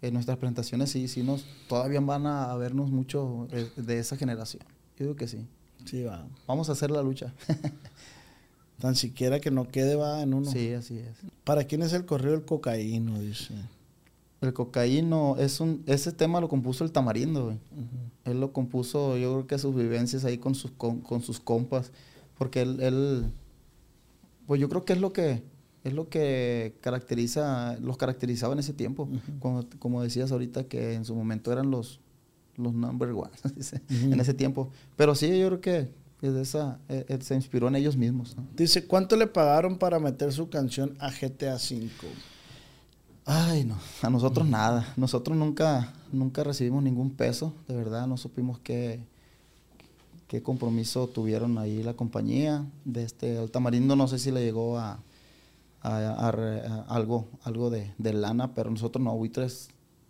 en 0.00 0.14
nuestras 0.14 0.38
presentaciones, 0.38 0.88
sí, 0.90 1.08
sí 1.08 1.24
nos, 1.24 1.44
todavía 1.66 1.98
van 1.98 2.28
a 2.28 2.54
vernos 2.54 2.92
mucho 2.92 3.48
eh, 3.50 3.68
de 3.74 3.98
esa 3.98 4.16
generación. 4.16 4.62
Yo 4.96 5.06
digo 5.06 5.16
que 5.16 5.26
sí. 5.26 5.44
Sí, 5.84 6.04
va. 6.04 6.28
Vamos 6.46 6.68
a 6.68 6.72
hacer 6.74 6.92
la 6.92 7.02
lucha. 7.02 7.34
Tan 8.78 8.94
siquiera 8.94 9.40
que 9.40 9.50
no 9.50 9.66
quede 9.66 9.96
va 9.96 10.22
en 10.22 10.32
uno. 10.32 10.48
Sí, 10.48 10.72
así 10.74 10.96
es. 10.96 11.16
¿Para 11.42 11.64
quién 11.64 11.82
es 11.82 11.92
el 11.92 12.06
correo 12.06 12.30
del 12.30 12.44
cocaíno? 12.44 13.18
Dice. 13.18 13.52
El 14.42 14.52
cocaíno 14.52 15.34
es 15.40 15.58
un, 15.58 15.82
ese 15.86 16.12
tema 16.12 16.40
lo 16.40 16.48
compuso 16.48 16.84
el 16.84 16.92
Tamarindo, 16.92 17.46
güey. 17.46 17.58
Él 18.26 18.38
lo 18.38 18.52
compuso, 18.52 19.16
yo 19.16 19.32
creo 19.32 19.46
que 19.48 19.58
sus 19.58 19.74
vivencias 19.74 20.24
ahí 20.24 20.38
con 20.38 20.54
sus, 20.54 20.70
con, 20.70 21.00
con 21.00 21.20
sus 21.20 21.40
compas, 21.40 21.90
porque 22.38 22.62
él, 22.62 22.80
él, 22.80 23.32
pues 24.46 24.60
yo 24.60 24.68
creo 24.68 24.84
que 24.84 24.92
es 24.92 25.00
lo 25.00 25.12
que, 25.12 25.42
es 25.84 25.92
lo 25.92 26.08
que 26.08 26.76
caracteriza, 26.80 27.76
los 27.80 27.96
caracterizaba 27.96 28.52
en 28.52 28.60
ese 28.60 28.72
tiempo, 28.72 29.08
como, 29.40 29.64
como 29.78 30.02
decías 30.02 30.32
ahorita 30.32 30.64
que 30.64 30.94
en 30.94 31.04
su 31.04 31.14
momento 31.14 31.52
eran 31.52 31.70
los, 31.70 32.00
los 32.56 32.72
number 32.72 33.10
one, 33.10 33.30
dice, 33.56 33.82
en 33.88 34.18
ese 34.20 34.34
tiempo. 34.34 34.70
Pero 34.96 35.14
sí, 35.14 35.38
yo 35.38 35.46
creo 35.48 35.60
que 35.60 35.90
esa, 36.22 36.78
eh, 36.88 37.04
eh, 37.08 37.18
se 37.20 37.34
inspiró 37.34 37.68
en 37.68 37.76
ellos 37.76 37.96
mismos. 37.96 38.36
¿no? 38.36 38.46
Dice, 38.54 38.86
¿cuánto 38.86 39.16
le 39.16 39.26
pagaron 39.26 39.78
para 39.78 39.98
meter 39.98 40.32
su 40.32 40.48
canción 40.48 40.96
a 40.98 41.10
GTA 41.10 41.56
V? 41.56 41.90
Ay, 43.24 43.64
no, 43.64 43.76
a 44.02 44.10
nosotros 44.10 44.46
nada. 44.46 44.92
Nosotros 44.96 45.36
nunca, 45.36 45.92
nunca 46.12 46.44
recibimos 46.44 46.82
ningún 46.82 47.10
peso, 47.10 47.54
de 47.66 47.74
verdad, 47.74 48.06
no 48.06 48.16
supimos 48.16 48.60
qué, 48.60 49.00
qué 50.28 50.42
compromiso 50.42 51.06
tuvieron 51.08 51.58
ahí 51.58 51.82
la 51.82 51.94
compañía. 51.94 52.64
De 52.84 53.02
este 53.04 53.38
Altamarindo 53.38 53.96
no 53.96 54.08
sé 54.08 54.18
si 54.18 54.30
le 54.30 54.44
llegó 54.44 54.78
a, 54.78 55.00
a- 55.82 56.28
a 56.28 56.32
re- 56.32 56.62
a 56.66 56.82
algo, 56.88 57.28
algo 57.44 57.70
de, 57.70 57.92
de 57.98 58.12
lana, 58.12 58.54
pero 58.54 58.70
nosotros 58.70 59.02
no, 59.04 59.16
buitres, 59.16 59.68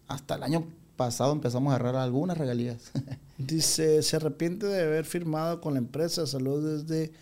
hasta 0.09 0.37
el 0.37 0.43
año 0.43 0.65
pasado 0.97 1.33
empezamos 1.33 1.73
a 1.73 1.77
agarrar 1.77 1.97
algunas 1.97 2.39
regalías. 2.39 2.93
Dice, 3.39 4.03
se 4.03 4.17
arrepiente 4.17 4.67
de 4.67 4.83
haber 4.83 5.05
firmado 5.05 5.61
con 5.61 5.75
la 5.75 5.79
empresa. 5.79 6.27
Saludos 6.27 6.87
desde 6.87 7.13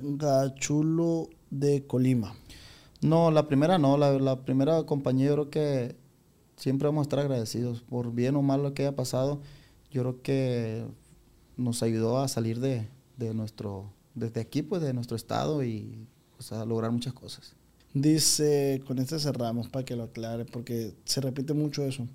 Gachulo 0.00 1.28
de 1.50 1.86
Colima. 1.86 2.34
No, 3.02 3.30
la 3.30 3.46
primera 3.46 3.78
no, 3.78 3.98
la, 3.98 4.12
la 4.18 4.44
primera 4.44 4.84
compañía 4.84 5.26
yo 5.26 5.34
creo 5.34 5.50
que 5.50 5.96
siempre 6.56 6.88
vamos 6.88 7.02
a 7.02 7.04
estar 7.04 7.18
agradecidos 7.18 7.82
por 7.82 8.12
bien 8.12 8.36
o 8.36 8.42
mal 8.42 8.62
lo 8.62 8.72
que 8.74 8.82
haya 8.86 8.96
pasado. 8.96 9.40
Yo 9.90 10.02
creo 10.02 10.22
que 10.22 10.84
nos 11.56 11.82
ayudó 11.82 12.18
a 12.18 12.28
salir 12.28 12.60
de, 12.60 12.88
de 13.16 13.34
nuestro 13.34 13.90
desde 14.14 14.40
aquí, 14.40 14.62
pues 14.62 14.82
de 14.82 14.92
nuestro 14.92 15.16
estado 15.16 15.64
y 15.64 16.06
pues, 16.36 16.52
a 16.52 16.64
lograr 16.64 16.90
muchas 16.90 17.12
cosas. 17.12 17.54
Dice, 17.92 18.82
con 18.86 18.98
este 18.98 19.18
cerramos 19.18 19.68
para 19.68 19.84
que 19.84 19.96
lo 19.96 20.04
aclare, 20.04 20.44
porque 20.44 20.94
se 21.04 21.20
repite 21.20 21.52
mucho 21.52 21.84
eso. 21.84 22.08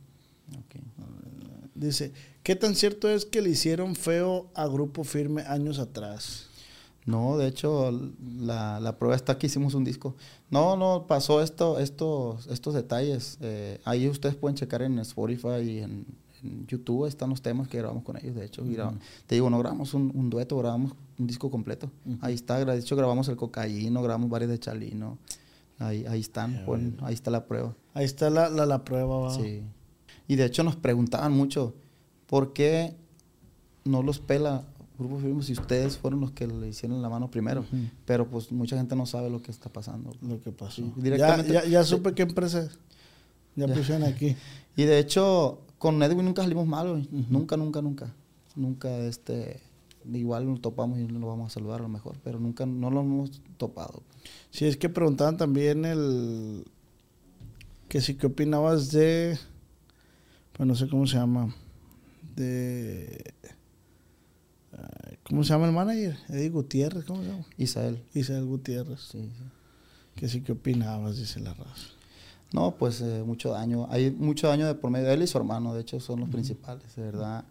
Dice, 1.73 2.11
¿qué 2.43 2.55
tan 2.55 2.75
cierto 2.75 3.07
es 3.09 3.25
que 3.25 3.41
le 3.41 3.51
hicieron 3.51 3.95
feo 3.95 4.49
a 4.55 4.67
Grupo 4.67 5.05
Firme 5.05 5.43
años 5.43 5.79
atrás? 5.79 6.47
No, 7.05 7.37
de 7.37 7.47
hecho, 7.47 7.91
la, 8.41 8.79
la 8.81 8.97
prueba 8.97 9.15
está 9.15 9.37
que 9.37 9.47
hicimos 9.47 9.73
un 9.73 9.85
disco. 9.85 10.15
No, 10.49 10.75
no, 10.75 11.05
pasó 11.07 11.41
esto, 11.41 11.79
estos, 11.79 12.47
estos 12.47 12.73
detalles. 12.73 13.37
Eh, 13.41 13.79
ahí 13.85 14.09
ustedes 14.09 14.35
pueden 14.35 14.57
checar 14.57 14.81
en 14.81 14.99
Spotify 14.99 15.61
y 15.63 15.79
en, 15.79 16.05
en 16.43 16.65
YouTube, 16.67 17.05
están 17.07 17.29
los 17.29 17.41
temas 17.41 17.67
que 17.67 17.77
grabamos 17.77 18.03
con 18.03 18.17
ellos, 18.17 18.35
de 18.35 18.45
hecho. 18.45 18.65
y 18.65 18.73
grabamos- 18.73 19.01
te 19.27 19.35
digo, 19.35 19.49
no 19.49 19.59
grabamos 19.59 19.93
un, 19.93 20.11
un 20.15 20.29
dueto, 20.29 20.57
grabamos 20.57 20.93
un 21.17 21.27
disco 21.27 21.49
completo. 21.51 21.91
Ahí 22.21 22.33
está, 22.33 22.63
de 22.63 22.77
hecho 22.79 22.95
grabamos 22.95 23.27
el 23.29 23.35
cocaíno, 23.35 24.01
grabamos 24.01 24.29
varios 24.29 24.49
de 24.51 24.59
Chalino. 24.59 25.17
Ahí, 25.77 26.05
ahí 26.07 26.19
están, 26.19 26.65
ahí 27.01 27.13
está 27.13 27.31
la 27.31 27.45
prueba. 27.45 27.73
Ahí 27.93 28.03
está 28.05 28.29
la, 28.29 28.49
la, 28.49 28.65
la 28.65 28.83
prueba. 28.83 29.17
va. 29.19 29.33
Sí. 29.35 29.61
Y 30.27 30.35
de 30.35 30.45
hecho 30.45 30.63
nos 30.63 30.75
preguntaban 30.75 31.31
mucho, 31.31 31.73
¿por 32.27 32.51
qué 32.53 32.95
no 33.85 34.03
los 34.03 34.19
pela 34.19 34.63
Grupo 34.97 35.17
Firme 35.19 35.41
si 35.43 35.53
ustedes 35.53 35.97
fueron 35.97 36.19
los 36.19 36.31
que 36.31 36.45
le 36.45 36.67
hicieron 36.67 37.01
la 37.01 37.07
mano 37.09 37.31
primero? 37.31 37.65
Pero 38.05 38.27
pues 38.29 38.51
mucha 38.51 38.75
gente 38.77 38.95
no 38.97 39.05
sabe 39.05 39.29
lo 39.29 39.41
que 39.41 39.51
está 39.51 39.69
pasando. 39.71 40.11
Lo 40.21 40.41
que 40.41 40.51
pasó. 40.51 40.75
Sí, 40.75 40.93
Ya- 40.97 41.01
directamente- 41.03 41.53
ya, 41.53 41.65
ya, 41.65 41.83
supe 41.85 42.13
qué 42.13 42.23
empresa 42.23 42.63
es. 42.63 42.77
Ya, 43.55 43.67
pusieron 43.67 44.03
aquí. 44.03 44.35
Y 44.75 44.83
de 44.83 44.99
hecho, 44.99 45.61
con 45.79 46.03
Edwin 46.03 46.25
nunca 46.25 46.43
salimos 46.43 46.67
mal, 46.67 46.89
güey. 46.89 47.09
Nunca, 47.29 47.57
nunca, 47.57 47.81
nunca. 47.81 48.13
Nunca, 48.55 48.95
este... 48.99 49.61
Igual 50.11 50.47
nos 50.47 50.61
topamos 50.61 50.97
y 50.97 51.07
lo 51.07 51.27
vamos 51.27 51.51
a 51.51 51.53
saludar 51.55 51.79
a 51.79 51.83
lo 51.83 51.89
mejor, 51.89 52.17
pero 52.23 52.39
nunca, 52.39 52.65
no 52.65 52.89
lo 52.89 53.01
hemos 53.01 53.41
topado. 53.57 54.01
Sí, 54.49 54.65
es 54.65 54.77
que 54.77 54.89
preguntaban 54.89 55.37
también 55.37 55.85
el... 55.85 56.65
Que 57.87 58.01
si 58.01 58.15
qué 58.15 58.27
opinabas 58.27 58.91
de... 58.91 59.37
Pues 60.53 60.67
no 60.67 60.75
sé 60.75 60.87
cómo 60.87 61.07
se 61.07 61.17
llama. 61.17 61.53
De... 62.35 63.33
¿Cómo 65.23 65.43
se 65.43 65.53
llama 65.53 65.67
el 65.67 65.73
manager? 65.73 66.17
Eddie 66.29 66.49
Gutiérrez, 66.49 67.05
¿cómo 67.05 67.21
se 67.21 67.29
llama? 67.29 67.45
Isabel. 67.57 68.01
Isabel 68.13 68.45
Gutiérrez. 68.45 69.01
Sí, 69.01 69.21
sí. 69.21 69.43
Que 70.15 70.27
sí 70.27 70.41
qué 70.41 70.53
opinabas, 70.53 71.17
dice 71.17 71.39
la 71.39 71.53
raza. 71.53 71.89
No, 72.51 72.75
pues 72.75 73.01
eh, 73.01 73.23
mucho 73.25 73.51
daño. 73.51 73.87
Hay 73.89 74.11
mucho 74.11 74.47
daño 74.47 74.65
de 74.65 74.75
por 74.75 74.89
medio. 74.89 75.09
Él 75.09 75.21
y 75.21 75.27
su 75.27 75.37
hermano, 75.37 75.73
de 75.73 75.81
hecho, 75.81 75.99
son 75.99 76.21
los 76.21 76.29
principales, 76.29 76.95
de 76.95 77.03
verdad. 77.03 77.45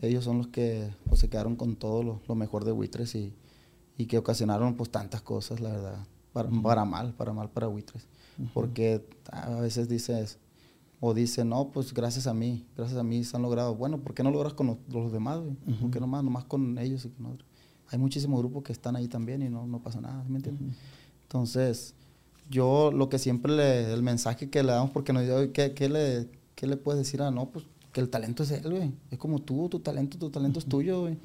Ellos 0.00 0.24
son 0.24 0.38
los 0.38 0.48
que 0.48 0.90
pues, 1.08 1.20
se 1.20 1.28
quedaron 1.28 1.56
con 1.56 1.76
todo 1.76 2.02
lo, 2.02 2.20
lo 2.26 2.34
mejor 2.34 2.64
de 2.64 2.72
Buitres 2.72 3.14
y, 3.14 3.34
y 3.98 4.06
que 4.06 4.16
ocasionaron 4.16 4.74
pues 4.74 4.90
tantas 4.90 5.20
cosas, 5.20 5.60
la 5.60 5.70
verdad. 5.70 6.06
Para, 6.32 6.48
para 6.62 6.84
mal, 6.84 7.14
para 7.14 7.32
mal 7.32 7.50
para 7.50 7.66
Buitres. 7.66 8.06
Porque 8.54 9.04
a 9.32 9.60
veces 9.60 9.88
dices, 9.88 10.38
o 11.00 11.12
dicen, 11.12 11.48
no, 11.48 11.70
pues 11.70 11.92
gracias 11.92 12.26
a 12.26 12.34
mí, 12.34 12.66
gracias 12.76 12.98
a 12.98 13.02
mí 13.02 13.24
se 13.24 13.36
han 13.36 13.42
logrado. 13.42 13.74
Bueno, 13.74 13.98
¿por 13.98 14.14
qué 14.14 14.22
no 14.22 14.30
logras 14.30 14.54
con 14.54 14.68
los, 14.68 14.76
los 14.88 15.12
demás? 15.12 15.40
¿Por 15.80 15.90
qué 15.90 16.00
nomás, 16.00 16.22
nomás 16.22 16.44
con 16.44 16.78
ellos? 16.78 17.04
y 17.04 17.10
con 17.10 17.26
otros? 17.26 17.48
Hay 17.90 17.98
muchísimos 17.98 18.38
grupos 18.38 18.62
que 18.62 18.72
están 18.72 18.96
ahí 18.96 19.08
también 19.08 19.42
y 19.42 19.48
no, 19.48 19.66
no 19.66 19.82
pasa 19.82 20.00
nada, 20.00 20.22
¿sí 20.22 20.30
¿me 20.30 20.38
entiendes? 20.38 20.76
Entonces, 21.22 21.94
yo 22.50 22.90
lo 22.92 23.08
que 23.08 23.18
siempre 23.18 23.52
le, 23.52 23.92
el 23.92 24.02
mensaje 24.02 24.50
que 24.50 24.62
le 24.62 24.72
damos, 24.72 24.90
porque 24.90 25.12
nos 25.12 25.22
dice, 25.22 25.50
¿qué, 25.52 25.74
qué 25.74 25.88
le, 25.88 26.28
¿qué 26.54 26.66
le 26.66 26.76
puedes 26.76 26.98
decir 26.98 27.22
a 27.22 27.30
no? 27.30 27.46
Pues 27.50 27.64
que 27.92 28.00
el 28.00 28.08
talento 28.08 28.42
es 28.42 28.50
él, 28.50 28.70
güey. 28.70 28.92
Es 29.10 29.18
como 29.18 29.40
tú, 29.40 29.68
tu 29.68 29.80
talento, 29.80 30.18
tu 30.18 30.30
talento 30.30 30.58
es 30.58 30.66
tuyo, 30.66 31.02
güey. 31.02 31.16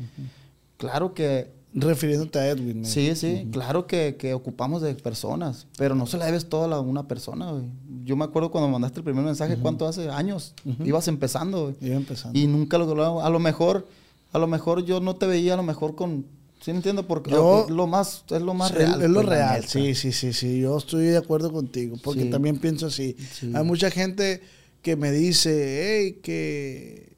Claro 0.78 1.14
que, 1.14 1.52
Refiriéndote 1.76 2.38
a 2.40 2.50
Edwin. 2.50 2.82
¿no? 2.82 2.88
sí, 2.88 3.16
sí, 3.16 3.48
claro 3.52 3.88
que, 3.88 4.16
que 4.16 4.34
ocupamos 4.34 4.82
de 4.82 4.94
personas, 4.94 5.66
pero 5.78 5.96
no 5.96 6.06
se 6.06 6.18
la 6.18 6.26
debes 6.26 6.48
todo 6.48 6.72
a 6.72 6.80
una 6.80 7.08
persona, 7.08 7.52
güey. 7.52 7.66
Yo 8.06 8.16
me 8.16 8.26
acuerdo 8.26 8.52
cuando 8.52 8.70
mandaste 8.70 9.00
el 9.00 9.04
primer 9.04 9.24
mensaje, 9.24 9.58
¿cuánto 9.58 9.88
hace? 9.88 10.10
Años. 10.10 10.54
Ibas 10.84 11.08
empezando, 11.08 11.64
güey. 11.64 11.76
Iba 11.82 11.96
empezando. 11.96 12.38
Y 12.38 12.48
nunca 12.48 12.78
lo. 12.78 13.22
A 13.22 13.30
lo 13.30 13.40
mejor, 13.40 13.88
a 14.34 14.40
lo 14.40 14.48
mejor 14.48 14.84
yo 14.86 15.00
no 15.00 15.16
te 15.16 15.26
veía 15.26 15.54
a 15.54 15.58
lo 15.58 15.64
mejor 15.64 15.96
con... 15.96 16.26
¿Sí 16.64 16.72
entiendo? 16.72 17.06
Porque 17.08 17.32
Yo- 17.32 17.68
lo 17.70 17.88
más, 17.88 18.24
es 18.30 18.42
lo 18.42 18.54
más 18.54 18.70
Sí, 18.70 18.76
real. 18.78 19.02
Es 19.02 19.10
lo 19.10 19.16
pues, 19.16 19.26
real, 19.28 19.56
neta. 19.62 19.68
sí, 19.68 19.96
sí, 19.96 20.12
sí, 20.14 20.32
sí. 20.34 20.60
Yo 20.62 20.78
estoy 20.78 21.06
de 21.08 21.18
acuerdo 21.18 21.52
contigo, 21.52 21.98
porque 22.02 22.22
Sí. 22.24 22.30
también 22.30 22.58
pienso 22.58 22.86
así. 22.88 23.16
Sí. 23.40 23.52
Hay 23.54 23.64
mucha 23.64 23.92
gente 23.92 24.42
que 24.82 24.96
me 24.96 25.12
dice, 25.12 26.04
hey, 26.06 26.20
que 26.24 27.14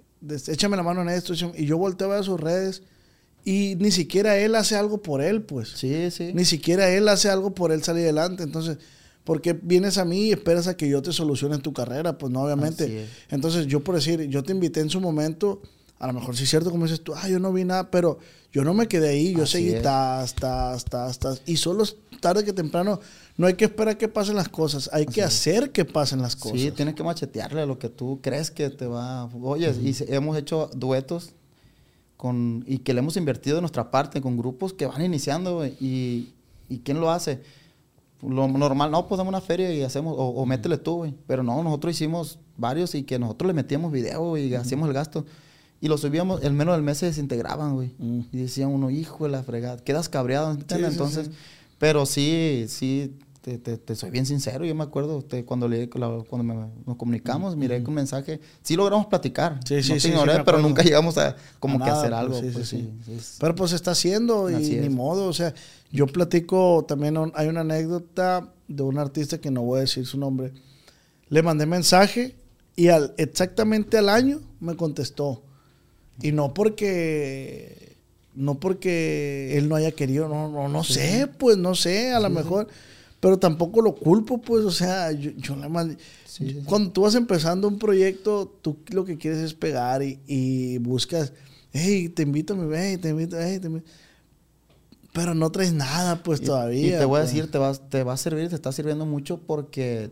échame 0.47 0.77
la 0.77 0.83
mano 0.83 1.01
en 1.03 1.09
esto, 1.09 1.33
y 1.55 1.65
yo 1.65 1.77
volteo 1.77 2.11
a 2.11 2.15
ver 2.15 2.23
sus 2.23 2.39
redes 2.39 2.81
y 3.43 3.75
ni 3.77 3.91
siquiera 3.91 4.37
él 4.37 4.55
hace 4.55 4.75
algo 4.75 5.01
por 5.03 5.21
él, 5.21 5.43
pues. 5.43 5.69
Sí, 5.75 6.09
sí. 6.09 6.31
Ni 6.33 6.45
siquiera 6.45 6.89
él 6.89 7.07
hace 7.07 7.29
algo 7.29 7.53
por 7.53 7.71
él 7.71 7.83
salir 7.83 8.03
adelante. 8.05 8.41
Entonces, 8.41 8.77
¿por 9.23 9.41
qué 9.41 9.53
vienes 9.53 9.99
a 9.99 10.05
mí 10.05 10.27
y 10.27 10.31
esperas 10.31 10.67
a 10.67 10.75
que 10.75 10.89
yo 10.89 11.01
te 11.03 11.11
solucione 11.11 11.59
tu 11.59 11.71
carrera? 11.73 12.17
Pues 12.17 12.31
no, 12.31 12.41
obviamente. 12.41 13.03
es. 13.03 13.09
Entonces, 13.29 13.67
yo 13.67 13.83
por 13.83 13.93
decir, 13.95 14.21
yo 14.29 14.41
te 14.41 14.51
invité 14.51 14.79
en 14.79 14.89
su 14.89 14.99
momento, 14.99 15.61
a 15.99 16.07
lo 16.07 16.13
mejor 16.13 16.35
sí 16.35 16.43
es 16.43 16.49
cierto 16.49 16.71
como 16.71 16.85
dices 16.85 17.01
tú, 17.01 17.13
ah, 17.15 17.27
yo 17.27 17.39
no 17.39 17.53
vi 17.53 17.63
nada, 17.63 17.89
pero 17.89 18.19
yo 18.51 18.63
no 18.63 18.73
me 18.73 18.87
quedé 18.87 19.09
ahí, 19.09 19.33
yo 19.33 19.43
Así 19.43 19.53
seguí 19.53 19.81
tas, 19.81 20.33
tas, 20.33 20.85
tas, 20.85 21.19
tas. 21.19 21.41
Y 21.45 21.57
solo 21.57 21.83
tarde 22.21 22.43
que 22.43 22.53
temprano, 22.53 22.99
no 23.37 23.47
hay 23.47 23.55
que 23.55 23.65
esperar 23.65 23.97
que 23.97 24.07
pasen 24.07 24.35
las 24.35 24.49
cosas, 24.49 24.89
hay 24.93 25.05
que 25.05 25.21
hacer 25.21 25.71
que 25.71 25.85
pasen 25.85 26.21
las 26.21 26.35
cosas. 26.35 26.59
Sí, 26.59 26.71
tienes 26.71 26.95
que 26.95 27.03
machetearle 27.03 27.61
a 27.61 27.65
lo 27.65 27.77
que 27.79 27.89
tú 27.89 28.19
crees 28.21 28.51
que 28.51 28.69
te 28.69 28.87
va. 28.87 29.25
Oye, 29.41 29.73
y 29.81 29.95
hemos 30.07 30.37
hecho 30.37 30.69
duetos 30.73 31.33
con 32.17 32.63
y 32.65 32.79
que 32.79 32.93
le 32.93 32.99
hemos 32.99 33.17
invertido 33.17 33.57
de 33.57 33.61
nuestra 33.61 33.91
parte 33.91 34.21
con 34.21 34.37
grupos 34.37 34.73
que 34.73 34.85
van 34.85 35.03
iniciando, 35.03 35.65
y, 35.65 36.33
y 36.69 36.79
quién 36.79 36.99
lo 36.99 37.11
hace. 37.11 37.41
Lo 38.21 38.47
normal, 38.47 38.89
no, 38.89 39.07
pues 39.07 39.17
dame 39.17 39.29
una 39.29 39.41
feria 39.41 39.71
y 39.71 39.83
hacemos, 39.83 40.15
o, 40.17 40.29
o 40.29 40.45
métele 40.45 40.77
tú, 40.77 40.95
güey. 40.95 41.13
Pero 41.27 41.43
no, 41.43 41.61
nosotros 41.61 41.93
hicimos 41.93 42.39
varios 42.57 42.95
y 42.95 43.03
que 43.03 43.19
nosotros 43.19 43.47
le 43.47 43.53
metíamos 43.53 43.91
video 43.91 44.37
y 44.37 44.55
hacíamos 44.55 44.87
el 44.87 44.93
gasto. 44.93 45.25
Y 45.81 45.87
lo 45.87 45.97
subíamos, 45.97 46.43
el 46.43 46.53
menos 46.53 46.75
del 46.75 46.83
mes 46.83 46.97
se 46.97 47.05
desintegraban, 47.07 47.75
güey. 47.75 47.93
Mm. 47.99 48.21
Y 48.31 48.37
decía 48.37 48.67
uno, 48.67 48.89
hijo 48.89 49.25
de 49.25 49.31
la 49.31 49.43
fregada, 49.43 49.77
quedas 49.77 50.09
cabreado, 50.09 50.51
¿entiendes? 50.51 50.89
Sí, 50.89 50.93
Entonces, 50.93 51.27
sí. 51.27 51.33
pero 51.77 52.05
sí, 52.05 52.65
sí, 52.69 53.13
te, 53.41 53.59
te- 53.59 53.77
te 53.77 53.93
soy 53.95 54.09
bien 54.09 54.25
sincero. 54.25 54.65
Yo 54.65 54.73
me 54.73 54.83
acuerdo 54.83 55.21
te- 55.21 55.45
cuando, 55.45 55.67
le, 55.67 55.87
cuando 55.89 56.43
me- 56.43 56.67
nos 56.87 56.95
comunicamos, 56.97 57.55
miré 57.55 57.83
con 57.83 57.93
mensaje. 57.93 58.39
Sí 58.63 58.75
logramos 58.75 59.05
platicar. 59.07 59.59
Sí, 59.67 59.83
sí, 59.83 59.93
no 59.93 59.99
sí, 59.99 60.07
ignoré, 60.07 60.43
pero 60.43 60.57
nunca 60.59 60.81
llegamos 60.81 61.17
a 61.19 61.35
como 61.59 61.75
A 61.75 61.79
que 61.79 61.85
nada, 61.91 61.99
hacer 61.99 62.09
pues, 62.11 62.19
algo. 62.21 62.39
sí, 62.39 62.49
pues, 62.53 62.67
sí, 62.69 62.77
sí, 62.77 62.91
sí. 63.05 63.11
es- 63.13 63.37
Pero 63.39 63.53
pues 63.53 63.71
está 63.73 63.91
haciendo 63.91 64.49
y 64.49 64.55
ni 64.79 64.89
modo. 64.89 65.27
O 65.27 65.33
sea, 65.33 65.53
yo 65.91 66.07
platico 66.07 66.85
también, 66.87 67.17
un- 67.17 67.31
hay 67.35 67.47
una 67.47 67.61
anécdota 67.61 68.51
de 68.67 68.81
un 68.81 68.97
artista 68.97 69.37
que 69.39 69.51
no 69.51 69.61
voy 69.61 69.77
a 69.77 69.81
decir 69.81 70.07
su 70.07 70.17
nombre. 70.17 70.51
Le 71.29 71.43
mandé 71.43 71.67
mensaje 71.67 72.35
y 72.75 72.87
al, 72.87 73.13
exactamente 73.17 73.97
al 73.99 74.09
año 74.09 74.39
me 74.59 74.75
contestó. 74.75 75.43
Y 76.21 76.31
no 76.31 76.53
porque, 76.53 77.95
no 78.35 78.55
porque 78.59 79.57
él 79.57 79.67
no 79.69 79.75
haya 79.75 79.91
querido, 79.91 80.27
no, 80.29 80.49
no, 80.49 80.67
no 80.69 80.83
sé, 80.83 81.27
pues 81.37 81.57
no 81.57 81.75
sé, 81.75 82.11
a 82.11 82.19
lo 82.19 82.29
mejor. 82.29 82.67
Pero 83.19 83.37
tampoco 83.39 83.81
lo 83.81 83.95
culpo, 83.95 84.39
pues, 84.39 84.63
o 84.65 84.71
sea, 84.71 85.11
yo, 85.11 85.31
yo. 85.31 85.55
Sí, 86.25 86.49
sí. 86.49 86.61
Cuando 86.65 86.91
tú 86.91 87.01
vas 87.01 87.15
empezando 87.15 87.67
un 87.67 87.79
proyecto, 87.79 88.47
tú 88.61 88.77
lo 88.91 89.03
que 89.03 89.17
quieres 89.17 89.39
es 89.39 89.53
pegar 89.53 90.03
y, 90.03 90.19
y 90.27 90.77
buscas, 90.77 91.33
hey, 91.71 92.09
te 92.09 92.23
invito 92.23 92.53
a 92.53 92.57
mi 92.57 92.75
hey, 92.75 92.97
te 92.97 93.09
invito, 93.09 93.37
hey, 93.39 93.59
te 93.59 93.67
invito. 93.67 93.87
Pero 95.13 95.33
no 95.33 95.49
traes 95.49 95.73
nada, 95.73 96.21
pues 96.23 96.41
Y- 96.41 96.45
todavía. 96.45 96.87
Y 96.87 96.99
te 96.99 97.05
voy 97.05 97.19
a 97.19 97.21
pues. 97.23 97.33
decir, 97.33 97.49
te 97.49 97.57
va, 97.57 97.73
te 97.73 98.03
va 98.03 98.13
a 98.13 98.17
servir, 98.17 98.49
te 98.49 98.55
está 98.55 98.71
sirviendo 98.71 99.05
mucho 99.05 99.39
porque 99.39 100.11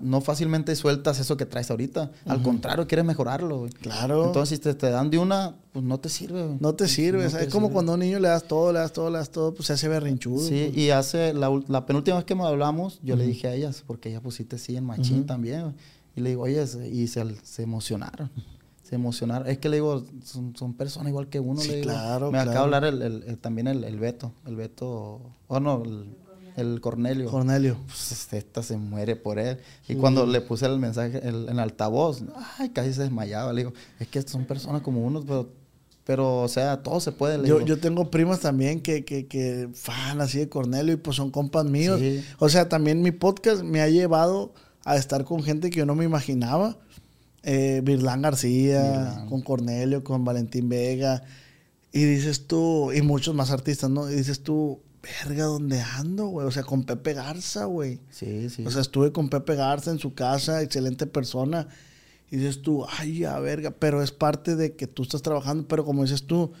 no 0.00 0.20
fácilmente 0.20 0.74
sueltas 0.76 1.18
eso 1.20 1.36
que 1.36 1.46
traes 1.46 1.70
ahorita. 1.70 2.10
Al 2.26 2.42
contrario, 2.42 2.86
quieres 2.86 3.04
mejorarlo. 3.04 3.58
güey. 3.60 3.70
Claro. 3.72 4.26
Entonces, 4.26 4.58
si 4.58 4.62
te, 4.62 4.74
te 4.74 4.90
dan 4.90 5.10
de 5.10 5.18
una, 5.18 5.54
pues 5.72 5.84
no 5.84 5.98
te 6.00 6.08
sirve. 6.08 6.44
güey. 6.46 6.58
no 6.60 6.74
te 6.74 6.88
sirve. 6.88 7.22
No 7.22 7.28
o 7.28 7.30
te 7.38 7.44
es 7.44 7.52
como 7.52 7.66
sirve. 7.66 7.72
cuando 7.74 7.92
a 7.92 7.94
un 7.94 8.00
niño 8.00 8.18
le 8.18 8.28
das 8.28 8.44
todo, 8.48 8.72
le 8.72 8.78
das 8.80 8.92
todo, 8.92 9.10
le 9.10 9.18
das 9.18 9.30
todo, 9.30 9.54
pues 9.54 9.66
se 9.66 9.72
hace 9.74 9.88
berrinchudo. 9.88 10.40
Sí, 10.40 10.66
pues. 10.72 10.76
y 10.78 10.90
hace 10.90 11.32
la, 11.34 11.50
la 11.68 11.86
penúltima 11.86 12.16
vez 12.16 12.24
que 12.24 12.34
me 12.34 12.44
hablamos, 12.44 12.98
yo 13.02 13.16
le 13.16 13.26
dije 13.26 13.48
a 13.48 13.54
ellas, 13.54 13.84
porque 13.86 14.08
ella 14.10 14.20
pusiste 14.20 14.58
sí 14.58 14.76
en 14.76 14.84
machín 14.84 15.24
también, 15.26 15.62
güey. 15.62 15.74
y 16.16 16.20
le 16.20 16.30
digo, 16.30 16.42
oye, 16.42 16.64
y 16.92 17.06
se, 17.06 17.24
se 17.44 17.62
emocionaron. 17.62 18.30
Se 18.82 18.94
emocionaron. 18.94 19.48
Es 19.48 19.58
que 19.58 19.68
le 19.68 19.78
digo, 19.78 20.04
son, 20.24 20.54
son 20.56 20.72
personas 20.74 21.08
igual 21.08 21.28
que 21.28 21.40
uno. 21.40 21.60
Sí, 21.60 21.68
le 21.70 21.76
digo. 21.78 21.88
claro, 21.90 22.30
Me 22.30 22.38
acaba 22.38 22.54
de 22.54 22.60
hablar 22.62 22.84
el, 22.84 23.02
el- 23.02 23.22
el- 23.26 23.38
también 23.38 23.66
el, 23.66 23.98
Beto. 23.98 24.32
El 24.46 24.54
Beto. 24.54 25.22
Oh, 25.48 25.58
no, 25.58 25.82
el, 25.84 26.06
el 26.56 26.80
Cornelio. 26.80 27.30
Cornelio. 27.30 27.76
Pues 27.86 28.32
esta 28.32 28.62
se 28.62 28.76
muere 28.76 29.14
por 29.16 29.38
él. 29.38 29.58
Y 29.88 29.94
cuando 29.94 30.26
le 30.26 30.40
puse 30.40 30.66
el 30.66 30.78
mensaje 30.78 31.20
el- 31.26 31.48
en 31.48 31.58
altavoz, 31.58 32.22
ay, 32.58 32.70
casi 32.70 32.92
se 32.92 33.02
desmayaba. 33.02 33.52
Le 33.52 33.62
digo, 33.62 33.72
es 34.00 34.08
que 34.08 34.22
son 34.22 34.44
personas 34.46 34.82
como 34.82 35.04
uno, 35.06 35.22
pero, 35.26 35.48
pero 36.04 36.42
o 36.42 36.48
sea, 36.48 36.82
todo 36.82 37.00
se 37.00 37.12
puede. 37.12 37.38
Le 37.38 37.48
Yo, 37.48 37.56
digo. 37.56 37.66
yo 37.66 37.78
tengo 37.78 38.10
primas 38.10 38.40
también 38.40 38.80
que, 38.80 39.04
que, 39.04 39.26
que 39.26 39.68
fan 39.74 40.20
así 40.20 40.38
de 40.38 40.48
Cornelio 40.48 40.94
y 40.94 40.96
pues 40.96 41.16
son 41.16 41.30
compas 41.30 41.64
míos. 41.66 42.00
Sí. 42.00 42.24
O 42.38 42.48
sea, 42.48 42.68
también 42.68 43.02
mi 43.02 43.10
podcast 43.12 43.62
me 43.62 43.80
ha 43.82 43.88
llevado 43.88 44.52
a 44.84 44.96
estar 44.96 45.24
con 45.24 45.42
gente 45.42 45.70
que 45.70 45.78
yo 45.78 45.86
no 45.86 45.94
me 45.94 46.04
imaginaba. 46.04 46.78
Eh, 47.42 47.80
Virlán 47.84 48.22
García, 48.22 48.82
Virlán. 48.82 49.28
con 49.28 49.40
Cornelio, 49.42 50.02
con 50.02 50.24
Valentín 50.24 50.68
Vega. 50.68 51.22
Y 51.92 52.04
dices 52.04 52.46
tú, 52.46 52.92
y 52.92 53.02
muchos 53.02 53.34
más 53.34 53.50
artistas, 53.50 53.88
¿no? 53.88 54.10
Y 54.10 54.14
dices 54.16 54.42
tú, 54.42 54.80
verga, 55.24 55.44
¿dónde 55.44 55.80
ando, 55.80 56.26
güey? 56.26 56.46
O 56.46 56.50
sea, 56.50 56.62
con 56.62 56.84
Pepe 56.84 57.14
Garza, 57.14 57.64
güey. 57.66 58.00
Sí, 58.10 58.50
sí. 58.50 58.66
O 58.66 58.70
sea, 58.70 58.82
estuve 58.82 59.12
con 59.12 59.28
Pepe 59.28 59.54
Garza 59.54 59.90
en 59.90 59.98
su 59.98 60.14
casa, 60.14 60.62
excelente 60.62 61.06
persona. 61.06 61.68
Y 62.30 62.36
dices 62.36 62.62
tú, 62.62 62.84
ay, 62.98 63.18
ya, 63.18 63.38
verga, 63.38 63.70
pero 63.70 64.02
es 64.02 64.10
parte 64.10 64.56
de 64.56 64.74
que 64.74 64.86
tú 64.86 65.02
estás 65.02 65.22
trabajando, 65.22 65.68
pero 65.68 65.84
como 65.84 66.02
dices 66.02 66.24
tú, 66.24 66.52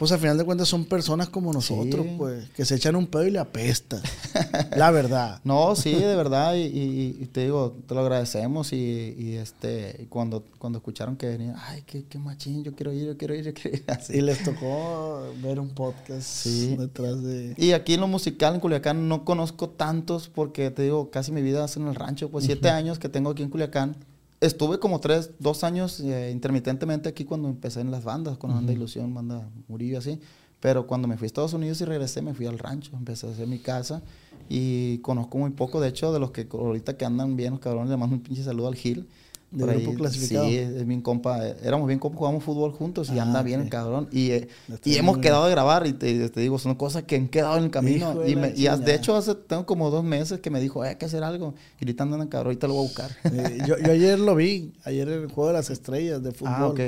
pues 0.00 0.12
al 0.12 0.18
final 0.18 0.38
de 0.38 0.44
cuentas 0.44 0.66
son 0.66 0.86
personas 0.86 1.28
como 1.28 1.52
nosotros, 1.52 2.06
Sí. 2.06 2.14
pues, 2.16 2.48
que 2.56 2.64
se 2.64 2.74
echan 2.76 2.96
un 2.96 3.06
pedo 3.06 3.26
y 3.26 3.30
le 3.30 3.38
apesta. 3.38 4.00
La 4.76 4.90
verdad. 4.90 5.40
No, 5.44 5.76
sí, 5.76 5.92
de 5.94 6.16
verdad, 6.16 6.54
y, 6.54 6.62
y- 6.62 7.18
y 7.20 7.26
te 7.26 7.42
digo, 7.42 7.76
te 7.86 7.94
lo 7.94 8.00
agradecemos 8.00 8.72
y, 8.72 9.14
y, 9.18 9.34
este, 9.36 10.06
cuando, 10.08 10.42
cuando 10.58 10.78
escucharon 10.78 11.16
que 11.16 11.26
venía, 11.26 11.54
ay, 11.68 11.82
qué, 11.86 12.04
qué 12.06 12.18
machín, 12.18 12.64
yo 12.64 12.74
quiero 12.74 12.92
ir, 12.94 13.08
yo 13.08 13.18
quiero 13.18 13.34
ir, 13.34 13.44
yo 13.44 13.52
quiero 13.52 13.76
ir, 13.76 13.84
así. 13.88 14.14
Y 14.16 14.20
les 14.22 14.42
tocó 14.42 15.22
ver 15.42 15.60
un 15.60 15.68
podcast 15.68 16.22
Sí. 16.22 16.76
detrás 16.78 17.22
de... 17.22 17.54
Y 17.58 17.72
aquí 17.72 17.92
en 17.94 18.00
lo 18.00 18.08
musical 18.08 18.54
en 18.54 18.60
Culiacán 18.60 19.06
no 19.06 19.26
conozco 19.26 19.68
tantos 19.68 20.28
porque 20.34 20.70
te 20.70 20.82
digo, 20.82 21.10
casi 21.10 21.30
mi 21.30 21.42
vida 21.42 21.66
es 21.66 21.76
en 21.76 21.86
el 21.88 21.94
rancho, 21.94 22.30
pues 22.30 22.46
siete 22.46 22.70
años 22.70 22.98
que 22.98 23.10
tengo 23.10 23.28
aquí 23.30 23.42
en 23.42 23.50
Culiacán. 23.50 23.96
Estuve 24.40 24.78
como 24.78 25.00
tres, 25.00 25.32
dos 25.38 25.64
años 25.64 26.00
eh, 26.00 26.30
intermitentemente 26.32 27.10
aquí 27.10 27.26
cuando 27.26 27.48
empecé 27.48 27.82
en 27.82 27.90
las 27.90 28.04
bandas, 28.04 28.38
con 28.38 28.48
la 28.48 28.56
banda 28.56 28.72
Ilusión, 28.72 29.12
banda 29.12 29.46
Murillo, 29.68 29.98
así. 29.98 30.18
Pero 30.60 30.86
cuando 30.86 31.08
me 31.08 31.18
fui 31.18 31.26
a 31.26 31.28
Estados 31.28 31.52
Unidos 31.52 31.80
y 31.82 31.84
regresé, 31.84 32.22
me 32.22 32.32
fui 32.32 32.46
al 32.46 32.58
rancho, 32.58 32.92
empecé 32.96 33.26
a 33.26 33.30
hacer 33.30 33.46
mi 33.46 33.58
casa 33.58 34.02
y 34.48 34.98
conozco 34.98 35.36
muy 35.36 35.50
poco. 35.50 35.78
De 35.80 35.88
hecho, 35.88 36.10
de 36.12 36.20
los 36.20 36.30
que 36.30 36.48
ahorita 36.50 36.96
que 36.96 37.04
andan 37.04 37.36
bien, 37.36 37.52
los 37.52 37.60
cabrones, 37.60 37.90
le 37.90 37.98
mando 37.98 38.16
un 38.16 38.22
pinche 38.22 38.42
saludo 38.42 38.68
al 38.68 38.76
Gil. 38.76 39.06
¿De 39.50 39.64
Por 39.64 39.74
grupo 39.74 39.94
clasificado? 39.94 40.46
Sí, 40.46 40.56
es 40.58 40.86
bien 40.86 41.00
compa. 41.02 41.44
Éramos 41.44 41.88
bien 41.88 41.98
compa, 41.98 42.18
jugábamos 42.18 42.44
fútbol 42.44 42.70
juntos 42.70 43.10
y 43.12 43.18
Ah, 43.18 43.22
anda 43.24 43.42
bien 43.42 43.60
el 43.62 43.68
cabrón. 43.68 44.08
Y, 44.12 44.30
eh, 44.30 44.48
y 44.84 44.94
hemos 44.94 45.16
bien. 45.16 45.22
quedado 45.22 45.44
de 45.46 45.50
grabar 45.50 45.88
y 45.88 45.92
te, 45.92 46.28
te 46.28 46.40
digo, 46.40 46.56
son 46.60 46.76
cosas 46.76 47.02
que 47.02 47.16
han 47.16 47.26
quedado 47.26 47.58
en 47.58 47.64
el 47.64 47.70
camino. 47.72 48.12
Hijo 48.12 48.20
de 48.20 48.30
y 48.30 48.34
la 48.36 48.40
me- 48.42 48.52
y, 48.56 48.68
de 48.84 48.94
hecho, 48.94 49.16
hace, 49.16 49.34
tengo 49.34 49.66
como 49.66 49.90
dos 49.90 50.04
meses 50.04 50.38
que 50.38 50.50
me 50.50 50.60
dijo, 50.60 50.84
"Eh, 50.84 50.90
hay 50.90 50.96
que 50.96 51.06
hacer 51.06 51.24
algo. 51.24 51.54
Y 51.80 51.84
ahorita 51.84 52.04
andan 52.04 52.28
cabrón, 52.28 52.46
ahorita 52.46 52.68
lo 52.68 52.74
voy 52.74 52.84
a 52.84 52.88
buscar. 52.88 53.10
Eh, 53.24 53.58
yo, 53.66 53.76
yo 53.78 53.90
ayer 53.90 54.20
lo 54.20 54.36
vi, 54.36 54.72
ayer 54.84 55.08
el 55.08 55.26
juego 55.26 55.48
de 55.48 55.54
las 55.54 55.68
estrellas 55.70 56.22
de 56.22 56.30
fútbol. 56.30 56.54
ah, 56.56 56.66
ok. 56.68 56.80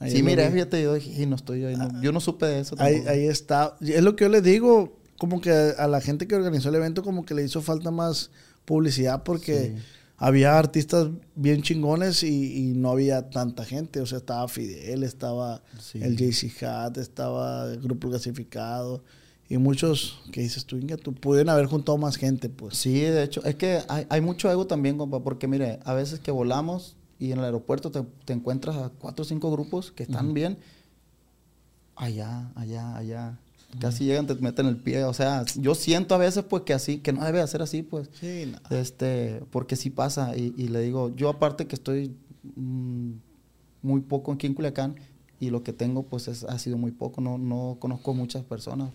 Ayer 0.00 0.16
Sí, 0.16 0.18
lo 0.18 0.24
mire, 0.24 0.46
vi. 0.48 0.52
fíjate, 0.54 0.82
yo 0.82 0.94
dije, 0.94 1.22
"Y 1.22 1.26
no 1.26 1.36
estoy 1.36 1.64
ahí. 1.66 1.76
no- 1.76 2.02
yo 2.02 2.10
no 2.10 2.18
supe 2.18 2.46
de 2.46 2.60
eso. 2.60 2.74
Ahí, 2.78 2.94
tampoco". 2.94 3.10
ahí 3.12 3.26
está. 3.28 3.76
Es 3.80 4.02
lo 4.02 4.16
que 4.16 4.24
yo 4.24 4.28
le 4.28 4.42
digo, 4.42 4.92
como 5.18 5.40
que 5.40 5.50
a 5.52 5.86
la 5.86 6.00
gente 6.00 6.26
que 6.26 6.34
organizó 6.34 6.68
el 6.68 6.74
evento 6.74 7.04
como 7.04 7.24
que 7.24 7.34
le 7.34 7.44
hizo 7.44 7.62
falta 7.62 7.92
más 7.92 8.30
publicidad 8.64 9.22
porque 9.22 9.72
Sí. 9.76 9.82
Había 10.18 10.58
artistas 10.58 11.08
bien 11.36 11.62
chingones 11.62 12.22
y, 12.24 12.58
y 12.70 12.72
no 12.74 12.90
había 12.90 13.30
tanta 13.30 13.64
gente. 13.64 14.00
O 14.00 14.06
sea, 14.06 14.18
estaba 14.18 14.46
Fidel, 14.48 15.02
estaba 15.04 15.62
Sí. 15.80 16.00
el 16.02 16.16
JC 16.16 16.62
Hat, 16.64 16.98
estaba 16.98 17.72
el 17.72 17.80
grupo 17.80 18.08
clasificado 18.08 19.02
y 19.48 19.56
muchos 19.56 20.20
que 20.32 20.42
dices 20.42 20.66
tú, 20.66 20.76
Inga, 20.76 20.96
tú 20.98 21.14
pudieron 21.14 21.48
haber 21.50 21.66
juntado 21.66 21.96
más 21.96 22.16
gente, 22.16 22.48
pues. 22.50 22.76
Sí, 22.76 23.00
de 23.00 23.22
hecho, 23.22 23.42
es 23.44 23.54
que 23.54 23.80
hay, 23.88 24.06
hay 24.10 24.20
mucho 24.20 24.50
ego 24.50 24.66
también, 24.66 24.98
compa, 24.98 25.20
porque 25.22 25.46
mire, 25.48 25.78
a 25.84 25.94
veces 25.94 26.20
que 26.20 26.30
volamos 26.30 26.96
y 27.18 27.32
en 27.32 27.38
el 27.38 27.44
aeropuerto 27.46 27.90
te, 27.90 28.02
te 28.26 28.32
encuentras 28.34 28.76
a 28.76 28.90
cuatro 28.90 29.22
o 29.22 29.24
cinco 29.24 29.50
grupos 29.50 29.90
que 29.92 30.02
están 30.02 30.34
bien, 30.34 30.58
allá, 31.96 32.52
allá, 32.54 32.96
allá. 32.96 33.38
Casi 33.80 34.04
llegan, 34.06 34.26
te 34.26 34.34
meten 34.36 34.66
el 34.66 34.76
pie. 34.78 35.04
O 35.04 35.12
sea, 35.12 35.44
yo 35.56 35.74
siento 35.74 36.14
a 36.14 36.18
veces 36.18 36.42
pues 36.44 36.62
que 36.62 36.72
así, 36.72 36.98
que 36.98 37.12
no 37.12 37.24
debe 37.24 37.40
de 37.40 37.46
ser 37.46 37.60
así, 37.62 37.82
pues. 37.82 38.08
Sí, 38.18 38.50
no. 38.50 38.76
Este, 38.76 39.42
porque 39.50 39.76
sí 39.76 39.90
pasa. 39.90 40.36
Y, 40.36 40.54
y 40.56 40.68
le 40.68 40.80
digo, 40.80 41.14
yo 41.14 41.28
aparte 41.28 41.66
que 41.66 41.76
estoy 41.76 42.16
mm, 42.56 43.10
muy 43.82 44.00
poco 44.00 44.32
aquí 44.32 44.46
en 44.46 44.54
Culiacán 44.54 44.96
y 45.38 45.50
lo 45.50 45.62
que 45.62 45.72
tengo 45.72 46.02
pues 46.04 46.28
es- 46.28 46.44
ha 46.44 46.58
sido 46.58 46.78
muy 46.78 46.92
poco. 46.92 47.20
No, 47.20 47.36
no 47.38 47.76
conozco 47.78 48.14
muchas 48.14 48.42
personas. 48.42 48.90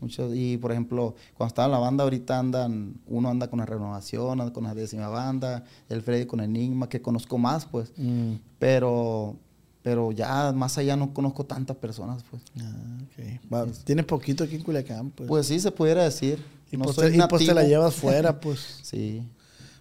Muchos, 0.00 0.34
y 0.34 0.56
por 0.56 0.72
ejemplo, 0.72 1.14
cuando 1.38 1.48
estaba 1.52 1.66
en 1.66 1.72
la 1.72 1.78
banda, 1.78 2.02
ahorita 2.02 2.36
andan, 2.36 2.94
uno 3.06 3.28
anda 3.28 3.48
con 3.48 3.60
la 3.60 3.66
renovación, 3.66 4.40
anda 4.40 4.52
con 4.52 4.64
la 4.64 4.74
décima 4.74 5.06
banda, 5.08 5.62
el 5.88 6.02
Freddy 6.02 6.26
con 6.26 6.40
Enigma, 6.40 6.88
que 6.88 7.00
conozco 7.00 7.38
más, 7.38 7.66
pues. 7.66 7.92
Mm. 7.96 8.32
Pero, 8.58 9.36
pero 9.82 10.12
ya 10.12 10.52
más 10.52 10.78
allá 10.78 10.96
no 10.96 11.12
conozco 11.12 11.44
tantas 11.44 11.76
personas, 11.76 12.22
pues. 12.30 12.42
Ah, 12.60 12.98
ok. 13.02 13.52
Va, 13.52 13.66
Tienes 13.84 14.04
poquito 14.04 14.44
aquí 14.44 14.56
en 14.56 14.62
Culiacán, 14.62 15.10
pues. 15.10 15.28
Pues 15.28 15.46
sí, 15.46 15.58
se 15.58 15.70
pudiera 15.72 16.04
decir. 16.04 16.42
y, 16.70 16.76
no 16.76 16.84
pues 16.84 16.96
soy 16.96 17.10
te, 17.10 17.16
y 17.16 17.20
pues 17.28 17.46
te 17.46 17.54
la 17.54 17.64
llevas 17.64 17.94
fuera, 17.96 18.40
pues. 18.40 18.78
Sí. 18.82 19.26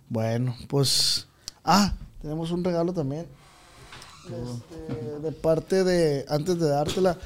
Bueno, 0.10 0.56
pues. 0.68 1.28
Ah, 1.64 1.94
tenemos 2.22 2.52
un 2.52 2.64
regalo 2.64 2.94
también. 2.94 3.28
Este, 4.26 5.20
de 5.20 5.32
parte 5.32 5.84
de. 5.84 6.26
Antes 6.28 6.60
de 6.60 6.68
dártela, 6.68 7.18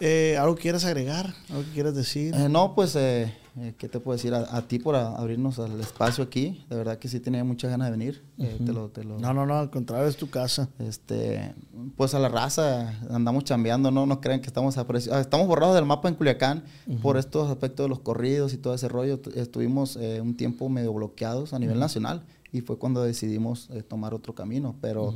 eh, 0.00 0.36
¿algo 0.38 0.56
quieras 0.56 0.84
agregar? 0.84 1.34
¿Algo 1.50 1.64
que 1.64 1.70
quieras 1.72 1.94
decir? 1.94 2.34
Eh, 2.34 2.48
no, 2.48 2.74
pues, 2.74 2.96
eh, 2.96 3.34
eh, 3.56 3.74
¿qué 3.78 3.88
te 3.88 4.00
puedo 4.00 4.16
decir? 4.16 4.34
A, 4.34 4.56
a 4.56 4.62
ti 4.62 4.78
por 4.78 4.94
a- 4.96 5.14
abrirnos 5.16 5.58
al 5.58 5.78
espacio 5.80 6.24
aquí. 6.24 6.64
De 6.68 6.76
verdad 6.76 6.98
que 6.98 7.08
sí 7.08 7.20
tenía 7.20 7.44
muchas 7.44 7.70
ganas 7.70 7.86
de 7.86 7.90
venir. 7.96 8.22
Eh, 8.38 8.58
te 8.64 8.72
lo, 8.72 8.88
te 8.88 9.04
lo, 9.04 9.18
No, 9.18 9.32
no, 9.32 9.46
no, 9.46 9.58
al 9.58 9.70
contrario, 9.70 10.06
es 10.08 10.16
tu 10.16 10.28
casa. 10.28 10.68
Este, 10.78 11.54
pues 11.96 12.14
a 12.14 12.18
la 12.18 12.28
raza 12.28 12.92
andamos 13.10 13.44
chambeando, 13.44 13.90
no 13.90 14.06
nos 14.06 14.18
crean 14.18 14.40
que 14.40 14.46
estamos 14.48 14.76
apreci- 14.76 15.10
ah, 15.12 15.20
estamos 15.20 15.46
borrados 15.46 15.74
del 15.76 15.84
mapa 15.84 16.08
en 16.08 16.14
Culiacán 16.16 16.64
por 17.02 17.16
estos 17.16 17.50
aspectos 17.50 17.84
de 17.84 17.88
los 17.88 18.00
corridos 18.00 18.52
y 18.52 18.56
todo 18.58 18.74
ese 18.74 18.88
rollo. 18.88 19.20
Tu- 19.20 19.30
Estuvimos 19.38 19.96
eh, 19.96 20.20
un 20.20 20.36
tiempo 20.36 20.68
medio 20.68 20.92
bloqueados 20.92 21.52
a 21.52 21.58
nivel 21.58 21.78
nacional 21.78 22.22
y 22.52 22.60
fue 22.60 22.76
cuando 22.78 23.02
decidimos 23.02 23.68
tomar 23.88 24.14
otro 24.14 24.34
camino, 24.34 24.74
pero 24.80 25.12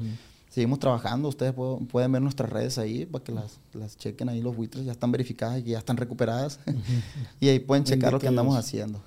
seguimos 0.58 0.78
trabajando. 0.80 1.28
Ustedes 1.28 1.54
pu- 1.54 1.86
pueden 1.88 2.12
ver 2.12 2.20
nuestras 2.22 2.50
redes 2.50 2.78
ahí 2.78 3.06
para 3.06 3.22
que 3.24 3.32
las, 3.32 3.58
las 3.74 3.96
chequen 3.96 4.28
ahí 4.28 4.40
los 4.42 4.54
buitres, 4.56 4.84
ya 4.84 4.92
están 4.92 5.12
verificadas 5.12 5.60
y 5.60 5.62
ya 5.70 5.78
están 5.78 5.96
recuperadas 5.96 6.58
y 7.40 7.48
ahí 7.48 7.58
pueden 7.60 7.84
checar 7.84 8.12
lo 8.12 8.18
que 8.18 8.28
andamos 8.28 8.56
haciendo. 8.56 9.00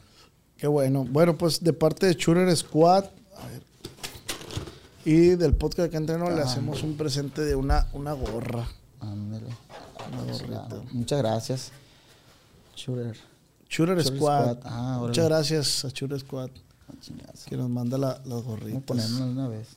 Qué 0.58 0.68
bueno. 0.68 1.06
Bueno, 1.10 1.38
pues 1.38 1.64
de 1.64 1.74
parte 1.74 2.06
de 2.08 2.14
Shooter 2.14 2.56
Squad. 2.56 3.06
a 3.38 3.48
ver, 3.48 3.62
y 5.04 5.30
del 5.36 5.56
podcast 5.56 5.90
que 5.92 5.98
entreno 5.98 6.30
le 6.30 6.42
Ah. 6.42 6.46
hacemos 6.46 6.84
un 6.84 6.96
presente 6.96 7.42
de 7.42 7.56
una, 7.56 7.88
una 7.94 8.14
gorra. 8.14 8.68
Ándale. 9.00 9.48
Una 10.14 10.32
gorrita. 10.32 10.68
Muchas 10.92 11.18
gracias. 11.20 11.72
Shooter. 12.76 13.18
Shooter, 13.70 13.98
Shooter 13.98 14.04
Squad. 14.04 14.58
Squad. 14.58 14.58
Ah. 14.66 14.98
Muchas 15.02 15.26
gracias 15.26 15.86
a 15.86 15.90
Shooter 15.90 16.20
Squad 16.20 16.50
que 17.48 17.58
nos 17.58 17.70
manda 17.70 17.98
la- 17.98 18.10
las 18.26 18.28
Vamos 18.28 18.46
a 18.46 18.50
gorritas. 18.50 19.18
de 19.18 19.24
una 19.24 19.48
vez. 19.48 19.68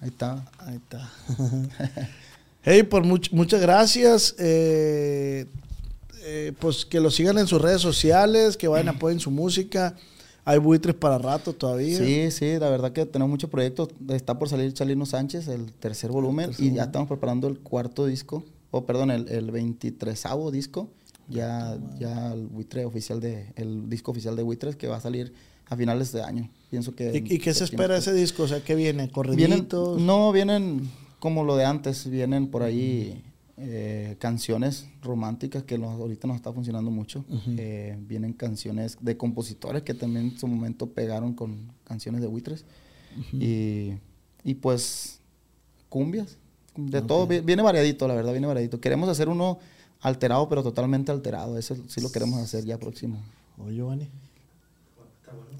Ahí 0.00 0.08
está. 0.08 0.44
Ahí 0.58 0.76
está. 0.76 1.10
hey, 2.62 2.82
pues 2.82 3.04
much- 3.04 3.32
muchas 3.32 3.60
gracias. 3.60 4.34
Eh, 4.38 5.46
eh, 6.22 6.52
pues 6.58 6.84
que 6.84 7.00
lo 7.00 7.10
sigan 7.10 7.38
en 7.38 7.46
sus 7.46 7.60
redes 7.62 7.80
sociales, 7.80 8.56
que 8.56 8.68
vayan 8.68 8.88
apoyen 8.88 9.20
su 9.20 9.30
música. 9.30 9.96
Hay 10.44 10.58
buitres 10.58 10.94
para 10.94 11.18
rato 11.18 11.52
todavía. 11.52 11.98
Sí, 11.98 12.30
sí, 12.30 12.58
la 12.58 12.70
verdad 12.70 12.92
que 12.92 13.04
tenemos 13.06 13.30
muchos 13.30 13.50
proyectos. 13.50 13.88
Está 14.10 14.38
por 14.38 14.48
salir 14.48 14.72
Chalino 14.72 15.04
Sánchez, 15.06 15.48
el 15.48 15.72
tercer 15.72 16.12
volumen, 16.12 16.52
y 16.58 16.72
ya 16.72 16.84
estamos 16.84 17.08
preparando 17.08 17.48
el 17.48 17.58
cuarto 17.58 18.06
disco, 18.06 18.44
o 18.70 18.86
perdón, 18.86 19.10
el, 19.10 19.28
el 19.28 19.50
23 19.50 20.24
disco. 20.52 20.88
Ya, 21.28 21.76
ya 21.98 22.32
el 22.32 22.46
buitre 22.46 22.84
oficial 22.84 23.18
de, 23.18 23.52
el 23.56 23.88
disco 23.90 24.12
oficial 24.12 24.36
de 24.36 24.44
Buitres 24.44 24.76
que 24.76 24.86
va 24.86 24.98
a 24.98 25.00
salir 25.00 25.32
a 25.68 25.76
finales 25.76 26.12
de 26.12 26.22
año. 26.22 26.48
Pienso 26.70 26.94
que. 26.94 27.22
¿Y, 27.28 27.34
y 27.34 27.38
qué 27.38 27.52
se 27.54 27.64
espera 27.64 27.94
de 27.94 28.00
ese 28.00 28.12
disco? 28.12 28.44
O 28.44 28.48
sea, 28.48 28.62
¿qué 28.62 28.74
viene? 28.74 29.04
Vienen, 29.04 29.10
¿Corriditos? 29.10 30.00
no, 30.00 30.32
vienen 30.32 30.88
como 31.18 31.44
lo 31.44 31.56
de 31.56 31.64
antes, 31.64 32.08
vienen 32.08 32.48
por 32.48 32.62
ahí 32.62 33.22
eh, 33.56 34.16
canciones 34.18 34.86
románticas 35.02 35.62
que 35.62 35.78
nos- 35.78 35.98
ahorita 35.98 36.28
nos 36.28 36.36
está 36.36 36.52
funcionando 36.52 36.90
mucho. 36.90 37.24
Eh, 37.56 37.96
vienen 38.00 38.32
canciones 38.34 38.98
de 39.00 39.16
compositores 39.16 39.82
que 39.82 39.94
también 39.94 40.26
en 40.32 40.38
su 40.38 40.46
momento 40.46 40.86
pegaron 40.90 41.32
con 41.34 41.72
canciones 41.84 42.20
de 42.20 42.26
buitres. 42.26 42.64
y, 43.32 43.92
y 44.44 44.54
pues 44.60 45.20
cumbias, 45.88 46.36
de 46.76 47.00
todo, 47.00 47.26
vi- 47.26 47.40
viene 47.40 47.62
variadito, 47.62 48.06
la 48.06 48.14
verdad, 48.14 48.32
viene 48.32 48.46
variadito. 48.46 48.78
Queremos 48.80 49.08
hacer 49.08 49.28
uno 49.30 49.58
alterado, 50.02 50.48
pero 50.50 50.62
totalmente 50.62 51.10
alterado. 51.10 51.56
Eso 51.56 51.76
sí 51.88 52.00
lo 52.02 52.12
queremos 52.12 52.38
hacer 52.40 52.64
ya 52.66 52.78
próximo. 52.78 53.18
Oye, 53.58 53.76
Giovanni. 53.76 54.08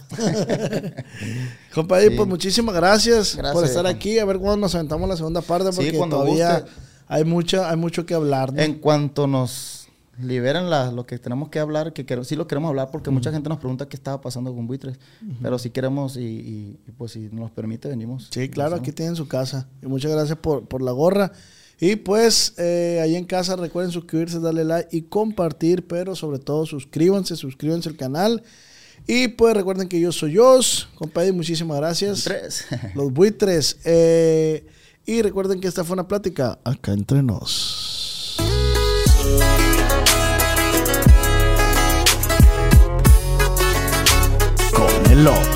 Compadre, 1.75 2.09
Sí. 2.11 2.17
pues 2.17 2.29
muchísimas 2.29 2.75
gracias, 2.75 3.35
Gracias, 3.37 3.53
por 3.53 3.65
estar 3.65 3.87
aquí. 3.87 4.19
A 4.19 4.25
ver 4.25 4.39
cuándo 4.39 4.57
nos 4.59 4.75
aventamos 4.75 5.09
la 5.09 5.17
segunda 5.17 5.41
parte, 5.43 5.71
Sí, 5.73 5.77
porque 5.77 5.93
cuando 5.97 6.17
todavía 6.19 6.61
guste. 6.61 6.71
hay, 7.09 7.25
mucha, 7.25 7.71
hay 7.71 7.77
mucho 7.77 8.07
que 8.07 8.15
hablar. 8.15 8.53
¿no? 8.53 8.61
En 8.63 8.75
cuanto 8.75 9.27
nos 9.27 9.89
liberen 10.23 10.71
la- 10.71 10.91
lo 10.93 11.05
que 11.07 11.19
tenemos 11.19 11.51
que 11.51 11.59
hablar, 11.59 11.93
que 11.93 12.07
quer- 12.07 12.25
sí 12.25 12.37
lo 12.37 12.47
queremos 12.47 12.71
hablar 12.71 12.91
porque 12.91 13.11
mucha 13.11 13.31
gente 13.31 13.49
nos 13.51 13.59
pregunta 13.59 13.87
qué 13.89 13.97
estaba 13.97 14.21
pasando 14.21 14.55
con 14.55 14.67
buitres, 14.67 14.99
pero 15.43 15.59
si 15.59 15.69
queremos 15.71 16.17
y, 16.17 16.21
y- 16.21 16.81
y, 16.87 16.93
pues 16.93 17.13
si 17.13 17.29
nos 17.33 17.51
permite 17.51 17.89
venimos. 17.89 18.29
Sí, 18.31 18.49
claro, 18.49 18.77
aquí 18.77 18.93
tienen 18.93 19.15
su 19.17 19.29
casa. 19.29 19.69
Y 19.83 19.87
muchas 19.87 20.11
gracias 20.13 20.39
por, 20.39 20.67
por 20.67 20.81
la 20.83 20.93
gorra. 20.93 21.33
Y 21.79 21.97
pues 21.97 22.55
eh, 22.57 23.01
ahí 23.03 23.17
en 23.17 23.27
casa 23.27 23.55
recuerden 23.57 23.93
suscribirse, 23.93 24.41
darle 24.41 24.65
like 24.65 24.89
y 24.97 25.03
compartir, 25.03 25.87
pero 25.87 26.17
sobre 26.17 26.39
todo 26.39 26.65
suscríbanse, 26.65 27.37
suscríbanse 27.37 27.91
al 27.91 27.97
canal. 27.97 28.43
Y 29.07 29.29
pues 29.29 29.55
recuerden 29.55 29.89
que 29.89 30.01
yo 30.01 30.11
soy 30.11 30.33
yo, 30.33 30.59
compadre, 30.97 31.33
muchísimas 31.33 31.77
gracias. 31.79 32.25
Tres. 32.25 32.67
Los 32.95 33.13
buitres. 33.13 33.79
Eh, 33.85 34.67
y 35.05 35.23
recuerden 35.23 35.61
que 35.61 35.69
esta 35.69 35.85
fue 35.85 35.95
una 35.95 36.09
plática 36.09 36.59
acá 36.65 36.93
entre 36.93 37.23
nos. 37.23 38.37
Con 44.73 45.13
el. 45.13 45.56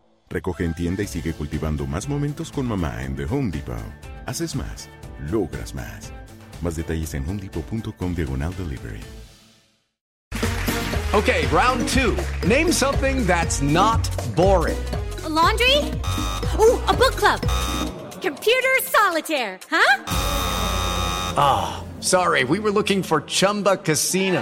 Recoge 0.31 0.63
en 0.63 0.73
tienda 0.73 1.03
y 1.03 1.07
sigue 1.07 1.33
cultivando 1.33 1.85
más 1.85 2.07
momentos 2.07 2.51
con 2.51 2.65
mamá 2.65 3.03
en 3.03 3.15
The 3.17 3.25
Home 3.25 3.51
Depot. 3.51 3.75
Haces 4.25 4.55
más, 4.55 4.89
logras 5.29 5.75
más. 5.75 6.13
Más 6.61 6.75
detalles 6.77 7.13
en 7.13 7.27
homedepot.com 7.27 8.15
diagonal 8.15 8.55
delivery. 8.55 9.01
Okay, 11.13 11.45
round 11.47 11.85
two. 11.89 12.15
Name 12.47 12.71
something 12.71 13.27
that's 13.27 13.61
not 13.61 13.99
boring. 14.33 14.77
A 15.25 15.29
laundry? 15.29 15.77
Ooh, 16.57 16.79
a 16.87 16.93
book 16.93 17.17
club. 17.17 17.41
Computer 18.21 18.79
solitaire, 18.83 19.59
huh? 19.69 20.05
Ah, 21.35 21.83
oh, 21.83 22.01
sorry, 22.01 22.45
we 22.45 22.59
were 22.59 22.71
looking 22.71 23.03
for 23.03 23.21
Chumba 23.21 23.75
Casino. 23.75 24.41